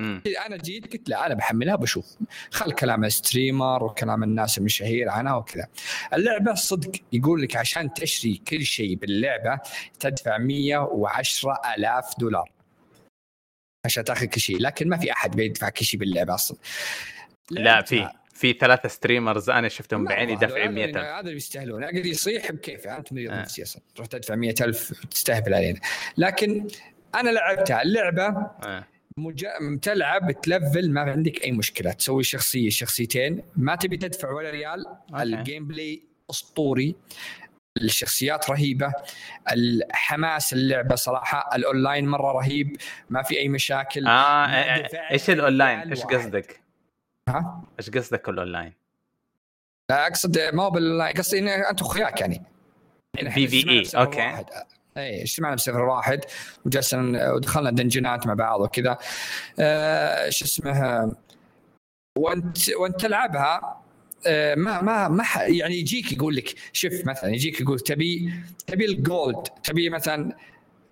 مم. 0.00 0.22
أنا 0.46 0.56
جيت 0.56 0.92
قلت 0.92 1.08
لا 1.08 1.26
أنا 1.26 1.34
بحملها 1.34 1.76
بشوف. 1.76 2.06
خل 2.50 2.72
كلام 2.72 3.04
ال 3.04 3.13
streamer 3.13 3.84
وكلام 3.84 4.22
الناس 4.22 4.58
المشاهير 4.58 5.08
عنها 5.08 5.34
وكذا. 5.34 5.66
اللعبة 6.14 6.54
صدق 6.54 6.92
يقول 7.12 7.42
لك 7.42 7.56
عشان 7.56 7.94
تشتري 7.94 8.42
كل 8.48 8.62
شيء 8.64 8.94
باللعبة 8.94 9.60
تدفع 10.00 10.38
110 10.38 11.60
ألاف 11.76 12.18
دولار. 12.18 12.50
عشان 13.86 14.04
تاخذ 14.04 14.26
كل 14.26 14.40
شيء. 14.40 14.58
لكن 14.60 14.88
ما 14.88 14.96
في 14.96 15.12
أحد 15.12 15.36
بيدفع 15.36 15.68
كل 15.68 15.84
شيء 15.84 16.00
باللعبة 16.00 16.34
أصلا. 16.34 16.58
لا 17.50 17.82
في 17.82 18.08
في 18.34 18.52
ثلاثة 18.52 18.88
streamers 18.88 19.50
أنا 19.50 19.68
شفتهم 19.68 20.04
بعيني 20.04 20.36
دافعين 20.36 20.62
هذول- 20.70 20.74
100000 20.74 20.96
هذا 20.96 21.20
اللي 21.20 21.36
يستاهلون. 21.36 21.84
أقدر 21.84 22.06
يصيح 22.06 22.52
بكيف 22.52 22.86
أنت 22.86 23.12
مريض 23.12 23.30
آه. 23.30 23.40
نفسي 23.40 23.62
أصلا. 23.62 23.82
تروح 23.94 24.06
تدفع 24.08 24.34
100000 24.34 25.06
تستهبل 25.10 25.54
علينا. 25.54 25.80
لكن 26.16 26.66
أنا 27.14 27.30
لعبتها. 27.30 27.82
اللعبة 27.82 28.26
آه. 28.26 28.84
مجا... 29.16 29.78
تلعب 29.82 30.40
تلفل 30.40 30.90
ما 30.90 31.00
عندك 31.00 31.44
أي 31.44 31.52
مشكلة. 31.52 31.92
تسوي 31.92 32.22
شخصية 32.22 32.70
شخصيتين. 32.70 33.42
ما 33.56 33.76
تبي 33.76 33.96
تدفع 33.96 34.30
ولا 34.30 34.50
ريال. 34.50 34.86
okay. 34.86 35.22
ال 35.22 35.66
gameplay 35.66 36.02
أسطوري. 36.30 36.94
الشخصيات 37.76 38.50
رهيبة. 38.50 38.92
الحماس 39.52 40.52
اللعبة 40.52 40.94
صراحة. 40.94 41.56
الاونلاين 41.56 42.08
مرة 42.08 42.32
رهيب. 42.32 42.76
ما 43.10 43.22
في 43.22 43.38
أي 43.38 43.48
مشاكل. 43.48 44.06
آه 44.06 44.46
آه، 44.46 45.10
إيش 45.10 45.30
الاونلاين 45.30 45.78
إيش. 45.78 46.02
قصدك؟ 46.02 46.60
ها؟ 47.28 47.64
إيش 47.78 47.90
قصدك 47.90 48.28
الاونلاين 48.28 48.72
لا 49.90 50.06
أقصد 50.06 50.38
ما 50.38 50.62
هو 50.62 50.70
بالاونلاين 50.70 51.12
قصدي 51.16 51.38
ان 51.38 51.48
أنت 51.48 51.80
أخوياك 51.80 52.20
يعني. 52.20 52.42
يعني 53.16 53.30
في 53.30 53.46
ب 53.46 53.54
server 53.54 54.00
okay. 54.00 54.18
واحد. 54.18 54.44
اي 54.96 55.22
اجتمعنا 55.22 55.54
ب 55.56 55.59
server 55.59 55.80
واحد 55.80 56.20
وجلسنا 56.66 57.32
ودخلنا 57.32 57.70
دنجنات 57.70 58.26
مع 58.26 58.34
بعض 58.34 58.60
وكذا. 58.60 58.98
آه 59.60 60.30
شو 60.30 60.44
اسمه 60.44 61.12
وانت 62.18 62.70
وانت 62.70 63.00
تلعبها 63.00 63.80
آه، 64.26 64.54
ما 64.54 64.82
ما 64.82 65.08
ما 65.08 65.24
يعني 65.36 65.74
يجيك 65.74 66.12
يقول 66.12 66.36
لك 66.36 66.54
شوف 66.72 67.06
مثلا 67.06 67.30
يجيك 67.30 67.60
يقول 67.60 67.80
تبي 67.80 68.32
تبي 68.66 68.84
ال 68.84 68.96
gold 68.96 69.42
تبي 69.64 69.90
مثلا 69.90 70.36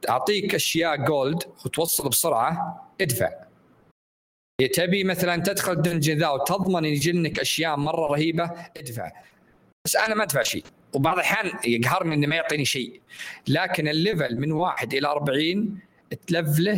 أعطيك 0.08 0.54
أشياء 0.54 0.96
gold 0.96 1.42
وتوصل 1.64 2.08
بسرعة 2.08 2.84
ادفع. 3.00 3.30
تبي 4.74 5.04
مثلا 5.04 5.42
تدخل 5.42 5.82
dungeon 5.82 6.18
ذا 6.18 6.28
وتضمن 6.28 6.84
يجي 6.84 7.12
لك 7.12 7.40
أشياء 7.40 7.76
مرة 7.76 8.06
رهيبة 8.06 8.50
ادفع. 8.76 9.12
بس 9.88 9.96
أنا 9.96 10.14
ما 10.14 10.22
أدفع 10.22 10.42
شيء. 10.42 10.64
وبعض 10.94 11.14
الأحيان 11.14 11.58
يقهرني 11.64 12.14
إنه 12.14 12.26
ما 12.26 12.36
يعطيني 12.36 12.64
شيء. 12.64 13.00
لكن 13.48 13.88
ال 13.88 13.97
level 13.97 14.40
من 14.40 14.52
واحد 14.52 14.94
إلى 14.94 15.08
40 15.08 15.78
تلفله 16.26 16.76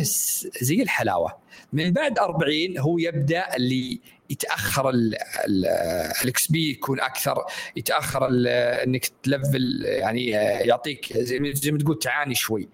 زي 0.61 0.81
الحلاوة. 0.81 1.37
من 1.73 1.91
بعد 1.93 2.19
40 2.19 2.77
هو 2.77 2.97
يبدأ 2.97 3.55
اللي 3.55 3.99
يتأخر 4.29 4.89
الإكس 6.23 6.51
بي 6.51 6.69
يكون 6.69 6.99
أكثر 6.99 7.45
يتأخر 7.75 8.27
إنك 8.83 9.05
تلفل 9.23 9.83
يعني 9.85 10.25
يعطيك 10.29 11.17
زي 11.17 11.71
ما 11.71 11.77
تقول 11.77 11.99
تعاني 11.99 12.35
شوي. 12.35 12.69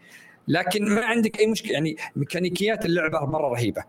لكن 0.48 0.86
ما 0.96 1.06
عندك 1.06 1.40
أي 1.40 1.48
مشكلة 1.48 1.72
يعني 1.72 1.98
ميكانيكيات 2.16 2.86
اللعبة 2.86 3.26
مرة 3.26 3.48
رهيبة. 3.48 3.84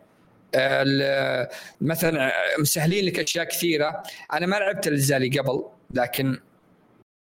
مثلا 1.81 2.33
مسهلين 2.59 3.05
لك 3.05 3.19
أشياء 3.19 3.45
كثيرة. 3.45 4.03
أنا 4.33 4.47
ما 4.47 4.57
لعبت 4.57 4.87
الاجزاء 4.87 5.17
اللي 5.17 5.39
قبل 5.39 5.65
لكن 5.95 6.39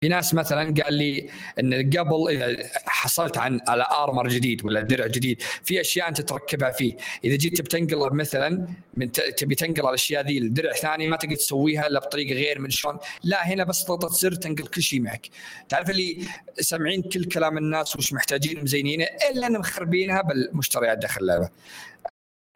في 0.02 0.08
ناس 0.08 0.34
مثلا 0.34 0.74
قال 0.84 0.94
لي 0.94 1.30
إن 1.60 1.74
قبل 1.74 2.30
إذا 2.30 2.58
حصلت 2.86 3.38
عن 3.38 3.60
على 3.68 3.86
ارمر 3.92 4.28
جديد 4.28 4.66
ولا 4.66 4.82
درع 4.82 5.08
جديد 5.08 5.42
في 5.64 5.82
أشياء 5.82 6.08
أنت 6.08 6.22
تركبها 6.22 6.72
فيه. 6.72 6.98
إذا 7.24 7.36
جيت 7.36 7.62
بتنقل 7.62 8.16
مثلا 8.16 8.68
من 8.98 9.12
تبي 9.12 9.56
تنقل 9.56 9.90
الأشياء 9.90 10.26
ذي 10.26 10.40
لدرع 10.40 10.74
ثاني 10.74 11.08
ما 11.08 11.18
تقدر 11.18 11.36
تسويها 11.36 11.88
إلا 11.88 12.00
بطريقة 12.00 12.34
غير 12.34 12.60
من 12.60 12.70
شلون. 12.70 12.98
لا 13.24 13.48
هنا 13.48 13.64
بس 13.64 13.86
ضغطه 13.86 14.10
زر 14.10 14.36
تنقل 14.36 14.68
كل 14.68 14.82
شيء 14.82 15.02
معك. 15.02 15.28
تعرف 15.70 15.90
اللي 15.90 16.18
سامعين 16.60 17.02
كل 17.02 17.26
كلام 17.26 17.58
الناس 17.58 17.96
وش 17.96 18.14
محتاجين 18.14 18.64
مزينينه؟ 18.64 19.06
إلا 19.32 19.48
إن 19.48 19.60
مخربينها 19.60 20.22
بالمشتريات 20.22 20.98
داخل 20.98 21.22
اللعبة. 21.22 21.50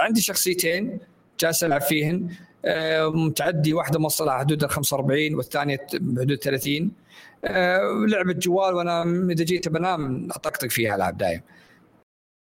عندي 0.02 0.22
شخصيتين 0.22 0.99
جالس 1.40 1.64
ألعب 1.64 1.82
فيهن. 1.82 2.30
آه، 2.65 3.10
متعدي 3.10 3.73
واحدة 3.73 3.99
موصلها 3.99 4.38
حدود 4.38 4.64
ال 4.64 4.69
45 4.69 5.36
والثانية 5.36 5.88
بحدود 5.94 6.38
30 6.38 6.91
آه، 7.45 8.06
لعبة 8.07 8.34
جوال 8.34 8.73
وأنا 8.73 9.03
إذا 9.32 9.44
جيت 9.44 9.69
بنام 9.69 10.28
أطقطق 10.32 10.68
فيها 10.68 10.95
العاب 10.95 11.18
دايم. 11.18 11.41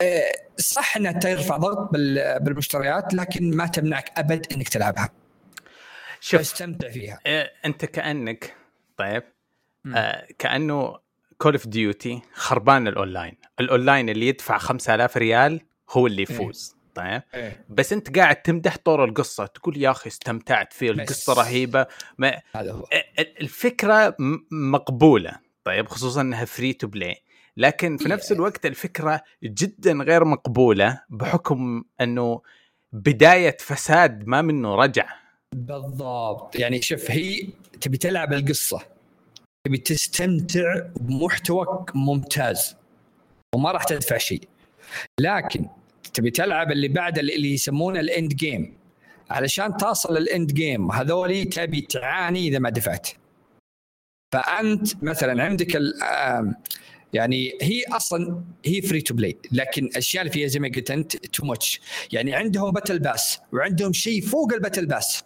آه، 0.02 0.32
صح 0.58 0.98
إنها 0.98 1.12
ترفع 1.12 1.58
ضغط 1.58 1.90
بالمشتريات 2.42 3.14
لكن 3.14 3.56
ما 3.58 3.68
تمنعك 3.68 4.12
أبد 4.18 4.54
إنك 4.54 4.70
تلعبها. 4.70 5.10
شوف 6.20 6.42
تستمتع 6.42 6.90
فيها. 6.90 7.20
أنت 7.66 7.86
كأنك 7.86 8.56
طيب 8.98 9.24
آه 9.96 10.28
كأنه 10.40 11.00
Call 11.38 11.54
of 11.54 11.68
Duty 11.68 12.22
خربان 12.34 12.88
ال 12.88 12.94
online. 12.94 13.38
ال 13.60 13.67
online 13.67 14.10
اللي 14.10 14.28
يدفع 14.28 14.58
5000 14.58 15.18
ريال 15.18 15.62
هو 15.90 16.08
اللي 16.08 16.26
إيه. 16.30 16.36
يفوز. 16.36 16.76
طيب 16.96 17.22
إيه؟ 17.34 17.66
بس 17.70 17.94
أنت 17.94 18.18
قاعد 18.18 18.36
تمدح 18.36 18.78
طور 18.78 19.06
القصة 19.06 19.46
تقول 19.46 19.78
يا 19.78 19.92
أخي 19.92 20.08
استمتعت 20.10 20.74
فيه 20.74 20.92
القصة 20.92 21.34
رهيبة. 21.34 21.88
ما 22.18 22.42
الفكرة 23.42 24.16
مقبولة 24.52 25.32
طيب 25.64 25.88
خصوصا 25.88 26.22
إنها 26.22 26.46
free 26.46 26.74
to 26.74 26.88
play 26.88 27.16
لكن 27.58 27.98
في 27.98 28.10
نفس 28.10 28.32
الوقت 28.32 28.66
الفكرة 28.66 29.22
جدا 29.44 29.94
غير 29.94 30.26
مقبولة 30.26 31.02
بحكم 31.10 31.84
إنه 32.02 32.42
بداية 32.94 33.58
فساد 33.60 34.28
ما 34.28 34.42
منه 34.42 34.76
رجع. 34.76 35.10
بالضبط. 35.56 36.56
يعني 36.56 36.82
شوف 36.82 37.12
هي 37.12 37.48
تبي 37.82 37.98
تلعب 37.98 38.34
القصة 38.34 38.82
تبي 39.68 39.78
تستمتع 39.78 40.88
بمحتوى 40.96 41.86
ممتاز 41.96 42.76
وما 43.56 43.72
راح 43.72 43.84
تدفع 43.84 44.18
شيء. 44.18 44.48
لكن 45.20 45.66
تبي 46.14 46.32
تلعب 46.32 46.72
اللي 46.72 46.88
بعد 46.88 47.20
اللي 47.20 47.54
يسمونه 47.54 48.00
ال 48.00 48.08
end 48.08 48.34
game 48.34 48.74
علشان 49.30 49.78
تصل 49.78 50.18
لل 50.18 50.32
end 50.32 50.54
game 50.54 50.92
هذولي 50.92 51.46
تبي 51.46 51.82
تعاني 51.82 52.48
إذا 52.48 52.60
ما 52.60 52.70
دفعت. 52.70 53.10
فأنت 54.34 55.04
مثلا 55.04 55.44
عندك 55.44 55.80
يعني 57.14 57.54
هي 57.62 57.84
أصلا 57.84 58.44
هي 58.66 58.82
free 58.82 59.02
to 59.02 59.14
play 59.14 59.38
لكن 59.52 59.86
الاشياء 59.86 60.22
اللي 60.22 60.34
فيها 60.34 60.48
زي 60.48 60.60
ما 60.60 60.72
قلت 60.76 60.92
أنت 60.92 61.18
too 61.18 61.46
much 61.46 61.82
يعني 62.12 62.36
عندهم 62.36 62.72
battle 62.72 63.00
pass 63.00 63.40
وعندهم 63.54 63.94
شيء 63.94 64.22
فوق 64.22 64.54
ال 64.54 64.58
battle 64.58 64.86
pass 64.86 65.24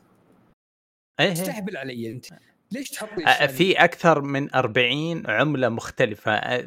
إيه. 1.20 1.34
تستهبل 1.34 1.78
علي 1.78 2.12
أنت. 2.12 2.26
ليش 2.72 2.90
تحط 2.90 3.10
في 3.48 3.84
أكثر 3.84 4.22
من 4.22 4.56
40 4.56 5.28
عملة 5.28 5.70
مختلفة. 5.70 6.58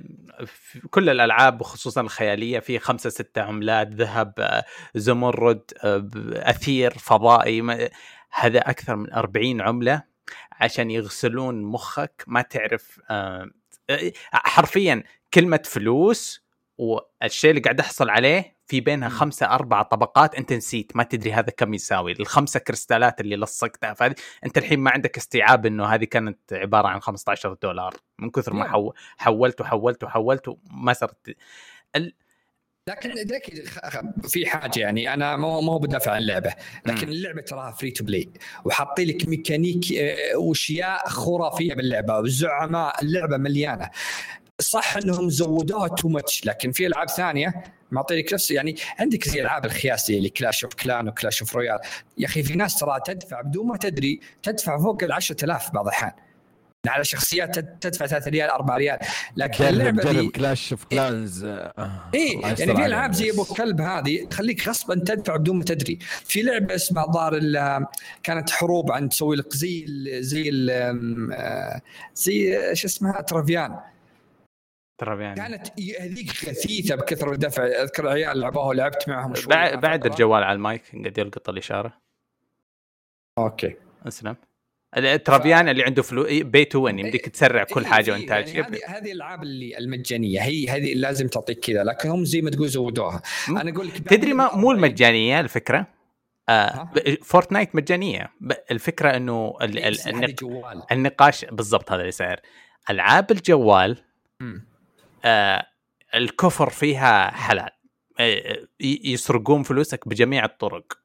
في 0.47 0.81
كل 0.91 1.09
الألعاب 1.09 1.61
وخصوصا 1.61 2.01
الخيالية 2.01 2.59
في 2.59 2.79
خمسة 2.79 3.11
ستة 3.11 3.43
عملات 3.43 3.89
ذهب 3.89 4.65
زمرد 4.95 5.63
أثير 6.33 6.91
فضائي 6.91 7.91
هذا 8.31 8.59
أكثر 8.59 8.97
من 8.97 9.13
40 9.13 9.61
عملة 9.61 10.03
عشان 10.53 10.91
يغسلون 10.91 11.63
مخك. 11.63 12.25
ما 12.27 12.43
تعرف 12.43 13.01
حرفيا 14.33 15.03
كلمة 15.35 15.63
فلوس 15.65 16.45
والشيء 16.79 17.51
اللي 17.51 17.61
قاعد 17.63 17.81
أحصل 17.81 18.11
عليه 18.11 18.58
في 18.69 18.81
بينها 18.81 19.09
خمسة 19.09 19.47
أربعة 19.47 19.83
طبقات 19.83 20.35
أنت 20.35 20.53
نسيت 20.53 20.97
ما 20.97 21.03
تدري 21.03 21.33
هذا 21.33 21.51
كم 21.51 21.75
يساوي 21.75 22.13
الخمسة 22.13 22.61
كريستالات 22.61 23.21
اللي 23.21 23.37
لصقتها. 23.37 23.95
فهذه 23.95 24.15
أنت 24.45 24.59
الحين 24.59 24.79
ما 24.81 24.91
عندك 24.91 25.17
استيعاب 25.17 25.67
أنه 25.67 25.85
هذه 25.85 26.05
كانت 26.05 26.39
عبارة 26.53 26.89
عن 26.89 27.01
15 27.01 27.57
دولار. 27.63 27.95
من 28.19 28.31
كثر 28.31 28.53
ما 28.53 28.69
حو... 28.69 28.93
حولت 29.17 29.61
وحولت 29.61 30.05
وحولت 30.05 30.49
وما 30.49 30.93
صرت. 30.93 31.37
ال... 31.97 32.15
لكن 32.89 33.11
لكن 33.11 33.65
في 34.29 34.47
حاجة 34.47 34.81
يعني 34.81 35.15
أنا 35.15 35.37
مو 35.37 35.61
مو 35.61 35.79
بدافع 35.79 36.13
عن 36.13 36.19
اللعبه 36.19 36.55
لكن 36.87 37.09
اللعبة 37.09 37.41
تراها 37.41 37.71
free 37.71 37.91
to 37.91 38.05
play 38.05 38.29
وحاطين 38.65 39.09
لك 39.09 39.29
ميكانيك 39.29 39.93
آه، 39.93 40.37
وأشياء 40.37 41.09
خرافية 41.09 41.75
باللعبة 41.75 42.19
والزعماء 42.19 43.03
اللعبة 43.03 43.37
مليانة. 43.37 43.91
صح 44.61 44.97
انهم 44.97 45.31
زودوها 45.31 45.89
too 45.89 46.09
much 46.09 46.47
لكن 46.47 46.73
في 46.73 46.87
ألعاب 46.87 47.09
ثانية 47.09 47.65
معطيك 47.91 48.33
نفس 48.33 48.51
يعني 48.51 48.77
عندك 48.99 49.29
زي 49.29 49.41
ألعاب 49.43 49.65
الخياسية 49.65 50.19
اللي 50.19 50.29
Clash 50.29 50.65
of 50.65 50.75
Clans 50.75 51.09
و 51.09 51.14
Clash 51.14 51.41
of 51.41 51.57
Royale 51.57 51.79
يا 52.19 52.27
أخي 52.27 52.43
في 52.43 52.55
ناس 52.55 52.79
ترى 52.79 53.01
تدفع 53.07 53.41
بدون 53.41 53.67
ما 53.67 53.77
تدري 53.77 54.21
تدفع 54.43 54.79
فوق 54.79 55.05
ال 55.05 55.13
10000 55.13 55.71
بعض 55.71 55.87
الأحيان. 55.87 56.13
على 56.87 57.05
شخصيات 57.05 57.59
تدفع 57.59 58.07
3 58.07 58.31
ريال 58.31 58.51
4 58.51 58.77
ريال. 58.77 58.99
لكن 59.37 59.65
اللعبة 59.65 60.13
دي 60.13 60.29
Clash 60.29 60.73
of 60.73 60.85
Clans 60.85 61.45
اي 61.45 62.41
يعني 62.43 62.57
في 62.57 62.87
ألعاب 62.87 63.13
زي 63.13 63.31
أبو 63.31 63.45
كلب 63.45 63.81
هذه 63.81 64.25
تخليك 64.31 64.69
غصبا 64.69 64.95
تدفع 64.95 65.37
بدون 65.37 65.57
ما 65.57 65.65
تدري. 65.65 65.99
في 66.25 66.43
لعبة 66.43 66.75
اسمها 66.75 67.07
ظاهر 67.13 67.41
كانت 68.23 68.51
حروب 68.51 68.93
عن 68.93 69.09
تسوي 69.09 69.37
لك 69.37 69.57
زي 69.57 69.87
زي 70.21 70.69
آه، 70.73 71.81
زي 72.15 72.61
شو 72.75 72.87
اسمها 72.87 73.21
Travian. 73.21 73.77
ترى 74.99 75.23
يعني. 75.23 75.37
كانت 75.37 75.67
هذيك 76.01 76.31
خفيفة 76.31 76.95
بكثر 76.95 77.33
الدفع. 77.33 77.67
أذكر 77.67 78.09
عيال 78.09 78.41
لعبوها 78.41 78.67
ولعبت 78.67 79.09
معهم 79.09 79.35
شوي. 79.35 79.55
بعد, 79.55 79.81
بعد 79.81 80.07
الجوال 80.07 80.43
على 80.43 80.57
المايك 80.57 80.83
قاعد 80.93 81.19
يلقط 81.19 81.49
الإشارة. 81.49 81.93
okay. 83.39 83.77
أسلم. 84.09 84.37
ال 84.97 85.05
Travian 85.06 85.67
ف... 85.67 85.69
اللي 85.69 85.85
عنده 85.85 86.03
فلوس 86.03 86.27
pay 86.31 86.65
to 86.65 86.81
win 86.81 86.99
يمديك 86.99 87.29
تسرع 87.29 87.65
كل 87.65 87.87
حاجة 87.87 88.13
وانت 88.13 88.31
يعني 88.31 88.53
هذه 88.53 88.81
هذه 88.87 89.13
الألعاب 89.13 89.43
اللي 89.43 89.79
المجانية. 89.79 90.41
هي 90.41 90.69
هذه 90.69 90.95
لازم 90.95 91.29
تعطيك 91.29 91.59
كذا 91.59 91.85
لكن 91.85 92.09
هم 92.09 92.25
زي 92.25 92.41
ما 92.41 92.51
تقول 92.51 92.69
زودوها. 92.69 93.23
أنا 93.49 93.71
أقول 93.71 93.87
لك 93.87 93.99
تدري 93.99 94.33
ما 94.33 94.57
مو 94.57 94.73
المجانية 94.73 95.41
الفكرة؟ 95.41 95.87
آه 96.49 96.93
Fortnite 97.23 97.75
مجانية. 97.75 98.33
الفكرة 98.71 99.17
إنه 99.17 99.55
ال... 99.63 99.79
ال... 99.79 100.09
النق... 100.09 100.45
النقاش 100.93 101.45
بالضبط 101.45 101.93
هذا 101.93 102.01
اللي 102.01 102.13
صاير 102.13 102.41
ألعاب 102.91 103.31
الجوال. 103.31 103.99
آه 105.25 105.67
الكفر 106.15 106.71
فيها 106.71 107.31
حلال. 107.31 107.71
آه، 108.21 108.67
يسرقون 108.81 109.63
فلوسك 109.63 110.09
بجميع 110.09 110.45
الطرق. 110.45 110.99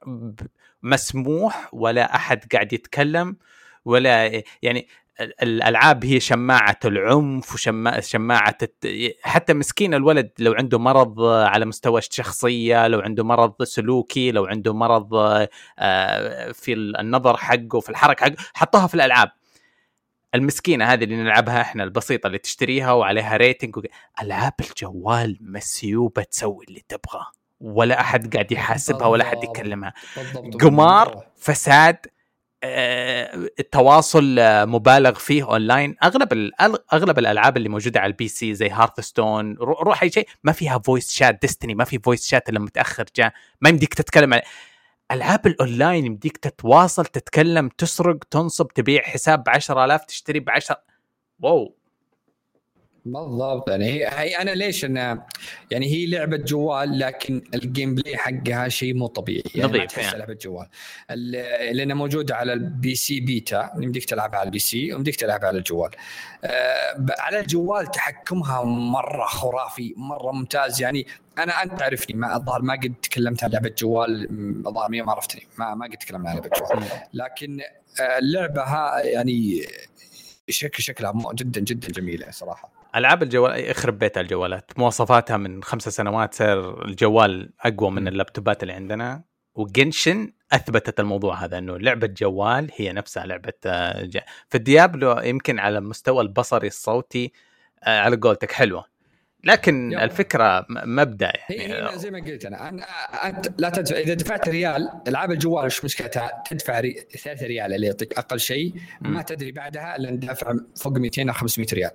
مسموح 0.83 1.69
ولا 1.73 2.15
أحد 2.15 2.53
قاعد 2.53 2.73
يتكلم 2.73 3.37
ولا 3.85 4.43
يعني 4.61 4.87
الألعاب 5.21 6.05
هي 6.05 6.19
شماعة 6.19 6.79
العنف 6.85 7.53
وشماعة 7.53 8.57
حتى 9.21 9.53
مسكين 9.53 9.93
الولد 9.93 10.31
لو 10.39 10.53
عنده 10.53 10.79
مرض 10.79 11.21
على 11.23 11.65
مستوى 11.65 11.99
الشخصية 11.99 12.87
لو 12.87 12.99
عنده 12.99 13.23
مرض 13.23 13.63
سلوكي 13.63 14.31
لو 14.31 14.45
عنده 14.45 14.73
مرض 14.73 15.15
آه، 15.79 16.51
في 16.51 16.73
النظر 16.73 17.37
حقه 17.37 17.79
في 17.79 17.89
الحركة 17.89 18.25
حقه 18.25 18.35
حطوها 18.53 18.87
في 18.87 18.95
الألعاب. 18.95 19.31
المسكينة 20.35 20.85
هذه 20.85 21.03
اللي 21.03 21.15
نلعبها 21.15 21.61
إحنا 21.61 21.83
البسيطة 21.83 22.27
اللي 22.27 22.37
تشتريها 22.37 22.91
وعليها 22.91 23.37
ريتنج 23.37 23.77
وك... 23.77 23.85
العاب 24.21 24.53
الجوال 24.59 25.37
مسيوبة 25.41 26.23
تسوي 26.23 26.65
اللي 26.69 26.81
تبغاه. 26.87 27.27
ولا 27.59 28.01
أحد 28.01 28.33
قاعد 28.33 28.51
يحاسبها 28.51 29.07
ولا 29.07 29.23
أحد 29.23 29.43
يكلمها. 29.43 29.93
قمار 30.61 31.25
فساد 31.37 31.97
آه، 32.65 33.49
التواصل 33.59 34.39
آه، 34.39 34.65
مبالغ 34.65 35.13
فيه 35.13 35.43
اونلاين 35.43 35.95
أغلب 36.03 36.51
أغلب 36.93 37.19
الألعاب 37.19 37.57
اللي 37.57 37.69
موجودة 37.69 37.99
على 37.99 38.11
ال 38.11 38.27
PC 38.27 38.53
زي 38.53 38.69
Hearthstone 38.69 39.57
روح 39.57 40.03
اي 40.03 40.09
شيء. 40.09 40.27
ما 40.43 40.51
فيها 40.51 40.79
voice 40.79 41.13
chat 41.13 41.39
Destiny 41.41 41.75
ما 41.75 41.83
في 41.83 41.99
voice 41.99 42.27
chat 42.27 42.49
إلا 42.49 42.59
متأخر 42.59 43.05
جاء. 43.15 43.33
ما 43.61 43.69
يمديك 43.69 43.93
تتكلم 43.93 44.33
عن 44.33 44.41
ألعاب 45.11 45.47
الأونلاين 45.47 46.05
يمديك 46.05 46.37
تتواصل 46.37 47.05
تتكلم 47.05 47.69
تسرق 47.69 48.23
تنصب 48.23 48.67
تبيع 48.67 49.01
حساب 49.03 49.43
ب 49.43 49.49
10000 49.49 50.05
تشتري 50.05 50.39
ب 50.39 50.49
10 50.49 50.83
wow. 51.39 51.75
بالضبط. 53.05 53.69
يعني 53.69 53.85
هي, 53.85 54.09
هي 54.11 54.37
أنا 54.37 54.51
ليش 54.51 54.85
أنا 54.85 55.27
يعني 55.71 55.85
هي 55.85 56.05
لعبة 56.05 56.37
جوال 56.37 56.99
لكن 56.99 57.41
ال 57.53 57.95
gameplay 57.95 58.17
حقها 58.17 58.69
شيء 58.69 58.93
مو 58.93 59.07
طبيعي. 59.07 59.43
يعني 59.55 59.71
ما 59.71 59.77
نظيف، 59.77 59.91
تحس 59.91 60.03
يعني. 60.05 60.19
لعبة 60.19 60.33
جوال. 60.33 60.67
ال- 61.11 61.77
لأنها 61.77 61.95
موجودة 61.95 62.35
على 62.35 62.53
ال 62.53 62.95
PC 62.95 63.19
beta. 63.19 63.71
يمديك 63.79 64.05
تلعبها 64.05 64.39
على 64.39 64.47
ال 64.47 64.59
PC 64.59 64.93
ويمديك 64.93 65.15
تلعبها 65.15 65.47
على 65.47 65.57
الجوال. 65.57 65.89
آه، 66.43 67.05
على 67.19 67.39
الجوال 67.39 67.91
تحكمها 67.91 68.63
مرة 68.63 69.25
خرافي 69.25 69.93
مرة 69.97 70.31
ممتاز. 70.31 70.81
يعني 70.81 71.07
أنا 71.37 71.63
أنت 71.63 71.79
تعرفني 71.79 72.15
ما 72.15 72.35
الظاهر 72.35 72.61
ما 72.61 72.73
قد 72.73 72.93
تكلمت 73.03 73.43
عن 73.43 73.49
لعبة 73.49 73.69
جوال 73.77 74.27
الظاهر 74.67 74.89
ما 74.89 75.11
عرفتني. 75.11 75.47
ما 75.57 75.75
ما 75.75 75.85
قد 75.85 75.97
تكلمنا 75.97 76.29
عن 76.29 76.35
لعبة 76.35 76.49
جوال. 76.59 76.83
لكن 77.13 77.59
آه، 78.01 78.17
اللعبة 78.17 78.61
ها 78.61 78.99
يعني 78.99 79.61
شكل 80.49 80.83
شكلها 80.83 81.13
جدا 81.33 81.61
جدا 81.61 81.87
جميلة 81.87 82.31
صراحة. 82.31 82.72
ألعاب 82.95 83.23
الجوال 83.23 83.69
يخرب 83.69 83.99
بيت 83.99 84.17
الجوالات 84.17 84.71
مواصفاتها 84.77 85.37
من 85.37 85.63
خمسة 85.63 85.91
سنوات 85.91 86.33
صار 86.33 86.85
الجوال 86.85 87.49
أقوى 87.61 87.91
من 87.91 88.07
اللابتوبات 88.07 88.63
اللي 88.63 88.73
عندنا 88.73 89.23
و 89.55 89.65
Genshin 89.65 90.33
أثبتت 90.53 90.99
الموضوع 90.99 91.35
هذا 91.45 91.57
إنه 91.57 91.77
لعبة 91.77 92.07
جوال 92.07 92.71
هي 92.75 92.91
نفسها 92.91 93.25
لعبة 93.25 93.53
آه، 93.65 94.03
ج- 94.05 94.19
في 94.49 94.57
ال 94.57 94.66
Diablo 94.66 95.19
يمكن 95.19 95.59
على 95.59 95.77
المستوى 95.77 96.21
البصري 96.23 96.67
الصوتي 96.67 97.31
آه، 97.83 97.99
على 97.99 98.15
قولتك 98.15 98.51
حلوة 98.51 98.85
لكن 99.43 99.91
يلا. 99.91 100.03
الفكرة 100.03 100.65
مبدأ 100.69 101.33
يعني 101.49 101.73
هي 101.73 101.97
زي 101.99 102.11
ما 102.11 102.19
قلت 102.19 102.45
أنا 102.45 102.57
أنا- 102.57 103.25
أنت 103.25 103.61
لا 103.61 103.69
تدفع 103.69 103.97
إذا 103.97 104.13
دفعت 104.13 104.49
ريال 104.49 104.89
ألعاب 105.07 105.31
الجوال 105.31 105.65
وش 105.65 105.85
مشكلتها؟ 105.85 106.43
تدفع 106.49 106.79
ري... 106.79 106.93
3 107.23 107.45
ريال 107.47 107.73
اللي 107.73 107.87
يعطيك 107.87 108.17
أقل 108.17 108.39
شيء 108.39 108.73
ما. 109.01 109.21
تدري 109.21 109.51
بعدها 109.51 109.95
الا 109.95 110.11
دافع 110.11 110.53
فوق 110.75 110.93
200 110.97 111.21
أو 111.29 111.33
500 111.33 111.67
ريال 111.73 111.91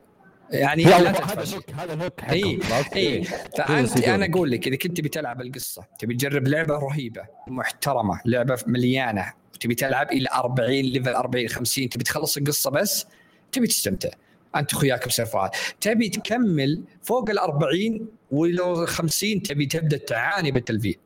يعني 0.51 0.83
لا 0.83 0.97
هذا. 0.99 1.43
ال 1.43 1.49
hook 1.49 1.71
هذا 1.71 1.93
ال 1.93 1.99
hook 1.99 2.25
إي؟ 2.25 2.59
إي. 2.97 3.25
فأنت. 3.59 3.99
أنا 4.09 4.27
أقول 4.27 4.51
لك 4.51 4.67
اذا 4.67 4.77
كنت 4.77 4.97
تبي 4.97 5.09
تلعب 5.09 5.41
القصة 5.41 5.85
تبي 5.99 6.15
تجرب 6.15 6.49
لعبة 6.49 6.75
رهيبة 6.75 7.23
محترمة 7.49 8.21
لعبة 8.25 8.59
مليانة 8.67 9.33
تبي 9.61 9.75
تلعب 9.75 10.13
إلى 10.13 10.29
40 10.35 10.71
level 10.71 11.09
40 11.15 11.49
50 11.49 11.89
تبي 11.89 12.05
تخلص 12.05 12.37
القصة 12.37 12.71
بس 12.71 13.07
تبي 13.53 13.67
تستمتع 13.67 14.09
أنت 14.57 14.73
اخوياك 14.73 15.09
بسيرفرات 15.09 15.57
تبي 15.81 16.09
تكمل 16.09 16.83
فوق 17.03 17.31
ال 17.31 17.39
40 17.39 18.09
ولو 18.31 18.87
50 18.87 19.43
تبي 19.43 19.67
تبدأ 19.67 19.97
تعاني 19.97 20.51
بالتلفيل 20.51 20.97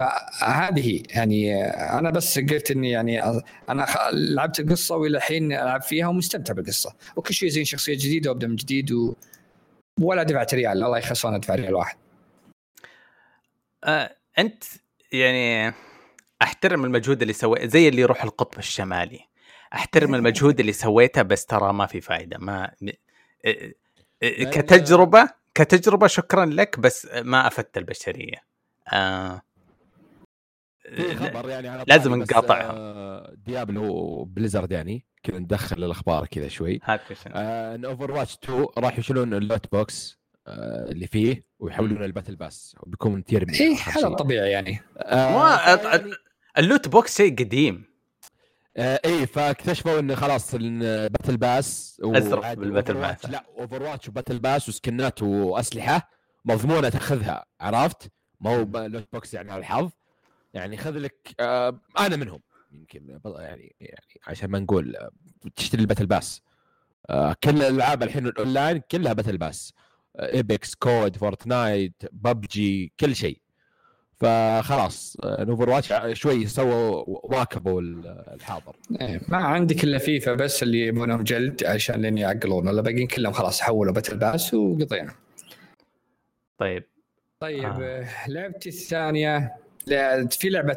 فهذه 0.00 0.88
هي 0.90 1.02
يعني 1.10 1.64
أنا 1.74 2.10
بس 2.10 2.38
قلت 2.38 2.70
إني 2.70 2.90
يعني 2.90 3.22
أنا 3.68 3.86
لعبت 4.12 4.60
القصة 4.60 4.96
وإلى 4.96 5.16
الحين 5.16 5.52
ألعب 5.52 5.82
فيها 5.82 6.08
ومستمتع 6.08 6.54
بالقصة. 6.54 6.94
وكل 7.16 7.34
شيء 7.34 7.48
زين 7.48 7.64
شخصية 7.64 7.94
جديدة 7.94 8.30
وأبدأ 8.30 8.46
من 8.46 8.56
جديد 8.56 8.92
و... 8.92 9.14
ولا 10.00 10.22
دفعت 10.22 10.54
ريال 10.54 10.84
الله 10.84 10.98
يخسرنا 10.98 11.36
أدفع 11.36 11.54
ريال 11.54 11.74
واحد. 11.74 11.96
آه، 13.84 14.16
أنت 14.38 14.64
يعني 15.12 15.74
أحترم 16.42 16.84
المجهود 16.84 17.22
اللي 17.22 17.32
سويته 17.32 17.66
زي 17.66 17.88
اللي 17.88 18.02
يروح 18.02 18.24
القطب 18.24 18.58
الشمالي. 18.58 19.20
أحترم 19.74 20.14
المجهود 20.14 20.60
اللي 20.60 20.72
سويته 20.72 21.22
بس 21.22 21.46
ترى 21.46 21.72
ما 21.72 21.86
في 21.86 22.00
فائده 22.00 22.38
ما 22.38 22.70
كتجربة 24.20 25.28
كتجربة 25.54 26.06
شكرا 26.06 26.44
لك 26.44 26.78
بس 26.78 27.08
ما 27.14 27.46
أفدت 27.46 27.78
البشرية. 27.78 28.38
آه. 28.92 29.42
في 30.96 31.14
خبر 31.16 31.48
يعني 31.48 31.68
على 31.68 31.84
لازم 31.88 32.14
نقاطعهم. 32.14 32.70
آه، 32.76 33.34
Diablo 33.36 34.24
Blizzard 34.24 34.72
يعني 34.72 35.04
كذا 35.22 35.38
ندخل 35.38 35.84
الاخبار 35.84 36.26
كذا 36.26 36.48
شوي. 36.48 36.80
آه، 37.34 37.74
إن 37.74 37.84
Overwatch 37.84 38.34
2 38.44 38.66
راح 38.78 38.98
يشيلون 38.98 39.34
ال 39.34 39.42
loot 39.42 39.72
box 39.72 40.18
آه، 40.46 40.90
اللي 40.90 41.06
فيه 41.06 41.42
ويحولون 41.58 42.02
ال 42.04 42.09
battle 42.09 42.36
pass 42.36 42.76
وبيكون 42.80 43.24
tier 43.24 43.46
من 43.48 43.54
اي 43.54 43.74
هذا 43.74 43.92
شيء. 43.92 44.06
الطبيعي 44.06 44.50
يعني 44.50 44.80
آه، 44.98 45.32
ما- 45.38 45.60
يعني- 45.92 46.12
ال 46.58 46.64
loot 46.64 46.88
box 46.88 47.16
شيء 47.16 47.34
قديم 47.34 47.84
آه 48.76 49.00
إيه 49.04 49.24
فاكتشفوا 49.26 49.98
انه 49.98 50.14
خلاص 50.14 50.54
ال 50.54 50.66
battle 50.66 51.36
pass 51.36 52.00
عاد 52.44 52.58
بال 52.58 52.67
battle 52.67 52.94
Overwatch- 52.94 52.96
pass. 52.96 53.26
لا 53.30 53.44
Overwatch 53.58 53.82
و 53.82 54.08
battle 54.08 54.38
pass 54.38 54.68
وسكنات 54.68 55.22
وأسلحة 55.22 56.10
مضمونة 56.44 56.88
تأخذها 56.88 57.44
عرفت؟ 57.60 58.10
ما 58.40 58.56
هو 58.56 58.86
loot 58.86 59.08
box 59.12 59.34
يعني 59.34 59.52
على 59.52 59.60
الحظ 59.60 59.90
يعني 60.54 60.76
خذ 60.76 60.98
لك 60.98 61.34
آه 61.40 61.80
أنا 61.98 62.16
منهم. 62.16 62.40
يمكن 62.72 63.20
يعني 63.24 63.76
يعني 63.80 64.20
عشان 64.26 64.50
ما 64.50 64.58
نقول 64.58 64.96
آه، 64.96 65.10
تشتري 65.56 65.82
ال 65.82 65.85
battle 65.85 66.06
pass. 66.06 66.42
آه 67.10 67.36
كل 67.44 67.50
الألعاب 67.50 68.02
الحين 68.02 68.26
الأونلاين 68.26 68.82
كلها 68.90 69.12
battle 69.12 69.38
pass. 69.38 69.72
آه 70.16 70.32
Apex 70.32 70.74
COD 70.74 71.16
Fortnite 71.16 72.02
PUBG 72.12 72.92
كل 73.00 73.16
شيء. 73.16 73.40
فخلاص 74.16 75.16
Overwatch 75.20 75.92
شوي 76.12 76.46
سووا 76.46 77.04
واكبوا 77.06 77.80
الحاضر. 78.34 78.76
إيه، 79.00 79.20
ما 79.28 79.36
عندك 79.36 79.84
إلا 79.84 79.98
فيفا 79.98 80.34
بس 80.34 80.62
اللي 80.62 80.86
يبونهم 80.86 81.22
جلد 81.22 81.64
عشان 81.64 82.02
لين 82.02 82.18
يعقلون. 82.18 82.68
ولا 82.68 82.82
باقيين 82.82 83.06
كلهم 83.06 83.32
خلاص 83.32 83.60
حولوا 83.60 83.92
battle 83.92 84.16
pass 84.16 84.54
وقضينا. 84.54 85.14
طيب. 86.58 86.84
طيب 87.40 87.64
آه. 87.64 88.02
آه. 88.02 88.28
لعبتي 88.28 88.68
الثانية 88.68 89.63
في 90.30 90.48
لعبة 90.48 90.72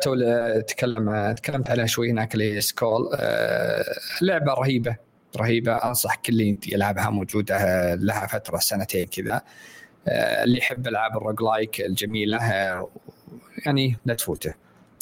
تكلم 0.67 1.31
تكلمت 1.31 1.69
عليها 1.69 1.85
شوي 1.85 2.11
هناك 2.11 2.33
اللي 2.33 2.61
Skul 2.61 3.09
آه، 3.15 3.83
لعبة 4.21 4.53
رهيبة 4.53 4.95
رهيبة. 5.37 5.75
أنصح 5.75 6.15
كل 6.15 6.57
يلعبها 6.67 7.09
موجودة 7.09 7.95
لها 7.95 8.27
فترة 8.27 8.57
سنتين 8.57 9.05
كذا. 9.05 9.41
آه، 10.07 10.43
اللي 10.43 10.57
يحب 10.57 10.87
ألعاب 10.87 11.17
ال 11.17 11.41
roguelike 11.41 11.81
الجميلة 11.81 12.37
آه، 12.37 12.89
يعني 13.65 13.97
لا 14.05 14.13
تفوته. 14.13 14.53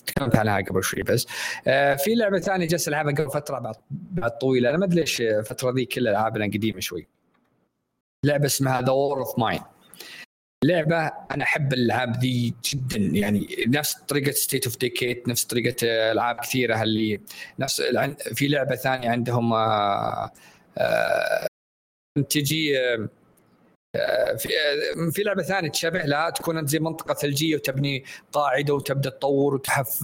تكلمت 0.05 0.35
عنها 0.35 0.61
قبل 0.61 0.83
شوي 0.83 1.03
بس. 1.03 1.27
في 1.97 2.15
لعبة 2.15 2.39
ثانية 2.39 2.67
جالس 2.67 2.87
ألعبها 2.87 3.13
قبل 3.13 3.31
فترة 3.31 3.59
بعد 3.59 3.75
بعد 3.91 4.31
طويلة. 4.31 4.69
أنا 4.69 4.77
ما 4.77 4.85
أدري 4.85 4.99
ليش 4.99 5.21
الفترة 5.21 5.71
ذي 5.71 5.85
كل 5.85 6.07
ألعابنا 6.07 6.45
قديمة 6.45 6.79
شوي. 6.79 7.07
لعبة 8.25 8.45
اسمها 8.45 8.81
This 8.81 8.91
War 8.91 9.19
of 9.19 9.39
Mine 9.39 9.61
لعبه 10.65 11.11
أنا 11.31 11.43
أحب 11.43 11.73
الألعاب 11.73 12.17
ذي 12.17 12.53
جدا 12.65 12.99
يعني 12.99 13.47
نفس 13.67 13.93
طريقة 13.93 14.31
State 14.31 14.65
of 14.65 14.77
Decay 14.77 15.27
نفس 15.27 15.43
طريقة 15.43 15.75
ألعاب 15.83 16.39
كثيرة 16.39 16.83
اللي 16.83 17.21
نفس 17.59 17.81
في 18.33 18.47
لعبة 18.47 18.75
ثانية 18.75 19.09
عندهم 19.09 19.53
آه، 19.53 20.31
آه، 20.77 21.47
تجي 22.29 22.79
آه، 22.79 23.09
آه، 23.95 24.35
في 24.35 24.49
في 25.11 25.23
لعبة 25.23 25.43
ثانية 25.43 25.69
تشابه 25.69 25.99
لها 25.99 26.29
تكون 26.29 26.57
أنت 26.57 26.69
زي 26.69 26.79
منطقة 26.79 27.13
ثلجية 27.13 27.55
وتبني 27.55 28.03
قاعدة 28.31 28.73
وتبدأ 28.73 29.09
تطور 29.09 29.55
وتحف 29.55 29.99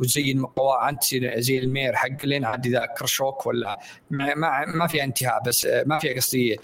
وتزين 0.00 0.46
قواعد 0.46 1.04
زي 1.04 1.32
زي 1.42 1.58
ال 1.58 1.64
mayor 1.64 1.96
حق 1.96 2.24
لين 2.24 2.44
عاد 2.44 2.66
إذا 2.66 2.86
كرشوك 2.86 3.46
ولا 3.46 3.80
ما 4.10 4.34
ما, 4.34 4.66
ما 4.66 4.86
في 4.86 5.04
انتهاء 5.04 5.42
بس 5.42 5.68
ما 5.86 5.98
في 5.98 6.14
قصدي 6.14 6.56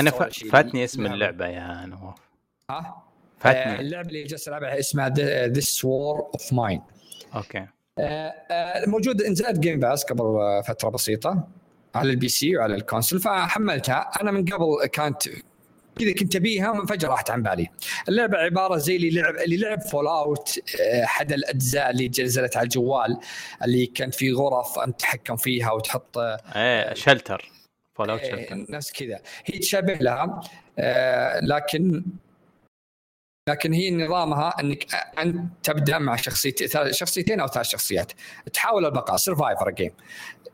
أنا. 0.00 0.10
فاتني 0.50 0.84
اسم. 0.84 1.06
اللعبة 1.06 1.46
يا 1.46 1.86
نواف 1.86 2.23
ها؟ 2.70 2.76
آه، 2.76 3.02
فاتني 3.38 3.80
اللعبة 3.80 4.08
اللي 4.08 4.22
جالس 4.22 4.48
ألعبها 4.48 4.78
اسمها 4.78 5.08
This 5.46 5.84
War 5.84 6.18
of 6.34 6.52
Mine 6.52 6.82
okay. 7.34 7.66
موجود 8.86 9.22
انزلت 9.22 9.58
Game 9.58 9.80
Pass 9.80 10.04
قبل 10.04 10.24
آه، 10.24 10.60
فترة 10.60 10.88
بسيطة 10.88 11.48
على 11.94 12.10
ال 12.10 12.28
PC 12.28 12.56
وعلى 12.56 12.74
ال 12.74 12.80
console 12.80 13.20
فحملتها. 13.20 14.10
أنا 14.20 14.30
من 14.30 14.44
قبل 14.44 14.86
كانت 14.92 15.22
كذا 15.98 16.12
كنت 16.18 16.36
أبيها 16.36 16.70
ومن 16.70 16.86
فجأة 16.86 17.08
راحت 17.08 17.30
عن 17.30 17.42
بالي. 17.42 17.68
اللعبة 18.08 18.38
عبارة 18.38 18.76
زي 18.76 18.96
اللي 18.96 19.10
لعب 19.10 19.34
اللي 19.36 19.56
لعب 19.56 19.80
Fallout 19.80 20.58
احد 21.04 21.32
الأجزاء 21.32 21.90
اللي 21.90 22.08
نزلت 22.08 22.56
على 22.56 22.64
الجوال 22.64 23.18
اللي 23.64 23.86
كانت 23.86 24.14
في 24.14 24.32
غرف 24.32 24.78
انت 24.78 24.98
تتحكم 24.98 25.36
فيها 25.36 25.72
وتحط 25.72 26.18
آه، 26.18 26.40
إيه 26.56 26.94
Shelter 26.94 27.50
Fallout 27.94 28.24
Shelter 28.24 28.66
نفس 28.70 28.92
كذا. 28.92 29.20
هي 29.44 29.58
تشابه 29.58 29.94
لها 29.94 30.40
آه، 30.78 31.40
لكن 31.40 32.04
لكن 33.48 33.72
هي 33.72 33.90
نظامها 33.90 34.60
إنك 34.60 34.86
انت 35.18 35.36
تبدأ 35.62 35.98
مع 35.98 36.16
شخصيتين 36.16 36.68
شخصيتين 36.92 37.40
أو 37.40 37.46
ثلاث 37.46 37.66
شخصيات. 37.66 38.12
تحاول 38.52 38.86
البقاء 38.86 39.16
survivor 39.16 39.70
game 39.70 39.90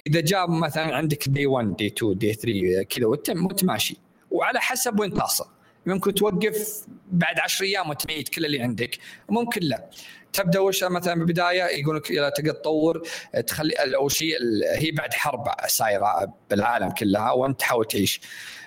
إذا 0.06 0.20
جاب 0.20 0.50
مثلا 0.50 0.96
عندك 0.96 1.28
day 1.28 1.46
1 1.46 1.76
day 1.76 1.86
2 1.86 2.18
day 2.18 2.34
3 2.34 2.82
كذا 2.82 3.06
وانت 3.06 3.64
ماشي 3.64 3.96
وعلى 4.30 4.60
حسب 4.60 5.00
وين 5.00 5.14
تصل 5.14 5.46
ممكن 5.86 6.14
توقف 6.14 6.86
بعد 7.12 7.40
10 7.40 7.66
أيام 7.66 7.90
وتعيد 7.90 8.28
كل 8.28 8.44
اللي 8.44 8.60
عندك. 8.60 8.98
ممكن 9.28 9.60
لا. 9.62 9.90
تبدأ 10.32 10.70
شيء 10.70 10.88
مثلا 10.88 11.14
بالبداية؟ 11.14 11.62
يقول 11.62 11.96
لك 11.96 12.10
اذا 12.10 12.28
تقدر 12.28 12.52
تطور 12.52 13.02
تخلي 13.46 13.74
أول 13.74 14.12
شيء 14.12 14.36
هي 14.74 14.90
بعد 14.90 15.14
حرب 15.14 15.44
صايرة 15.66 16.34
بالعالم 16.50 16.90
كلها 16.90 17.32
وانت 17.32 17.60
تحاول 17.60 17.84
تعيش. 17.84 18.20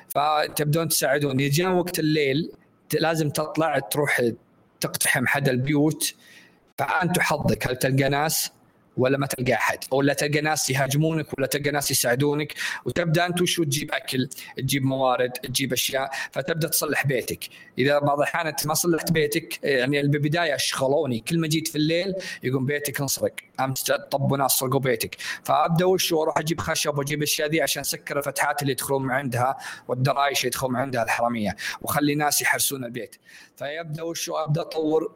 فتبدون 0.10 0.88
تساعدون. 0.88 1.38
جاء 1.38 1.72
وقت 1.72 2.00
الليل 2.00 2.52
لازم 3.00 3.30
تطلع 3.30 3.80
تروح 3.80 4.22
تقتحم 4.80 5.28
حد 5.28 5.50
البيوت 5.50 6.14
فأنت 6.78 7.20
حظك. 7.20 7.68
هل 7.68 7.76
تلقى 7.76 8.10
ناس؟ 8.10 8.52
ولا 8.98 9.18
ما 9.18 9.28
تلقى 9.28 9.54
أحد. 9.54 9.80
ولا 9.92 10.14
تلقى 10.14 10.42
ناس 10.42 10.70
يهاجمونك 10.70 11.38
ولا 11.38 11.48
تلقى 11.48 11.72
ناس 11.72 11.92
يساعدونك. 11.92 12.54
وتبدأ 12.86 13.26
أنت 13.26 13.42
وشو 13.42 13.64
تجيب 13.64 13.92
أكل 13.92 14.30
تجيب 14.58 14.84
موارد 14.84 15.32
تجيب 15.32 15.74
أشياء 15.74 16.12
فتبدأ 16.32 16.68
تصلح 16.68 17.08
بيتك. 17.08 17.50
إذا 17.78 18.00
بعض 18.00 18.18
الأحيان 18.18 18.48
أنت 18.48 18.68
ما 18.68 18.74
صلحت 18.74 19.12
بيتك 19.12 19.64
يعني 19.64 20.02
بالبداية 20.02 20.58
شغلوني 20.58 21.20
كل 21.20 21.40
ما 21.40 21.48
جيت 21.48 21.68
في 21.68 21.76
الليل 21.76 22.14
يقوم 22.44 22.66
بيتك 22.66 23.02
انسرق 23.02 23.34
أمس 23.60 23.84
طبوا 23.84 24.38
ناس 24.38 24.52
سرقوا 24.52 24.80
بيتك. 24.80 25.16
فأبدأ 25.44 25.86
وشو 25.86 26.24
أروح 26.24 26.38
أجيب 26.38 26.62
خشب 26.62 26.98
وأجيب 26.98 27.18
الأشياء 27.18 27.50
ذي 27.50 27.62
عشان 27.62 27.82
اسكر 27.82 28.18
الفتحات 28.18 28.62
اللي 28.62 28.72
يدخلون 28.72 29.12
عندها 29.12 29.58
والدرايش 29.88 30.46
يدخلون 30.46 30.74
من 30.74 30.80
عندها 30.80 31.04
الحرامية. 31.04 31.56
وأخلي 31.82 32.16
ناس 32.16 32.42
يحرسون 32.42 32.86
البيت. 32.86 33.16
فيبدأ 33.58 34.04
وشو 34.04 34.36
أبدأ 34.36 34.62
أطور 34.62 35.16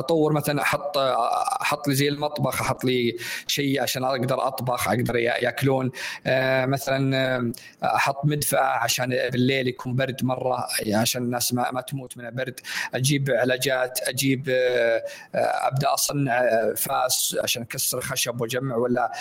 أطور 0.00 0.32
مثلا 0.32 0.62
أحط 0.62 0.98
أحط 1.60 1.88
لي 1.88 1.94
زي 1.94 2.08
المطبخ 2.08 2.62
أحط 2.62 2.84
لي 2.84 3.16
شيء 3.46 3.82
عشان 3.82 4.04
أقدر 4.04 4.46
أطبخ 4.46 4.88
أقدر 4.88 5.16
يأكلون. 5.16 5.90
آه، 6.26 6.66
مثلا 6.66 7.16
آه، 7.16 7.52
أحط 7.96 8.24
مدفع 8.24 8.82
عشان 8.82 9.08
بالليل 9.08 9.68
يكون 9.68 9.96
برد 9.96 10.24
مرة 10.24 10.66
عشان 10.94 11.22
الناس 11.22 11.54
ما, 11.54 11.70
ما 11.70 11.80
تموت 11.80 12.18
من 12.18 12.26
البرد. 12.26 12.60
أجيب 12.94 13.30
علاجات 13.30 13.98
أجيب 14.08 14.48
آه، 14.48 15.02
أبدأ 15.34 15.94
أصنع 15.94 16.42
فاس 16.76 17.36
عشان 17.42 17.62
أكسر 17.62 18.00
خشب 18.00 18.40
وأجمع 18.40 18.76
ولا 18.76 19.12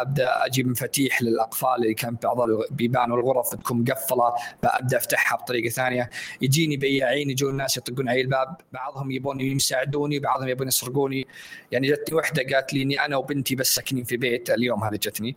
أبدأ 0.00 0.46
أجيب 0.46 0.68
مفاتيح 0.68 1.22
للاقفال 1.22 1.74
اللي 1.76 1.94
كان 1.94 2.16
بعض 2.22 2.40
البيبان 2.40 3.12
والغرف 3.12 3.54
تكون 3.54 3.80
مقفلة 3.80 4.34
فأبدأ 4.62 4.96
أفتحها 4.96 5.38
بطريقة 5.38 5.68
ثانية. 5.68 6.10
يجيني 6.40 6.76
بياعين 6.76 7.30
يجون 7.30 7.50
الناس 7.50 7.76
يطقون 7.76 8.08
علي 8.08 8.20
الباب 8.20 8.56
بعضهم 8.72 9.10
يبون 9.10 9.40
يساعدون 9.40 10.05
يسرقوني 10.06 10.18
بعضهم 10.18 10.48
يبون 10.48 10.68
يسرقوني. 10.68 11.26
يعني 11.72 11.88
جتني 11.88 12.14
وحدة 12.18 12.56
قالت 12.56 12.72
لي 12.74 12.82
إني 12.82 13.04
أنا 13.04 13.16
وبنتي 13.16 13.54
بس 13.54 13.74
ساكنين 13.74 14.04
في 14.04 14.16
بيت 14.16 14.50
اليوم 14.50 14.84
هذه 14.84 14.96
جتني. 14.96 15.36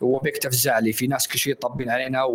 وبيك 0.00 0.38
تفزع 0.38 0.78
لي 0.78 0.92
في 0.92 1.06
ناس 1.06 1.28
كل 1.28 1.38
شيء 1.38 1.54
طابين 1.54 1.90
علينا 1.90 2.24
و... 2.24 2.32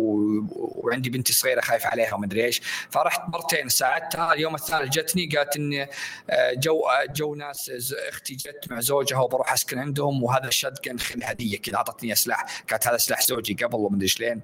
وعندي 0.50 1.10
بنتي 1.10 1.32
صغيرة 1.32 1.60
خايف 1.60 1.86
عليها 1.86 2.14
ومدري 2.14 2.44
إيش. 2.44 2.60
فرحت 2.90 3.22
مرتين 3.28 3.68
ساعدتها 3.68 4.32
اليوم 4.34 4.54
الثالث 4.54 4.92
جتني 4.92 5.26
قالت 5.26 5.56
إن 5.56 5.86
آه، 6.30 6.52
جو 6.52 6.82
جو 7.16 7.34
ناس 7.34 7.70
أختي 8.08 8.34
جت 8.34 8.70
مع 8.70 8.80
زوجها 8.80 9.18
وبروح 9.18 9.52
أسكن 9.52 9.78
عندهم 9.78 10.22
وهذا 10.22 10.48
الشتقن 10.48 10.98
خل 10.98 11.24
هدية 11.24 11.58
كذا 11.58 11.76
أعطتني 11.76 12.14
سلاح 12.14 12.64
كانت 12.66 12.86
هذا 12.86 12.96
سلاح 12.96 13.22
زوجي 13.22 13.54
قبل 13.54 13.74
ومدري 13.74 14.02
إيش 14.02 14.20
لين 14.20 14.42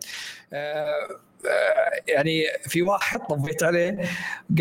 آه، 0.53 1.09
آه، 1.47 2.03
يعني 2.09 2.45
في 2.69 2.83
واحد 2.83 3.21
طبيت 3.21 3.63
عليه 3.63 3.99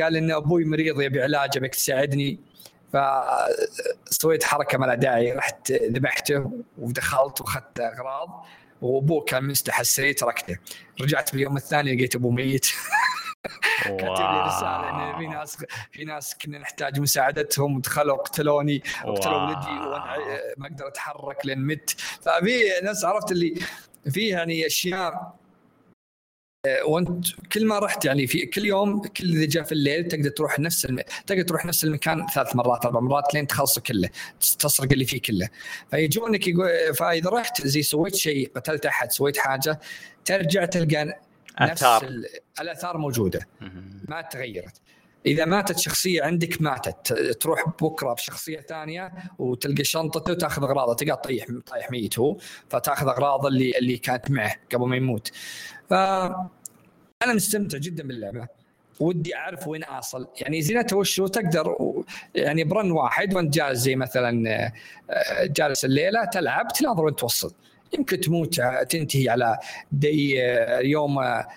قال 0.01 0.15
إن 0.15 0.31
أبوي 0.31 0.65
مريض 0.65 1.01
يبي 1.01 1.21
علاج 1.21 1.57
ابيك 1.57 1.75
تساعدني. 1.75 2.50
فسويت 2.93 4.43
حركة 4.43 4.77
ما 4.77 4.85
لها 4.85 4.95
داعي 4.95 5.31
رحت 5.31 5.71
ذبحته 5.71 6.51
ودخلت 6.77 7.41
وأخذت 7.41 7.79
أغراض 7.79 8.45
وأبوه 8.81 9.23
كان 9.23 9.43
مستحى 9.43 9.81
السرير 9.81 10.13
تركته. 10.13 10.57
رجعت 11.01 11.31
باليوم 11.31 11.57
الثاني 11.57 11.95
لقيت 11.95 12.15
أبوه 12.15 12.31
ميت. 12.31 12.65
كاتب 13.83 14.01
لي 14.01 14.43
رسالة 14.45 14.89
ان 14.89 15.17
في 15.17 15.27
ناس 15.27 15.65
في 15.91 16.05
ناس 16.05 16.35
كنا 16.37 16.59
نحتاج 16.59 16.99
مساعدتهم 16.99 17.75
ودخلوا 17.75 18.17
قتلوني 18.17 18.83
وقتلوا 19.05 19.41
ولدي 19.41 19.69
وأنا 19.69 20.17
ما 20.57 20.67
أقدر 20.67 20.87
أتحرك 20.87 21.45
لين 21.45 21.65
مت. 21.65 21.89
ففي 22.21 22.59
ناس 22.83 23.05
عرفت 23.05 23.31
اللي 23.31 23.55
فيه 24.09 24.31
يعني 24.31 24.65
أشياء 24.65 25.13
آه، 25.13 25.40
وانت 26.85 27.27
كل 27.51 27.65
ما 27.65 27.79
رحت 27.79 28.05
يعني 28.05 28.27
في 28.27 28.45
كل 28.45 28.65
يوم 28.65 29.01
كل 29.01 29.23
اللي 29.23 29.47
جاء 29.47 29.63
في 29.63 29.71
الليل 29.71 30.07
تقدر 30.07 30.29
تروح 30.29 30.59
نفس 30.59 30.85
الم... 30.85 30.99
تقدر 31.27 31.41
تروح 31.41 31.65
نفس 31.65 31.83
المكان 31.83 32.27
ثلاث 32.27 32.55
مرات 32.55 32.85
أربع 32.85 32.99
مرات 32.99 33.33
لين 33.33 33.47
تخلصه 33.47 33.81
كله 33.81 34.09
تسرق 34.59 34.91
اللي 34.91 35.05
فيه 35.05 35.21
كله. 35.21 35.49
فيجونك 35.91 36.47
يقول 36.47 36.95
فإذا 36.95 37.29
رحت 37.29 37.67
زي 37.67 37.81
سويت 37.81 38.15
شيء 38.15 38.51
قتلت 38.55 38.85
أحد 38.85 39.11
سويت 39.11 39.37
حاجة 39.37 39.79
ترجع 40.25 40.65
تلقى 40.65 41.19
نفس 41.61 41.83
ال... 41.83 42.25
الآثار 42.61 42.97
موجودة. 42.97 43.47
ما 44.07 44.21
تغيرت. 44.21 44.81
إذا 45.25 45.45
ماتت 45.45 45.79
شخصية 45.79 46.23
عندك 46.23 46.61
ماتت. 46.61 47.13
تروح 47.41 47.63
بكرة 47.81 48.13
بشخصية 48.13 48.59
ثانية 48.59 49.11
وتلقى 49.39 49.83
شنطته 49.83 50.31
وتأخذ 50.31 50.63
اغراضه 50.63 50.93
تلقاه 50.93 51.15
طيح 51.15 51.45
طايح 51.65 51.91
ميت 51.91 52.19
هو 52.19 52.37
فتأخذ 52.69 53.07
اغراضه 53.07 53.47
اللي 53.47 53.77
اللي 53.77 53.97
كانت 53.97 54.31
معه 54.31 54.55
قبل 54.73 54.87
ما 54.87 54.95
يموت. 54.95 55.31
ف 55.89 55.93
أنا 57.23 57.33
مستمتع 57.33 57.77
جدا 57.77 58.03
باللعبة. 58.03 58.47
ودي 58.99 59.35
أعرف 59.35 59.67
وين 59.67 59.83
أصل. 59.83 60.27
يعني 60.37 60.61
زينتها 60.61 60.97
وشو 60.97 61.27
تقدر 61.27 61.75
يعني 62.35 62.63
برن 62.63 62.91
واحد 62.91 63.33
وأنت 63.33 63.53
جالس 63.53 63.79
زي 63.79 63.95
مثلا 63.95 64.49
آه، 65.09 65.45
جالس 65.45 65.85
الليلة 65.85 66.25
تلعب 66.25 66.67
تناظر 66.67 67.05
وين 67.05 67.15
توصل. 67.15 67.53
يمكن 67.93 68.19
تموت 68.19 68.61
تنتهي 68.89 69.29
على 69.29 69.57
دي 69.91 70.43
آه، 70.43 70.79
يوم 70.79 71.19
آه، 71.19 71.47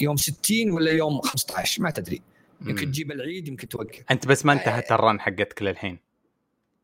يوم 0.00 0.16
60 0.16 0.70
ولا 0.70 0.90
يوم 0.90 1.20
15 1.20 1.82
ما 1.82 1.90
تدري. 1.90 2.22
يمكن 2.66 2.86
تجيب 2.90 3.12
العيد 3.12 3.48
يمكن 3.48 3.68
توقف. 3.68 4.02
أنت 4.10 4.26
بس 4.26 4.46
ما 4.46 4.52
انتهت 4.52 4.92
الرن 4.92 5.20
حقتك 5.20 5.62
للحين. 5.62 5.98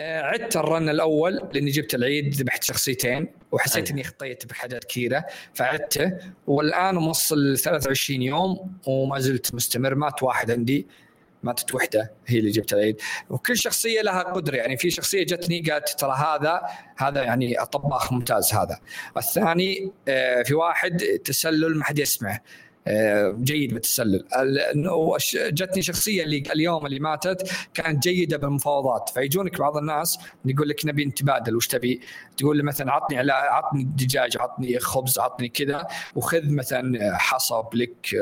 آه، 0.01 0.23
عدت 0.23 0.57
الرن 0.57 0.89
الأول 0.89 1.49
لأني 1.53 1.71
جبت 1.71 1.95
العيد 1.95 2.35
ذبحت 2.35 2.65
شخصيتين 2.65 3.29
وحسيت 3.53 3.87
أيه. 3.87 3.93
إني 3.93 4.05
خطيت 4.05 4.47
بحاجات 4.47 4.85
كثيرة 4.85 5.27
فعدته. 5.55 6.13
والآن 6.47 6.95
موصل 6.95 7.59
23 7.59 8.23
يوم 8.23 8.79
وما 8.87 9.19
زلت 9.19 9.55
مستمر 9.55 9.95
مات 9.95 10.23
واحد 10.23 10.51
عندي. 10.51 10.87
ماتت 11.43 11.75
وحدة 11.75 12.13
هي 12.27 12.39
اللي 12.39 12.51
جبت 12.51 12.73
العيد. 12.73 13.01
وكل 13.31 13.59
شخصية 13.59 14.03
لها 14.03 14.23
قدرة 14.23 14.57
يعني 14.57 14.77
في 14.77 14.91
شخصية 14.91 15.23
جتني 15.23 15.61
قالت 15.61 15.89
ترى 15.89 16.13
هذا 16.13 16.63
هذا 16.97 17.23
يعني 17.23 17.55
طباخ 17.73 18.13
ممتاز 18.13 18.55
هذا. 18.55 18.81
الثاني 19.17 19.93
آه، 20.09 20.43
في 20.43 20.55
واحد 20.55 20.97
تسلل 21.25 21.77
ما 21.77 21.85
حد 21.85 21.99
يسمعه. 21.99 22.33
آه، 22.35 22.41
جيد 23.43 23.75
بالتسلل 23.75 24.25
جتني 25.35 25.83
شخصية 25.83 26.23
اللي 26.25 26.43
اليوم 26.53 26.87
اللي 26.87 27.01
ماتت 27.01 27.51
كانت 27.75 28.03
جيدة 28.03 28.37
بالمفاوضات 28.37 29.09
فيجونك 29.15 29.59
بعض 29.59 29.77
الناس 29.77 30.19
يقول 30.45 30.69
لك 30.69 30.87
نبي 30.87 31.05
نتبادل 31.05 31.57
وش 31.57 31.67
تبي؟ 31.67 32.01
تقول 32.37 32.59
له 32.59 32.65
مثلا 32.65 32.93
عطني 32.93 33.19
على 33.19 33.33
عطني 33.33 33.85
دجاج 33.85 34.37
عطني 34.37 34.79
خبز 34.79 35.19
عطني 35.19 35.49
كذا 35.49 35.87
وخذ 36.15 36.51
مثلا 36.51 37.17
حصب 37.19 37.75
لك 37.75 38.17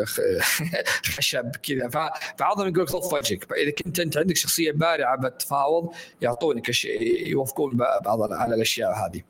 خشب 1.17 1.51
كذا 1.57 1.89
فبعضهم 1.89 2.69
يقول 2.69 2.83
لك 2.83 2.93
ضف 2.93 3.13
وجهك 3.13 3.45
فإذا 3.45 3.71
كنت 3.71 4.01
أنت 4.01 4.17
عندك 4.17 4.37
شخصية 4.37 4.73
بارعة 4.73 5.17
بالتفاوض 5.17 5.95
يعطونك 6.21 6.85
يوافقون 7.27 7.77
بعض 7.77 8.33
على 8.33 8.55
الأشياء 8.55 8.93
هذه. 8.93 9.23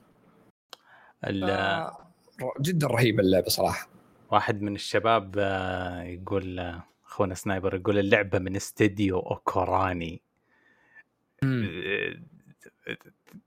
جدا 2.60 2.86
رهيبه 2.86 3.22
اللعبة 3.22 3.48
صراحة. 3.48 3.91
واحد 4.32 4.62
من 4.62 4.74
الشباب 4.74 5.34
آه، 5.38 6.02
يقول 6.02 6.58
آه، 6.58 6.82
أخونا 7.06 7.34
سنايبر 7.34 7.74
يقول 7.74 7.98
اللعبة 7.98 8.38
من 8.38 8.56
استديو 8.56 9.18
أوكوراني. 9.18 10.22
آه، 11.44 12.14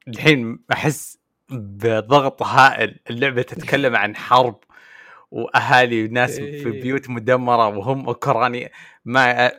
الحين 0.07 0.59
أحس 0.71 1.19
بضغط 1.49 2.43
هائل 2.43 2.99
اللعبة 3.09 3.41
تتكلم 3.41 3.95
عن 3.95 4.15
حرب 4.15 4.59
وأهالي 5.31 6.05
وناس 6.05 6.35
في 6.39 6.45
إيه. 6.45 6.81
بيوت 6.81 7.09
مدمرة 7.09 7.67
وهم 7.67 8.07
اوكراني 8.07 8.71
ما 9.05 9.51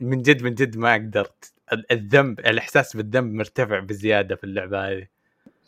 من 0.00 0.22
جد 0.22 0.42
من 0.42 0.54
جد 0.54 0.76
ما 0.76 0.94
قدرت 0.94 1.52
الذنب 1.90 2.40
الإحساس 2.40 2.96
بالذنب 2.96 3.34
مرتفع 3.34 3.78
بزيادة 3.78 4.36
في 4.36 4.44
اللعبة 4.44 4.88
هذه. 4.88 5.06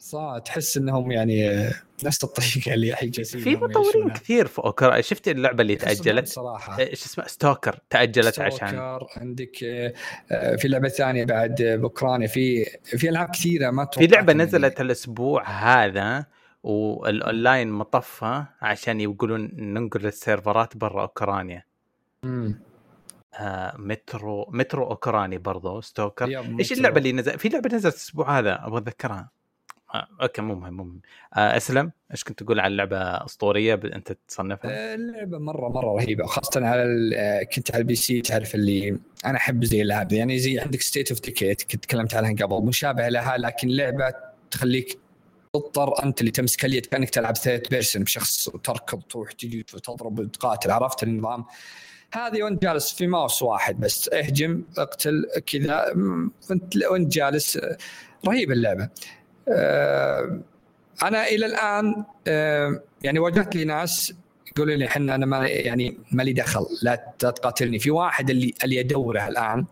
صح 0.03 0.39
تحس 0.45 0.77
إنهم 0.77 1.11
يعني 1.11 1.71
نفس 2.05 2.25
الطريقة 2.25 2.75
اللي 2.75 2.95
جالسين 3.03 3.41
في 3.41 3.57
مطورين 3.57 4.11
كثير 4.11 4.47
في 4.47 4.59
أوكرانيا. 4.59 5.01
شفت 5.01 5.29
اللعبة 5.29 5.63
اللي 5.63 5.77
تأجلت؟ 5.77 6.29
صراحة. 6.29 6.79
إيش 6.79 7.05
اسمها؟ 7.05 7.29
Stalker 7.29 7.79
تأجلت 7.91 8.35
Stalker 8.35 8.65
عشان 8.65 8.79
عندك 9.17 9.65
آه، 9.65 10.57
في 10.57 10.69
لعبة 10.69 10.89
ثانية 10.89 11.25
بعد 11.25 11.63
بأوكرانيا. 11.63 12.27
في 12.27 12.65
في 12.85 13.09
ألعاب 13.09 13.29
كثيرة 13.29 13.71
ما 13.71 13.89
في 13.93 14.07
لعبة 14.07 14.33
نزلت 14.33 14.81
الأسبوع 14.81 15.49
هذا 15.49 16.27
والأونلاين 16.63 17.71
مطفى 17.71 18.45
عشان 18.61 19.01
يقولون 19.01 19.51
ننقل 19.55 20.07
السيرفرات 20.07 20.77
برا 20.77 21.03
أوكرانيا. 21.03 21.65
امم 22.25 22.61
آه 23.35 23.77
Metro 23.77 24.47
Metro 24.51 24.87
أوكراني 24.87 25.39
برضو 25.39 25.81
Stalker. 25.81 26.45
إيش 26.59 26.73
اللعبة 26.73 26.99
اللي 26.99 27.13
نزل؟ 27.13 27.39
في 27.39 27.49
لعبة 27.49 27.77
نزلت 27.77 27.95
الأسبوع 27.95 28.39
هذا 28.39 28.67
أبغى 28.67 28.79
أتذكرها. 28.79 29.21
آه، 29.21 29.42
okay 29.95 30.43
مو 30.43 30.55
مهم 30.55 30.75
مو 30.75 30.85
مهم 30.85 31.01
آه، 31.37 31.57
أسلم 31.57 31.93
إيش 32.11 32.25
كنت 32.25 32.43
تقول 32.43 32.61
على 32.61 32.73
اللعبة 32.73 32.97
أسطورية 32.99 33.75
أنت 33.75 34.17
تصنفها؟ 34.29 34.71
آه، 34.71 34.95
اللعبة 34.95 35.39
مرة 35.39 35.69
مرة 35.69 35.95
رهيبة 35.95 36.27
خاصه 36.27 36.67
على 36.67 37.11
آه، 37.17 37.43
كنت 37.43 37.71
على 37.71 37.81
ال 37.81 37.95
PC 37.95 38.21
تعرف 38.21 38.55
اللي 38.55 38.99
أنا 39.25 39.37
أحب 39.37 39.65
زي 39.65 39.83
الألعاب. 39.83 40.13
يعني 40.13 40.39
زي 40.39 40.59
عندك 40.59 40.81
State 40.81 41.11
of 41.11 41.21
Decay 41.21 41.63
كنت 41.63 41.85
تكلمت 41.85 42.15
عنها 42.15 42.33
قبل 42.33 42.67
مشابهه 42.67 43.09
لها 43.09 43.39
لكن 43.39 43.69
لعبة 43.69 44.15
تخليك 44.51 44.99
تضطر 45.55 46.05
أنت 46.05 46.21
اللي 46.21 46.31
تمسك 46.31 46.65
اليد 46.65 46.87
كانك 46.87 47.11
تلعب 47.11 47.37
third 47.37 47.67
person 47.71 48.03
بشخص 48.05 48.49
وتركض 48.49 49.03
تروح 49.03 49.33
تجي 49.33 49.63
تضرب 49.63 50.19
وتقاتل 50.19 50.71
عرفت 50.71 51.03
النظام 51.03 51.45
هذه 52.15 52.43
وأنت 52.43 52.63
جالس 52.63 52.93
في 52.93 53.07
ماوس 53.07 53.43
واحد 53.43 53.81
بس 53.81 54.09
اهجم 54.09 54.65
اقتل 54.79 55.27
كذا 55.47 55.93
وأنت 56.51 56.77
وأنت 56.77 57.13
جالس 57.13 57.57
آه، 57.57 57.77
رهيبة 58.27 58.53
اللعبة 58.53 58.85
آه، 58.85 58.91
أنا 61.03 61.27
إلى 61.29 61.47
الآن 61.47 62.05
آه، 62.27 62.83
يعني 63.03 63.19
واجهت 63.19 63.57
لي 63.57 63.65
ناس 63.65 64.15
يقولوا 64.57 64.75
لي 64.75 64.87
إحنا 64.87 65.15
أنا 65.15 65.27
ما 65.27 65.49
يعني 65.49 65.99
ما 66.13 66.23
لي 66.23 66.33
دخل 66.33 66.67
لا 66.83 67.15
تقاتلني. 67.19 67.79
في 67.79 67.91
واحد 67.91 68.31
اللي 68.31 68.55
اللي 68.65 68.81
ادوره 68.81 69.29
الآن 69.29 69.67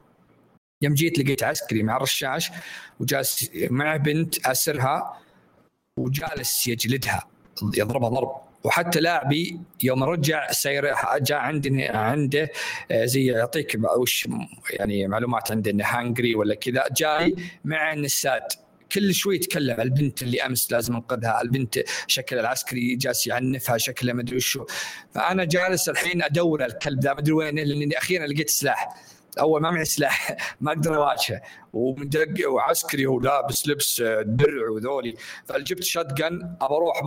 يوم 0.83 0.95
جيت 0.95 1.19
لقيت 1.19 1.43
عسكري 1.43 1.83
مع 1.83 1.97
الرشاش 1.97 2.51
وجالس 3.01 3.51
مع 3.71 3.97
بنت 3.97 4.47
أسرها 4.47 5.21
وجالس 5.99 6.67
يجلدها 6.67 7.27
يضربها 7.77 8.09
ضرب. 8.09 8.51
وحتى 8.65 9.01
لاعبي 9.01 9.61
يوم 9.83 10.05
رجع 10.05 10.51
سير 10.51 10.95
جاء 11.21 11.39
عندي 11.39 11.85
عنده 11.85 12.51
آه، 12.91 13.05
زي 13.05 13.27
يعطيك 13.27 13.79
وش 13.97 14.29
يعني 14.71 15.09
معلومات 15.09 15.51
عنده 15.51 15.71
إنه 15.71 15.85
هانجري 15.87 16.35
ولا 16.35 16.55
كذا 16.55 16.85
جاي 16.97 17.37
مع 17.65 17.93
النساد 17.93 18.43
كل 18.93 19.15
شوي 19.15 19.37
يتكلم. 19.37 19.81
البنت 19.81 20.23
اللي 20.23 20.43
أمس 20.43 20.73
لازم 20.73 20.95
أنقذها 20.95 21.43
البنت 21.43 21.79
شكل 22.07 22.39
العسكري 22.39 22.97
جالس 22.97 23.27
يعنفها 23.27 23.79
شكله 23.79 24.13
ما 24.13 24.23
أدري 24.23 24.37
وشو. 24.37 24.67
فأنا 25.15 25.45
جالس 25.45 25.89
الحين 25.89 26.23
أدور 26.23 26.65
الكلب 26.65 27.01
ذا 27.01 27.13
ما 27.13 27.19
أدري 27.19 27.33
وين 27.33 27.55
لاني 27.55 27.99
أخيرا 27.99 28.27
لقيت 28.27 28.51
سلاح. 28.51 28.89
أول 29.41 29.63
ما 29.63 29.71
معي 29.71 29.85
سلاح 29.85 30.37
ما 30.61 30.73
أقدر 30.73 30.97
أواجهه. 30.97 31.43
ومدق 31.73 32.51
وعسكري 32.51 33.07
ولابس 33.07 33.69
لبس 33.69 34.03
درع 34.23 34.71
وذولي. 34.71 35.15
فجبت 35.47 35.83
shotgun 35.83 36.57
أبى 36.61 36.75
أروح 36.75 37.03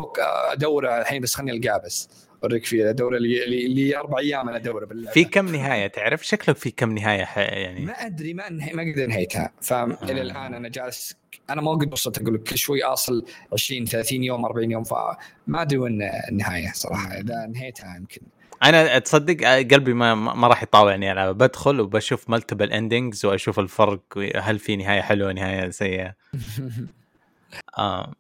أدوره 0.52 1.02
الحين 1.02 1.22
بس 1.22 1.36
خليني 1.36 1.58
ألقاه 1.58 1.78
بس. 1.78 2.10
أوريك 2.44 2.66
فيه 2.66 2.90
ادوره 2.90 3.18
لي, 3.18 3.46
لي, 3.46 3.68
لي 3.68 3.98
أربع 3.98 4.20
أيام 4.20 4.50
أنا 4.50 4.58
ادوره 4.58 4.86
باللعبة. 4.86 5.14
في 5.14 5.24
كم 5.24 5.56
نهاية؟ 5.56 5.88
تعرف 5.88 6.28
شكلك 6.28 6.58
في 6.58 6.72
كم 6.72 6.92
نهاية 6.92 7.28
يعني؟ 7.38 7.86
ما 7.86 7.94
أدري 7.94 8.34
ما 8.34 8.48
انهي 8.48 8.74
ما 8.74 8.84
أقدر 8.90 9.04
انهيتها 9.04 9.52
فالى 9.62 10.22
الآن 10.22 10.54
أنا 10.54 10.70
جالس 10.70 11.16
أنا 11.50 11.62
ما 11.62 11.72
قد 11.72 11.94
وصلت 11.94 12.22
أقول 12.22 12.34
لك 12.34 12.44
كل 12.44 12.58
شوي 12.58 12.84
أصل 12.84 13.26
20 13.54 13.86
30 13.86 14.24
يوم 14.24 14.46
40 14.46 14.72
يوم 14.72 14.84
فما 14.84 15.18
أدري 15.50 15.78
وين 15.78 16.02
النهاية 16.30 16.72
صراحة. 16.74 17.08
إذا 17.14 17.44
انهيتها 17.44 17.96
يمكن. 17.96 18.22
أنا 18.64 19.00
تصدق 19.00 19.48
آه، 19.48 19.62
قلبي 19.62 19.94
ما 19.94 20.16
ما 20.16 20.48
راح 20.48 20.64
يطاوعني 20.64 21.12
العبها 21.12 21.32
بدخل 21.32 21.80
وبشوف 21.80 22.30
multiple 22.30 22.72
endings 22.72 23.26
وأشوف 23.26 23.60
الفرق 23.60 24.02
هل 24.36 24.60
في 24.60 24.76
نهاية 24.76 25.02
حلوة 25.02 25.34
نهاية 25.34 25.70
سيئة. 25.70 26.16
آه. 27.78 28.14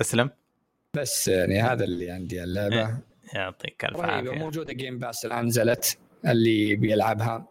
أسلم. 0.00 0.30
بس 0.96 1.28
يعني 1.28 1.60
هذا 1.60 1.84
اللي 1.84 2.10
عندي 2.10 2.44
اللعبة. 2.44 2.98
يعطيك 3.34 3.84
ألف 3.84 3.96
رهيبه 3.96 4.30
عافية. 4.30 4.44
موجودة 4.44 4.72
Game 4.72 4.98
Pass 4.98 5.24
الآن 5.24 5.46
نزلت 5.46 5.98
اللي 6.26 6.76
بيلعبها 6.76 7.46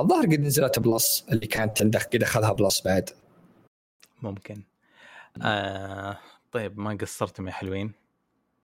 الظاهر 0.00 0.22
قد 0.22 0.40
نزلت 0.40 0.78
Plus 0.78 1.26
اللي 1.32 1.46
كانت 1.46 1.82
عنده 1.82 1.98
قد 1.98 2.22
أخذها 2.22 2.52
Plus 2.52 2.82
بعد. 2.84 3.10
ممكن. 4.22 4.62
آه 5.42 6.18
طيب 6.52 6.78
ما 6.78 6.98
قصرتم 7.00 7.46
يا 7.46 7.52
حلوين؟ 7.52 7.92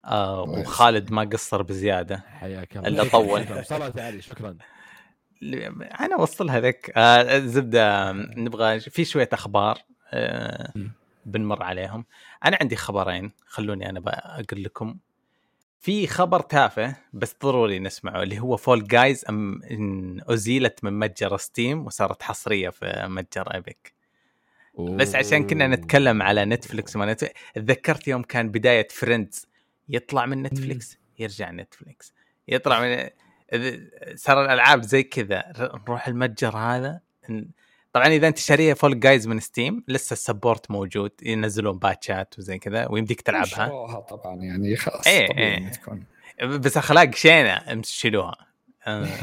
آه. 0.06 0.42
وخالد 0.42 1.12
ما 1.12 1.24
قصر 1.24 1.62
بزيادة. 1.62 2.18
حياك 2.18 2.78
إلا 2.78 3.04
طول. 3.10 3.46
صلاة 3.66 3.94
علي 3.98 4.22
شكرا. 4.22 4.58
أنا 6.00 6.16
أوصلها 6.20 6.60
لك. 6.60 6.92
آه 6.96 7.38
الزبده 7.38 8.12
نبغى 8.12 8.80
في 8.80 9.06
شوية 9.06 9.30
أخبار. 9.34 9.80
آه. 10.14 10.74
بنمر 11.26 11.64
عليهم. 11.64 12.06
أنا 12.46 12.58
عندي 12.62 12.76
خبرين 12.76 13.32
خلوني 13.46 13.90
أنا 13.90 14.02
أقول 14.06 14.64
لكم. 14.64 14.98
في 15.86 16.08
خبر 16.08 16.40
تافه 16.40 16.96
بس 17.14 17.36
ضروري 17.44 17.80
نسمعه 17.80 18.24
اللي 18.24 18.40
هو 18.40 18.58
Fall 18.58 18.84
Guys 18.84 19.26
أم 19.30 19.64
إن 19.64 20.22
أزيلت 20.28 20.84
من 20.84 21.00
متجر 21.00 21.38
Steam 21.38 21.86
وصارت 21.86 22.24
حصرية 22.24 22.70
في 22.70 23.06
متجر 23.08 23.54
Epic 23.54 23.94
بس 24.80 25.16
عشان 25.16 25.48
كنا 25.48 25.68
نتكلم 25.68 26.22
على 26.22 26.46
Netflix 26.46 26.96
وما 26.96 27.14
Netflix 27.14 27.34
تذكرت 27.56 28.08
يوم 28.08 28.24
كان 28.24 28.50
بداية 28.50 28.88
Friends 28.92 29.48
يطلع 29.90 30.26
من 30.26 30.44
Netflix 30.44 30.98
يرجع 31.20 31.52
Netflix 31.52 32.14
يطلع 32.48 32.82
من 32.82 33.10
صار 34.16 34.46
الألعاب 34.46 34.82
زي 34.84 35.04
كذا 35.04 35.44
نروح 35.88 36.08
المتجر 36.08 36.58
هذا 36.58 37.00
طبعا 37.96 38.08
إذا 38.08 38.28
أنت 38.28 38.38
شاريه 38.38 38.74
Fall 38.74 39.00
Guys 39.00 39.28
من 39.28 39.40
Steam 39.40 39.84
لسه 39.88 40.14
ال 40.14 40.21
support 40.21 40.72
موجود 40.72 41.12
ينزلون 41.24 41.80
باتشات 41.80 42.40
وزي 42.40 42.60
كذا 42.60 42.88
ويمديك 42.90 43.22
تلعبها. 43.22 44.00
طبعا 44.00 44.36
يعني 44.36 44.76
خلاص 44.76 45.08
إيه. 45.08 45.58
إنها 45.58 45.72
تكون. 45.72 46.06
بس 46.44 46.78
أخلاق 46.78 47.16
شينة 47.16 47.82
شيلوها. 47.82 48.38
آه. 48.88 49.08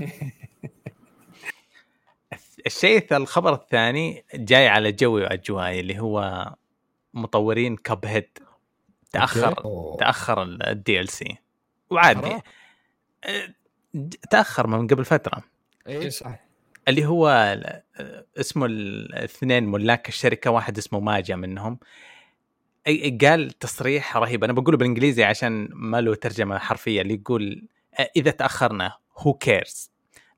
الشيء 2.66 3.16
الخبر 3.16 3.55
الثاني 3.55 4.24
جاي 4.35 4.69
على 4.69 4.93
جوي 4.93 5.23
واجوائي 5.23 5.81
اللي 5.81 6.01
هو 6.01 6.47
مطورين 7.15 7.77
Cuphead 7.76 8.39
تاخر 9.11 9.65
أوه. 9.65 9.97
تأخر 9.97 10.43
ال 10.43 11.09
DLC 11.09 11.36
وعادي؟ 11.90 12.40
أه، 13.24 13.55
تأخر 14.31 14.66
من 14.66 14.86
قبل 14.86 15.05
فترة. 15.05 15.43
إيه 15.86 16.09
صح. 16.09 16.51
اللي 16.88 17.06
هو 17.06 17.56
اسمه 18.40 18.66
الاثنين 18.66 19.64
ملاك 19.64 20.09
الشركة 20.09 20.50
واحد 20.50 20.78
اسمه 20.78 21.00
Maja 21.01 21.36
منهم. 21.36 21.78
قال 23.22 23.50
تصريح 23.60 24.16
رهيب. 24.16 24.44
أنا 24.44 24.52
بقوله 24.52 24.76
بالإنجليزي 24.76 25.24
عشان 25.24 25.68
ما 25.72 26.00
له 26.00 26.14
ترجمة 26.14 26.59
حرفية 26.59 27.02
اللي 27.02 27.14
يقول 27.14 27.68
إذا 28.16 28.30
تأخرنا 28.30 28.96
who 29.18 29.34
cares 29.34 29.90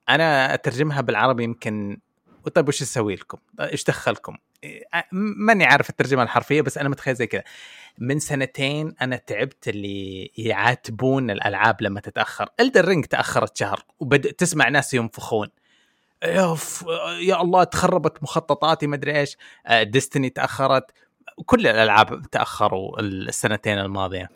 أنا 0.08 0.54
أترجمها 0.54 1.00
بالعربي 1.00 1.44
يمكن 1.44 1.98
طيب 2.54 2.68
وش 2.68 2.82
أسوي 2.82 3.14
لكم؟ 3.14 3.38
إيش 3.60 3.84
دخلكم؟ 3.84 4.36
ماني 5.12 5.64
عارف 5.64 5.90
الترجمة 5.90 6.22
الحرفية 6.22 6.60
بس 6.60 6.78
أنا 6.78 6.88
متخيل 6.88 7.14
زي 7.14 7.26
كذا. 7.26 7.42
من 7.98 8.18
سنتين 8.18 8.94
أنا 9.02 9.16
تعبت 9.16 9.68
اللي 9.68 10.30
يعاتبون 10.38 11.30
الألعاب 11.30 11.82
لما 11.82 12.00
تتأخر. 12.00 12.48
Elden 12.60 12.84
Ring 12.84 13.04
تأخرت 13.04 13.56
شهر 13.56 13.84
وبدأ 14.00 14.32
تسمع 14.32 14.68
ناس 14.68 14.94
ينفخون. 14.94 15.48
يا 16.22 17.40
الله 17.42 17.64
تخربت 17.64 18.22
مخططاتي 18.22 18.86
مدري 18.86 19.20
إيش. 19.20 19.36
Destiny 19.82 20.30
تأخرت. 20.30 20.90
كل 21.46 21.66
الألعاب 21.66 22.22
تأخروا 22.30 23.00
السنتين 23.00 23.78
الماضية. 23.78 24.28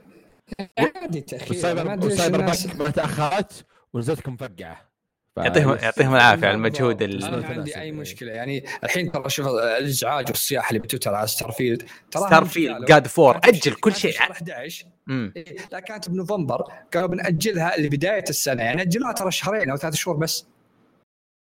عادي 0.78 1.20
تأخير. 1.20 1.56
و 1.56 2.40
Cyberpunk 2.40 2.77
ما 2.78 2.90
تأخرت 2.90 3.64
ونزلت 3.92 4.28
مفقعه 4.28 4.88
يعطيهم 5.36 5.78
يعطيهم 5.82 6.14
العافية 6.14 6.46
على 6.46 6.55
المجهود 6.56 7.02
ال- 7.02 7.24
أنا 7.24 7.36
ما 7.36 7.46
عندي 7.46 7.80
أي 7.80 7.92
مشكلة. 7.92 8.32
يعني 8.32 8.64
الحين 8.84 9.12
ترى 9.12 9.30
شوف 9.30 9.46
الإزعاج 9.48 10.26
والصياح 10.28 10.68
اللي 10.68 10.78
بتويتر 10.78 11.14
على 11.14 11.26
Starfield 11.27 11.82
ترى 12.10 12.26
Starfield 12.27 12.44
God 12.44 12.85
of 12.85 13.06
War 13.06 13.36
أجل 13.44 13.72
كل 13.74 13.94
شيء. 13.94 14.12
شهر 14.12 14.30
11 14.30 14.86
مم. 15.06 15.32
إيه، 15.36 15.56
لا 15.72 15.80
كانت 15.80 16.09
بنوفمبر 16.10 16.62
قالوا 16.94 17.09
بنأجلها 17.09 17.76
لبداية 17.80 18.24
السنة. 18.30 18.62
يعني 18.62 18.82
أجلوها 18.82 19.12
ترى 19.12 19.30
شهرين 19.30 19.70
أو 19.70 19.76
ثلاث 19.76 19.94
شهور 19.94 20.16
بس. 20.16 20.46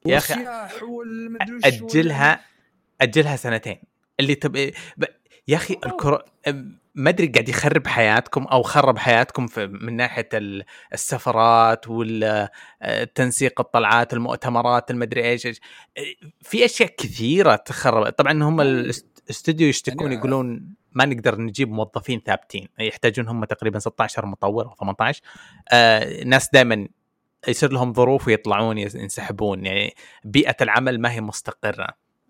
يا 0.05 0.17
وال- 0.83 1.65
اجلها 1.65 2.39
أجلها 3.01 3.35
سنتين. 3.35 3.77
اللي 4.19 4.35
تب 4.35 4.51
ب... 4.97 5.03
يا 5.47 5.55
أخي 5.57 5.73
الكورونا 5.85 6.25
ما 6.95 7.09
أدري 7.09 7.27
قاعد 7.27 7.49
يخرب 7.49 7.87
حياتكم 7.87 8.43
أو 8.43 8.63
خرب 8.63 8.97
حياتكم 8.97 9.47
في 9.47 9.67
من 9.67 9.95
ناحية 9.95 10.29
ال- 10.33 10.63
السفرات 10.93 11.87
والتنسيق 11.87 13.59
الطلعات 13.61 14.13
المؤتمرات 14.13 14.91
المدري 14.91 15.23
إيش. 15.31 15.47
في 16.41 16.65
أشياء 16.65 16.89
كثيرة 16.97 17.55
تخرب. 17.55 18.09
طبعا 18.09 18.43
هم 18.43 18.61
الاستوديو 18.61 19.67
يشتكون 19.67 20.11
يقولون 20.11 20.73
ما 20.91 21.05
نقدر 21.05 21.41
نجيب 21.41 21.71
موظفين 21.71 22.21
ثابتين. 22.25 22.67
يحتاجون 22.79 23.27
هم 23.27 23.45
تقريبا 23.45 23.79
16 23.79 24.25
مطور 24.25 24.65
أو 24.65 24.75
18 24.79 25.21
آه 25.71 26.23
ناس 26.23 26.49
دائما 26.53 26.87
يصير 27.47 27.71
لهم 27.71 27.93
ظروف 27.93 28.27
ويطلعون 28.27 28.77
ينسحبون 28.77 29.65
يعني 29.65 29.93
بيئة 30.23 30.55
العمل 30.61 30.99
ما 30.99 31.11
هي 31.11 31.21
مستقرة 31.21 31.87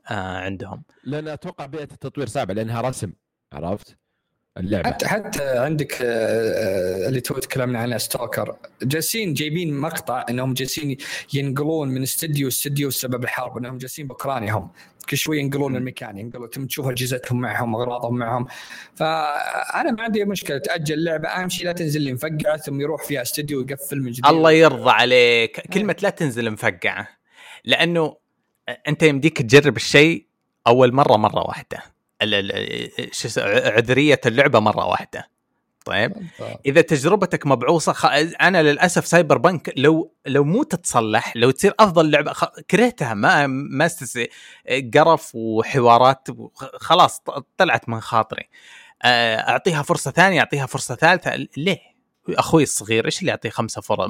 آه 0.10 0.38
عندهم 0.38 0.84
لأن 1.04 1.28
أتوقع 1.28 1.66
بيئة 1.66 1.84
التطوير 1.84 2.28
صعبة 2.28 2.54
لأنها 2.54 2.82
رسم 2.82 3.14
عرفت؟ 3.54 3.98
اللعبة. 4.60 4.90
حتى 4.90 5.08
حتى 5.08 5.58
عندك 5.58 6.02
آه، 6.02 6.06
آه، 6.06 7.08
اللي 7.08 7.22
تو 7.22 7.34
تكلمنا 7.34 7.80
عنه 7.80 7.98
Stalker. 7.98 8.56
جالسين 8.82 9.34
جايبين 9.34 9.74
مقطع 9.74 10.26
إنهم 10.30 10.54
جالسين 10.54 10.98
ينقلون 11.34 11.90
من 11.90 12.04
استديو 12.04 12.48
استديو 12.48 12.88
بسبب 12.88 13.24
الحرب 13.24 13.58
إنهم 13.58 13.78
جالسين 13.78 14.08
باوكرانيا 14.08 14.54
هم 14.54 14.72
كل 15.10 15.18
شوي 15.18 15.40
ينقلون 15.40 15.76
المكان 15.76 16.18
ينقلون 16.18 16.50
تم 16.50 16.66
تشوف 16.66 16.88
أجهزتهم 16.88 17.42
معهم 17.42 17.76
أغراضهم 17.76 18.18
معهم. 18.18 18.48
فأنا 18.96 19.92
ما 19.92 20.04
عندي 20.04 20.26
مشكلة 20.26 20.58
تأجل 20.58 21.04
لعبة 21.04 21.30
أهم 21.30 21.50
شيء 21.50 21.66
لا 21.66 21.72
تنزل 21.72 22.02
لي 22.02 22.14
مفقعة 22.14 22.58
ثم 22.58 22.82
يروح 22.82 23.04
فيها 23.04 23.22
استديو 23.22 23.62
يقفل 23.62 24.02
من 24.02 24.12
جديد. 24.12 24.26
الله 24.26 24.52
يرضى 24.52 24.90
عليك. 24.90 25.62
كلمة 25.74 25.96
لا 26.02 26.10
تنزل 26.10 26.52
مفقعة 26.52 27.08
لأنه 27.66 28.18
أنت 28.88 29.04
يمديك 29.04 29.42
تجرب 29.42 29.76
الشيء 29.76 30.26
أول 30.68 30.94
مرة 30.94 31.18
مرة 31.18 31.48
واحدة. 31.48 31.97
عذرية 33.38 34.22
اللعبة 34.26 34.60
مرة 34.60 34.86
واحدة. 34.86 35.30
طيب؟ 35.86 36.14
إذا 36.66 36.82
تجربتك 36.82 37.48
مبعوصه 37.48 37.94
خ... 37.94 38.06
أنا 38.42 38.64
للأسف 38.64 39.08
سايبر 39.08 39.38
بنك 39.38 39.74
لو 39.78 40.14
لو 40.26 40.44
مو 40.44 40.64
تتصلح 40.64 41.34
لو 41.36 41.52
تصير 41.52 41.74
أفضل 41.80 42.12
لعبة 42.12 42.34
خ... 42.34 42.46
كرهتها 42.72 43.14
ما 43.14 43.48
ما 43.48 43.86
استس... 43.86 44.20
قرف 44.94 45.36
وحوارات 45.36 46.28
خلاص 46.74 47.22
طلعت 47.58 47.90
من 47.90 48.02
خاطري. 48.02 48.50
آه، 49.04 49.36
أعطيها 49.38 49.82
فرصة 49.82 50.12
ثانية 50.12 50.40
أعطيها 50.40 50.66
فرصة 50.66 50.96
ثالثة 50.96 51.48
ليه؟ 51.58 51.80
أخوي 52.30 52.64
الصغير 52.64 53.06
إيش 53.06 53.20
اللي 53.20 53.30
يعطيه 53.30 53.50
خمسة 53.50 53.82
فرص؟ 53.82 54.08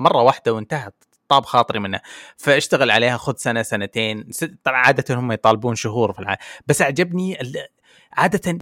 مرة 0.00 0.22
واحدة 0.22 0.52
وانتهت. 0.52 1.04
طاب 1.30 1.44
خاطري 1.44 1.78
منه. 1.78 2.00
فاشتغل 2.36 2.90
عليها 2.90 3.16
خذ 3.16 3.36
سنة 3.36 3.62
سنتين. 3.62 4.30
طبعا 4.64 4.78
عادة 4.78 5.14
هم 5.14 5.32
يطالبون 5.32 5.74
شهور 5.74 6.12
في 6.12 6.18
العادة. 6.18 6.40
بس 6.66 6.82
أعجبني 6.82 7.38
عادة 8.12 8.58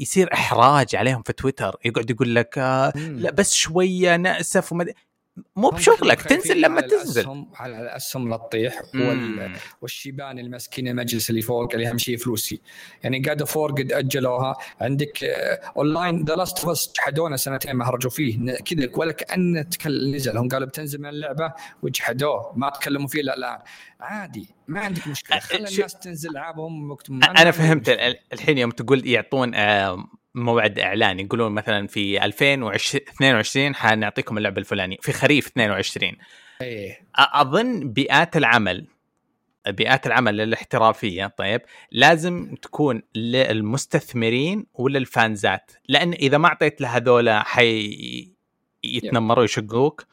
يصير 0.00 0.32
إحراج 0.32 0.96
عليهم 0.96 1.22
في 1.22 1.32
تويتر. 1.32 1.76
يقعد 1.84 2.10
يقول 2.10 2.34
لك 2.34 2.58
آه 2.58 2.92
لا 2.96 3.30
بس 3.30 3.54
شوية 3.54 4.16
نأسف 4.16 4.72
وما 4.72 4.86
مو 5.56 5.70
بشغلك 5.70 6.22
تنزل 6.22 6.60
لما 6.60 6.76
على 6.76 6.88
تنزل. 6.88 7.20
الأسهم 7.20 7.50
على 7.54 7.82
الأسهم 7.82 8.30
لا 8.30 8.36
تطيح 8.36 8.82
وال... 8.94 9.56
والشيبان 9.82 10.38
المسكينة 10.38 10.90
المجلس 10.90 11.30
اللي 11.30 11.42
فوق 11.42 11.74
اللي 11.74 11.88
أهم 11.88 11.98
شيء 11.98 12.16
فلوسي. 12.16 12.60
يعني 13.02 13.22
قاعد 13.22 13.44
فور 13.44 13.72
قد 13.72 13.92
أجلوها. 13.92 14.56
عندك 14.80 15.24
اونلاين 15.76 16.24
ذا 16.24 16.34
لاست 16.34 16.64
اوف 16.64 16.92
جحدونا 16.96 17.36
سنتين 17.36 17.72
ما 17.72 17.88
هرجوا 17.88 18.10
فيه. 18.10 18.54
كذا 18.54 18.88
ولا 18.94 19.12
كانه 19.12 19.66
نزل. 19.86 20.38
هم 20.38 20.48
قالوا 20.48 20.68
بتنزل 20.68 21.00
من 21.00 21.08
اللعبة 21.08 21.52
وجحدوه. 21.82 22.52
ما 22.56 22.70
تكلموا 22.70 23.08
فيه 23.08 23.22
لا 23.22 23.36
لا 23.36 23.64
عادي 24.00 24.48
ما 24.68 24.80
عندك 24.80 25.08
مشكلة. 25.08 25.38
خلي 25.38 25.68
الناس 25.68 25.94
تنزل 25.98 26.30
ألعابهم 26.30 26.90
وقت 26.90 27.10
أنا 27.10 27.50
فهمت 27.50 27.88
الحين 28.32 28.58
يوم 28.58 28.70
تقول 28.70 29.06
يعطون 29.06 29.54
موعد 30.36 30.78
إعلان 30.78 31.20
يقولون 31.20 31.52
مثلا 31.52 31.86
في 31.86 32.24
2022 32.24 33.74
حنعطيكم 33.80 34.38
اللعبة 34.38 34.58
الفلانية 34.58 34.96
في 35.00 35.12
خريف 35.12 35.46
22 35.46 36.12
إيه. 36.62 37.00
أظن 37.14 37.92
بيئات 37.92 38.36
العمل 38.36 38.86
بيئات 39.68 40.06
العمل 40.06 40.40
الاحترافية 40.40 41.26
طيب 41.26 41.60
لازم 41.92 42.54
تكون 42.62 43.02
للمستثمرين 43.14 44.66
وللفانزات 44.74 45.72
لأن 45.88 46.12
إذا 46.12 46.38
ما 46.38 46.48
أعطيت 46.48 46.80
لهذولا 46.80 47.42
حي 47.42 48.36
يتنمروا 48.84 49.44
يشقوك 49.44 50.06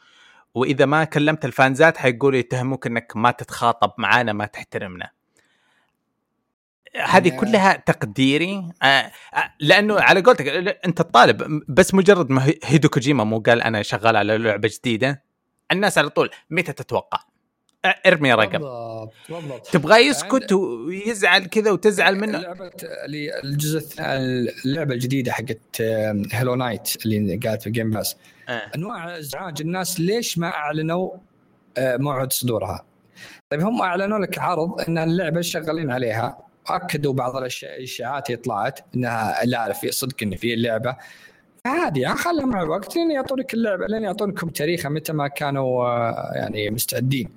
وإذا 0.54 0.86
ما 0.86 1.04
كلمت 1.04 1.44
الفانزات 1.44 1.96
حيقولوا 1.96 2.38
يتهموك 2.38 2.86
إنك 2.86 3.12
ما 3.16 3.30
تتخاطب 3.30 3.92
معانا 3.98 4.32
ما 4.32 4.46
تحترمنا. 4.46 5.10
هذه 6.96 7.28
كلها 7.28 7.82
تقديري 7.86 8.68
آه، 8.82 8.86
آه، 8.86 9.10
لأنه 9.60 10.00
على 10.00 10.20
قولتك 10.20 10.48
أنت 10.84 11.00
الطالب 11.00 11.62
بس 11.68 11.94
مجرد 11.94 12.30
ما 12.30 12.52
هيدو 12.64 12.88
كوجيما 12.88 13.24
مو 13.24 13.38
قال 13.38 13.62
أنا 13.62 13.82
شغال 13.82 14.16
على 14.16 14.38
لعبة 14.38 14.70
جديدة 14.78 15.22
الناس 15.72 15.98
على 15.98 16.08
طول 16.08 16.30
متى 16.50 16.72
تتوقع؟ 16.72 17.18
ارمي 18.06 18.32
رقم 18.32 18.58
بالضبط 18.58 19.12
بالضبط 19.28 19.66
تبغى 19.66 20.06
يسكت 20.06 20.52
ويزعل 20.52 21.46
كذا 21.46 21.70
وتزعل 21.70 22.16
منه 22.16 22.38
لعبة 22.38 22.70
الجزء 23.44 24.00
اللعبة 24.00 24.94
الجديدة 24.94 25.32
حقت 25.32 25.82
Hollow 26.32 26.54
Knight 26.54 27.06
اللي 27.06 27.36
قاعد 27.36 27.62
في 27.62 27.70
Game 27.70 27.90
Pass 27.90 28.16
آه. 28.48 28.70
أنواع 28.76 29.18
إزعاج 29.18 29.60
الناس 29.60 30.00
ليش 30.00 30.38
ما 30.38 30.48
أعلنوا 30.48 31.10
موعد 31.78 32.32
صدورها؟ 32.32 32.84
طيب 33.50 33.60
هم 33.60 33.82
أعلنوا 33.82 34.18
لك 34.18 34.38
عرض 34.38 34.80
إن 34.88 34.98
اللعبة 34.98 35.40
شغالين 35.40 35.90
عليها 35.90 36.43
وأكدوا 36.70 37.12
بعض 37.12 37.36
الاشاعات 37.36 38.30
اللي 38.30 38.42
طلعت 38.42 38.80
إنها 38.96 39.44
لا 39.44 39.72
في 39.72 39.92
صدق 39.92 40.16
إن 40.22 40.36
في 40.36 40.54
اللعبه 40.54 40.96
عادي 41.66 42.00
يعني 42.00 42.16
خلها 42.16 42.46
مع 42.46 42.62
الوقت 42.62 42.96
لين 42.96 43.10
يعطونك 43.10 43.54
اللعبة 43.54 43.86
لين 43.86 44.02
يعطونكم 44.02 44.48
تاريخها 44.48 44.88
متى 44.88 45.12
ما 45.12 45.28
كانوا 45.28 45.86
آه، 45.86 46.32
يعني 46.34 46.70
مستعدين. 46.70 47.30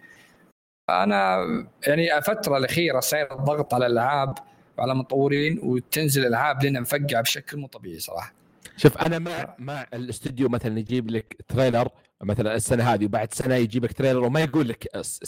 أنا 0.90 1.46
يعني 1.88 2.18
الفترة 2.18 2.58
الأخيرة 2.58 3.00
صاير 3.00 3.34
الضغط 3.40 3.74
على 3.74 3.86
الألعاب 3.86 4.38
وعلى 4.78 4.92
المطورين 4.92 5.60
وتنزل 5.64 6.22
الألعاب 6.22 6.66
لنا 6.66 6.80
مفقعة 6.80 7.22
بشكل 7.22 7.58
مو 7.58 7.68
طبيعي 7.68 8.00
صراحة. 8.00 8.34
شوف 8.78 8.98
أنا 8.98 9.20
مع 9.20 9.56
مع 9.60 9.86
الاستوديو 9.94 10.50
مثلا 10.50 10.80
يجيب 10.80 11.10
لك 11.10 11.38
trailer 11.48 11.90
مثلا 12.22 12.56
السنة 12.56 12.94
هذه 12.94 13.06
وبعد 13.06 13.34
سنة 13.34 13.56
يجيب 13.56 13.84
لك 13.84 13.94
trailer 13.94 14.24
وما 14.24 14.42
يقول 14.42 14.70
لك 14.70 14.88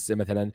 مثلا 0.09 0.51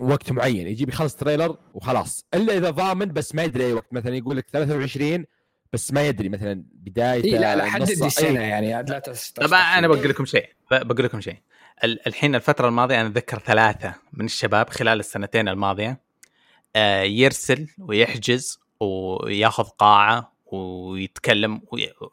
وقت 0.00 0.32
معين. 0.32 0.66
يجيب 0.66 0.88
يخلص 0.88 1.16
trailer 1.16 1.56
وخلاص. 1.74 2.26
إلا 2.34 2.56
إذا 2.56 2.70
ضامن 2.70 3.12
بس 3.12 3.34
ما 3.34 3.42
يدري 3.42 3.66
أي 3.66 3.72
وقت. 3.72 3.92
مثلا 3.92 4.16
يقول 4.16 4.36
لك 4.36 4.46
23 4.52 5.24
بس 5.72 5.92
ما 5.92 6.08
يدري. 6.08 6.28
مثلا 6.28 6.64
بداية 6.72 7.24
إيه 7.24 7.38
لا 7.38 7.56
لا 7.56 7.64
حدد 7.64 7.90
لي 7.90 8.10
سنة 8.10 8.40
يعني. 8.40 8.82
لا 8.82 9.02
طبعا 9.36 9.60
أنا 9.60 9.88
بقول 9.88 10.08
لكم 10.08 10.24
شيء. 10.24 10.48
بقول 10.70 11.04
لكم 11.04 11.20
شيء. 11.20 11.36
الحين 11.84 12.34
الفترة 12.34 12.68
الماضية 12.68 13.00
أنا 13.00 13.08
أتذكر 13.08 13.38
ثلاثة 13.38 13.94
من 14.12 14.24
الشباب 14.24 14.70
خلال 14.70 15.00
السنتين 15.00 15.48
الماضية 15.48 16.00
آه، 16.76 17.02
يرسل 17.02 17.68
ويحجز 17.78 18.60
وياخذ 18.80 19.64
قاعة 19.64 20.32
ويتكلم 20.46 21.62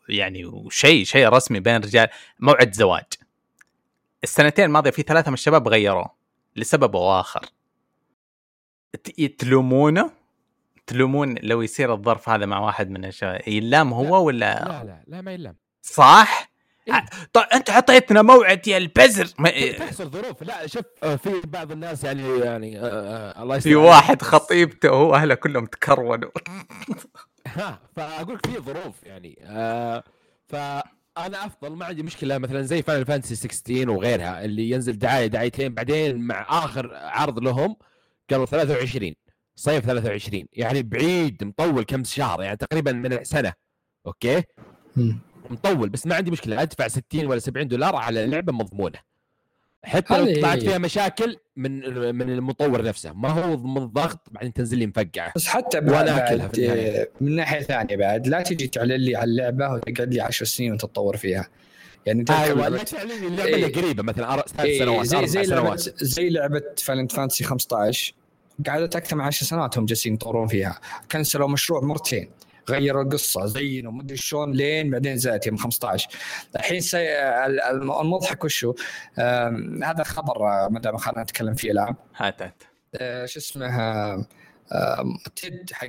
يعني 0.10 0.46
وشيء 0.46 1.04
شيء 1.04 1.30
رسمي 1.30 1.60
بين 1.60 1.76
الرجال 1.76 2.08
موعد 2.40 2.74
زواج. 2.74 3.04
السنتين 4.24 4.66
الماضية 4.66 4.92
في 4.92 5.02
ثلاثة 5.02 5.30
من 5.30 5.34
الشباب 5.34 5.68
غيروه. 5.68 6.19
لسبب 6.56 6.96
أو 6.96 7.20
اخر 7.20 7.46
تلومونه 9.38 10.12
تلومون 10.88 11.36
لو 11.44 11.62
يصير 11.62 11.94
الظرف 11.94 12.30
هذا 12.30 12.46
مع 12.46 12.60
واحد 12.60 12.90
من 12.90 13.06
الشباب 13.06 13.48
يلام 13.48 13.94
هو 13.94 14.26
ولا؟ 14.26 14.66
لا 14.66 14.84
لا 14.84 15.04
لا 15.08 15.22
ما 15.22 15.34
يلام. 15.34 15.56
صح؟ 15.82 16.50
إيه؟ 16.88 17.06
طيب 17.34 17.46
أنت 17.54 17.72
حطيتنا 17.72 18.22
موعد 18.22 18.68
يا 18.68 18.78
البزر. 18.78 19.34
ما... 19.40 19.72
تحصل 19.72 20.10
ظروف. 20.10 20.44
لا 20.44 20.68
شوف 20.68 20.84
آه، 21.04 21.16
في 21.16 21.42
بعض 21.44 21.72
الناس 21.72 22.04
يعني 22.04 22.40
يعني 22.40 22.80
آه, 22.80 22.84
آه، 22.84 23.44
الله 23.44 23.56
يستر 23.56 23.70
في 23.70 23.76
واحد 23.76 24.22
خطيبته 24.22 24.92
وهو 24.92 25.16
أهله 25.16 25.36
كلهم 25.36 25.66
تكورنوا. 25.66 26.32
ها 27.48 27.80
فاقول 27.96 28.36
لك 28.36 28.46
في 28.46 28.60
ظروف 28.60 29.04
يعني 29.04 29.40
آه 29.44 30.04
ف 30.48 30.56
أنا 31.26 31.46
أفضل 31.46 31.76
ما 31.76 31.86
عندي 31.86 32.04
مشكلة 32.04 32.38
مثلا 32.38 32.62
زي 32.62 32.82
Final 32.82 33.06
Fantasy 33.06 33.36
16 33.36 33.90
وغيرها 33.90 34.46
اللي 34.46 34.70
ينزل 34.70 34.98
دعاية 34.98 35.28
دعايتين 35.28 35.74
بعدين 35.74 36.18
مع 36.18 36.46
آخر 36.50 36.96
عرض 36.96 37.40
لهم 37.40 37.76
قالوا 38.30 38.46
23 38.46 39.14
صيف 39.56 39.86
23 39.86 40.46
يعني 40.54 40.84
بعيد 40.84 41.44
مطول 41.44 41.84
كم 41.84 42.04
شهر 42.04 42.42
يعني 42.44 42.58
تقريبا 42.58 42.92
من 42.92 43.24
سنة 43.24 43.54
okay؟ 44.08 44.44
مطول 45.50 45.90
بس 45.90 46.08
ما 46.08 46.16
عندي 46.16 46.32
مشكلة 46.32 46.62
أدفع 46.62 46.88
60 46.88 47.26
ولا 47.26 47.40
70 47.40 47.68
دولار 47.68 47.96
على 47.96 48.26
لعبة 48.28 48.54
مضمونة. 48.54 49.00
حتى 49.84 50.18
لو 50.18 50.42
طلعت 50.42 50.60
فيها 50.60 50.78
مشاكل 50.78 51.38
من 51.56 51.80
من 52.16 52.30
المطور 52.30 52.84
نفسه. 52.84 53.14
ما 53.14 53.30
هو 53.30 53.58
من 53.58 53.82
الضغط 53.84 54.20
بعدين 54.32 54.54
تنزل 54.54 54.78
لي 54.78 54.88
مفقعه 54.88 55.34
بس 55.36 55.48
حتى 55.48 55.82
بعد, 55.82 56.06
بعد 56.06 57.08
من 57.22 57.36
ناحية 57.36 57.62
ثانية 57.62 57.96
بعد 57.96 58.28
لا 58.28 58.42
تجي 58.42 58.68
تعلن 58.68 58.92
لي 58.92 59.16
على 59.16 59.32
اللعبة 59.32 59.74
وتقعد 59.74 60.14
لي 60.14 60.22
10 60.22 60.46
سنين 60.46 60.72
وانت 60.72 60.82
تطور 60.82 61.18
فيها. 61.18 61.50
يعني 62.06 62.20
انت 62.20 62.32
أيوه 62.32 62.68
لا 62.68 62.84
تعلن 62.84 63.10
لي 63.10 63.28
اللعبة 63.28 63.56
إيه. 63.56 63.74
قريبة 63.74 64.04
مثلا 64.04 64.32
ثلاث 64.36 64.60
إيه 64.60 64.80
سنوات 64.80 65.06
زي 65.06 65.28
زي 65.28 65.42
لعبه 65.42 65.76
زي 66.02 66.30
لعبة 66.30 66.62
فالنت 66.78 67.12
فانتسي 67.12 67.44
15 67.44 68.14
قعدت 68.68 68.96
أكثر 68.96 69.16
من 69.16 69.24
10 69.24 69.48
سنوات 69.48 69.78
هم 69.78 69.86
جالسين 69.86 70.14
يطورون 70.14 70.48
فيها. 70.48 70.80
كنسلوا 71.12 71.48
مشروع 71.48 71.82
مرتين. 71.82 72.30
غيروا 72.70 73.04
القصة 73.04 73.46
زينوا 73.46 73.92
مدري 73.92 74.18
شلون 74.18 74.52
لين 74.52 74.90
بعدين 74.90 75.18
زادت 75.18 75.48
يوم 75.48 75.58
15 75.58 76.10
الحين 76.56 76.80
سي... 76.80 76.98
المضحك 78.02 78.44
وشو؟ 78.44 78.74
هذا 79.84 80.04
خبر 80.04 80.70
ما 80.70 80.80
دام 80.80 80.98
خلينا 80.98 81.24
نتكلم 81.24 81.54
فيه 81.54 81.72
الآن. 81.72 81.96
هات 82.16 82.42
هات. 82.42 82.64
آه، 82.96 83.26
شو 83.26 83.40
اسمه 83.40 84.26
Todd 85.36 85.72
حق 85.74 85.88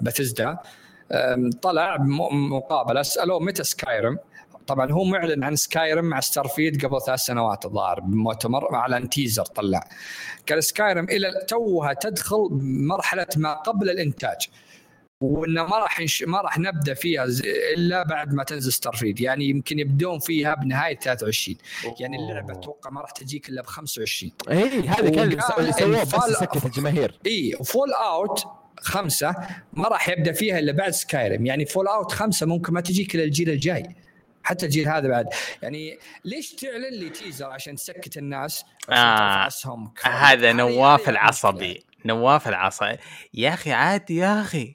باتزدا 0.00 0.58
طلع 1.62 1.96
مقابله 2.32 3.02
سالوه 3.02 3.40
متى 3.40 3.64
Skyrim 3.64 4.18
طبعا 4.66 4.92
هو 4.92 5.04
معلن 5.04 5.44
عن 5.44 5.56
Skyrim 5.56 6.04
مع 6.04 6.20
Starfield 6.20 6.86
قبل 6.86 7.02
ثلاث 7.02 7.20
سنوات 7.20 7.64
الظاهر 7.64 8.00
بمؤتمر 8.00 8.74
اعلن 8.74 9.08
teaser 9.08 9.44
طلع. 9.44 9.88
قال 10.48 10.64
Skyrim 10.64 11.04
إلى 11.04 11.44
توها 11.48 11.92
تدخل 11.92 12.48
مرحلة 12.62 13.26
ما 13.36 13.54
قبل 13.54 13.90
الإنتاج. 13.90 14.48
وانه 15.20 15.64
ما 15.66 15.78
راح 15.78 16.00
نش... 16.00 16.22
ما 16.22 16.40
راح 16.40 16.58
نبدأ 16.58 16.94
فيها 16.94 17.26
ز... 17.26 17.42
إلا 17.76 18.02
بعد 18.02 18.34
ما 18.34 18.44
تنزل 18.44 18.72
Starfield 18.72 19.20
يعني 19.20 19.44
يمكن 19.44 19.78
يبدون 19.78 20.18
فيها 20.18 20.54
بنهاية 20.54 20.96
23 20.98 21.56
يعني 22.00 22.16
اللعبة 22.16 22.52
أتوقع 22.52 22.90
ما 22.90 23.00
راح 23.00 23.10
تجيك 23.10 23.48
إلا 23.48 23.62
ب 23.62 23.66
25 23.66 24.32
اي 24.50 24.88
هذا 24.88 25.10
كان 25.10 25.18
اللي 25.58 25.72
سووه 25.72 26.02
بس 26.04 26.36
سكت 26.36 26.66
الجماهير. 26.66 27.18
اي 27.26 27.54
و 27.60 27.92
Fallout 27.92 28.44
خمسة 28.80 29.34
ما 29.72 29.88
راح 29.88 30.08
يبدأ 30.08 30.32
فيها 30.32 30.58
إلا 30.58 30.72
بعد 30.72 30.90
Skyrim 30.90 31.46
يعني 31.46 31.66
Fallout 31.66 32.12
خمسة 32.12 32.46
ممكن 32.46 32.72
ما 32.72 32.80
تجيك 32.80 33.14
إلا 33.14 33.24
الجيل 33.24 33.50
الجاي. 33.50 33.96
حتى 34.42 34.66
الجيل 34.66 34.88
هذا 34.88 35.08
بعد. 35.08 35.26
يعني 35.62 35.98
ليش 36.24 36.52
تعلن 36.54 36.94
لي 36.94 37.10
تيزر 37.10 37.46
عشان 37.46 37.76
تسكت 37.76 38.16
الناس؟ 38.16 38.64
آه. 38.90 39.48
هذا 40.02 40.50
هذه- 40.50 40.52
نواف 40.52 41.08
العصبي. 41.08 41.84
نواف 42.04 42.48
العصبي. 42.48 42.96
يا 43.34 43.54
أخي 43.54 43.72
عادي 43.72 44.16
يا 44.16 44.40
أخي. 44.40 44.72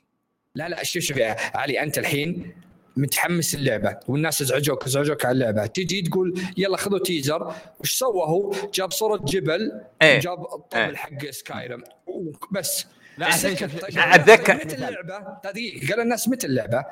لا 0.55 0.69
لا 0.69 0.83
شوف 0.83 1.03
شوف 1.03 1.17
يا 1.17 1.35
علي 1.57 1.83
انت 1.83 1.97
الحين 1.97 2.53
متحمس 2.97 3.55
اللعبه 3.55 3.97
والناس 4.07 4.41
ازعجوك 4.41 4.85
ازعجوك 4.85 5.25
على 5.25 5.33
اللعبه 5.33 5.65
تجي 5.65 6.01
تقول 6.01 6.41
يلا 6.57 6.77
خذوا 6.77 6.99
تيزر 6.99 7.53
وش 7.79 7.93
سوى 7.97 8.21
هو؟ 8.21 8.53
جاب 8.73 8.91
صوره 8.91 9.17
جبل 9.25 9.81
إيه. 10.01 10.17
وجاب 10.17 10.41
الطبل 10.53 10.79
إيه. 10.81 10.95
حق 10.95 11.29
سكايرم 11.29 11.83
بس 12.51 12.85
لا 13.17 13.29
طيب، 13.43 13.57
أتذكر- 13.57 14.51
متى 14.65 14.75
اللعبه؟ 14.75 15.37
دقيقه 15.43 15.87
قال 15.89 15.99
الناس 15.99 16.27
متى 16.27 16.47
اللعبه؟ 16.47 16.85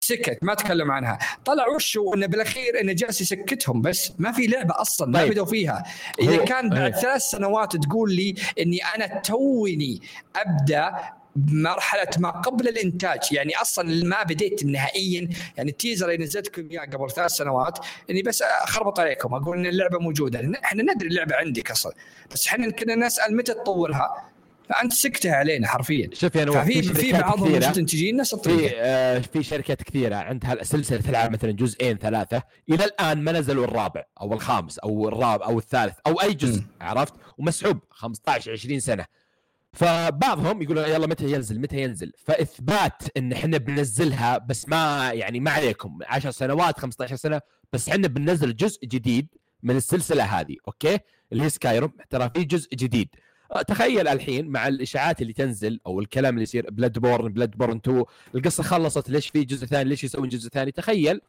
سكت 0.00 0.38
ما 0.42 0.54
تكلم 0.54 0.90
عنها 0.90 1.18
طلع 1.44 1.68
وش 1.68 1.96
هو 1.98 2.14
انه 2.14 2.26
بالاخير 2.26 2.80
انه 2.80 2.92
جالس 2.92 3.20
يسكتهم 3.20 3.82
بس 3.82 4.12
ما 4.18 4.32
في 4.32 4.46
لعبه 4.46 4.80
أصلا 4.80 5.08
ما 5.08 5.18
طيب. 5.18 5.30
بدوا 5.32 5.44
فيها 5.46 5.84
اذا 6.20 6.44
كان 6.44 6.70
بعد 6.70 6.94
إيه. 6.94 7.00
ثلاث 7.00 7.22
سنوات 7.22 7.76
تقول 7.76 8.12
لي 8.14 8.34
اني 8.60 8.78
أنا 8.84 9.20
توني 9.20 10.00
ابدا 10.36 10.92
مرحلة 11.36 12.08
ما 12.18 12.30
قبل 12.30 12.68
الإنتاج. 12.68 13.20
يعني 13.32 13.56
أصلا 13.56 14.04
ما 14.04 14.22
بديت 14.22 14.64
نهائيا. 14.64 15.28
يعني 15.56 15.70
التيزر 15.70 16.10
اللي 16.10 16.24
نزلتكم 16.24 16.68
إياه 16.70 16.80
قبل 16.84 17.10
ثلاث 17.10 17.30
سنوات 17.30 17.78
إني 18.10 18.22
بس 18.22 18.42
أخربط 18.42 19.00
عليكم 19.00 19.34
أقول 19.34 19.58
إن 19.58 19.66
اللعبة 19.66 19.98
موجودة. 19.98 20.52
إحنا 20.64 20.82
ندري 20.82 21.08
اللعبة 21.08 21.36
عندك 21.36 21.70
أصلا. 21.70 21.92
بس 22.32 22.46
إحنا 22.46 22.70
كنا 22.70 22.94
نسأل 22.94 23.36
متى 23.36 23.54
تطورها 23.54 24.30
فأنت 24.68 24.92
سكتها 24.92 25.34
علينا 25.34 25.68
حرفيا. 25.68 26.10
شوف 26.12 26.34
يا 26.34 26.44
نواف 26.44 26.64
ففي 26.64 26.82
في 26.82 26.94
شركات 27.08 27.20
بعض 27.24 27.38
كثيرة- 27.38 27.44
المنتجين 27.74 28.16
نفس 28.16 28.30
في 28.30 28.36
الطريقة 28.36 28.72
آه 28.76 29.18
في 29.18 29.42
شركات 29.42 29.82
كثيرة 29.82 30.16
عندها 30.16 30.62
سلسلة 30.64 31.00
تلعب 31.00 31.32
مثلا 31.32 31.50
جزئين 31.50 31.98
ثلاثة. 31.98 32.42
إلى 32.70 32.84
الآن 32.84 33.18
ما 33.24 33.32
نزلوا 33.32 33.64
الرابع 33.64 34.04
أو 34.20 34.32
الخامس 34.32 34.78
أو 34.78 35.08
الرابع 35.08 35.46
أو 35.46 35.58
الثالث 35.58 35.94
أو 36.06 36.20
أي 36.20 36.34
جزء 36.34 36.60
مم. 36.60 36.66
عرفت؟ 36.80 37.14
ومسحوب 37.38 37.78
15 37.90 38.52
20 38.52 38.80
سنة. 38.80 39.04
فبعضهم 39.74 40.62
يقولون 40.62 40.84
يلا 40.84 41.06
متى 41.06 41.32
ينزل 41.32 41.60
متى 41.60 41.82
ينزل؟ 41.82 42.12
فإثبات 42.18 43.02
إن 43.16 43.32
إحنا 43.32 43.58
بننزلها 43.58 44.38
بس 44.38 44.68
ما 44.68 45.12
يعني 45.12 45.40
ما 45.40 45.50
عليكم. 45.50 45.98
10 46.06 46.30
سنوات 46.30 46.80
15 46.80 47.16
سنة 47.16 47.40
بس 47.72 47.88
إحنا 47.88 48.08
بننزل 48.08 48.56
جزء 48.56 48.86
جديد 48.86 49.28
من 49.62 49.76
السلسلة 49.76 50.24
هذه 50.24 50.56
okay؟ 50.68 50.98
اللي 51.32 51.44
هي 51.44 51.50
Skyrim 51.50 51.92
ترى 52.10 52.30
في 52.34 52.44
جزء 52.44 52.68
جديد. 52.74 53.08
أه، 53.52 53.62
تخيل 53.62 54.08
الحين 54.08 54.48
مع 54.48 54.68
الإشاعات 54.68 55.22
اللي 55.22 55.32
تنزل 55.32 55.80
أو 55.86 56.00
الكلام 56.00 56.34
اللي 56.34 56.42
يصير 56.42 56.70
Bloodborne 56.70 57.32
Bloodborne 57.32 57.76
2 57.76 58.04
القصة 58.34 58.62
خلصت 58.62 59.10
ليش 59.10 59.28
في 59.28 59.44
جزء 59.44 59.66
ثاني؟ 59.66 59.88
ليش 59.88 60.04
يسوون 60.04 60.28
جزء 60.28 60.48
ثاني؟ 60.48 60.70
تخيل 60.72 61.20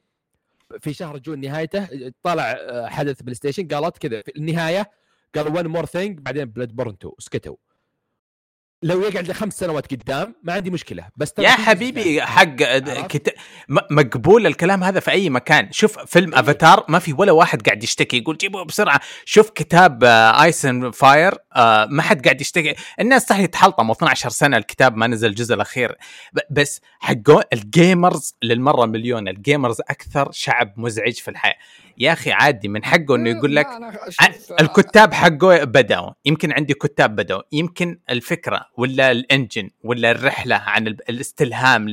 في 0.80 0.94
شهر 0.94 1.18
June 1.18 1.40
نهايته 1.42 1.88
طلع 2.24 2.52
أه، 2.52 2.88
حدث 2.88 3.22
PlayStation 3.22 3.68
قالت 3.68 3.98
كذا 3.98 4.22
في 4.22 4.32
النهاية 4.38 4.92
قالوا 5.36 5.60
one 5.60 5.68
more 5.68 5.86
thing 5.86 6.20
بعدين 6.20 6.46
Bloodborne 6.46 6.94
2 7.02 7.14
سكتوا 7.20 7.56
لو 8.84 9.02
يقعد 9.02 9.32
خمس 9.32 9.54
سنوات 9.54 9.94
قدام 9.94 10.36
ما 10.44 10.54
عندي 10.54 10.70
مشكلة 10.70 11.08
بس 11.16 11.34
يا 11.40 11.50
حبيبي. 11.50 12.22
حق؟ 12.22 12.56
كت... 13.08 13.36
مقبول 13.70 14.48
الكلام 14.48 14.84
هذا 14.84 15.00
في 15.00 15.12
أي 15.12 15.30
مكان 15.30 15.72
شوف 15.72 16.00
فيلم 16.00 16.34
إيه. 16.34 16.40
افاتار 16.40 16.86
ما 16.90 17.00
في 17.00 17.14
ولا 17.14 17.32
واحد 17.32 17.62
قاعد 17.62 17.84
يشتكي 17.84 18.18
يقول 18.18 18.38
جيبوه 18.38 18.66
بسرعة 18.66 19.00
شوف 19.26 19.50
كتاب 19.50 20.04
Ice 20.44 20.68
and 20.68 20.92
Fire 20.92 21.34
ما 21.90 22.02
حد 22.02 22.24
قاعد 22.24 22.42
يشتكي 22.42 22.76
الناس 23.00 23.26
صح 23.26 23.40
يتحلطموا 23.40 23.96
12 23.96 24.30
سنة 24.30 24.58
الكتاب 24.58 24.98
ما 24.98 25.08
نزل 25.08 25.28
الجزء 25.28 25.56
الأخير 25.56 25.96
بس 26.52 26.82
حقون 27.00 27.44
ال 27.54 27.65
gamers 27.65 28.36
للمرة 28.44 28.86
مليون 28.86 29.28
ال 29.28 29.35
gamers 29.35 29.82
أكثر 29.82 30.32
شعب 30.32 30.74
مزعج 30.78 31.14
في 31.14 31.32
الحياة 31.32 31.56
يا 31.98 32.14
أخي 32.14 32.32
عادي 32.32 32.68
من 32.68 32.86
حقه 32.86 33.16
إنه 33.16 33.30
يقول 33.30 33.56
لك 33.56 33.66
ع- 33.66 33.92
أشوف- 34.10 34.54
الكتاب 34.62 35.14
حقه 35.14 35.64
بدأوا 35.64 36.12
يمكن 36.26 36.52
عندي 36.52 36.74
كتاب 36.74 37.16
بدأوا 37.16 37.42
يمكن 37.52 38.00
الفكرة 38.10 38.66
ولا 38.78 39.12
ال 39.12 39.20
engine 39.20 39.70
ولا 39.84 40.12
الرحلة 40.12 40.56
عن 40.56 40.88
ال- 40.88 41.10
الاستلهام 41.10 41.88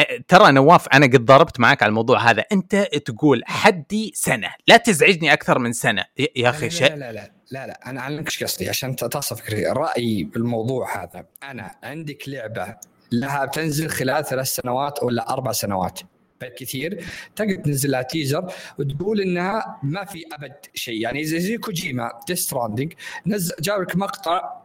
أ- 0.00 0.22
ترى 0.28 0.52
نواف 0.52 0.88
أنا 0.88 1.06
قد 1.06 1.24
ضربت 1.24 1.60
معك 1.60 1.82
على 1.82 1.90
الموضوع 1.90 2.30
هذا. 2.30 2.44
أنت 2.52 2.76
تقول 2.76 3.42
حدي 3.46 4.12
سنة 4.14 4.48
لا 4.68 4.76
تزعجني 4.76 5.32
أكثر 5.32 5.58
من 5.58 5.72
سنة. 5.72 6.04
يا- 6.36 6.50
أخي 6.50 6.66
لا 6.66 6.72
شيء. 6.72 6.90
لا 6.90 6.96
لا 6.96 7.12
لا 7.12 7.32
لا 7.50 7.66
لا 7.66 7.90
أنا 7.90 8.00
اعلمك 8.00 8.26
إيش 8.26 8.44
قصدي 8.44 8.68
عشان 8.68 8.96
تصل 8.96 9.36
فكري 9.36 9.66
رأيي 9.66 10.24
بالموضوع 10.24 11.02
هذا 11.02 11.26
أنا 11.42 11.70
عندك 11.82 12.28
لعبة 12.28 12.76
لها 13.12 13.46
تنزل 13.46 13.88
خلال 13.88 14.24
ثلاث 14.24 14.46
سنوات 14.46 15.02
ولا 15.02 15.30
أربع 15.32 15.52
سنوات؟ 15.52 16.00
بالكثير 16.40 17.04
تقدر 17.36 17.54
تنزل 17.54 17.90
لها 17.90 18.02
teaser 18.02 18.52
وتقول 18.78 19.20
إنها 19.20 19.80
ما 19.82 20.04
في 20.04 20.24
أبد 20.32 20.56
شيء. 20.74 21.00
يعني 21.00 21.24
زي 21.24 21.40
زي 21.40 21.58
كوجيما 21.58 22.20
Death 22.26 22.50
Stranding 22.50 22.92
نزل 23.26 23.54
جاب 23.60 23.80
لك 23.80 23.96
مقطع 23.96 24.60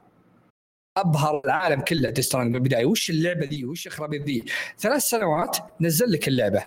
أبهر 0.97 1.41
العالم 1.45 1.81
كله 1.81 2.09
Death 2.09 2.25
Stranding 2.25 2.53
بالبدايه 2.53 2.85
وش 2.85 3.09
اللعبة 3.09 3.45
ذي؟ 3.45 3.65
وش 3.65 3.87
خرابيط 3.87 4.21
ذي؟ 4.21 4.43
ثلاث 4.79 5.01
سنوات 5.01 5.57
نزل 5.81 6.11
لك 6.11 6.27
اللعبة. 6.27 6.65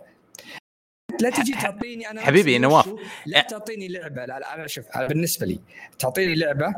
لا 1.20 1.30
تجي 1.30 1.52
تعطيني 1.52 2.10
أنا 2.10 2.20
حبيبي 2.20 2.58
نواف. 2.58 2.94
لا 3.26 3.40
تعطيني 3.40 3.88
لعبة. 3.88 4.24
لا, 4.24 4.38
لا 4.38 4.54
أنا 4.54 4.66
شوف 4.66 4.98
بالنسبة 4.98 5.46
لي 5.46 5.60
تعطيني 5.98 6.34
لعبة 6.34 6.74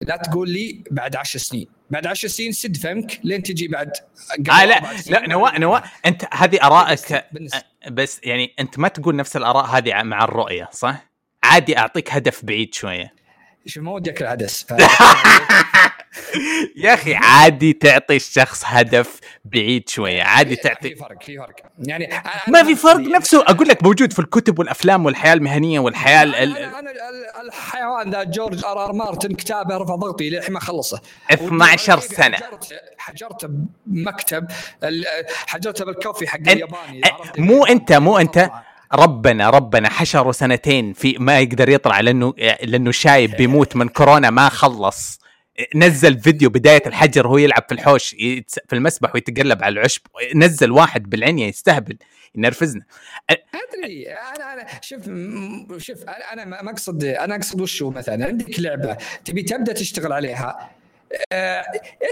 لا 0.00 0.16
تقول 0.16 0.50
لي 0.50 0.84
بعد 0.90 1.16
عشر 1.16 1.38
سنين 1.38 1.66
بعد 1.90 2.06
عشر 2.06 2.28
سنين 2.28 2.52
سد 2.52 2.76
فمك 2.76 3.20
لين 3.24 3.42
تجي 3.42 3.68
بعد 3.68 3.90
قبل 4.38 4.50
آه 4.50 4.64
لا. 4.64 4.80
لا 5.06 5.28
نواف 5.28 5.54
نواف 5.58 5.82
أنت 6.06 6.22
هذه 6.34 6.58
ارائك 6.62 7.24
بالنسبة- 7.34 7.88
بس 7.88 8.20
يعني 8.24 8.54
أنت 8.60 8.78
ما 8.78 8.88
تقول 8.88 9.16
نفس 9.16 9.36
الآراء 9.36 9.64
هذه 9.64 10.02
مع 10.02 10.24
الرؤية 10.24 10.68
صح؟ 10.72 11.10
عادي 11.42 11.78
أعطيك 11.78 12.12
هدف 12.12 12.44
بعيد 12.44 12.74
شوية 12.74 13.14
شوف 13.66 13.82
ما 13.82 13.92
ودي 13.92 14.10
أكل 14.10 14.24
عدس. 14.26 14.66
يا 16.76 16.94
أخي 16.94 17.14
عادي 17.14 17.72
تعطي 17.72 18.16
الشخص 18.16 18.62
هدف 18.66 19.20
بعيد 19.44 19.88
شوية 19.88 20.22
عادي 20.22 20.56
في 20.56 20.62
تعطي 20.62 20.94
فرق 20.94 21.22
في 21.22 21.38
فرق. 21.38 21.54
يعني 21.78 22.08
ما 22.48 22.62
في 22.64 22.74
فرق 22.74 22.96
نفسه. 22.96 23.42
أقول 23.42 23.68
لك 23.68 23.82
موجود 23.84 24.12
في 24.12 24.18
الكتب 24.18 24.58
والأفلام 24.58 25.04
والحياة 25.06 25.32
المهنية 25.34 25.78
والحياة 25.80 26.22
ال- 26.22 26.34
ال- 26.34 26.56
أنا 26.56 26.78
أنا 26.78 26.90
ال- 26.90 27.46
الحيوان 27.46 28.10
ذا 28.10 28.22
جورج 28.24 28.64
آر 28.64 28.84
آر 28.84 28.92
مارتن 28.92 29.34
كتابه 29.34 29.76
رفع 29.76 29.94
ضغطي 29.94 30.30
للحين 30.30 30.52
ما 30.54 30.60
خلصه. 30.60 31.00
12 31.32 32.00
سنة. 32.00 32.36
حجرت 32.36 32.74
حجرت 32.98 33.50
بمكتب 33.86 34.46
حجرته 35.46 35.84
بالكوفي 35.84 36.28
حق 36.28 36.38
الياباني؟ 36.48 37.00
مو 37.38 37.64
أنت 37.66 37.92
مو 37.92 38.18
أنت. 38.18 38.50
ربنا 38.94 39.50
ربنا 39.50 39.88
حشره 39.90 40.32
سنتين 40.32 40.92
في 40.92 41.16
ما 41.18 41.40
يقدر 41.40 41.68
يطلع 41.68 42.00
لأنه 42.00 42.34
لأنه 42.62 42.90
شايب 42.90 43.30
بيموت 43.38 43.76
من 43.76 43.88
كورونا 43.88 44.30
ما 44.30 44.48
خلص. 44.48 45.20
نزل 45.74 46.20
فيديو 46.20 46.50
بداية 46.50 46.82
الحجر 46.86 47.26
وهو 47.26 47.38
يلعب 47.38 47.64
في 47.68 47.74
الحوش 47.74 48.08
في 48.68 48.72
المسبح 48.72 49.14
ويتقلب 49.14 49.62
على 49.62 49.72
العشب 49.72 50.02
نزل 50.34 50.70
واحد 50.70 51.10
بالعنيه 51.10 51.48
يستهبل 51.48 51.96
ينرفزنا. 52.34 52.82
أدري 53.30 54.08
أنا 54.08 54.52
أنا 54.52 54.66
شوف 54.82 55.02
شوف 55.82 56.04
أنا 56.32 56.44
ما 56.44 56.62
ما 56.62 56.70
أقصد 56.70 57.04
أنا 57.04 57.36
أقصد 57.36 57.60
وش 57.60 57.82
هو 57.82 57.90
مثلا؟ 57.90 58.26
عندك 58.26 58.60
لعبة 58.60 58.96
تبي 59.24 59.42
تبدأ 59.42 59.72
تشتغل 59.72 60.12
عليها. 60.12 60.70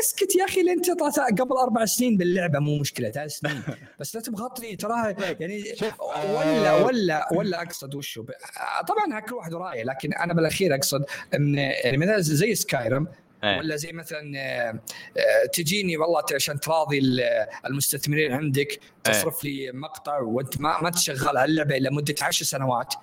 اسكت 0.00 0.36
يا 0.38 0.44
أخي 0.44 0.62
لين 0.62 0.82
تطلع 0.82 1.26
قبل 1.26 1.56
أربع 1.56 1.84
سنين 1.84 2.16
باللعبة 2.16 2.58
مو 2.58 2.78
مشكلة 2.78 3.10
ثلاث 3.10 3.30
سنين. 3.32 3.62
بس 4.00 4.14
لا 4.16 4.20
تبغطني 4.22 4.76
تراها 4.76 5.16
يعني 5.40 5.76
شوف، 5.76 6.00
ولا 6.00 6.70
آه، 6.70 6.84
ولا 6.84 7.28
ولا 7.32 7.62
أقصد 7.62 7.94
وش 7.94 8.18
هو 8.18 8.24
ب- 8.24 8.30
آه، 8.30 8.82
طبعا 8.84 9.20
كل 9.20 9.34
واحد 9.34 9.54
رايه 9.54 9.84
لكن 9.84 10.12
أنا 10.12 10.34
بالأخير 10.34 10.74
أقصد 10.74 11.04
ان 11.34 11.54
يعني 11.58 11.96
مثلا 11.96 12.18
زي 12.20 12.54
سكايرم 12.54 13.06
إيه. 13.44 13.58
ولا 13.58 13.76
زي 13.76 13.92
مثلا 13.92 14.32
آه، 14.36 14.80
آه، 15.18 15.46
تجيني 15.52 15.96
والله 15.96 16.22
عشان 16.34 16.60
تراضي 16.60 16.98
ال- 16.98 17.46
المستثمرين 17.66 18.32
عندك 18.32 18.80
تصرف 19.04 19.44
لي 19.44 19.72
مقطع 19.72 20.18
وانت 20.18 20.60
ما 20.60 20.82
ما 20.82 20.90
تشغل 20.90 21.36
على 21.36 21.44
اللعبه 21.44 21.76
إلا 21.76 21.90
مدة 21.90 22.14
عشر 22.22 22.44
سنوات. 22.44 22.94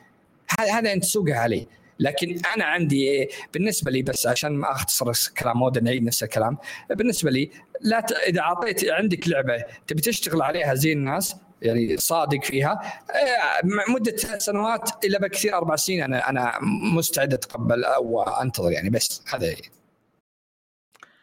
هذا 0.60 0.94
أنت 0.94 1.03
تسوقها 1.03 1.36
عليه 1.40 1.66
لكن 1.99 2.40
أنا 2.56 2.66
عندي 2.66 3.10
إيه، 3.10 3.30
بالنسبة 3.53 3.91
لي 3.91 4.02
بس 4.02 4.28
عشان 4.28 4.52
ما 4.52 4.72
أختصر 4.72 5.10
الكلام 5.10 5.57
مود 5.57 5.84
نعيد 5.84 6.03
نفس 6.03 6.24
الكلام 6.24 6.57
بالنسبة 6.90 7.32
لي 7.32 7.49
لا 7.82 7.99
ت... 7.99 8.12
إذا 8.12 8.40
أعطيت 8.41 8.90
عندك 8.90 9.28
لعبة 9.28 9.64
تبي 9.88 10.02
تشتغل 10.02 10.41
عليها 10.41 10.74
زي 10.74 10.91
الناس 10.94 11.36
يعني 11.62 11.98
صادق 11.98 12.44
فيها 12.44 13.02
آه، 13.12 13.91
مدة 13.91 14.16
سنوات 14.38 15.06
الا 15.06 15.20
بكثير 15.20 15.57
أربع 15.57 15.76
سنين 15.76 16.03
أنا 16.03 16.30
أنا 16.30 16.60
مستعد 16.94 17.34
أتقبل 17.34 17.84
أو 17.84 18.22
أنتظر 18.24 18.72
يعني 18.72 18.90
بس 18.90 19.24
هذا 19.34 19.56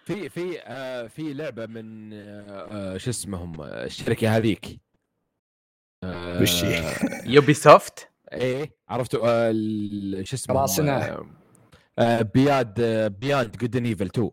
في 0.04 0.28
في 0.28 0.60
آه 0.62 1.06
في 1.06 1.34
لعبة 1.34 1.66
من 1.66 2.12
آه 2.12 2.94
آه، 2.94 2.96
شو 2.96 3.10
اسمهم؟ 3.10 3.60
آه، 3.60 3.84
الشركة 3.84 4.36
هذيك. 4.36 4.80
آه 6.04 6.42
وش 6.42 6.64
هي؟ 6.64 6.94
Ubisoft 7.34 8.08
إيه 8.32 8.76
عرفتوا 8.88 9.28
آه 9.28 9.50
ال- 9.50 10.26
شو 10.28 10.36
اسمه 10.36 10.60
راسنا. 10.60 11.26
آه 11.98 12.22
Beyond 12.22 12.80
آه 12.80 13.08
Beyond 13.08 13.56
Good 13.56 13.76
Evil 13.76 14.06
2 14.06 14.30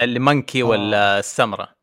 اللي 0.00 0.18
monkey 0.18 0.62
ولا 0.62 1.18
السمرة. 1.18 1.76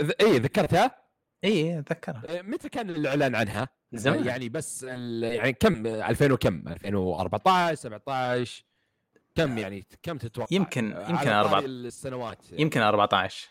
ذ- 0.00 0.12
إيه 0.20 0.36
ذكرتها؟ 0.40 1.06
اي 1.44 1.78
اتذكرها 1.78 2.22
آه، 2.38 2.42
متى 2.42 2.68
كان 2.68 2.90
الإعلان 2.90 3.34
عنها؟ 3.34 3.68
زمان. 3.92 4.26
يعني 4.26 4.48
بس 4.48 4.84
ال- 4.88 5.22
يعني 5.22 5.52
كم 5.52 5.86
2000 5.86 6.32
وكم؟ 6.32 6.68
2014 6.68 7.74
17 7.74 8.64
كم 9.36 9.58
يعني 9.58 9.86
كم 10.02 10.18
تتوقع؟ 10.18 10.46
يمكن- 10.50 10.84
يمكن 10.84 11.14
على 11.14 11.24
طاري 11.24 11.38
أربعة. 11.40 11.60
السنوات 11.60 12.38
يمكن 12.52 12.80
14 12.80 13.48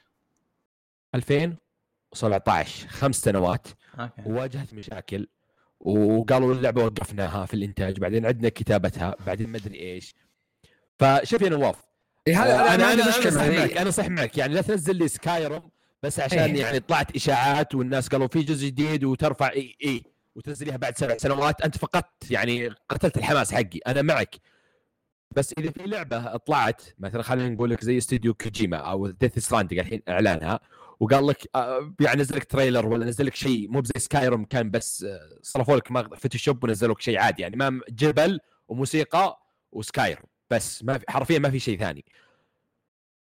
2017 1.15 2.87
خمس 2.87 3.15
سنوات. 3.15 3.67
أوكي. 3.99 4.11
وواجهت 4.25 4.73
مشاكل 4.73 5.27
وقالوا 5.79 6.53
اللعبة 6.53 6.83
وقفناها 6.85 7.45
في 7.45 7.53
الإنتاج 7.53 7.99
بعدين 7.99 8.25
عندنا 8.25 8.49
كتابتها 8.49 9.15
بعدين 9.25 9.49
ما 9.49 9.57
أدري 9.57 9.79
إيش. 9.79 10.15
فشوف 10.99 11.41
يا 11.41 11.49
نواف. 11.49 11.75
إيه 12.27 12.43
هذا 12.43 12.55
أنا 12.55 12.75
أنا 12.75 12.85
عندي 12.85 13.01
أنا 13.03 13.09
مشكلة 13.17 13.31
صح 13.31 13.41
معك. 13.45 13.57
معك 13.59 13.77
أنا 13.77 13.91
صح 13.91 14.07
معك. 14.07 14.37
يعني 14.37 14.53
لا 14.53 14.61
تنزل 14.61 14.95
لي 14.95 15.07
Skyrim 15.07 15.69
بس 16.03 16.19
عشان 16.19 16.39
إيه. 16.39 16.61
يعني 16.61 16.79
طلعت 16.79 17.15
إشاعات 17.15 17.75
والناس 17.75 18.07
قالوا 18.07 18.27
في 18.27 18.41
جزء 18.41 18.67
جديد 18.67 19.03
وترفع 19.03 19.51
اي 19.51 19.75
إي. 19.85 20.03
وتنزليها 20.35 20.77
بعد 20.77 20.97
سبع 20.97 21.17
سنوات. 21.17 21.61
أنت 21.61 21.77
فقدت 21.77 22.31
يعني 22.31 22.69
قتلت 22.89 23.17
الحماس 23.17 23.53
حقي. 23.53 23.79
أنا 23.87 24.01
معك. 24.01 24.35
بس 25.31 25.53
إذا 25.57 25.71
في 25.71 25.83
لعبة 25.85 26.37
طلعت 26.37 26.81
مثلا 26.99 27.21
خلينا 27.23 27.49
نقول 27.49 27.69
لك 27.69 27.83
زي 27.83 27.97
استوديو 27.97 28.33
كوجيما 28.33 28.77
أو 28.77 29.07
Death 29.07 29.39
Stranding 29.39 29.79
الحين 29.79 30.01
إعلانها 30.09 30.59
وقال 30.99 31.27
لك 31.27 31.49
آه، 31.55 31.93
يعني 31.99 32.21
نزل 32.21 32.35
لك 32.35 32.43
trailer 32.43 32.85
ولا 32.85 33.05
نزل 33.05 33.25
لك 33.25 33.35
شيء 33.35 33.71
مو 33.71 33.83
زي 33.83 33.91
Skyrim 33.97 34.45
كان 34.45 34.71
بس 34.71 35.03
آه، 35.03 35.19
صرفوا 35.41 35.77
لك 35.77 36.15
Photoshop 36.15 36.63
ونزلوا 36.63 36.93
لك 36.93 37.01
شيء 37.01 37.17
عادي 37.17 37.41
يعني 37.41 37.55
ما 37.55 37.81
جبل 37.89 38.39
وموسيقى 38.67 39.39
و 39.71 39.79
Skyrim 39.79 40.23
بس 40.49 40.83
ما 40.83 40.97
في 40.97 41.05
حرفيا 41.09 41.39
ما 41.39 41.49
في 41.49 41.59
شيء 41.59 41.79
ثاني 41.79 42.05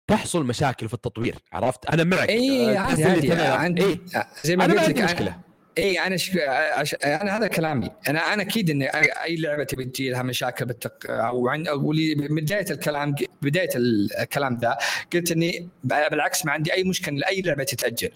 تحصل 0.06 0.46
مشاكل 0.46 0.88
في 0.88 0.94
التطوير 0.94 1.34
عرفت 1.52 1.86
أنا 1.86 2.04
معك 2.04 2.28
اي 2.28 2.76
عادي 2.76 3.04
عادي 3.04 3.28
trailer. 3.28 3.46
عندي 3.46 3.84
إيه. 3.84 4.00
زي 4.44 4.56
ما 4.56 4.64
قلت 4.64 4.88
لك 4.88 4.98
مشكلة 5.02 5.40
اي 5.78 5.98
أنا 6.00 6.16
ش... 6.16 6.36
عش... 6.48 6.94
أنا 6.94 7.36
هذا 7.36 7.46
كلامي. 7.46 7.90
أنا 8.08 8.34
أنا 8.34 8.42
أكيد 8.42 8.70
ان 8.70 8.82
أي 8.82 9.36
لعبة 9.36 9.64
تبي 9.64 9.84
تجي 9.84 10.10
لها 10.10 10.22
مشاكل 10.22 10.64
بالتق... 10.64 11.10
أو 11.10 11.48
عن 11.48 11.66
أقول 11.66 12.14
من 12.16 12.36
بداية 12.36 12.66
الكلام 12.70 13.14
بداية 13.42 13.68
الكلام 13.76 14.58
ذا 14.62 14.78
قلت 15.12 15.32
إني 15.32 15.68
بالعكس 15.84 16.46
ما 16.46 16.52
عندي 16.52 16.72
أي 16.72 16.84
مشكلة 16.84 17.14
إن 17.14 17.22
أي 17.22 17.42
لعبة 17.42 17.64
تتأجل. 17.64 18.10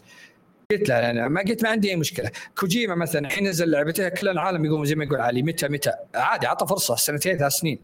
قلت 0.71 0.89
لا 0.89 1.11
أنا 1.11 1.29
ما 1.29 1.41
قلت 1.41 1.63
ما 1.63 1.69
عندي 1.69 1.91
أي 1.91 1.97
مشكلة. 1.97 2.31
كوجيما 2.59 2.95
مثلا 2.95 3.29
حين 3.29 3.49
نزل 3.49 3.71
لعبته 3.71 4.09
كل 4.09 4.29
العالم 4.29 4.65
يقوم 4.65 4.85
زي 4.85 4.95
ما 4.95 5.05
يقول 5.05 5.21
علي 5.21 5.43
متى 5.43 5.69
متى؟ 5.69 5.93
عادي 6.15 6.47
عطى 6.47 6.67
فرصة 6.67 6.97
سنتين 6.97 7.39
ثلاث 7.39 7.53
سنين. 7.53 7.79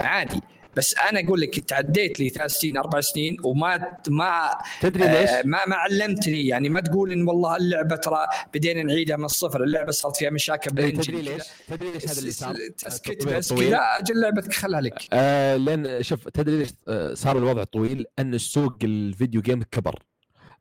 عادي. 0.00 0.40
بس 0.76 0.94
أنا 0.98 1.20
أقول 1.20 1.40
لك 1.40 1.60
تعديت 1.60 2.20
لي 2.20 2.28
ثلاث 2.28 2.50
سنين 2.52 2.76
أربع 2.76 3.00
سنين 3.00 3.36
وما 3.44 3.96
ما 4.08 4.58
تدري 4.80 5.08
ليش؟ 5.08 5.30
آه، 5.30 5.42
ما 5.44 5.58
ما 5.66 5.76
علمتني 5.76 6.46
يعني 6.46 6.68
ما 6.68 6.80
تقول 6.80 7.12
إن 7.12 7.28
والله 7.28 7.56
اللعبة 7.56 7.96
ترى 7.96 8.26
بدينا 8.54 8.82
نعيدها 8.82 9.16
من 9.16 9.24
الصفر 9.24 9.64
اللعبة 9.64 9.90
صارت 9.92 10.16
فيها 10.16 10.30
مشاكل 10.30 10.70
إيه، 10.78 10.86
بالانجن 10.86 11.02
تدري. 11.12 11.22
ليش؟ 11.22 11.42
تدري 11.68 11.92
ليش 11.92 12.08
هذا 12.08 12.18
اللي 12.20 12.30
صار؟ 12.30 12.54
تسكت 12.78 13.10
التطوير 13.10 13.38
بس. 13.38 13.52
لا 13.52 13.98
أجل 14.00 14.20
لعبتك 14.20 14.52
خلها 14.52 14.80
لك 14.80 15.02
آه 15.12 15.56
لأن 15.56 16.02
شوف 16.02 16.28
تدري 16.28 16.58
ليش 16.58 16.68
آه، 16.88 17.14
صار 17.14 17.38
الوضع 17.38 17.64
طويل 17.64 18.06
أن 18.18 18.34
السوق 18.34 18.76
ال 18.84 18.93
video 18.93 19.40
game 19.42 19.62
كبر 19.62 19.98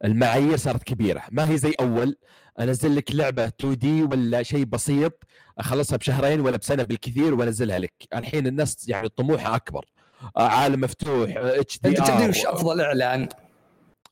المعايير 0.05 0.57
صارت 0.57 0.83
كبيرة 0.83 1.23
ما 1.31 1.49
هي 1.51 1.57
زي 1.57 1.73
أول 1.79 2.15
أنزل 2.59 2.95
لك 2.95 3.15
لعبة 3.15 3.45
2D 3.45 4.03
ولا 4.03 4.43
شيء 4.43 4.63
بسيط 4.63 5.23
أخلصها 5.57 5.97
بشهرين 5.97 6.39
ولا 6.39 6.57
بسنة 6.57 6.83
بالكثير 6.83 7.33
وأنزلها 7.33 7.79
لك 7.79 7.93
الحين 8.15 8.47
الناس 8.47 8.89
يعني 8.89 9.09
طموحها 9.09 9.55
أكبر 9.55 9.85
آه 9.85 9.98
عالم 10.37 10.81
مفتوح 10.81 11.29
HD 11.37 11.89
انت 11.89 11.97
تدري 12.07 12.29
وش 12.29 12.45
أفضل 12.45 12.81
إعلان؟ 12.81 13.29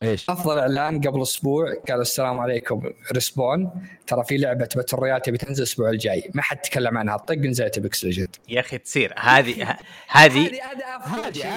إيش؟ 0.03 0.30
أفضل 0.30 0.60
إعلان 0.60 1.02
قبل 1.02 1.22
أسبوع 1.22 1.74
قالوا 1.88 2.02
السلام 2.02 2.40
عليكم 2.40 2.82
Respawn. 3.11 3.72
ترى 4.07 4.24
في 4.24 4.38
لعبة 4.38 4.68
battle 4.76 4.97
royale 4.97 5.22
تبي 5.22 5.38
تنزل 5.38 5.64
الأسبوع 5.64 5.90
الجاي. 5.90 6.32
ما 6.34 6.41
حد 6.41 6.57
تكلم 6.57 6.98
عنها. 6.98 7.18
طق 7.18 7.36
نزلت 7.36 7.80
Apex 7.80 8.03
Legends 8.05 8.35
يا 8.49 8.60
أخي 8.60 8.78
تصير. 8.78 9.14
هذه 9.18 9.78
هذه 10.07 10.52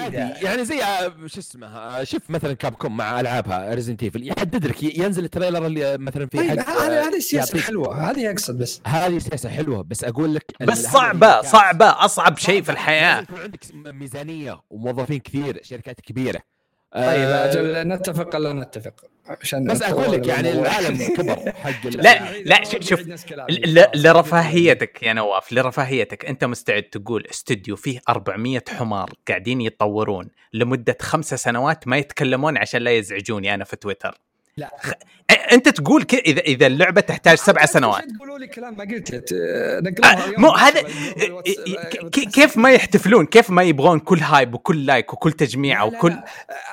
ذا. 0.09 0.37
يعني 0.41 0.65
زي 0.65 0.83
آه، 0.83 1.13
شو 1.27 1.39
اسمه 1.39 1.67
آه، 1.67 2.03
شوف 2.03 2.29
مثلا 2.29 2.53
Capcom 2.53 2.97
مع 2.97 3.19
ألعابها 3.19 3.73
Resident 3.73 4.03
Evil 4.03 4.27
يحدد 4.27 4.65
لك 4.67 4.83
ينزل 4.97 5.25
ال 5.25 5.30
trailer 5.30 5.65
اللي 5.65 5.97
مثلا 5.97 6.25
في 6.27 6.37
طيب 6.37 6.49
هذه 6.49 6.61
آه، 6.61 7.07
هذه 7.07 7.17
السياسة 7.17 7.55
يعطيك- 7.57 7.65
حلوة. 7.67 8.11
هذه 8.11 8.31
أقصد 8.31 8.57
بس. 8.57 8.81
هذه 8.87 9.17
سياسة 9.17 9.49
حلوة. 9.49 9.81
بس 9.83 10.03
أقول 10.03 10.35
لك 10.35 10.45
بس 10.61 10.83
صعبه. 10.87 11.41
صعبة. 11.41 12.05
أصعب 12.05 12.37
شيء 12.37 12.61
في 12.61 12.71
الحياة. 12.71 13.25
عندك 13.43 13.59
ميزانية 13.73 14.61
وموظفين 14.69 15.19
كثير 15.19 15.59
شركات 15.63 16.01
كبيرة. 16.01 16.41
طيب 16.95 17.05
آه، 17.05 17.45
أجل 17.45 17.87
نتفق 17.87 18.35
ولا 18.35 18.53
نتفق؟ 18.53 18.93
عشان 19.41 19.67
بس 19.67 19.81
أقول 19.81 20.11
لك 20.11 20.27
يعني. 20.27 20.51
العالم 20.51 20.97
كبر 21.17 21.51
حق 21.51 21.87
لا 21.87 22.41
لا 22.41 22.63
شوف 22.63 22.83
شوف 22.83 23.01
لرفاهيتك 23.95 25.03
يا 25.03 25.13
نواف 25.13 25.53
لرفاهيتك 25.53 26.25
أنت 26.25 26.45
مستعد 26.45 26.83
تقول 26.83 27.27
استوديو 27.31 27.75
فيه 27.75 28.01
400 28.09 28.63
حمار 28.69 29.13
قاعدين 29.27 29.61
يتطورون 29.61 30.29
لمدة 30.53 30.97
خمسة 31.01 31.35
سنوات 31.35 31.87
ما 31.87 31.97
يتكلمون 31.97 32.57
عشان 32.57 32.81
لا 32.81 32.91
يزعجوني 32.91 33.53
أنا 33.53 33.63
في 33.63 33.75
تويتر؟ 33.75 34.17
لا 34.57 34.69
أ- 35.31 35.53
أنت 35.53 35.69
تقول 35.69 36.03
كذا 36.03 36.19
إذا 36.19 36.41
إذا 36.41 36.67
اللعبة 36.67 37.01
تحتاج 37.01 37.37
سبع 37.37 37.65
سنوات. 37.65 38.03
تقولوا 38.17 38.39
لي 38.39 38.47
كلام؟ 38.47 38.77
ما 38.77 38.83
قلت 38.83 39.33
آه، 39.33 39.79
اليوم 39.79 40.41
مو 40.41 40.49
هذا 40.49 40.81
ك- 40.81 42.05
ك- 42.11 42.29
كيف 42.29 42.57
ما 42.57 42.71
يحتفلون؟ 42.71 43.25
كيف 43.25 43.49
ما 43.49 43.63
يبغون 43.63 43.99
كل 43.99 44.19
hype 44.19 44.53
وكل 44.53 44.85
like 44.85 45.13
وكل 45.13 45.31
تجميع 45.31 45.83
وكل. 45.83 46.11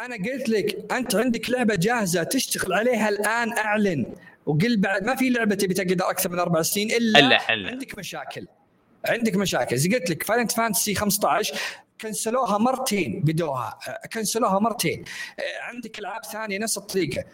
أنا 0.05 0.17
قلت 0.17 0.49
لك 0.49 0.93
أنت 0.93 1.15
عندك 1.15 1.51
لعبة 1.51 1.75
جاهزة 1.75 2.23
تشتغل 2.23 2.73
عليها 2.73 3.09
الآن 3.09 3.53
أعلن 3.53 4.07
وقل 4.47 4.77
بعد 4.77 5.05
ما 5.05 5.15
في 5.17 5.31
لعبة 5.31 5.55
تبي 5.55 5.75
تقعد 5.75 6.03
أكثر 6.03 6.31
من 6.31 6.39
أربع 6.39 6.63
سنين 6.63 6.91
إلا 6.91 7.19
إلا- 7.39 7.51
إلا. 7.51 7.71
عندك 7.71 7.99
مشاكل. 7.99 8.47
عندك 9.07 9.37
مشاكل. 9.37 9.77
زي 9.77 9.89
قلت 9.89 10.11
لك 10.11 10.23
Final 10.23 10.49
Fantasy 10.49 10.95
15 10.95 11.55
كنسلوها 12.01 12.59
مرتين 12.59 13.21
بدوها 13.25 13.79
كنسلوها 14.13 14.59
مرتين. 14.59 15.05
عندك 15.63 15.99
ألعاب 15.99 16.25
ثانية 16.25 16.59
نفس 16.59 16.79
الطريقة. 16.79 17.25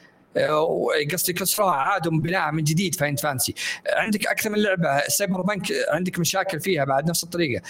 قصدي 1.13 1.33
كسروها 1.33 1.75
عادوا 1.75 2.13
بناء 2.13 2.53
من 2.53 2.65
جديد 2.65 2.95
Final 2.95 3.17
Fantasy 3.17 3.55
عندك 3.93 4.27
أكثر 4.27 4.51
من 4.51 4.59
لعبة 4.59 5.09
Cyberpunk 5.09 5.73
عندك 5.89 6.19
مشاكل 6.19 6.61
فيها 6.61 6.85
بعد 6.85 7.11
نفس 7.11 7.25
الطريقة. 7.25 7.63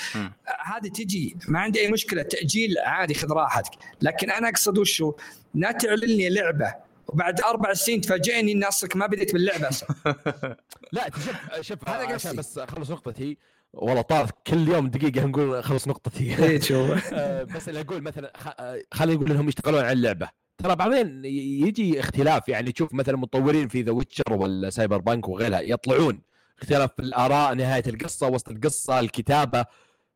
هذه 0.64 0.88
تجي 0.88 1.36
ما 1.48 1.58
عندي 1.60 1.80
أي 1.80 1.90
مشكلة 1.90 2.22
تأجيل 2.22 2.78
عادي 2.78 3.14
خذ 3.14 3.32
راحتك. 3.32 3.72
لكن 4.02 4.30
أنا 4.30 4.48
أقصد 4.48 4.78
وشو؟ 4.78 5.12
لا 5.54 5.72
تعلن 5.72 6.04
لي 6.04 6.28
لعبة 6.28 6.74
وبعد 7.08 7.40
أربع 7.40 7.74
سنين 7.74 8.00
تفاجئني 8.00 8.52
إني 8.52 8.68
أصلك 8.68 8.96
ما 8.96 9.06
بديت 9.06 9.32
باللعبة 9.32 9.68
أصلا. 9.68 9.88
لا 10.92 11.10
شوف 11.10 11.60
شوف 11.60 11.88
هذا 11.88 12.04
عشان 12.04 12.14
قصدي. 12.14 12.36
بس 12.36 12.58
أخلص 12.58 12.90
نقطتي. 12.90 13.38
والله 13.72 14.02
طار 14.02 14.30
كل 14.46 14.68
يوم 14.68 14.88
دقيقة 14.88 15.26
نقول 15.26 15.64
خلص 15.64 15.88
نقطتي. 15.88 16.44
إيه 16.44 16.58
تشوف 16.58 17.10
آه، 17.12 17.42
بس 17.42 17.68
اللي 17.68 17.80
أقول 17.80 18.02
مثلا 18.02 18.32
آه، 18.58 18.82
خلينا 18.92 19.14
نقول 19.14 19.30
إنهم 19.30 19.48
يشتغلون 19.48 19.80
على 19.80 19.92
اللعبة. 19.92 20.43
ترى 20.58 20.76
بعدين 20.76 21.24
يجي 21.24 22.00
اختلاف 22.00 22.48
يعني 22.48 22.72
تشوف 22.72 22.94
مثلا 22.94 23.16
مطورين 23.16 23.68
في 23.68 23.82
The 23.82 23.92
Witcher 23.92 24.32
ولا 24.32 24.70
Cyberpunk 24.70 25.28
وغيرها 25.28 25.60
يطلعون 25.60 26.20
اختلاف 26.62 26.90
في 26.96 27.02
الآراء 27.02 27.54
نهاية 27.54 27.82
القصة 27.86 28.28
وسط 28.28 28.48
القصة 28.48 29.00
الكتابة 29.00 29.64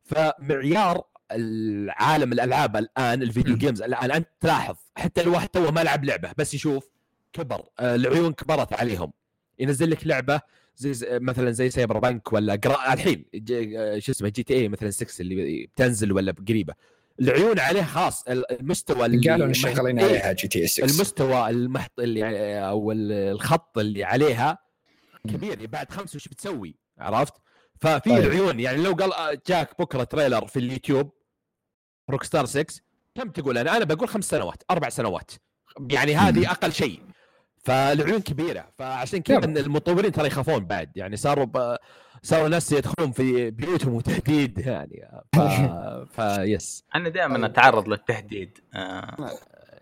فمعيار 0.03 1.03
العالم 1.31 2.33
الألعاب 2.33 2.75
الآن 2.77 3.21
ال 3.21 3.26
video. 3.26 3.57
games 3.57 3.81
الآن 3.81 4.11
أنت 4.11 4.27
تلاحظ 4.39 4.75
حتى 4.97 5.21
الواحد 5.21 5.49
توه 5.49 5.71
ما 5.71 5.83
لعب 5.83 6.03
لعبة 6.05 6.31
بس 6.37 6.53
يشوف 6.53 6.89
كبر 7.33 7.63
آه، 7.79 7.95
العيون 7.95 8.33
كبرت 8.33 8.73
عليهم 8.73 9.11
ينزل 9.59 9.89
لك 9.91 10.07
لعبة 10.07 10.41
زي 10.77 10.93
زي- 10.93 11.19
مثلا 11.19 11.51
زي 11.51 11.69
Cyberpunk 11.69 12.33
ولا. 12.33 12.59
الحين 12.93 13.25
آه، 13.77 13.99
شو 13.99 14.11
اسمه 14.11 14.29
GTA 14.29 14.67
مثلا 14.69 14.89
6 14.89 15.21
اللي 15.21 15.65
بتنزل 15.75 16.11
ولا 16.11 16.35
قريبه 16.47 16.73
العيون 17.21 17.59
عليه 17.59 17.83
خاص. 17.83 18.23
المستوى 18.27 19.05
اللي 19.05 19.29
قالوا 19.29 19.47
إن 19.47 19.53
شغالين 19.53 19.99
إيه، 19.99 20.05
عليها 20.05 20.33
GTA 20.33 20.67
6 20.67 20.83
المستوى 20.83 21.49
المحط 21.49 21.99
اللي 21.99 22.59
أو 22.59 22.91
ال- 22.91 23.11
الخط 23.11 23.77
اللي 23.77 24.03
عليها 24.03 24.57
كبير. 25.27 25.65
بعد 25.67 25.91
خمسه 25.91 26.15
وش 26.15 26.27
بتسوي؟ 26.27 26.75
عرفت؟ 26.99 27.33
ففي 27.81 28.09
طيب. 28.09 28.17
العيون 28.17 28.59
يعني 28.59 28.77
لو 28.83 28.93
قال 28.93 29.13
آه، 29.13 29.37
جاك 29.47 29.81
بكرة 29.81 30.03
trailer 30.03 30.47
في 30.47 30.59
اليوتيوب 30.59 31.11
Rockstar 32.09 32.45
6 32.45 32.81
كم 33.15 33.29
تقول؟ 33.29 33.57
أنا؟ 33.57 33.77
أنا 33.77 33.85
بقول 33.85 34.09
خمس 34.09 34.25
سنوات 34.25 34.63
أربع 34.71 34.89
سنوات. 34.89 35.31
يعني 35.89 36.15
هذه 36.15 36.51
أقل 36.51 36.73
شيء. 36.73 36.99
فالعيون 37.63 38.21
كبيرة. 38.21 38.69
فعشان 38.77 39.21
كذا 39.21 39.45
المطورين 39.45 40.11
ترى 40.11 40.27
يخافون 40.27 40.65
بعد. 40.65 40.97
يعني 40.97 41.17
صاروا 41.17 41.45
ب... 41.45 41.77
صاروا 42.23 42.47
ناس 42.49 42.71
يدخلون 42.71 43.11
في 43.11 43.51
بيوتهم 43.51 43.93
وتهديد 43.93 44.59
يعني. 44.59 45.09
ف... 45.33 45.39
فيس 46.21 46.83
أنا 46.95 47.09
دائما. 47.09 47.45
أتعرض 47.45 47.87
للتهديد. 47.87 48.57
آه. 48.75 49.15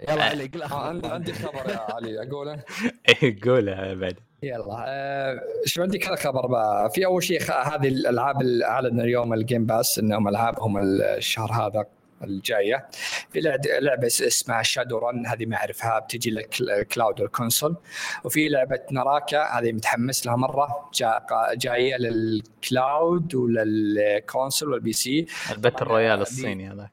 يلا 0.09 0.23
علي 0.23 0.45
قل 0.45 0.61
آه، 0.63 0.87
عندي 0.87 1.07
عندي 1.07 1.33
خبر 1.33 1.69
يا 1.69 1.79
علي 1.93 2.23
أقوله؟ 2.27 2.59
إيه 3.23 3.37
قولها 3.45 3.93
بعد. 3.93 4.15
يلا. 4.43 4.85
آه، 4.87 5.39
شو 5.65 5.81
عندي 5.81 5.97
كذا 5.97 6.15
خبر 6.15 6.47
بقى؟ 6.47 6.89
في 6.89 7.05
أول 7.05 7.23
شيء 7.23 7.39
خ- 7.39 7.67
هذه 7.67 7.87
الألعاب 7.87 8.41
اللي 8.41 8.65
اعلن 8.65 8.99
اليوم 9.01 9.33
ال 9.33 9.40
Game 9.40 9.65
Pass 9.65 9.99
إنهم 9.99 10.27
ألعابهم 10.27 10.77
الشهر 11.01 11.51
هذا 11.51 11.85
الجاية. 12.23 12.87
في 13.29 13.39
لعبة 13.81 14.07
اس- 14.07 14.21
اسمها 14.21 14.61
Shadowrun 14.63 15.25
هذه 15.25 15.45
ما 15.45 15.55
أعرفها 15.55 15.99
بتجي 15.99 16.29
لل 16.59 16.77
cloud 16.77 17.21
وال 17.21 17.33
console 17.33 17.75
وفي 18.23 18.49
لعبة 18.49 18.79
Naraka 18.91 19.43
هذه 19.59 19.71
متحمس 19.71 20.25
لها 20.25 20.35
مرة 20.35 20.89
جا 20.93 21.25
جاية 21.53 21.97
لل 21.97 22.37
cloud 22.37 23.35
ولل 23.35 23.69
console 23.69 24.47
وال 24.47 24.69
PC 24.69 25.25
ال 25.51 25.56
battle 25.56 25.81
royale 25.81 26.15
دي- 26.15 26.21
الصيني 26.21 26.71
هذاك. 26.71 26.91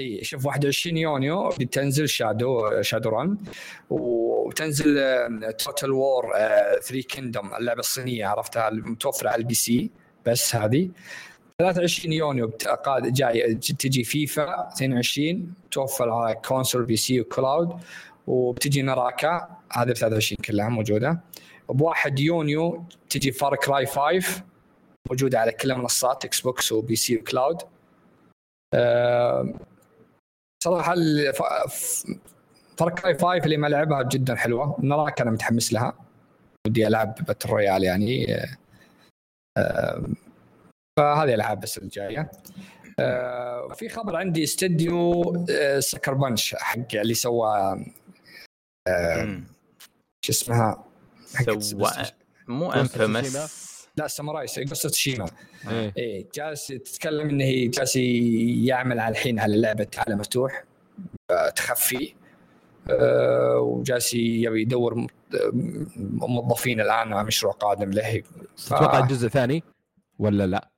إي 0.00 0.24
شوف 0.24 0.46
21 0.46 0.96
يونيو 0.96 1.48
بتنزل 1.48 2.08
Shadow 2.08 2.82
Shadowrun 2.82 3.36
وتنزل 3.90 4.94
Total 5.58 5.90
War 5.92 6.32
Three 6.82 7.00
Kingdoms 7.08 7.54
اللعبة 7.54 7.80
الصينية 7.80 8.26
عرفتها 8.26 8.68
المتوفرة 8.68 9.28
على 9.28 9.38
ال 9.40 9.54
PC 9.54 9.90
بس 10.26 10.56
هذه. 10.56 10.90
23 11.62 12.12
يونيو 12.12 12.50
قاد- 12.84 13.12
جاي 13.12 13.54
تجي 13.54 14.04
فيفا 14.04 14.68
22 14.68 15.54
توفر 15.70 16.10
على 16.10 16.34
console 16.34 16.84
PC 16.84 16.96
و 16.96 17.20
cloud 17.20 17.80
وبتجي 18.26 18.82
Naraka 18.82 19.48
هذه 19.72 19.90
ب 19.90 19.92
23 19.92 20.36
كلها 20.44 20.68
موجودة. 20.68 21.20
ب 21.68 21.80
1 21.80 22.18
يونيو 22.18 22.84
تجي 23.10 23.32
Far 23.32 23.56
Cry 23.56 23.86
5 23.86 24.42
موجودة 25.10 25.40
على 25.40 25.52
كل 25.52 25.70
المنصات 25.72 26.24
Xbox 26.24 26.40
و 26.40 26.72
PC 26.72 26.96
و 26.96 27.16
cloud. 27.16 27.62
آه، 28.74 29.54
صراحة 30.64 30.94
Far 32.78 32.90
Cry 32.90 33.14
5 33.18 33.44
اللي 33.44 33.56
ما 33.56 33.66
لعبها 33.66 34.02
جدا 34.02 34.34
حلوة 34.34 34.76
Naraka 34.82 35.22
أنا 35.22 35.30
متحمس 35.30 35.72
لها. 35.72 35.94
ودي 36.66 36.86
ألعب 36.86 37.14
battle 37.26 37.48
royale 37.50 37.84
يعني 37.84 38.34
آه، 38.34 38.48
آه، 39.58 40.02
فهذه 40.96 41.28
الالعاب 41.28 41.60
بس 41.60 41.78
الجاية. 41.78 42.30
آه، 42.98 43.68
في 43.74 43.88
خبر 43.88 44.16
عندي 44.16 44.44
استديو 44.44 45.22
آه، 45.50 45.80
سكر 45.80 46.14
Bungie 46.14 46.54
حق 46.54 46.94
اللي 46.94 47.14
سوى 47.14 47.84
آه،. 48.88 49.40
شو 50.24 50.32
اسمها؟ 50.32 50.84
حق 51.34 51.58
سوا 51.58 51.88
مو 52.48 52.72
انفيمس 52.72 53.62
لا 53.96 54.06
ساموراي 54.08 54.46
قصة 54.46 54.88
شيما 54.88 55.30
إيه. 55.70 55.92
إيه 55.96 56.26
جالس 56.34 56.66
تتكلم 56.66 57.28
انه 57.28 57.44
هي 57.44 57.68
جالس 57.68 57.96
يعمل 57.96 59.00
على 59.00 59.12
الحين 59.12 59.38
على 59.40 59.60
لعبه 59.60 59.86
عالم 59.96 60.18
مفتوح. 60.18 60.64
تخفي. 61.56 62.14
آه، 62.90 63.58
وجالس 63.58 64.14
يبي 64.14 64.62
يدور 64.62 65.06
موظفين 65.96 66.80
الآن 66.80 67.12
على 67.12 67.24
مشروع 67.24 67.52
قادم 67.52 67.90
له. 67.90 68.22
ف- 68.56 68.66
تتوقع 68.66 69.00
جزء 69.06 69.28
ثاني 69.28 69.62
ولا 70.18 70.46
لا؟ 70.46 70.71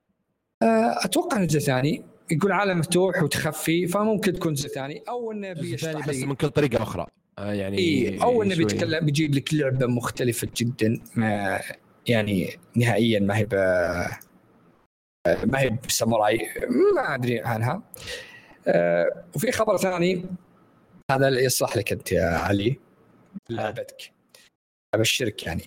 آه، 0.63 1.05
أتوقع 1.05 1.37
انه 1.37 1.47
جزء 1.47 1.59
ثاني 1.59 2.05
يقول 2.31 2.53
عالم 2.53 2.79
مفتوح 2.79 3.23
وتخفي 3.23 3.87
فممكن 3.87 4.33
تكون 4.33 4.55
جزء 4.55 4.69
ثاني 4.69 5.03
أو 5.09 5.33
إنه 5.33 5.53
بيشرح 5.53 6.09
بس 6.09 6.17
من 6.17 6.35
كل 6.35 6.51
طريقة 6.51 6.83
أخرى. 6.83 7.07
آه، 7.39 7.53
يعني 7.53 7.79
إيه 7.79 8.23
أو 8.23 8.43
إنه 8.43 8.57
بيتكلم 8.57 9.07
بيجيب 9.07 9.35
لك 9.35 9.55
لعبة 9.55 9.87
مختلفة 9.87 10.49
جدا 10.57 11.01
ما 11.17 11.61
يعني 12.07 12.59
نهائيا 12.77 13.21
ما 13.21 13.37
هي 13.37 13.45
ب 13.45 13.55
ما 15.45 15.61
هي 15.61 15.71
بساموراي 15.89 16.49
ما 16.95 17.15
أدري 17.15 17.41
عنها. 17.41 17.83
آه، 18.67 19.25
وفي 19.37 19.53
خبر 19.53 19.77
ثاني 19.77 20.25
هذا 21.11 21.29
اللي 21.29 21.45
يصلح 21.45 21.77
لك 21.77 21.93
أنت 21.93 22.13
يا 22.13 22.25
علي 22.25 22.79
لعبتك. 23.51 24.13
ابشرك 24.95 25.47
يعني. 25.47 25.65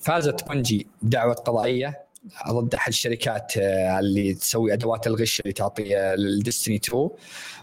فازت 0.00 0.48
بنجي 0.48 0.86
بدعوه 1.02 1.34
قضائية. 1.34 2.01
ضد 2.50 2.74
أحد 2.74 2.88
الشركات 2.88 3.52
آه، 3.56 3.98
اللي 3.98 4.34
تسوي 4.34 4.72
أدوات 4.72 5.06
الغش 5.06 5.40
اللي 5.40 5.52
تعطي 5.52 5.98
الديستني 6.14 6.76
2 6.76 7.08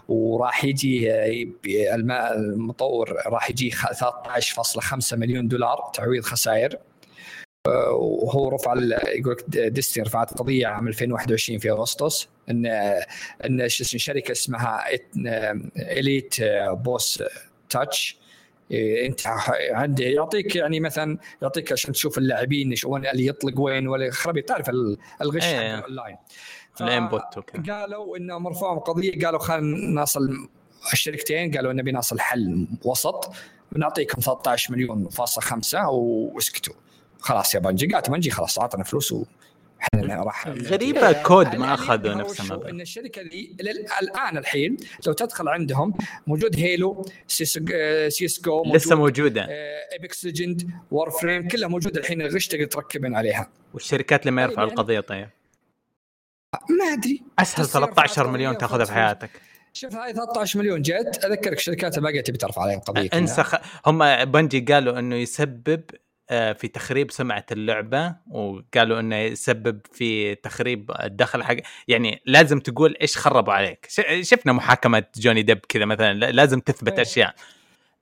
وراح 0.08 0.64
يجي 0.64 1.12
آه، 1.12 1.94
المطور 2.34 3.16
راح 3.26 3.50
يجي 3.50 3.70
خ- 3.70 3.92
13.5 3.92 5.16
مليون 5.16 5.48
دولار 5.48 5.90
تعويض 5.94 6.24
خسائر. 6.24 6.78
آه، 7.66 7.90
وهو 7.92 8.48
رفع 8.48 8.74
يقول 9.08 9.32
لك 9.32 9.56
Destiny 9.68 10.04
رفعت 10.04 10.38
قضية 10.38 10.66
عام 10.66 10.88
2021 10.88 11.58
في 11.58 11.70
أغسطس. 11.70 12.28
إن 12.50 12.66
إن 13.46 13.68
شركة 13.68 14.32
اسمها 14.32 14.84
Elite 15.76 16.34
Boss 16.70 17.22
Tech. 17.70 18.19
أنت 19.06 19.20
ح- 19.20 19.52
عندي 19.72 20.02
يعطيك 20.02 20.56
يعني 20.56 20.80
مثلا 20.80 21.18
يعطيك 21.42 21.72
عشان 21.72 21.92
تشوف 21.92 22.18
اللاعبين 22.18 22.74
وين 22.84 23.06
اللي 23.06 23.26
يطلق 23.26 23.60
وين 23.60 23.88
ولا 23.88 24.06
يخرب 24.06 24.40
تعرف 24.40 24.68
ال- 24.68 24.98
الغش 25.22 25.44
إيه. 25.44 25.56
حق 25.76 25.78
الاونلاين 25.78 26.16
ال 26.80 26.86
aimbot 26.86 27.22
قالوا 27.70 28.16
إنه 28.16 28.38
مرفوع 28.38 28.78
قضية 28.78 29.24
قالوا 29.26 29.38
خلينا 29.40 30.02
نصل 30.02 30.48
الشركتين 30.92 31.56
قالوا 31.56 31.72
نبي 31.72 31.92
نصل 31.92 32.20
حل 32.20 32.66
وسط 32.84 33.32
بنعطيكم 33.72 34.20
13 34.20 34.72
مليون 34.72 35.08
فاصلة 35.08 35.44
خمسة 35.44 35.88
واسكتوا. 35.88 36.74
خلاص 37.20 37.54
يا 37.54 37.60
Bungie 37.60 37.86
قالت 37.86 38.10
Bungie 38.10 38.30
خلاص 38.30 38.58
أعطنا 38.58 38.84
فلوس 38.84 39.14
راح 40.04 40.48
غريبة 40.48 41.12
كود 41.22 41.46
ما 41.46 41.52
اللي 41.54 41.74
أخذوا 41.74 42.14
نفس؟ 42.14 42.40
المبلغ. 42.40 42.68
ان 42.70 42.80
الشركة 42.80 43.22
دي 43.22 43.56
لل- 43.60 43.86
الان 44.02 44.38
الحين 44.38 44.76
لو 45.06 45.12
تدخل 45.12 45.48
عندهم 45.48 45.94
موجود 46.26 46.56
هيلو 46.56 47.06
سيس 47.26 47.60
آه، 47.72 48.08
سيس 48.08 48.40
جو 48.40 48.56
موجود 48.62 48.76
لسه 48.76 48.96
موجودة. 48.96 49.46
Apex 49.92 50.24
Legend 50.24 50.70
و 50.90 51.10
Warframe 51.10 51.48
كلها 51.48 51.68
موجودة 51.68 52.00
الحين 52.00 52.22
الغش 52.22 52.46
تقدر 52.46 52.64
تركبين 52.64 53.14
عليها. 53.14 53.48
والشركات 53.74 54.20
اللي 54.20 54.30
ما 54.30 54.42
يرفعوا 54.42 54.58
يعني- 54.58 54.70
القضية 54.70 55.00
طيب؟ 55.00 55.28
ما 56.78 56.84
أدري. 56.92 57.22
أسهل 57.38 57.62
بس 57.64 57.74
يرفع 57.76 57.80
13 57.86 58.20
القضية 58.22 58.32
مليون 58.32 58.58
تاخذها 58.58 58.84
في. 58.84 58.92
حياتك. 58.92 59.30
شوف 59.72 59.94
هاي 59.96 60.12
13 60.12 60.58
مليون 60.58 60.82
جت 60.82 61.24
أذكرك 61.24 61.58
الشركات 61.58 61.98
الباقية 61.98 62.20
تبي 62.20 62.38
ترفع 62.38 62.62
عليهم 62.62 62.80
قضيه 62.80 63.08
كلها. 63.08 63.20
انسى 63.20 63.42
خ... 63.42 63.54
هم 63.86 64.24
بنجي 64.24 64.60
قالوا 64.60 64.98
إنه 64.98 65.16
يسبب 65.16 65.82
آه، 65.90 66.09
في 66.30 66.68
تخريب 66.68 67.10
سمعة 67.10 67.46
اللعبة 67.52 68.14
وقالوا 68.30 69.00
إنه 69.00 69.16
يسبب 69.16 69.80
في 69.92 70.34
تخريب 70.34 70.90
الدخل 71.02 71.42
حق 71.42 71.56
يعني 71.88 72.22
لازم 72.26 72.60
تقول 72.60 72.96
إيش 73.00 73.16
خربوا 73.16 73.52
عليك. 73.52 73.86
شفنا 74.20 74.52
محاكمة 74.52 75.04
جوني 75.16 75.42
ديب 75.42 75.58
كذا 75.68 75.84
مثلا 75.84 76.12
لا- 76.14 76.30
لازم 76.30 76.60
تثبت 76.60 76.92
إيه. 76.92 77.02
أشياء 77.02 77.34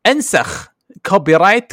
انسخ 0.07 0.69
copyright 1.07 1.73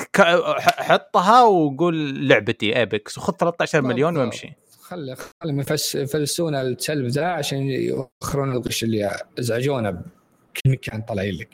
حطها 0.79 1.43
وقول 1.43 2.27
لعبتي 2.29 2.77
Apex 2.79 3.17
وخذ 3.17 3.33
13 3.33 3.81
مليون. 3.81 4.17
وامشي 4.17 4.53
خلي 4.81 5.15
خلي 5.43 5.59
يفس- 5.61 5.95
يفلسون 5.95 6.55
التلفزه 6.55 7.25
عشان 7.27 7.57
يوخرون 7.61 8.51
الغش 8.51 8.83
اللي 8.83 9.19
ازعجونا 9.39 9.91
بكل 9.91 10.69
مكان 10.71 11.01
طالعين 11.01 11.33
لك. 11.35 11.49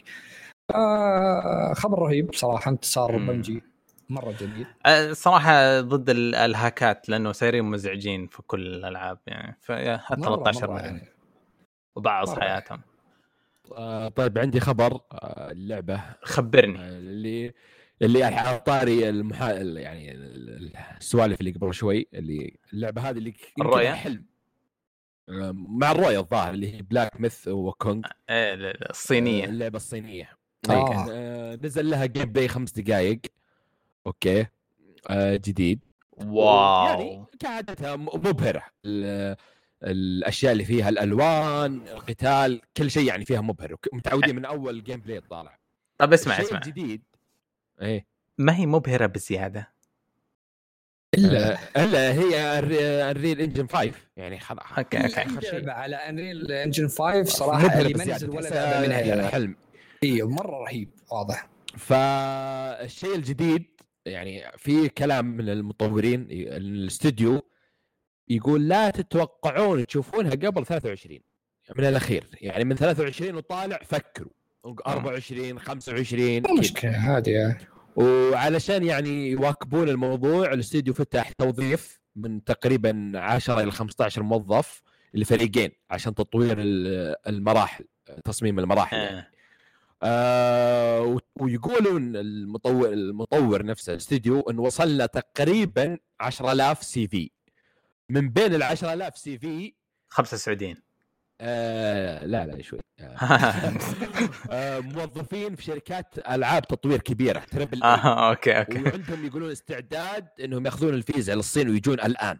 آه 0.75 1.73
خبر 1.73 1.99
رهيب 1.99 2.33
صراحة 2.33 2.71
انتصار. 2.71 3.17
Bungie 3.17 3.63
مرة 4.11 4.31
جميل. 4.31 4.65
آه، 4.85 5.13
صراحة 5.13 5.81
ضد 5.81 6.09
ال- 6.09 6.35
الهاكات 6.35 7.09
لأنه 7.09 7.31
صايرين 7.31 7.63
مزعجين 7.65 8.27
في 8.27 8.41
كل 8.41 8.67
الألعاب 8.75 9.19
يعني 9.27 9.57
ف 9.61 9.71
13 9.71 10.67
مرة 10.67 10.73
مليون 10.73 10.95
يعني. 10.95 11.07
وبعض 11.95 12.29
مرة. 12.29 12.39
حياتهم 12.39 12.81
آه، 13.77 14.07
طيب 14.07 14.37
عندي 14.37 14.59
خبر 14.59 14.93
آه، 15.11 15.51
اللعبة 15.51 16.01
خبرني 16.23 16.79
آه، 16.79 16.89
اللي 16.97 17.53
اللي 18.01 18.19
يعني 18.19 18.35
على 18.35 18.59
طاري 18.59 19.09
المحا... 19.09 19.51
يعني 19.53 20.11
ال- 20.11 20.71
السوالف 20.97 21.39
اللي 21.39 21.51
قبل 21.51 21.73
شوي 21.73 22.07
اللي 22.13 22.57
اللعبة 22.73 23.01
هذه 23.09 23.17
اللي 23.17 23.29
يمكن 23.29 23.61
الرؤية؟ 23.61 23.91
حلم 23.91 24.25
مع 25.53 25.91
الرؤية 25.91 26.19
الظاهر 26.19 26.53
اللي 26.53 26.75
هي 26.75 26.81
Black 26.81 27.21
Myth 27.21 27.47
Wukong 27.47 28.01
إيه 28.29 28.53
ال- 28.53 28.65
ال- 28.65 28.89
الصينية 28.89 29.45
اللعبة 29.45 29.75
الصينية 29.77 30.29
آه. 30.69 31.05
آه، 31.11 31.59
نزل 31.63 31.89
لها 31.89 32.05
gameplay 32.05 32.47
خمس 32.47 32.71
دقائق 32.71 33.19
okay. 34.07 34.45
آه، 35.09 35.35
جديد. 35.35 35.79
wow. 36.11 36.85
يعني 36.87 37.25
كعادتها 37.39 37.95
مبهرة. 37.95 38.63
ال- 38.85 39.35
الأشياء 39.83 40.51
اللي 40.51 40.65
فيها 40.65 40.89
الألوان 40.89 41.87
القتال 41.87 42.61
كل 42.77 42.91
شيء 42.91 43.07
يعني 43.07 43.25
فيها 43.25 43.41
مبهر. 43.41 43.75
متعودين 43.93 44.35
من 44.35 44.45
أول 44.45 44.83
gameplay 44.83 45.21
طالع 45.21 45.57
طب 45.97 46.13
اسمع 46.13 46.33
الشيء 46.33 46.47
اسمع. 46.47 46.57
الجديد. 46.59 47.01
إيه. 47.81 48.05
ما 48.37 48.55
هي 48.55 48.65
مبهرة 48.65 49.05
بزيادة؟ 49.05 49.71
إلا 51.13 51.57
إلا 51.83 52.13
هي 52.13 52.59
Unreal 53.11 53.41
Engine 53.41 53.67
5 53.67 53.91
يعني 54.17 54.39
خلاص 54.39 54.63
okay 54.77 54.97
okay. 54.97 55.49
لعبه 55.51 55.71
على 55.71 55.95
Unreal 55.95 56.51
Engine 56.51 56.87
5 56.87 57.23
صراحة 57.23 57.59
مبهرة 57.65 57.81
اللي 57.81 57.93
ما 57.93 58.03
بزيادة، 58.03 58.15
نزل 58.15 58.29
ولا 58.29 58.49
لعبة 58.49 58.87
منها. 58.87 58.99
يعني 58.99 59.27
حلم 59.27 59.55
أيوه 60.03 60.29
مرة 60.29 60.57
رهيب 60.63 60.89
واضح. 61.11 61.47
فالشيء 61.77 63.15
الجديد 63.15 63.65
يعني 64.05 64.43
في 64.57 64.89
كلام 64.89 65.25
من 65.37 65.49
المطورين 65.49 66.27
الاستوديو 66.31 67.41
يقول 68.27 68.67
لا 68.67 68.89
تتوقعون 68.89 69.85
تشوفونها 69.85 70.31
قبل 70.31 70.65
23 70.65 71.19
من 71.77 71.85
الأخير 71.85 72.23
يعني 72.41 72.63
من 72.63 72.75
23 72.75 73.35
وطالع 73.35 73.79
فكروا 73.85 74.31
24 74.87 75.59
25 75.59 76.33
مو 76.35 76.41
كذا. 76.41 76.53
مشكلة 76.59 77.17
هذه 77.17 77.57
وعلشان 77.95 78.83
يعني 78.83 79.29
يواكبون 79.31 79.89
الموضوع 79.89 80.53
الاستوديو 80.53 80.93
فتح 80.93 81.31
توظيف 81.31 81.99
من 82.15 82.43
تقريبا 82.43 83.11
10 83.15 83.61
إلى 83.63 83.71
15 83.71 84.23
موظف 84.23 84.81
لفريقين 85.13 85.71
عشان 85.89 86.15
تطوير 86.15 86.57
ال- 86.59 87.15
المراحل 87.27 87.85
تصميم 88.25 88.59
المراحل 88.59 88.97
يعني. 88.97 89.25
آه. 90.03 91.17
ويقولون 91.35 92.15
المطور 92.15 92.89
المطور 92.93 93.65
نفسه 93.65 93.93
الاستوديو 93.93 94.39
انه 94.39 94.61
وصلنا 94.61 95.05
تقريبا 95.05 95.97
10000 96.19 96.83
سي 96.83 97.07
في. 97.07 97.31
من 98.09 98.29
بين 98.29 98.55
ال 98.55 98.63
10000 98.63 99.17
سي 99.17 99.37
في 99.37 99.73
خمسة 100.09 100.37
سعوديين. 100.37 100.77
آه 101.41 102.25
لا 102.25 102.45
لا 102.45 102.61
شوي. 102.61 102.79
آه 102.99 103.73
آه 104.51 104.79
موظفين 104.79 105.55
في 105.55 105.63
شركات 105.63 106.17
ألعاب 106.29 106.67
تطوير 106.67 107.01
كبيرة 107.01 107.39
triple 107.39 107.83
آه 107.83 108.29
okay 108.29 108.59
okay. 108.59 108.83
وعندهم 108.83 109.25
يقولون 109.25 109.51
استعداد 109.51 110.27
إنهم 110.43 110.65
يأخذون 110.65 110.93
الفيزا 110.93 111.35
للصين 111.35 111.69
ويجون 111.69 111.99
الآن. 111.99 112.39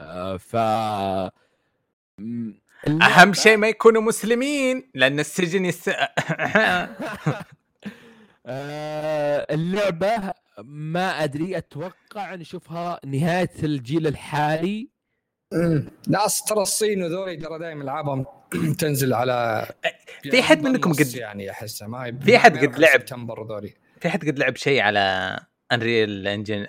آه 0.00 0.36
ف 0.36 0.56
أهم 2.88 3.32
شيء 3.32 3.56
ما 3.56 3.68
يكونوا 3.68 4.02
مسلمين 4.02 4.90
لأن 4.94 5.20
السجن 5.20 5.64
يس... 5.64 5.90
آه 8.46 9.46
اللعبة 9.50 10.32
ما 10.64 11.24
أدري 11.24 11.58
أتوقع 11.58 12.34
نشوفها 12.34 13.00
نهاية 13.06 13.50
الجيل 13.62 14.06
الحالي. 14.06 14.88
لا 16.06 16.26
أصل 16.26 16.44
ترى 16.48 16.62
الصين 16.62 17.02
وذولي 17.02 17.36
ترى 17.36 17.58
دائما 17.58 17.82
العابهم 17.84 18.26
تنزل 18.80 19.14
على 19.14 19.66
في 20.22 20.42
حد 20.42 20.62
منكم 20.62 20.92
قد- 20.92 21.14
يعني 21.14 21.50
احسها 21.50 21.88
ما 21.88 22.18
في 22.20 22.38
حد 22.38 22.58
قد 22.58 22.78
لعب. 22.78 23.00
سبتمبر 23.00 23.46
ذولي 23.46 23.74
في 24.00 24.08
حد 24.08 24.28
قد 24.28 24.38
لعب 24.38 24.56
شيء 24.56 24.80
على 24.80 25.36
Unreal 25.72 26.26
Engine 26.28 26.66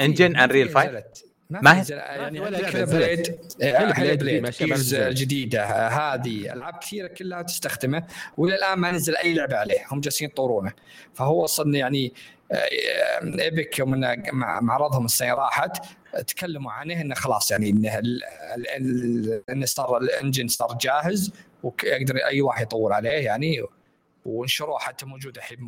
engine 0.00 0.36
Unreal 0.36 0.68
5 0.74 0.88
نزلت. 0.88 1.24
ما 1.50 1.80
هي- 1.80 1.84
يعني 1.90 2.40
ولا 2.40 2.58
بليد. 2.84 3.38
آه، 3.62 3.92
بليد. 3.94 5.14
جديدة. 5.14 5.64
هذه 5.88 6.52
ألعاب 6.52 6.74
كثيرة 6.78 7.06
كلها 7.06 7.42
تستخدمه. 7.42 8.06
وإلى 8.36 8.54
الآن 8.54 8.78
ما 8.78 8.90
نزل 8.90 9.16
أي 9.16 9.34
لعبة 9.34 9.56
عليه. 9.56 9.78
هم 9.90 10.00
جالسين 10.00 10.28
يطورونه. 10.28 10.72
فهو 11.14 11.44
أصلا 11.44 11.74
يعني 11.78 12.12
آه، 12.52 12.68
إيبك 13.40 13.78
يوم 13.78 13.94
إنه 13.94 14.22
مع 14.32 14.60
معرضهم 14.60 15.04
السنة 15.04 15.34
راحت 15.34 15.84
تكلموا 16.26 16.72
عنه 16.72 17.00
إنه 17.00 17.14
خلاص 17.14 17.50
يعني 17.50 17.70
إنه 17.70 17.98
ال- 17.98 18.24
ال- 18.56 18.68
ال- 18.68 19.42
إنه 19.50 19.66
صار 19.66 19.98
الإنجن 19.98 20.48
صار 20.48 20.78
جاهز 20.80 21.32
ويقدر 21.62 22.16
أي 22.16 22.40
واحد 22.40 22.62
يطور 22.66 22.92
عليه 22.92 23.10
يعني 23.10 23.62
ونشروه 24.24 24.78
حتى 24.78 25.06
موجود 25.06 25.36
الحين 25.36 25.58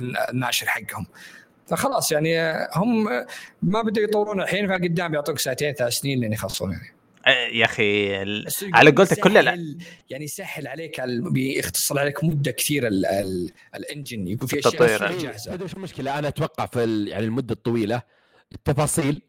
بالناشر 0.00 0.66
حقهم. 0.66 1.06
فخلاص 1.68 2.12
يعني 2.12 2.38
هم 2.76 3.04
ما 3.62 3.82
بدوا 3.82 4.02
يطورون 4.02 4.40
الحين 4.40 4.68
فقدام 4.68 5.10
بيعطوك 5.10 5.38
ساعتين 5.38 5.72
ثلاث 5.72 5.92
سنين 5.92 6.20
لين 6.20 6.32
يخلصون 6.32 6.72
يعني. 6.72 6.94
آه، 7.26 7.30
يا 7.52 7.64
أخي 7.64 8.22
ال- 8.22 8.46
على 8.74 8.90
قولتك 8.90 9.20
كل 9.20 9.34
لا. 9.34 9.74
يعني 10.10 10.24
يسهل 10.24 10.66
عليك 10.66 11.00
ال- 11.00 11.32
بيختصر 11.32 11.98
عليك 11.98 12.24
مدة 12.24 12.50
كثير 12.50 12.86
ال- 12.86 13.06
ال- 13.06 13.50
ال 13.74 13.82
engine 13.82 14.28
يكون 14.28 14.48
في 14.48 14.58
أشياء 14.58 15.10
إيه، 15.10 15.18
جاهزة. 15.18 15.66
شو 15.66 15.76
المشكلة 15.76 16.18
أنا 16.18 16.28
أتوقع 16.28 16.66
في 16.66 16.84
ال- 16.84 17.08
يعني 17.08 17.24
المدة 17.24 17.54
الطويلة 17.54 18.02
التفاصيل 18.52 19.22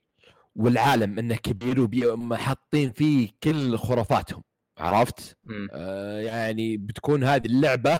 والعالم 0.56 1.20
إنه 1.20 1.36
كبير 1.36 1.90
وحاطين 2.04 2.92
فيه 2.92 3.30
كل 3.44 3.78
خرافاتهم. 3.78 4.44
عرفت؟ 4.78 5.38
مم. 5.44 5.68
آه 5.74 6.20
يعني 6.20 6.78
بتكون 6.78 7.24
هذه 7.24 7.46
اللعبة 7.46 8.00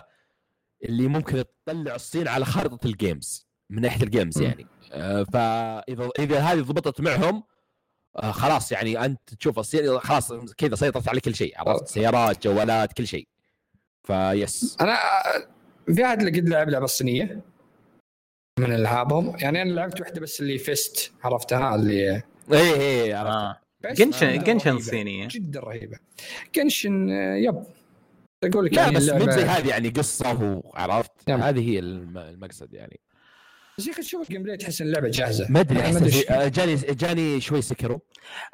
اللي 0.84 1.06
ممكن 1.08 1.44
تطلع 1.66 1.94
الصين 1.94 2.28
على 2.28 2.44
خارطة 2.44 2.86
ال 2.86 2.97
games 2.97 3.49
من 3.70 3.82
ناحية 3.82 4.02
ال 4.04 4.09
games. 4.09 4.40
يعني. 4.40 4.66
آه 4.92 5.22
فاذا 5.22 6.10
اذا 6.18 6.38
هذه 6.40 6.60
ضبطت 6.60 7.00
معهم 7.00 7.42
آه 8.16 8.30
خلاص 8.30 8.72
يعني 8.72 9.04
أنت 9.04 9.34
تشوف 9.34 9.58
الصين 9.58 9.98
خلاص 9.98 10.32
كذا 10.32 10.74
سيطرت 10.74 11.08
على 11.08 11.20
كل 11.20 11.34
شيء 11.34 11.54
عرفت؟ 11.58 11.88
سيارات 11.88 12.46
جوالات 12.46 12.92
كل 12.92 13.06
شيء. 13.06 13.28
فيس 14.06 14.76
أنا 14.80 14.98
في 15.94 16.04
أحد 16.04 16.22
اللي 16.22 16.40
قد 16.40 16.48
لعب 16.48 16.68
لعبة 16.70 16.86
صينيه 16.86 17.40
من 18.58 18.72
ألعابهم؟ 18.72 19.36
يعني 19.38 19.62
أنا 19.62 19.70
لعبت 19.70 20.00
واحدة 20.00 20.20
بس 20.20 20.40
اللي 20.40 20.58
F.I.S.T 20.58 21.12
عرفتها؟ 21.22 21.74
اللي 21.74 21.92
إيه 22.52 22.74
إيه 22.74 23.16
عرفت. 23.16 23.32
آه. 23.32 23.60
بس 23.80 23.98
Genshin 23.98 24.32
جداً 24.32 24.42
Genshin 24.52 24.70
رهيبة. 24.70 24.82
صينية 24.84 25.28
جدا 25.30 25.60
رهيبة. 25.60 25.98
Genshin 26.54 27.10
آه، 27.10 27.34
yep. 27.36 27.64
أقول 28.44 28.64
لك 28.66 28.74
لا 28.74 28.82
يعني 28.82 28.96
بس 28.96 29.08
مو 29.08 29.30
زي 29.30 29.42
هذه 29.42 29.68
يعني 29.68 29.88
قصة 29.88 30.60
وعرفت. 30.64 31.30
هذه 31.30 31.70
هي 31.70 31.78
الم- 31.78 32.18
المقصد 32.18 32.74
يعني. 32.74 33.00
بس 33.80 33.86
يا 33.86 33.92
أخي 33.92 34.02
تشوف 34.02 34.22
ال 34.28 34.42
gameplay 34.42 34.56
تحس 34.56 34.80
ان 34.80 34.86
اللعبة 34.86 35.08
جاهزة؟ 35.08 35.46
ما 35.50 35.60
أدري 35.60 35.78
يعني 35.78 36.50
جاني 36.50 36.74
جاني 36.74 37.40
شوي 37.40 37.62
سكروا 37.62 37.98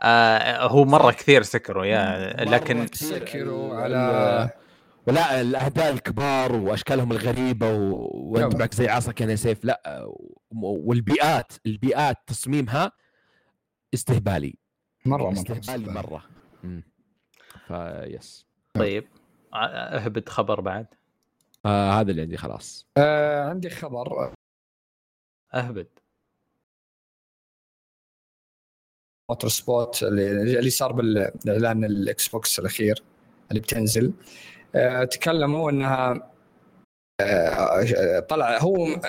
آه 0.02 0.66
هو 0.66 0.84
مرة 0.84 1.10
كثير 1.10 1.42
سكروا 1.42 1.84
يا 1.84 2.44
لكن 2.44 2.80
ال- 2.82 3.72
على 3.72 4.50
ولا 5.06 5.40
الاعداء 5.40 5.92
الكبار 5.92 6.52
وأشكالهم 6.52 7.12
الغريبة 7.12 7.74
و... 7.74 8.10
وأنت. 8.14 8.56
معك 8.56 8.74
زي 8.74 8.88
عصا 8.88 9.12
كان 9.12 9.36
سيف. 9.36 9.64
لا 9.64 10.06
والبيئات 10.62 11.52
البيئات 11.66 12.16
تصميمها 12.26 12.92
استهبالي. 13.94 14.54
مرة 15.04 15.22
مرة 15.22 15.32
استهبالي 15.32 15.92
مرة. 15.92 16.22
فيس 17.66 18.46
طيب. 18.74 19.04
آه، 19.54 19.56
اهبد 19.96 20.28
خبر 20.28 20.60
بعد. 20.60 20.86
آه 21.66 22.00
هذا 22.00 22.10
اللي 22.10 22.22
عندي 22.22 22.36
خلاص. 22.36 22.86
آه 22.96 23.48
عندي 23.48 23.70
خبر. 23.70 24.32
أهبد. 25.54 25.86
Motorsport 29.30 30.02
اللي, 30.02 30.70
صار 30.70 30.92
بالإعلان 30.92 31.84
ال 31.84 32.28
Xbox 32.28 32.58
الأخير 32.58 33.02
اللي 33.50 33.60
بتنزل. 33.60 34.12
آه 34.74 35.04
تكلموا 35.04 35.70
إنها 35.70 36.30
آه 37.20 38.20
طلع 38.20 38.58
هو 38.58 39.00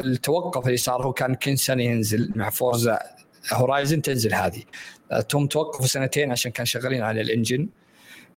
التوقف 0.00 0.66
اللي 0.66 0.76
صار 0.76 1.02
هو 1.06 1.12
كان 1.12 1.34
كل 1.34 1.58
سنة 1.58 1.82
ينزل 1.82 2.32
مع 2.36 2.50
Forza 2.50 2.98
Horizon 3.52 4.02
تنزل 4.02 4.34
هذه. 4.34 4.62
آه، 5.12 5.26
هم 5.34 5.46
توقفوا 5.46 5.86
سنتين 5.86 6.30
عشان 6.32 6.52
كانوا 6.52 6.66
شغالين 6.66 7.02
على 7.02 7.20
ال 7.20 7.26
engine. 7.26 7.68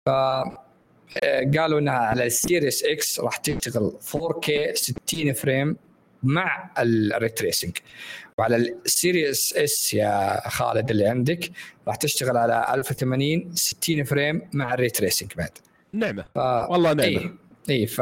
ف 0.05 0.09
آه، 0.09 1.51
قالوا 1.57 1.79
إنها 1.79 1.93
على 1.93 2.25
ال 2.25 2.34
Series 2.34 2.83
X 2.85 3.19
راح 3.19 3.37
تشتغل 3.37 3.91
4K 4.01 4.73
60 4.73 5.33
frame 5.33 5.77
مع 6.23 6.71
ال 6.77 6.86
ray 6.86 7.14
tracing 7.14 7.77
وعلى 8.37 8.55
ال 8.85 8.95
Series 8.95 9.53
S 9.53 9.93
يا 9.93 10.41
خالد 10.49 10.91
اللي 10.91 11.07
عندك 11.07 11.51
راح 11.87 11.95
تشتغل 11.95 12.37
على 12.37 12.73
1080 12.73 13.55
60 13.55 14.03
frame 14.03 14.41
مع 14.53 14.73
ال 14.73 14.79
ray 14.79 14.95
tracing 14.95 15.33
بعد. 15.37 15.51
نعمة. 15.93 16.25
ف... 16.35 16.37
والله 16.69 16.93
نعمة. 16.93 17.09
اي 17.09 17.31
اي 17.69 17.87
ف 17.87 18.01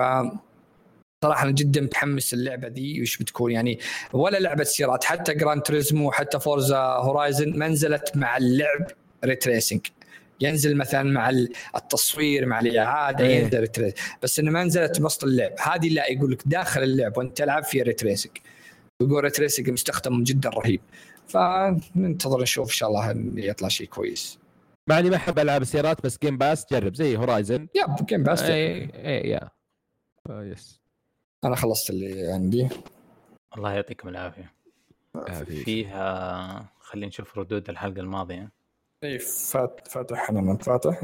صراحة 1.24 1.44
أنا 1.44 1.52
جدا 1.52 1.82
متحمس 1.82 2.34
اللعبه 2.34 2.68
دي 2.68 3.02
وش 3.02 3.18
بتكون. 3.18 3.52
يعني 3.52 3.80
ولا 4.14 4.38
لعبة 4.38 4.64
سيارات 4.64 5.04
حتى 5.04 5.34
جراند 5.34 5.62
توريزمو 5.62 6.08
وحتى 6.08 6.40
فورزا 6.40 6.78
هورايزن 6.78 7.58
ما 7.58 7.68
نزلت 7.68 8.12
مع 8.18 8.38
اللعب 8.38 8.88
ray 9.26 9.42
tracing 9.42 9.82
ينزل 10.42 10.78
مثلا 10.78 11.04
مع 11.04 11.30
التصوير 11.76 12.46
مع 12.46 12.60
الإعادة 12.60 13.26
إيه. 13.26 13.44
ينزل 13.44 13.60
ray 13.60 13.72
tracing 13.72 14.00
بس 14.24 14.40
إنه 14.40 14.52
ما 14.52 14.64
نزلت 14.64 15.02
بوسط 15.02 15.24
اللعب. 15.24 15.52
هذه 15.60 15.90
لا 15.90 16.12
يقول 16.12 16.32
لك 16.32 16.42
داخل 16.46 16.84
اللعب 16.84 17.18
وأنت 17.18 17.38
تلعب 17.38 17.64
فيها 17.64 17.84
ray 17.84 18.00
tracing 18.00 18.38
يقول 19.02 19.24
ray 19.24 19.37
tracing 19.37 19.70
مستخدم 19.70 20.24
جدا 20.24 20.50
رهيب. 20.50 20.82
فننتظر 21.28 22.42
نشوف 22.42 22.68
إن 22.68 22.74
شاء 22.74 22.90
الله 22.90 23.16
يطلع 23.36 23.68
شيء 23.68 23.88
كويس. 23.88 24.40
مع 24.90 25.00
اني 25.00 25.10
ما 25.10 25.16
أحب 25.16 25.40
العاب 25.40 25.62
السيارات 25.62 26.04
بس 26.04 26.18
Game 26.24 26.38
Pass 26.38 26.66
جرب. 26.72 26.96
زي 26.96 27.18
هورايزن 27.18 27.68
yep 27.76 28.06
Game 28.06 28.24
Pass 28.24 28.44
اي 28.44 28.90
اي 28.96 29.30
يا. 29.30 29.50
آه، 30.30 30.44
yes. 30.44 30.82
أنا 31.44 31.56
خلصت 31.56 31.90
اللي 31.90 32.32
عندي. 32.32 32.70
الله 33.58 33.74
يعطيكم 33.74 34.10
العافية. 34.10 34.54
فيها 35.66 36.70
خلينا 36.80 37.08
نشوف 37.08 37.38
ردود 37.38 37.70
الحلقة 37.70 38.00
الماضية. 38.00 38.52
اي 39.06 39.20
فات 39.20 39.88
فاتح 39.92 40.30
أنا 40.30 40.42
من 40.42 40.58
فاتح. 40.58 41.02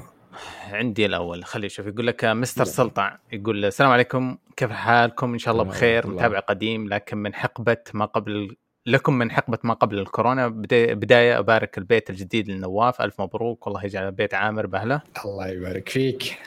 عندي 0.71 1.05
الأول. 1.05 1.43
خلي 1.43 1.69
شوف 1.69 1.85
يقول 1.87 2.07
لك 2.07 2.25
آه، 2.25 2.33
مستر 2.33 2.63
سلطع 2.63 3.17
يقول 3.31 3.65
السلام 3.65 3.91
عليكم. 3.91 4.37
كيف 4.57 4.71
حالكم؟ 4.71 5.33
إن 5.33 5.39
شاء 5.39 5.51
الله 5.53 5.63
بخير. 5.63 6.07
متابع 6.07 6.39
قديم 6.39 6.89
لكن 6.89 7.17
من 7.17 7.33
حقبة 7.33 7.77
ما 7.93 8.05
قبل 8.05 8.55
لكم 8.85 9.13
من 9.13 9.31
حقبة 9.31 9.57
ما 9.63 9.73
قبل 9.73 9.99
الكورونا. 9.99 10.47
بدا- 10.47 10.93
بداية 10.93 11.39
أبارك 11.39 11.77
البيت 11.77 12.09
الجديد 12.09 12.49
لنواف 12.49 13.01
ألف 13.01 13.21
مبروك. 13.21 13.67
والله 13.67 13.85
يجعل 13.85 14.05
البيت 14.07 14.33
عامر 14.33 14.65
باهله 14.67 15.01
الله 15.25 15.47
يبارك 15.47 15.89
فيك. 15.89 16.37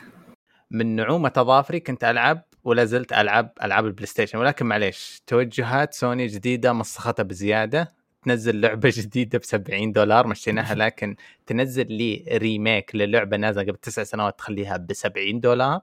من 0.70 0.96
نعومة 0.96 1.32
اظافري 1.36 1.80
كنت 1.80 2.04
ألعب 2.04 2.42
ولا 2.64 2.84
زلت 2.84 3.12
ألعب 3.12 3.52
ألعاب 3.62 3.86
البلاي 3.86 4.06
ستيشن 4.06 4.38
ولكن 4.38 4.66
معليش 4.66 5.22
توجهات 5.26 5.94
سوني 5.94 6.26
جديدة 6.26 6.72
مسختها 6.72 7.22
بزيادة. 7.22 7.92
تنزل 8.24 8.60
لعبة 8.60 8.92
جديدة 8.98 9.38
ب 9.38 9.44
70 9.44 9.92
دولار 9.92 10.26
مشيناها 10.26 10.74
لكن 10.74 11.16
تنزل 11.46 11.92
لي 11.92 12.24
remake 12.32 12.94
للعبة 12.94 13.36
نازلة 13.36 13.62
قبل 13.62 13.76
تسع 13.76 14.04
سنوات 14.04 14.38
تخليها 14.38 14.76
ب 14.76 14.92
70 14.92 15.40
دولار. 15.40 15.80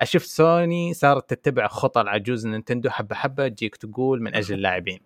أشوف 0.00 0.24
سوني 0.26 0.94
صارت 0.94 1.30
تتبع 1.34 1.68
خطى 1.68 2.00
العجوز 2.00 2.46
نينتندو 2.46 2.90
حبة 2.90 3.16
حبة 3.16 3.48
تجيك 3.48 3.76
تقول 3.76 4.22
من 4.22 4.34
أجل 4.34 4.54
اللاعبين. 4.54 5.00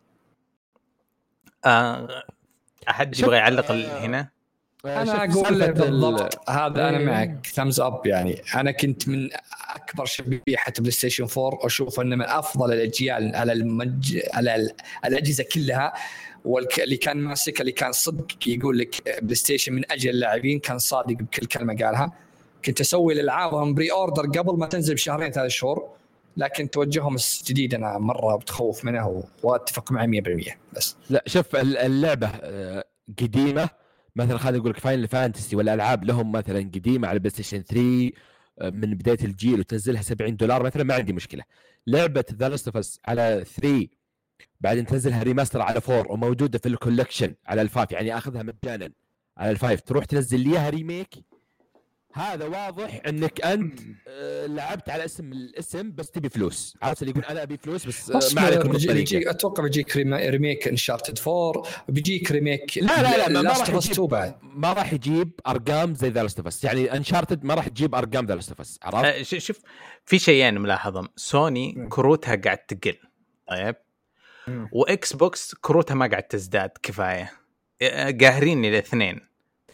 آه 1.65 2.23
أحد 2.89 3.19
يبغى 3.19 3.37
يعلق 3.37 3.70
آه، 3.70 3.99
هنا؟ 4.07 4.29
آه، 4.85 5.03
أنا 5.03 5.24
أقول 5.24 5.73
بالضبط. 5.73 6.51
هذا 6.51 6.89
أنا 6.89 6.99
إيه. 6.99 7.07
معك 7.07 7.47
thumbs 7.47 7.81
up 7.81 8.06
يعني. 8.07 8.43
أنا 8.55 8.70
كنت 8.70 9.09
من 9.09 9.29
أكبر 9.74 10.05
شبيحه 10.05 10.73
بلاي 10.79 10.91
ستيشن 10.91 11.24
4 11.24 11.39
واشوف 11.65 12.01
إنه 12.01 12.16
من 12.16 12.24
أفضل 12.24 12.73
الأجيال 12.73 13.37
على 13.37 13.53
المج... 13.53 14.19
على 14.35 14.55
ال- 14.57 14.74
الأجهزة 15.05 15.45
كلها. 15.55 15.93
واللي 16.44 16.97
كان 16.97 17.16
ماسك 17.16 17.60
اللي 17.60 17.73
كان 17.73 17.93
صدق 17.93 18.27
يقول 18.48 18.78
لك 18.78 19.19
بلاي 19.23 19.35
ستيشن 19.35 19.73
من 19.73 19.93
أجل 19.93 20.10
اللاعبين 20.10 20.59
كان 20.59 20.78
صادق 20.78 21.12
بكل 21.16 21.47
كلمة 21.47 21.77
قالها. 21.77 22.12
كنت 22.64 22.81
أسوي 22.81 23.12
الالعابهم 23.12 23.74
pre-order 23.74 24.23
قبل 24.23 24.59
ما 24.59 24.66
تنزل 24.66 24.94
بشهرين 24.94 25.31
ثلاث 25.31 25.51
شهور. 25.51 25.89
لكن 26.36 26.70
توجههم 26.70 27.16
الجديد 27.16 27.74
أنا 27.74 27.98
مرة 27.98 28.36
بتخوف 28.36 28.85
منه 28.85 29.24
وأتفق 29.43 29.93
معه 29.93 30.06
100% 30.06 30.56
بس. 30.77 30.97
لا 31.10 31.23
شوف 31.27 31.56
ال- 31.56 31.77
اللعبة 31.78 32.27
آه، 32.43 32.85
قديمة. 33.20 33.69
مثلا 34.16 34.39
خلينا 34.39 34.59
نقول 34.59 34.70
لك 34.70 34.78
فاينل 34.78 35.09
فانتسي 35.09 35.56
ولا 35.56 35.74
العاب 35.74 36.05
لهم 36.05 36.32
مثلا 36.32 36.59
قديمة 36.59 37.09
على 37.09 37.19
بلاي 37.19 37.31
ستيشن 37.31 37.62
3 37.62 38.10
آه، 38.60 38.70
من 38.70 38.94
بداية 38.94 39.19
الجيل 39.24 39.60
وتنزلها 39.60 40.02
70 40.02 40.36
دولار 40.36 40.62
مثلا 40.62 40.85
ما 40.85 40.94
عندي 40.94 41.12
مشكلة. 41.12 41.43
لعبة 41.86 42.24
ذا 42.32 42.48
لاست 42.48 42.98
على 43.06 43.44
3 43.56 43.89
بعدين 44.60 44.86
تنزلها 44.86 45.23
ريماستر 45.23 45.62
على 45.62 45.81
4 45.89 46.12
وموجودة 46.12 46.59
في 46.59 46.69
الكولكشن 46.69 47.35
على 47.47 47.62
الفايف 47.62 47.93
يعني 47.93 48.16
آخذها 48.16 48.43
مجانا 48.43 48.90
على 49.36 49.51
الفايف. 49.51 49.81
تروح 49.81 50.05
تنزل 50.05 50.40
لي 50.40 50.51
اياها 50.51 50.70
ريميك. 50.70 51.09
هذا 52.14 52.44
واضح 52.44 53.01
إنك 53.06 53.40
أنت 53.40 53.81
آه، 54.09 54.47
لعبت 54.47 54.89
على 54.90 55.05
اسم 55.05 55.32
الاسم 55.32 55.93
بس 55.93 56.10
تبي 56.10 56.28
فلوس. 56.28 56.77
عارف 56.82 57.02
اللي 57.02 57.10
يقول 57.10 57.24
أنا 57.24 57.43
أبي 57.43 57.56
فلوس 57.56 57.86
بس 57.86 58.10
آه، 58.10 58.35
ما 58.35 58.47
عليكم 58.47 58.62
بيجي 58.62 58.86
بالطريقة. 58.86 58.94
بيجي 58.94 59.31
أتوقع 59.31 59.62
بيجيك 59.62 59.97
ريميك 59.97 60.69
انشارتد 60.69 61.19
4 61.28 61.62
بيجيك 61.89 62.32
ريميك 62.32 62.78
لا 62.78 63.02
لا 63.02 63.28
لا 63.28 63.43
ما, 63.43 63.48
راح 63.48 63.56
of 63.56 63.69
Us 63.69 63.77
يجيب 63.77 63.93
2 63.93 64.06
بعد. 64.09 64.35
ما 64.43 64.73
راح 64.73 64.93
يجيب 64.93 65.40
أرقام 65.47 65.94
زي 65.94 66.09
The 66.09 66.23
Last 66.23 66.64
يعني 66.64 66.97
Uncharted 66.97 67.44
ما 67.44 67.55
راح 67.55 67.69
تجيب 67.69 67.94
أرقام 67.94 68.27
The 68.27 68.35
Last 68.35 68.55
عرفت؟ 68.82 69.35
آه، 69.35 69.39
شوف 69.39 69.60
في 70.05 70.19
شيئين 70.19 70.60
ملاحظهم 70.60 71.09
سوني. 71.16 71.86
كروتها 71.90 72.35
قاعد 72.35 72.59
تقل. 72.59 72.97
طيب. 73.48 73.77
وإكس 74.73 75.12
بوكس 75.12 75.55
كروتها 75.55 75.94
ما 75.94 76.06
قاعد 76.06 76.23
تزداد 76.23 76.70
كفاية. 76.82 77.32
آه، 77.82 78.10
قاهرين 78.20 78.64
الاثنين 78.64 79.20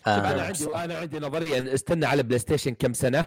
شوف 0.04 0.08
أنا 0.08 0.42
آه 0.42 0.46
عندي 0.46 0.66
أنا 0.74 0.98
عندي 0.98 1.18
نظرية. 1.18 1.74
استنى 1.74 2.06
على 2.06 2.22
بلاي 2.22 2.38
ستيشن 2.38 2.74
كم 2.74 2.92
سنة. 2.92 3.26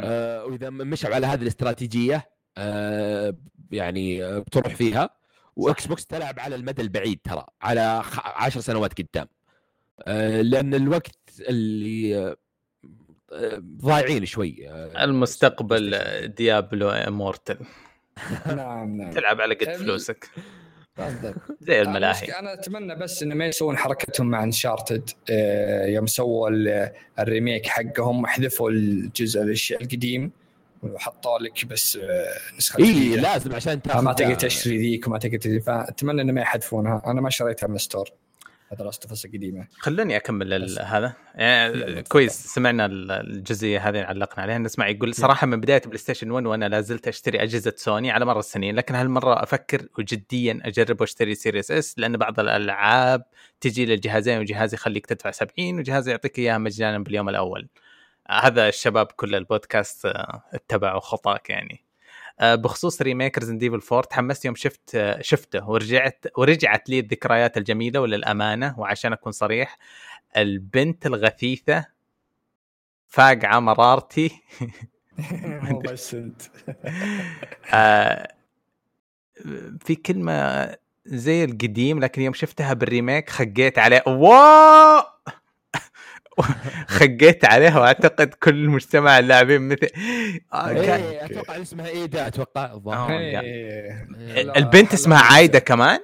آه 0.00 0.44
وإذا 0.44 0.70
مشوا 0.70 1.14
على 1.14 1.26
هذه 1.26 1.42
الاستراتيجية 1.42 2.30
آه 2.58 3.36
يعني 3.70 4.24
آه 4.24 4.38
بتروح 4.38 4.74
فيها. 4.74 5.10
وإكس 5.56 5.86
بوكس 5.86 6.06
تلعب 6.06 6.40
على 6.40 6.54
المدى 6.54 6.82
البعيد 6.82 7.20
ترى 7.24 7.46
على 7.62 8.02
خ- 8.02 8.26
عشر 8.42 8.60
سنوات 8.60 9.00
قدام. 9.02 9.26
آه 10.06 10.40
لأن 10.42 10.74
الوقت 10.74 11.18
اللي 11.40 12.16
آه، 12.18 12.36
آه، 13.32 13.62
ضايعين 13.82 14.24
شوي 14.24 14.68
آه، 14.70 15.04
المستقبل. 15.04 15.94
آه، 15.94 16.26
Diablo 16.26 16.90
Immortal. 16.90 17.58
نعم 18.46 18.96
نعم. 18.96 19.10
تلعب 19.10 19.40
على 19.40 19.54
قد 19.54 19.72
فلوسك. 19.76 20.30
زي 21.60 21.80
أنا 21.82 21.88
الملاهي. 21.90 22.26
أنا 22.38 22.52
أتمنى 22.52 22.94
بس 22.94 23.22
إنه 23.22 23.34
ما 23.34 23.46
يسوون 23.46 23.76
حركتهم 23.76 24.26
مع 24.30 24.44
Uncharted 24.44 25.10
يوم 25.86 26.06
سووا 26.06 26.48
ال- 26.48 26.90
الـ 27.18 27.25
remake 27.25 27.66
حقهم 27.66 28.26
حذفوا 28.26 28.70
الجزء 28.70 29.42
القديم 29.80 30.30
وحطوا 30.82 31.38
لك 31.38 31.64
بس 31.64 31.96
آه، 32.02 32.26
نسخة 32.56 32.84
اي. 32.84 33.16
لازم 33.16 33.54
عشان 33.54 33.82
تاخذ 33.82 34.00
ما 34.02 34.12
تقدر 34.12 34.34
تشتري 34.34 34.78
ذيك 34.78 35.06
وما 35.06 35.18
تقدر 35.18 35.36
تشتري 35.36 35.60
فأتمنى 35.60 36.22
إنه 36.22 36.32
ما 36.32 36.40
يحذفونها. 36.40 37.02
أنا 37.06 37.20
ما 37.20 37.30
شريتها 37.30 37.66
من 37.66 37.74
ال 37.74 37.79
store. 37.79 38.08
هذا 38.08 38.16
Last 38.80 39.06
of 39.10 39.24
القديمة. 39.24 39.66
خلوني 39.78 40.16
أكمل 40.16 40.78
هذا. 40.80 41.12
يعني 41.34 42.02
كويس 42.02 42.32
سمعنا 42.32 42.86
ال- 42.86 43.10
الجزئية 43.10 43.88
هذه 43.88 44.02
علقنا 44.02 44.42
عليها. 44.42 44.58
نسمع 44.58 44.88
يقول 44.88 45.14
صراحة 45.14 45.46
من 45.46 45.60
بداية 45.60 45.82
بلاي 45.86 45.98
ستيشن 45.98 46.30
1 46.30 46.46
وأنا 46.46 46.68
لا 46.68 46.80
زلت 46.80 47.08
أشتري 47.08 47.42
أجهزة 47.42 47.72
سوني 47.76 48.10
على 48.10 48.24
مر 48.24 48.38
السنين 48.38 48.76
لكن 48.76 48.94
هالمرة 48.94 49.42
أفكر 49.42 49.88
وجديا 49.98 50.60
أجرب 50.64 51.00
وأشتري 51.00 51.34
Series 51.34 51.70
S 51.70 51.98
لأن 51.98 52.16
بعض 52.16 52.40
الألعاب 52.40 53.22
تجي 53.60 53.86
للجهازين 53.86 54.38
وجهاز 54.38 54.74
يخليك 54.74 55.06
تدفع 55.06 55.30
70 55.30 55.78
وجهاز 55.78 56.08
يعطيك 56.08 56.38
إياها 56.38 56.58
مجانا 56.58 56.98
باليوم 56.98 57.28
الأول. 57.28 57.68
آه، 58.30 58.32
هذا 58.46 58.68
الشباب 58.68 59.06
كل 59.06 59.34
البودكاست 59.34 60.06
آه، 60.06 60.42
اتبعوا 60.54 61.00
خطاك 61.00 61.50
يعني. 61.50 61.85
بخصوص 62.40 63.02
remake 63.02 63.38
Resident 63.38 63.58
Evil 63.58 63.80
4 63.92 64.08
تحمست 64.10 64.44
يوم 64.44 64.54
شفت 64.54 64.94
آه، 64.94 65.22
شفته 65.22 65.70
ورجعت 65.70 66.26
ورجعت 66.36 66.88
لي 66.88 66.98
الذكريات 66.98 67.56
الجميلة 67.56 68.00
وللأمانة 68.00 68.80
وعشان 68.80 69.12
أكون 69.12 69.32
صريح 69.32 69.78
البنت 70.36 71.06
الغثيثة 71.06 71.86
فاقعة 73.08 73.60
مرارتي. 73.60 74.30
آه، 77.74 78.28
في 79.80 79.94
كلمة 79.94 80.76
زي 81.06 81.44
القديم 81.44 82.00
لكن 82.00 82.22
يوم 82.22 82.34
شفتها 82.34 82.72
بال 82.72 82.87
remake 82.87 83.30
خقيت 83.30 83.78
عليه. 83.78 84.02
واو! 84.06 85.02
خقيت 86.88 87.44
عليها 87.44 87.80
وأعتقد 87.80 88.34
كل 88.34 88.68
مجتمع 88.68 89.18
اللاعبين 89.18 89.68
مثل 89.68 89.88
آه، 90.52 90.72
كان- 90.72 91.00
إيه 91.00 91.24
أتوقع 91.24 91.62
اسمها 91.62 91.88
ايدا 91.88 92.26
أتوقع. 92.26 92.66
آه. 92.94 93.10
إيه. 93.40 94.08
البنت 94.56 94.92
اسمها 94.92 95.18
عايدة 95.18 95.58
كمان؟ 95.58 96.00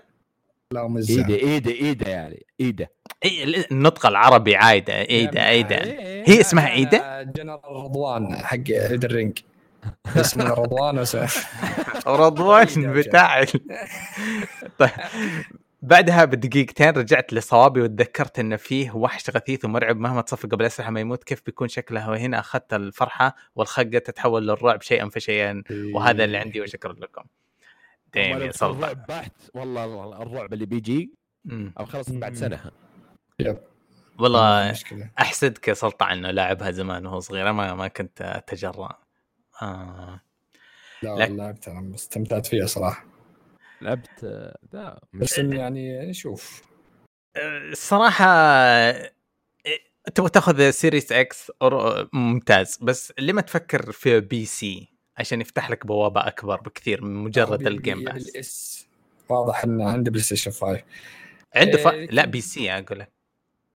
ايدا 1.11 1.35
ايدا 1.35 1.71
ايدا 1.71 2.09
يعني 2.11 2.47
ايدا 2.61 2.87
إيه، 3.25 3.65
النطق 3.71 4.07
العربي 4.07 4.57
عايدة 4.57 4.95
ايده 5.01 5.49
ايده 5.49 5.77
إيه، 5.85 6.25
هي 6.31 6.41
اسمها 6.41 6.67
عيدة؟ 6.69 7.23
جنرال 7.23 7.61
رضوان 7.65 8.37
حق 8.37 8.57
الرينج. 8.71 9.39
اسمه 10.17 10.45
رضوان 10.45 11.05
رضوان 12.07 12.67
بتاع 12.93 13.45
طيب. 14.79 14.91
بعدها 15.83 16.25
بدقيقتين 16.25 16.89
رجعت 16.89 17.33
لصوابي 17.33 17.81
وتذكرت 17.81 18.39
إن 18.39 18.57
فيه 18.57 18.91
وحش 18.91 19.31
غثيث 19.31 19.65
ومرعب 19.65 19.97
مهما 19.97 20.21
تصفق 20.23 20.49
قبل 20.49 20.65
اسلحه 20.65 20.91
ما 20.91 21.01
يموت 21.01 21.25
كيف 21.25 21.43
بيكون 21.47 21.69
شكله؟ 21.69 22.11
وهنا 22.11 22.39
أخذت 22.39 22.75
الفرحة 22.75 23.37
والخقه 23.55 23.99
تتحول 23.99 24.49
للرعب 24.49 24.83
شيئا 24.83 25.09
فشيئا 25.09 25.63
وهذا 25.95 26.25
اللي 26.25 26.39
عندي 26.39 26.61
وشكرا 26.61 26.93
لكم. 26.93 27.25
دايم 28.15 28.43
يا 28.43 28.53
سلطان 28.53 28.77
الرعب 28.79 29.07
بحت 29.07 29.33
والله 29.55 30.23
الرعب 30.23 30.53
اللي 30.53 30.67
بيجي. 30.67 31.15
أو 31.51 31.85
خلصت 31.85 32.13
بعد 32.13 32.35
سنة. 32.35 32.61
والله 34.19 34.71
مشكلة. 34.71 35.11
أحسدك 35.21 35.69
يا 35.69 35.75
سلطان 35.75 36.11
إنه 36.11 36.31
لاعبها 36.31 36.71
زمان 36.71 37.07
وهو 37.07 37.21
صغير 37.21 37.53
ما 37.53 37.75
ما 37.75 37.89
كنت 37.89 38.23
أتجرأ. 38.23 38.99
آه. 39.63 40.21
لا 41.03 41.09
لك- 41.09 41.21
والله 41.21 41.45
لعبت 41.45 41.69
أنا 41.69 41.95
استمتعت 41.95 42.47
فيها 42.47 42.67
صراحة. 42.67 43.12
لعبت 43.83 44.25
آه، 44.25 44.59
ذا 44.73 44.99
بس 45.15 45.39
يعني 45.39 46.07
نشوف. 46.11 46.63
الصراحة 47.37 48.27
إيه، 49.67 49.83
تبغى 50.15 50.31
تاخذ 50.31 50.71
Series 50.71 51.13
X 51.13 51.53
ممتاز 52.13 52.79
بس 52.83 53.13
لما 53.19 53.41
تفكر 53.41 53.93
في 53.93 54.21
PC 54.21 54.89
عشان 55.17 55.41
يفتح 55.41 55.71
لك 55.71 55.87
بوابة 55.87 56.27
أكبر 56.27 56.61
بكثير 56.61 57.05
من 57.05 57.15
مجرد 57.25 57.61
يبي- 57.61 57.71
ال 57.71 57.77
Game 57.77 58.01
يبي 58.01 58.13
Pass 58.13 58.29
ال 58.29 58.58
S 58.58 58.87
واضح 59.29 59.65
انه 59.65 59.91
عنده 59.91 60.11
بلاي 60.11 60.23
ستيشن 60.23 60.51
5 60.51 60.83
عنده 61.57 61.79
ف... 61.79 61.87
إيه، 61.89 62.11
لا 62.11 62.25
P 62.27 62.41
C 62.41 62.71
أقول 62.73 62.99
لك 62.99 63.13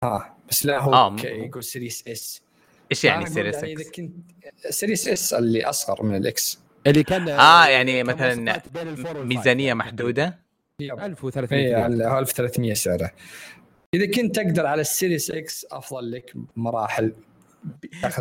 ها 0.05 0.36
بس 0.48 0.66
لا 0.66 0.78
هو 0.81 0.94
آه، 0.94 1.16
آه 1.16 1.26
يقول 1.26 1.64
Series 1.64 2.09
S 2.09 2.43
إيش 2.90 3.05
يعني 3.05 3.26
Series 3.26 3.55
يعني 3.55 3.72
إذا 3.72 3.81
X؟ 3.82 3.90
كنت 3.90 4.14
Series 4.70 5.09
S 5.09 5.35
اللي 5.35 5.64
أصغر 5.64 6.02
من 6.02 6.16
ال 6.16 6.38
X 6.38 6.59
اللي 6.86 7.02
كان 7.02 7.28
آه 7.28 7.66
يعني 7.66 8.02
كان 8.02 8.06
مثلا 8.06 8.62
ميزانية 9.24 9.66
يعني. 9.66 9.78
محدودة 9.78 10.39
1300 10.81 11.61
اي 11.61 11.74
ريال. 11.74 12.02
على 12.02 12.19
1300 12.19 12.74
سعره 12.74 13.11
إذا 13.94 14.06
كنت 14.06 14.36
تقدر 14.36 14.66
على 14.66 14.81
ال 14.81 14.88
Series 14.88 15.31
X 15.31 15.66
أفضل 15.70 16.11
لك 16.12 16.32
مراحل 16.56 17.12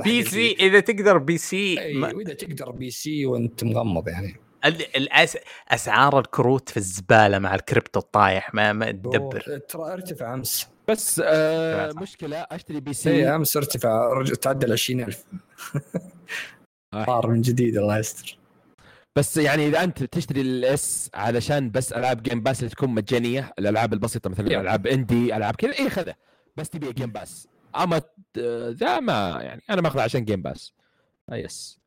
P 0.03 0.23
سي. 0.23 0.51
إذا 0.59 0.79
تقدر 0.79 1.17
بي 1.17 1.37
سي 1.37 1.79
اي 1.79 1.93
ما... 1.93 2.13
وإذا 2.13 2.33
تقدر 2.33 2.71
PC 2.71 3.25
وأنت 3.25 3.63
مغمض 3.63 4.07
يعني 4.07 4.35
ال- 4.65 4.95
الأس... 4.97 5.37
أسعار 5.69 6.19
الكروت 6.19 6.69
في 6.69 6.77
الزبالة 6.77 7.39
مع 7.39 7.55
الكريبتو 7.55 7.99
الطايح 7.99 8.53
ما 8.53 8.73
ما 8.73 8.91
تدبر 8.91 9.41
ترى 9.69 9.93
ارتفع 9.93 10.33
أمس 10.33 10.67
بس 10.87 11.21
آه. 11.25 11.91
مشكلة 12.01 12.37
أشتري 12.37 12.79
BT 12.79 12.93
C 12.93 13.27
أمس 13.27 13.57
ارتفع 13.57 14.23
تعدى 14.41 14.65
ال 14.65 14.71
20000 14.71 15.23
آه. 16.93 17.05
صار 17.05 17.27
من 17.27 17.41
جديد 17.41 17.77
الله 17.77 17.97
يستر 17.97 18.37
بس 19.15 19.37
يعني 19.37 19.67
إذا 19.67 19.83
أنت 19.83 20.03
تشتري 20.03 20.41
ال 20.41 20.75
S 20.75 21.09
علشان 21.13 21.71
بس 21.71 21.93
ألعاب 21.93 22.23
Game 22.23 22.41
Pass 22.43 22.59
اللي 22.59 22.69
تكون 22.69 22.89
مجانية 22.89 23.53
الألعاب 23.59 23.93
البسيطة 23.93 24.29
مثلا 24.29 24.53
yep. 24.53 24.59
العاب 24.61 24.87
indie 24.87 25.35
ألعاب 25.35 25.55
كذا 25.55 25.71
اي 25.79 25.89
خذها 25.89 26.15
بس 26.57 26.69
تبي 26.69 26.93
Game 26.93 27.11
Pass 27.11 27.47
أما 27.75 28.01
ذا 28.69 28.99
ما 28.99 29.39
يعني 29.41 29.61
أنا 29.69 29.81
ماخذه 29.81 30.01
عشان 30.01 30.25
Game 30.25 30.41
Pass 30.41 30.73
آه 31.29 31.35
yes 31.35 31.79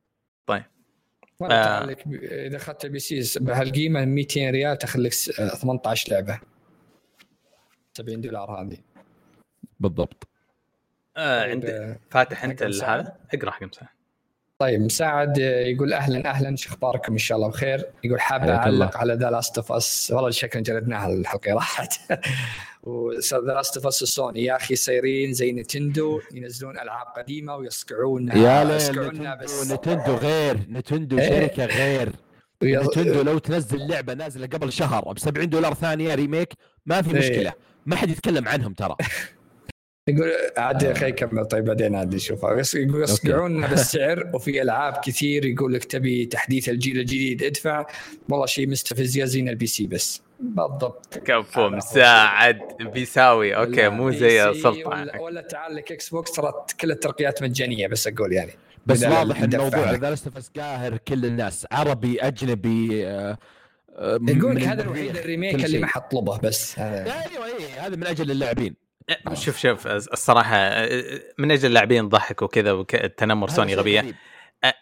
والله 1.40 1.56
آه. 1.56 1.96
إذا 2.22 2.56
أخذت 2.56 2.84
ال 2.84 2.98
PC 2.98 3.38
بهالقيمة 3.40 4.04
200 4.04 4.50
ريال 4.50 4.78
تاخذ 4.78 5.00
لك 5.00 5.12
س- 5.12 5.30
18 5.30 6.12
لعبة. 6.12 6.40
70 7.94 8.20
دولار 8.20 8.50
هذه. 8.62 8.76
بالضبط. 9.80 10.28
آه 11.16 11.42
طيب، 11.42 11.50
عندك 11.50 11.68
آه، 11.68 11.98
فاتح 12.10 12.44
أنت؟ 12.44 12.62
هذا؟ 12.62 13.16
اقرأ 13.34 13.50
حق 13.50 13.62
مساعد 13.62 13.88
طيب 14.58 14.80
مساعد 14.80 15.38
يقول 15.38 15.92
أهلا 15.92 16.30
أهلا 16.30 16.56
شو 16.56 16.68
أخباركم؟ 16.70 17.12
إن 17.12 17.18
شاء 17.18 17.38
الله 17.38 17.48
بخير. 17.48 17.84
يقول 18.04 18.20
حاب. 18.20 18.48
أعلق 18.48 18.96
على 18.96 19.14
The 19.14 19.30
Last 19.30 19.58
of 19.58 19.72
Us 19.72 20.12
والله 20.14 20.30
شكلنا 20.30 20.64
جلدناها 20.64 21.12
الحلقة 21.12 21.52
راحت. 21.54 21.92
و 22.82 22.96
The 22.96 23.38
Last 23.54 23.76
of 23.76 23.86
Us 23.86 23.94
سوني 23.94 24.44
يا 24.44 24.56
أخي 24.56 24.76
صايرين 24.76 25.32
زي 25.32 25.52
نتندو 25.52 26.20
ينزلون 26.34 26.78
ألعاب 26.78 27.06
قديمة 27.06 27.56
ويصقعونها 27.56 28.36
يا 28.36 28.76
يصقعونها 28.76 29.34
نتندو, 29.34 29.74
نتندو 29.74 30.14
غير 30.14 30.58
نتندو 30.70 31.18
إيه. 31.18 31.28
شركة 31.28 31.64
غير. 31.64 32.12
نتندو 32.62 33.22
لو 33.22 33.38
تنزل 33.38 33.88
لعبة 33.88 34.14
نازلة 34.14 34.46
قبل 34.46 34.72
شهر 34.72 35.12
ب 35.12 35.18
70 35.18 35.48
دولار 35.48 35.74
ثانية 35.74 36.14
remake 36.14 36.52
ما 36.86 37.02
في 37.02 37.10
إيه. 37.10 37.18
مشكلة. 37.18 37.52
ما 37.86 37.96
حد 37.96 38.10
يتكلم 38.10 38.48
عنهم 38.48 38.72
ترى. 38.72 38.96
يقول 40.08 40.32
عاد 40.56 40.92
خلي 40.92 41.08
يكمل 41.08 41.44
طيب 41.44 41.64
بعدين 41.64 41.94
عاد 41.94 42.14
نشوفها. 42.14 42.54
بس 42.54 42.74
يقول 42.74 43.02
يصقعون 43.02 43.60
بالسعر 43.70 44.30
وفي 44.34 44.62
ألعاب 44.62 45.00
كثير 45.04 45.44
يقول 45.44 45.74
لك 45.74 45.84
تبي 45.84 46.26
تحديث 46.26 46.68
الجيل 46.68 46.98
الجديد 46.98 47.42
ادفع. 47.42 47.86
والله 48.28 48.46
شيء 48.46 48.68
مستفز 48.68 49.16
يا 49.16 49.24
زين 49.24 49.48
ال 49.48 49.66
PC 49.66 49.86
بس. 49.86 50.22
بالضبط. 50.40 51.18
كفو. 51.18 51.68
مساعد 51.68 52.60
PC 52.80 53.11
اوي. 53.11 53.56
أوكي 53.56 53.88
مو 53.88 54.10
زي 54.10 54.54
سلطان 54.54 55.02
ولا, 55.02 55.20
ولا 55.20 55.40
تعال 55.40 55.74
لك 55.74 55.92
إكس 55.92 56.08
بوكس 56.08 56.32
ترى 56.32 56.52
كل 56.80 56.90
الترقيات 56.90 57.42
مجانية 57.42 57.86
بس 57.86 58.06
أقول 58.06 58.32
يعني. 58.32 58.52
بس 58.86 59.02
واضح 59.02 59.40
الموضوع 59.40 59.68
دفع 59.68 59.90
لك. 59.90 60.00
The 60.00 60.10
Last 60.10 60.26
of 60.26 60.50
قاهر 60.56 60.96
كل 60.96 61.24
الناس 61.24 61.66
عربي 61.72 62.20
أجنبي 62.20 63.06
آه، 63.06 63.38
آه، 63.96 64.18
يقول 64.28 64.56
لك 64.56 64.62
هذا 64.62 64.82
الوحيد 64.82 65.16
ال 65.16 65.23
remake 65.23 65.64
اللي. 65.64 65.78
ما 65.78 65.86
حد 65.86 66.04
طلبه 66.04 66.38
بس. 66.38 66.78
أيوه 66.78 67.46
اي 67.46 67.78
هذا 67.78 67.96
من 67.96 68.06
أجل 68.06 68.30
اللاعبين. 68.30 68.85
شوف 69.32 69.58
شوف 69.58 69.86
الصراحة 69.86 70.56
من 71.38 71.50
أجل 71.50 71.66
اللاعبين 71.68 72.08
ضحك 72.08 72.42
وكذا 72.42 72.72
والتنمر 72.72 73.48
سوني 73.48 73.74
غبية. 73.74 74.14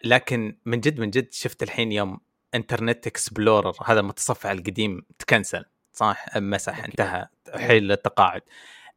لكن 0.04 0.58
من 0.64 0.80
جد 0.80 1.00
من 1.00 1.10
جد 1.10 1.32
شفت 1.32 1.62
الحين 1.62 1.92
يوم 1.92 2.20
انترنت 2.54 3.06
اكسبلورر 3.06 3.72
هذا 3.84 4.00
المتصفح 4.00 4.50
القديم 4.50 5.02
تكنسل 5.18 5.64
صح؟ 5.92 6.36
مسح. 6.36 6.84
انتهى 6.84 7.26
حيل 7.56 7.92
التقاعد. 7.92 8.42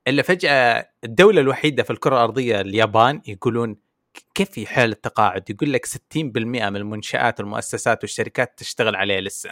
إلا 0.08 0.22
فجأة 0.24 0.90
الدولة 1.04 1.41
الوحيدة 1.41 1.84
في 1.84 1.90
الكرة 1.91 2.16
الأرضية 2.16 2.62
اليابان 2.62 3.22
يقولون 3.28 3.76
كيف 4.36 4.52
في 4.52 4.68
حال 4.68 4.91
التقاعد؟ 4.91 5.49
يقول 5.49 5.74
لك 5.74 5.86
60% 5.86 5.95
من 6.18 6.76
المنشآت 6.76 7.40
والمؤسسات 7.40 8.04
والشركات 8.04 8.54
تشتغل 8.58 8.95
عليه 8.95 9.20
لسه. 9.20 9.52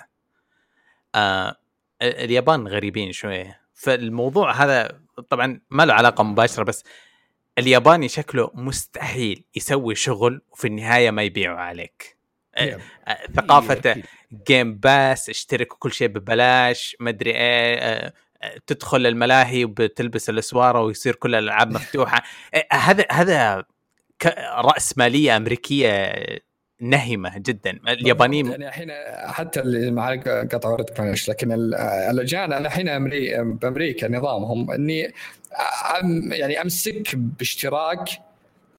آه 1.16 1.56
ال- 2.02 2.18
اليابان 2.18 2.68
غريبين 2.68 3.12
شوية. 3.12 3.62
فالموضوع 3.74 4.52
هذا 4.52 5.05
طبعا 5.30 5.62
ما 5.70 5.86
له 5.86 5.94
علاقة 5.94 6.24
مباشرة 6.24 6.64
بس 6.64 6.84
الياباني 7.58 8.08
شكله 8.08 8.52
مستحيل 8.54 9.44
يسوي 9.56 9.96
شغل 9.96 10.42
وفي 10.52 10.68
النهاية 10.68 11.12
ما 11.12 11.24
يبيعه 11.24 11.56
عليك. 11.56 12.18
ثقافته. 13.36 14.04
جيم 14.48 14.76
باس 14.76 15.30
اشترك 15.30 15.68
كل 15.68 15.92
شيء 15.92 16.08
ببلاش 16.08 16.98
مدري 17.00 17.32
إيه 17.32 18.14
تدخل 18.68 19.06
الملاهي 19.06 19.66
وبتلبس 19.66 20.30
الأسوارة 20.30 20.82
ويصير 20.82 21.16
كل 21.16 21.36
الألعاب 21.36 21.72
مفتوحة. 21.72 22.24
هذا 22.72 23.06
هذا 23.12 23.66
راس 24.56 24.98
ماليه 24.98 25.38
أمريكية 25.38 26.14
نهمة 26.82 27.38
جدا. 27.38 27.80
اليابانيين 27.88 28.46
يعني 28.52 28.68
الحين 28.68 28.92
حتى 29.28 29.60
اللي 29.60 29.92
معك 29.92 30.28
قطع 30.30 30.70
وردك 30.70 31.00
معلش 31.00 31.30
لكن 31.30 31.52
ال- 31.52 31.76
الاجانب 31.76 32.52
أنا 32.54 32.68
الحين 32.68 32.90
أمري 32.90 33.44
بأمريكا 33.44 34.08
نظامهم 34.08 34.72
إني 34.72 35.14
أم 36.02 36.34
يعني 36.34 36.62
أمسك 36.62 37.16
باشتراك 37.16 38.10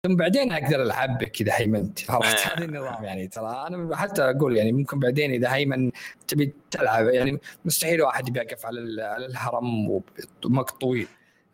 ثم 0.06 0.16
بعدين 0.16 0.52
أقدر 0.52 0.82
ألعبك 0.82 1.28
كذا 1.30 1.52
هيمنت. 1.54 2.10
عرفت؟ 2.10 2.46
آه. 2.46 2.54
هذا 2.56 2.64
النظام 2.64 3.04
يعني 3.04 3.28
ترى. 3.28 3.64
أنا 3.68 3.96
حتى 3.96 4.22
أقول 4.22 4.56
يعني 4.56 4.72
ممكن 4.72 4.98
بعدين 4.98 5.30
إذا 5.30 5.54
هيمن 5.54 5.90
تبي 6.28 6.52
تلعب 6.70 7.06
يعني 7.08 7.38
مستحيل 7.64 8.02
واحد 8.02 8.30
بيقف 8.30 8.66
على 8.66 8.80
ال- 8.80 9.00
على 9.00 9.26
الهرم 9.26 10.00
ومقط 10.44 10.80
طويل 10.80 11.06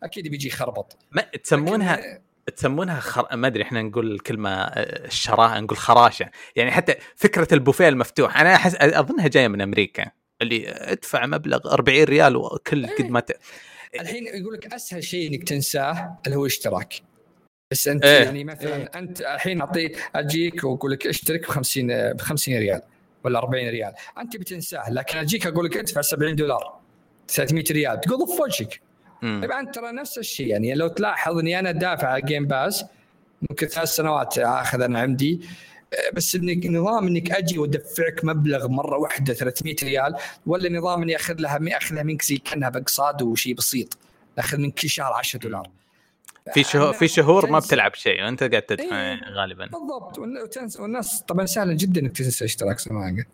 أكيد 0.03 0.27
بيجي 0.27 0.47
يخربط 0.47 0.97
ما 1.11 1.21
تسمونها 1.43 2.19
تسمونها 2.55 2.99
خر... 2.99 3.35
ما 3.35 3.47
أدري 3.47 3.63
إحنا 3.63 3.81
نقول 3.81 4.11
الكلمة 4.11 4.49
آه، 4.49 5.05
الشراهة 5.05 5.59
نقول 5.59 5.77
خراشة. 5.77 6.29
يعني 6.55 6.71
حتى 6.71 6.95
فكرة 7.15 7.53
البوفيه 7.53 7.89
المفتوح 7.89 8.39
أنا 8.41 8.55
أحس 8.55 8.75
أظنها 8.79 9.27
جاية 9.27 9.47
من 9.47 9.61
أمريكا 9.61 10.11
اللي 10.41 10.69
أدفع 10.69 11.25
مبلغ 11.25 11.73
40 11.73 12.03
ريال 12.03 12.35
وكل 12.35 12.87
قد 12.87 13.09
ما 13.09 13.19
ت... 13.19 13.31
الحين 13.99 14.27
يقول 14.27 14.53
لك 14.53 14.73
أسهل 14.73 15.03
شيء 15.03 15.27
إنك 15.27 15.43
تنساه 15.43 16.19
اللي 16.25 16.37
هو 16.37 16.45
اشتراك. 16.45 16.93
بس 17.71 17.87
أنت 17.87 18.05
إيه. 18.05 18.23
يعني 18.23 18.43
مثلا 18.43 18.99
أنت 18.99 19.21
الحين 19.21 19.61
أعطي 19.61 19.91
أجيك 20.15 20.63
وأقول 20.63 20.91
لك 20.91 21.07
اشترك 21.07 21.41
ب 21.41 21.45
50 21.45 21.87
ب 22.13 22.21
50 22.21 22.53
ريال 22.57 22.81
ولا 23.23 23.39
40 23.39 23.69
ريال. 23.69 23.93
أنت 24.17 24.37
بتنساه 24.37 24.89
لكن 24.89 25.17
أجيك 25.17 25.47
أقول 25.47 25.65
لك 25.65 25.77
ادفع 25.77 26.01
70 26.01 26.35
دولار 26.35 26.79
300 27.27 27.63
ريال 27.71 28.01
تقول 28.01 28.19
ضف 28.19 28.39
وجهك. 28.39 28.81
طبعا 29.23 29.65
ترى 29.65 29.91
نفس 29.91 30.17
الشيء 30.17 30.47
يعني 30.47 30.75
لو 30.75 30.87
تلاحظ 30.87 31.37
إني 31.37 31.59
أنا 31.59 31.71
دافع 31.71 32.07
على 32.07 32.21
Game 32.21 32.47
Pass 32.47 32.85
ممكن 33.49 33.67
ثلاث 33.67 33.89
سنوات 33.89 34.37
آخذ 34.37 34.81
أنا 34.81 34.99
عمدي 34.99 35.41
آه، 35.93 36.13
بس 36.13 36.35
انك 36.35 36.65
نظام 36.65 37.07
إنك 37.07 37.31
أجي 37.31 37.59
وأدفعك 37.59 38.25
مبلغ 38.25 38.67
مرة 38.67 38.97
واحدة 38.97 39.33
300 39.33 39.75
ريال 39.83 40.15
ولا 40.45 40.69
نظام 40.69 41.01
إني 41.01 41.15
أخذ 41.15 41.35
لها 41.39 41.77
اخذها 41.77 42.03
منك 42.03 42.21
زي 42.21 42.37
كأنها 42.37 42.69
باقساط 42.69 43.21
وشيء 43.21 43.55
بسيط 43.55 43.97
أخذ 44.37 44.57
من 44.57 44.71
كل 44.71 44.89
شهر 44.89 45.13
10 45.13 45.39
دولار. 45.39 45.69
في 46.53 46.63
شهور 46.63 46.93
في 46.93 47.07
شهور 47.07 47.49
ما. 47.49 47.59
بتلعب 47.59 47.95
شيء 47.95 48.23
وانت 48.23 48.43
قاعد 48.43 48.61
تدفع 48.61 49.01
إيه. 49.01 49.19
غالبا. 49.33 49.65
بالضبط 49.65 50.19
والناس 50.79 51.21
طبعا 51.21 51.45
سهل 51.45 51.77
جدا 51.77 52.01
إنك 52.01 52.17
تنسى 52.17 52.45
اشتراك 52.45 52.77
قلت 52.81 53.27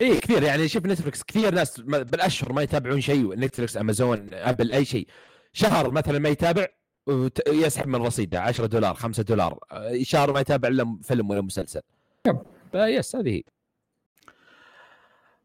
اي 0.00 0.18
كثير 0.18 0.42
يعني 0.42 0.68
شوف 0.68 0.86
نتفلكس 0.86 1.22
كثير 1.22 1.54
ناس 1.54 1.80
بالأشهر 1.80 2.52
ما 2.52 2.62
يتابعون 2.62 3.00
شيء 3.00 3.34
نتفلكس 3.38 3.76
امازون 3.76 4.28
ابل 4.32 4.72
أي 4.72 4.84
شيء. 4.84 5.06
شهر 5.56 5.90
مثلا 5.90 6.18
ما 6.18 6.28
يتابع 6.28 6.66
يسحب 7.48 7.86
من 7.88 8.02
رصيده 8.02 8.40
10 8.40 8.66
دولار 8.66 8.94
5 8.94 9.22
دولار 9.22 9.58
آه، 9.72 9.98
شهر 10.02 10.32
ما 10.32 10.40
يتابع 10.40 10.68
إلا 10.68 10.98
فيلم 11.02 11.30
ولا 11.30 11.40
مسلسل. 11.40 11.80
يب. 12.26 12.38
فيس 12.72 13.16
هذه 13.16 13.28
هي. 13.30 13.42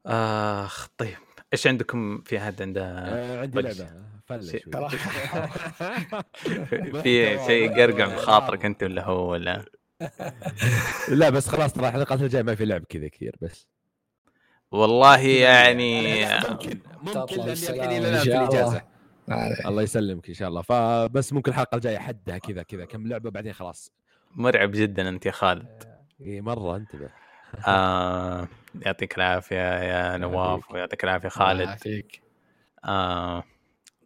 آخ 0.06 0.88
طيب. 0.98 1.18
إيش 1.54 1.68
عندكم 1.68 2.22
في 2.22 2.38
احد 2.38 2.62
عنده 2.62 2.86
آه، 2.86 3.42
عندي. 3.42 3.62
لعبة. 3.62 3.88
فلش. 4.26 4.52
في 7.04 7.40
شيء 7.48 7.72
يقرقع 7.78 8.06
بخاطرك 8.16 8.66
أنت 8.66 8.84
ولا 8.84 9.06
هو 9.06 9.32
ولا؟ 9.32 9.66
لا 11.20 11.30
بس 11.30 11.48
خلاص 11.48 11.74
ترى 11.74 11.88
الحلقات 11.88 12.22
الجاية 12.22 12.44
ما 12.44 12.56
في 12.56 12.66
لعب 12.66 12.84
كذا 12.90 13.08
كثير 13.08 13.36
بس. 13.42 13.68
والله 14.72 15.20
يعني 15.20 16.26
ممكن 16.50 16.80
ممكن 17.02 17.42
الحين 17.42 17.82
إن 17.82 18.06
الان 18.06 18.24
في. 18.24 18.38
الإجازة. 18.38 18.91
ما 19.28 19.36
عليه. 19.36 19.68
الله 19.68 19.82
يسلمك 19.82 20.28
إن 20.30 20.34
شاء 20.34 20.50
الله. 20.50 20.62
فبس 20.62 21.34
ممكن 21.34 21.52
الحلقة 21.52 21.76
الجاية 21.76 21.98
حدها 21.98 22.38
كذا 22.38 22.64
كذا 22.64 22.86
كم 22.86 23.08
لعبة 23.08 23.30
بعدين 23.32 23.54
خلاص. 23.54 23.92
مرعب 24.36 24.72
جدا 24.72 25.10
أنت 25.10 25.26
يا 25.26 25.32
خالد. 25.32 25.84
اي 26.22 26.42
مرة 26.42 26.76
انتبه. 26.76 27.10
آه 27.68 28.48
يعطيك 28.82 29.18
العافية 29.18 29.80
يا 29.84 30.18
نواف 30.18 30.72
ويعطيك 30.72 31.04
العافية 31.04 31.28
الله 31.28 31.48
خالد. 31.48 31.62
يعافيك. 31.62 32.22
آه 32.86 33.44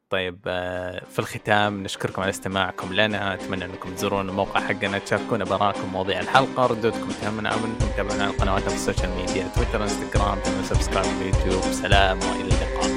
طيب 0.10 0.40
آه 0.48 1.06
في 1.06 1.20
الختام 1.20 1.84
نشكركم 1.84 2.22
على 2.22 2.30
استماعكم 2.30 2.94
لنا. 2.94 3.34
أتمنى 3.34 3.66
أنكم 3.66 3.96
تزورون 3.96 4.30
الموقع 4.30 4.60
حقنا 4.60 4.98
تشاركونا 5.00 5.46
بآراءكم 5.46 5.90
مواضيع 5.94 6.20
الحلقة 6.20 6.66
ردودكم 6.66 7.10
تهمنا 7.22 7.50
أو 7.50 7.58
أنكم 7.58 7.90
تتابعونا 7.94 8.24
على 8.24 8.38
قنواتنا 8.38 8.70
في 8.70 8.76
ال 8.76 8.81
social 8.81 9.10
media 9.10 9.48
تويتر 9.56 9.84
إنستغرام 9.84 10.38
subscribe 10.64 11.06
في 11.06 11.22
اليوتيوب. 11.22 11.62
سلام 11.62 12.18
وإلى 12.20 12.42
اللقاء. 12.44 12.95